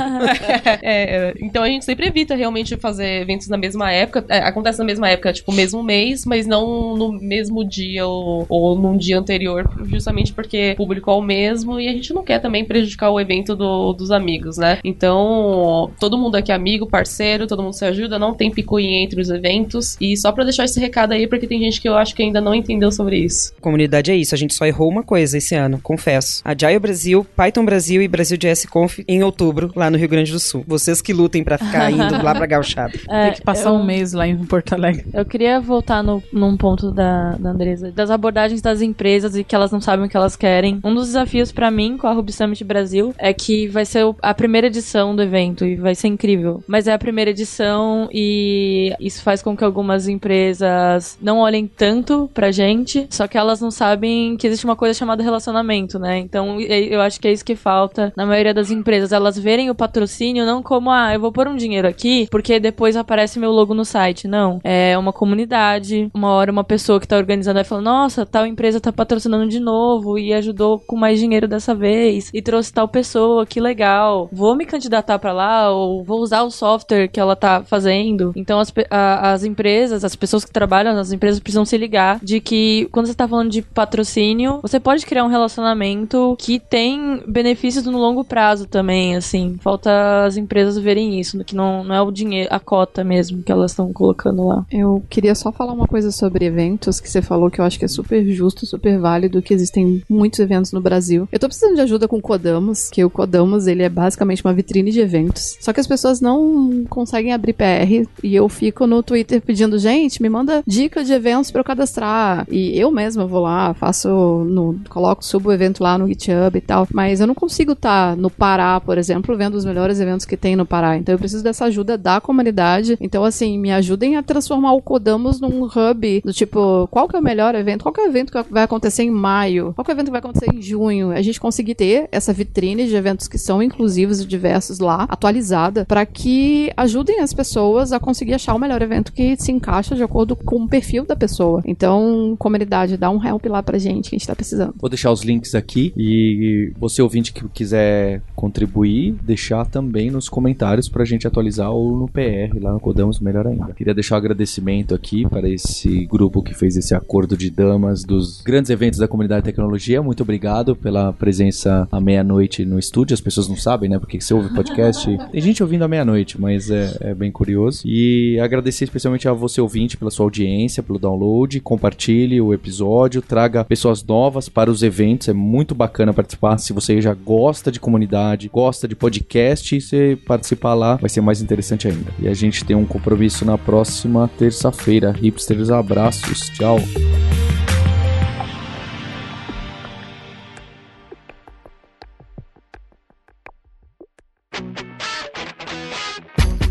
é, 0.82 1.34
então 1.41 1.63
a 1.63 1.68
gente 1.68 1.86
sempre 1.86 2.07
evita 2.07 2.36
realmente 2.36 2.76
fazer 2.78 3.22
eventos 3.22 3.47
na 3.47 3.57
mesma 3.57 3.91
época, 3.91 4.26
é, 4.30 4.39
acontece 4.39 4.80
na 4.80 4.86
mesma 4.86 5.09
época, 5.09 5.34
tipo, 5.34 5.51
mesmo 5.51 5.84
mês, 5.84 6.26
mas 6.26 6.45
não 6.45 6.95
no 6.95 7.11
mesmo 7.11 7.63
dia 7.63 8.05
ou, 8.05 8.45
ou 8.49 8.78
num 8.78 8.97
dia 8.97 9.18
anterior, 9.18 9.70
justamente 9.86 10.34
porque 10.34 10.74
o 10.74 10.78
público 10.78 11.09
é 11.09 11.13
o 11.13 11.22
mesmo 11.22 11.80
e 11.80 11.88
a 11.88 11.93
gente 11.93 12.13
não 12.13 12.24
quer 12.24 12.39
também 12.39 12.65
prejudicar 12.65 13.09
o 13.09 13.20
evento 13.20 13.55
do, 13.55 13.93
dos 13.93 14.11
amigos, 14.11 14.57
né? 14.57 14.80
Então, 14.84 15.91
todo 15.99 16.18
mundo 16.18 16.36
aqui 16.36 16.51
é 16.51 16.55
amigo, 16.55 16.88
parceiro, 16.88 17.47
todo 17.47 17.63
mundo 17.63 17.74
se 17.74 17.86
ajuda, 17.86 18.20
não 18.20 18.34
tem 18.34 18.51
picuinha 18.51 19.03
entre 19.03 19.22
os 19.22 19.30
eventos. 19.30 19.97
E 19.99 20.15
só 20.18 20.32
para 20.32 20.43
deixar 20.43 20.65
esse 20.65 20.80
recado 20.80 21.13
aí, 21.13 21.28
porque 21.28 21.47
tem 21.47 21.59
gente 21.59 21.82
que 21.82 21.88
eu 21.88 21.95
acho 21.95 22.15
que 22.15 22.24
ainda 22.24 22.41
não 22.41 22.53
entendeu 22.53 22.91
sobre 22.97 23.17
isso. 23.17 23.53
Comunidade 23.61 24.11
é 24.11 24.15
isso, 24.15 24.33
a 24.33 24.37
gente 24.37 24.53
só 24.53 24.65
errou 24.65 24.89
uma 24.89 25.03
coisa 25.03 25.37
esse 25.37 25.55
ano, 25.55 25.79
confesso. 25.81 26.41
Agile 26.43 26.79
Brasil, 26.79 27.25
Python 27.35 27.63
Brasil 27.63 28.01
e 28.01 28.07
Brasil 28.07 28.37
JS 28.37 28.65
Conf 28.65 28.99
em 29.07 29.23
outubro, 29.23 29.71
lá 29.75 29.89
no 29.89 29.97
Rio 29.97 30.09
Grande 30.09 30.31
do 30.31 30.39
Sul. 30.39 30.63
Vocês 30.67 31.01
que 31.01 31.13
lutem 31.13 31.43
para 31.43 31.57
ficar 31.57 31.89
indo 31.91 32.23
lá 32.23 32.33
pra 32.33 32.45
Gauchada. 32.45 32.93
É, 33.09 33.27
tem 33.27 33.33
que 33.35 33.41
passar 33.43 33.69
eu, 33.69 33.75
um 33.75 33.85
mês 33.85 34.13
lá 34.13 34.27
em 34.27 34.37
Porto 34.45 34.73
Alegre. 34.73 35.05
Eu 35.13 35.25
queria 35.25 35.59
voltar 35.61 36.03
no, 36.03 36.21
num 36.31 36.57
ponto 36.57 36.91
da, 36.91 37.35
da 37.37 37.51
Andresa, 37.51 37.91
das 37.91 38.09
abordagens 38.09 38.61
das 38.61 38.81
empresas 38.81 39.35
e 39.35 39.43
que 39.43 39.55
elas 39.55 39.71
não 39.71 39.79
sabem 39.79 40.05
o 40.05 40.09
que 40.09 40.17
elas 40.17 40.35
querem. 40.35 40.79
Um 40.83 40.93
dos 40.93 41.07
desafios 41.07 41.51
para 41.51 41.69
mim 41.69 41.97
com 41.97 42.07
a 42.07 42.13
Ruby 42.13 42.33
Summit 42.33 42.63
Brasil 42.63 43.13
é 43.17 43.33
que 43.33 43.67
vai 43.67 43.85
ser 43.85 44.03
a 44.21 44.33
primeira 44.33 44.67
edição 44.67 45.15
do 45.15 45.21
evento 45.21 45.65
e 45.65 45.75
vai 45.75 45.95
ser 45.95 46.07
incrível. 46.07 46.63
Mas 46.67 46.87
é 46.87 46.93
a 46.93 46.97
primeira 46.97 47.31
edição 47.31 48.09
e 48.11 48.93
isso 48.99 49.21
faz 49.21 49.41
com 49.41 49.55
que 49.55 49.63
algumas 49.63 50.07
empresas 50.07 51.17
não 51.21 51.39
olhem 51.39 51.67
tanto 51.67 52.29
pra 52.33 52.51
gente, 52.51 52.86
só 53.09 53.27
que 53.27 53.38
elas 53.38 53.61
não 53.61 53.71
sabem 53.71 54.38
que 54.38 54.47
existe 54.47 54.65
uma 54.65 54.75
coisa 54.75 54.97
chamada 54.97 55.23
relacionamento, 55.23 55.99
né? 55.99 56.17
Então 56.17 56.59
eu 56.61 57.01
acho 57.01 57.19
que 57.19 57.27
é 57.27 57.31
isso 57.31 57.45
que 57.45 57.55
falta 57.55 58.13
na 58.15 58.25
maioria 58.25 58.53
das 58.53 58.71
empresas. 58.71 59.11
Elas 59.11 59.38
verem 59.38 59.69
o 59.69 59.75
patrocínio 59.75 60.45
não 60.45 60.61
como, 60.63 60.91
ah, 60.91 61.13
eu 61.13 61.19
vou 61.19 61.31
pôr 61.31 61.47
um 61.47 61.55
dinheiro 61.55 61.88
aqui 61.88 62.27
porque 62.31 62.59
depois 62.59 62.95
aparece 62.95 63.39
meu 63.39 63.51
logo 63.51 63.73
no 63.73 63.85
site. 63.85 64.27
Não. 64.27 64.59
É 64.63 64.97
uma 64.97 65.13
comunidade. 65.13 66.09
Uma 66.13 66.31
hora 66.31 66.51
uma 66.51 66.63
pessoa 66.63 66.99
que 66.99 67.07
tá 67.07 67.17
organizando 67.17 67.55
vai 67.55 67.63
falar, 67.63 67.81
nossa, 67.81 68.25
tal 68.25 68.45
empresa 68.45 68.79
tá 68.79 68.91
patrocinando 68.91 69.47
de 69.47 69.59
novo 69.59 70.17
e 70.17 70.33
ajudou 70.33 70.79
com 70.79 70.95
mais 70.95 71.19
dinheiro 71.19 71.47
dessa 71.47 71.73
vez 71.73 72.29
e 72.33 72.41
trouxe 72.41 72.73
tal 72.73 72.88
pessoa, 72.88 73.45
que 73.45 73.59
legal. 73.59 74.29
Vou 74.31 74.55
me 74.55 74.65
candidatar 74.65 75.19
para 75.19 75.33
lá 75.33 75.71
ou 75.71 76.03
vou 76.03 76.19
usar 76.19 76.43
o 76.43 76.51
software 76.51 77.07
que 77.07 77.19
ela 77.19 77.35
tá 77.35 77.63
fazendo. 77.63 78.31
Então 78.35 78.59
as, 78.59 78.73
a, 78.89 79.31
as 79.31 79.43
empresas, 79.43 80.03
as 80.03 80.15
pessoas 80.15 80.45
que 80.45 80.51
trabalham 80.51 80.93
nas 80.93 81.11
empresas 81.11 81.39
precisam 81.39 81.65
se 81.65 81.77
ligar 81.77 82.19
de 82.21 82.39
que 82.39 82.76
quando 82.86 83.07
você 83.07 83.13
tá 83.13 83.28
falando 83.28 83.49
de 83.49 83.61
patrocínio, 83.61 84.59
você 84.61 84.80
pode 84.80 85.05
criar 85.05 85.23
um 85.23 85.30
relacionamento 85.30 86.36
que 86.39 86.59
tem 86.59 87.21
benefícios 87.28 87.86
no 87.86 87.97
longo 87.97 88.23
prazo 88.23 88.67
também, 88.67 89.15
assim. 89.15 89.57
Falta 89.61 90.25
as 90.25 90.38
empresas 90.38 90.78
verem 90.78 91.19
isso, 91.19 91.43
que 91.43 91.55
não, 91.55 91.84
não 91.84 91.95
é 91.95 92.01
o 92.01 92.11
dinheiro, 92.11 92.49
a 92.51 92.59
cota 92.59 93.03
mesmo 93.03 93.43
que 93.43 93.51
elas 93.51 93.71
estão 93.71 93.91
colocando 93.91 94.47
lá. 94.47 94.65
Eu 94.71 95.03
queria 95.09 95.36
só 95.36 95.51
falar 95.51 95.73
uma 95.73 95.88
coisa 95.88 96.11
sobre 96.11 96.45
eventos 96.45 96.99
que 96.99 97.09
você 97.09 97.21
falou 97.21 97.49
que 97.49 97.59
eu 97.59 97.65
acho 97.65 97.80
que 97.80 97.86
é 97.86 97.88
super 97.88 98.23
justo, 98.32 98.65
super 98.65 98.99
válido, 98.99 99.41
que 99.41 99.53
existem 99.53 100.03
muitos 100.09 100.39
eventos 100.39 100.71
no 100.71 100.82
Brasil. 100.82 101.28
Eu 101.32 101.39
tô 101.39 101.47
precisando 101.47 101.75
de 101.75 101.82
ajuda 101.82 102.07
com 102.07 102.17
o 102.17 102.21
Codamos, 102.21 102.89
que 102.89 103.03
o 103.03 103.09
Codamos, 103.09 103.67
ele 103.67 103.84
é 103.84 103.89
basicamente 103.89 104.43
uma 104.43 104.53
vitrine 104.53 104.91
de 104.91 104.99
eventos. 104.99 105.57
Só 105.59 105.73
que 105.73 105.80
as 105.80 105.88
pessoas 105.88 106.21
não 106.21 106.86
conseguem 106.89 107.34
abrir 107.34 107.53
PR 107.53 108.07
e 108.23 108.36
eu 108.36 108.47
fico 108.49 108.86
no 108.86 109.01
Twitter 109.03 109.41
pedindo, 109.41 109.78
gente, 109.80 110.21
me 110.21 110.30
manda 110.30 110.63
dica 110.65 111.03
de 111.03 111.13
eventos 111.13 111.51
para 111.51 111.61
eu 111.61 111.65
cadastrar. 111.65 112.45
E 112.49 112.66
eu 112.76 112.91
mesma 112.91 113.26
vou 113.26 113.41
lá, 113.41 113.74
faço, 113.74 114.09
no, 114.09 114.80
coloco, 114.89 115.24
subo 115.24 115.49
o 115.49 115.53
evento 115.53 115.84
lá 115.84 115.97
no 115.97 116.07
GitHub 116.07 116.57
e 116.57 116.61
tal, 116.61 116.88
mas 116.91 117.20
eu 117.20 117.28
não 117.28 117.36
consigo 117.36 117.74
estar 117.74 118.15
no 118.15 118.30
Pará, 118.30 118.80
por 118.80 118.97
exemplo, 118.97 119.36
vendo 119.38 119.55
os 119.55 119.65
melhores 119.65 119.99
eventos 119.99 120.26
que 120.26 120.38
tem 120.38 120.55
no 120.55 120.65
Pará. 120.65 120.97
Então 120.97 121.13
eu 121.13 121.20
preciso 121.20 121.43
dessa 121.43 121.65
ajuda 121.65 121.97
da 121.97 122.20
comunidade. 122.20 122.97
Então, 122.99 123.24
assim, 123.24 123.57
me 123.59 123.72
ajudem 123.72 124.18
a 124.18 124.24
transformar 124.24 124.74
o 124.74 124.82
Codamos 124.82 125.39
num 125.39 125.63
hub 125.63 126.22
do 126.24 126.34
tipo, 126.34 126.88
qual 126.89 127.07
que 127.07 127.15
é 127.15 127.20
o 127.20 127.24
melhor 127.24 127.55
evento? 127.55 127.84
Qual 127.84 127.93
que 127.93 128.01
é 128.01 128.03
o 128.03 128.07
evento 128.07 128.32
que 128.32 128.51
vai 128.51 128.63
acontecer 128.63 129.03
em 129.03 129.11
maio? 129.11 129.74
Qual 129.74 129.86
que 129.86 129.91
é 129.91 129.93
o 129.93 129.95
evento 129.95 130.05
que 130.07 130.11
vai 130.11 130.20
acontecer 130.20 130.53
em 130.53 130.61
junho? 130.61 131.11
A 131.11 131.22
gente 131.22 131.39
conseguir 131.39 131.76
ter 131.76 132.07
essa 132.11 132.34
vitrine 132.34 132.88
de 132.88 132.95
eventos 132.95 133.28
que 133.28 133.38
são 133.38 133.61
inclusivos 133.61 134.22
e 134.22 134.26
diversos 134.26 134.80
lá, 134.80 135.05
atualizada, 135.09 135.86
para 135.86 136.05
que 136.05 136.72
ajudem 136.76 137.20
as 137.20 137.34
pessoas 137.34 137.91
a 137.91 137.99
conseguir 137.99 138.34
achar 138.34 138.53
o 138.53 138.59
melhor 138.59 138.82
evento 138.82 139.13
que 139.13 139.36
se 139.38 139.51
encaixa 139.51 139.95
de 139.95 140.03
acordo 140.03 140.36
com 140.36 140.63
o 140.63 140.68
perfil 140.68 141.05
da 141.05 141.15
pessoa. 141.15 141.61
Então, 141.65 142.36
comunidade, 142.58 142.97
dá 142.97 143.10
um 143.10 143.24
help 143.24 143.45
lá 143.45 143.62
pra 143.62 143.78
gente 143.78 144.10
que 144.10 144.16
a 144.16 144.20
gente 144.20 144.28
tá 144.28 144.36
precisando. 144.36 144.74
Vou 144.80 144.89
deixar 144.89 145.12
os 145.12 145.24
links 145.24 145.53
aqui 145.53 145.93
e 145.95 146.72
você 146.78 147.01
ouvinte 147.01 147.32
que 147.32 147.47
quiser 147.49 148.22
contribuir, 148.36 149.14
deixar 149.24 149.66
também 149.66 150.10
nos 150.10 150.28
comentários 150.28 150.89
pra 150.89 151.05
gente 151.05 151.28
atualizar 151.28 151.72
ou 151.72 151.97
no 151.97 152.08
PR, 152.08 152.60
lá 152.60 152.74
no 152.74 152.80
Codamos, 152.80 153.20
melhor 153.20 153.47
ainda. 153.47 153.74
Queria 153.74 153.93
deixar 153.93 154.16
um 154.16 154.18
agradecimento 154.18 154.95
aqui 154.95 155.28
para 155.28 155.47
esse 155.49 156.05
grupo 156.05 156.41
que 156.41 156.53
fez 156.53 156.76
esse 156.76 156.95
acordo 156.95 157.38
de 157.38 157.49
damas 157.49 158.03
dos 158.03 158.41
grandes 158.41 158.70
eventos 158.70 158.99
da 158.99 159.08
comunidade 159.08 159.41
de 159.41 159.45
tecnologia. 159.45 160.01
Muito 160.01 160.24
obrigado 160.24 160.76
pela 160.76 161.14
presença 161.14 161.88
à 161.91 162.01
meia-noite 162.01 162.66
no 162.66 162.80
estúdio. 162.80 163.14
As 163.14 163.22
pessoas 163.22 163.47
não 163.47 163.55
sabem, 163.55 163.89
né? 163.89 163.99
Porque 163.99 164.20
você 164.20 164.34
ouve 164.34 164.53
podcast. 164.53 165.05
Tem 165.32 165.41
gente 165.41 165.62
ouvindo 165.62 165.84
à 165.84 165.88
meia-noite, 165.88 166.39
mas 166.39 166.70
é, 166.72 166.97
é 167.01 167.14
bem 167.14 167.32
curioso. 167.32 167.82
E 167.86 168.39
agradecer 168.39 168.86
especialmente 168.86 169.28
a 169.28 169.34
você 169.34 169.62
ouvinte 169.62 169.97
pela 169.97 170.12
sua 170.12 170.26
audiência, 170.26 170.82
pelo 170.82 170.99
download. 170.99 171.60
Compartilhe 171.60 172.39
o 172.47 172.53
episódio, 172.53 173.21
traga 173.21 173.63
pessoas 173.63 174.03
novas 174.03 174.49
para 174.49 174.71
os 174.71 174.83
eventos. 174.83 175.27
É 175.27 175.33
muito 175.33 175.75
bacana 175.75 176.13
participar. 176.13 176.57
Se 176.57 176.73
você 176.73 177.01
já 177.01 177.13
gosta 177.13 177.71
de 177.71 177.79
comunidade, 177.79 178.49
gosta 178.49 178.87
de 178.87 178.95
podcast, 178.95 179.79
você 179.79 180.17
participar 180.25 180.73
lá 180.73 180.95
vai 180.95 181.09
ser 181.09 181.21
mais 181.21 181.41
interessante 181.41 181.87
ainda. 181.87 182.11
E 182.19 182.27
a 182.27 182.33
gente 182.33 182.63
tem 182.65 182.75
um 182.75 182.85
compromisso 182.85 183.45
na 183.45 183.57
próxima 183.57 184.29
terça-feira. 184.37 185.11
Hipsters, 185.11 185.69
abraços. 185.69 186.49
Tchau. 186.49 186.77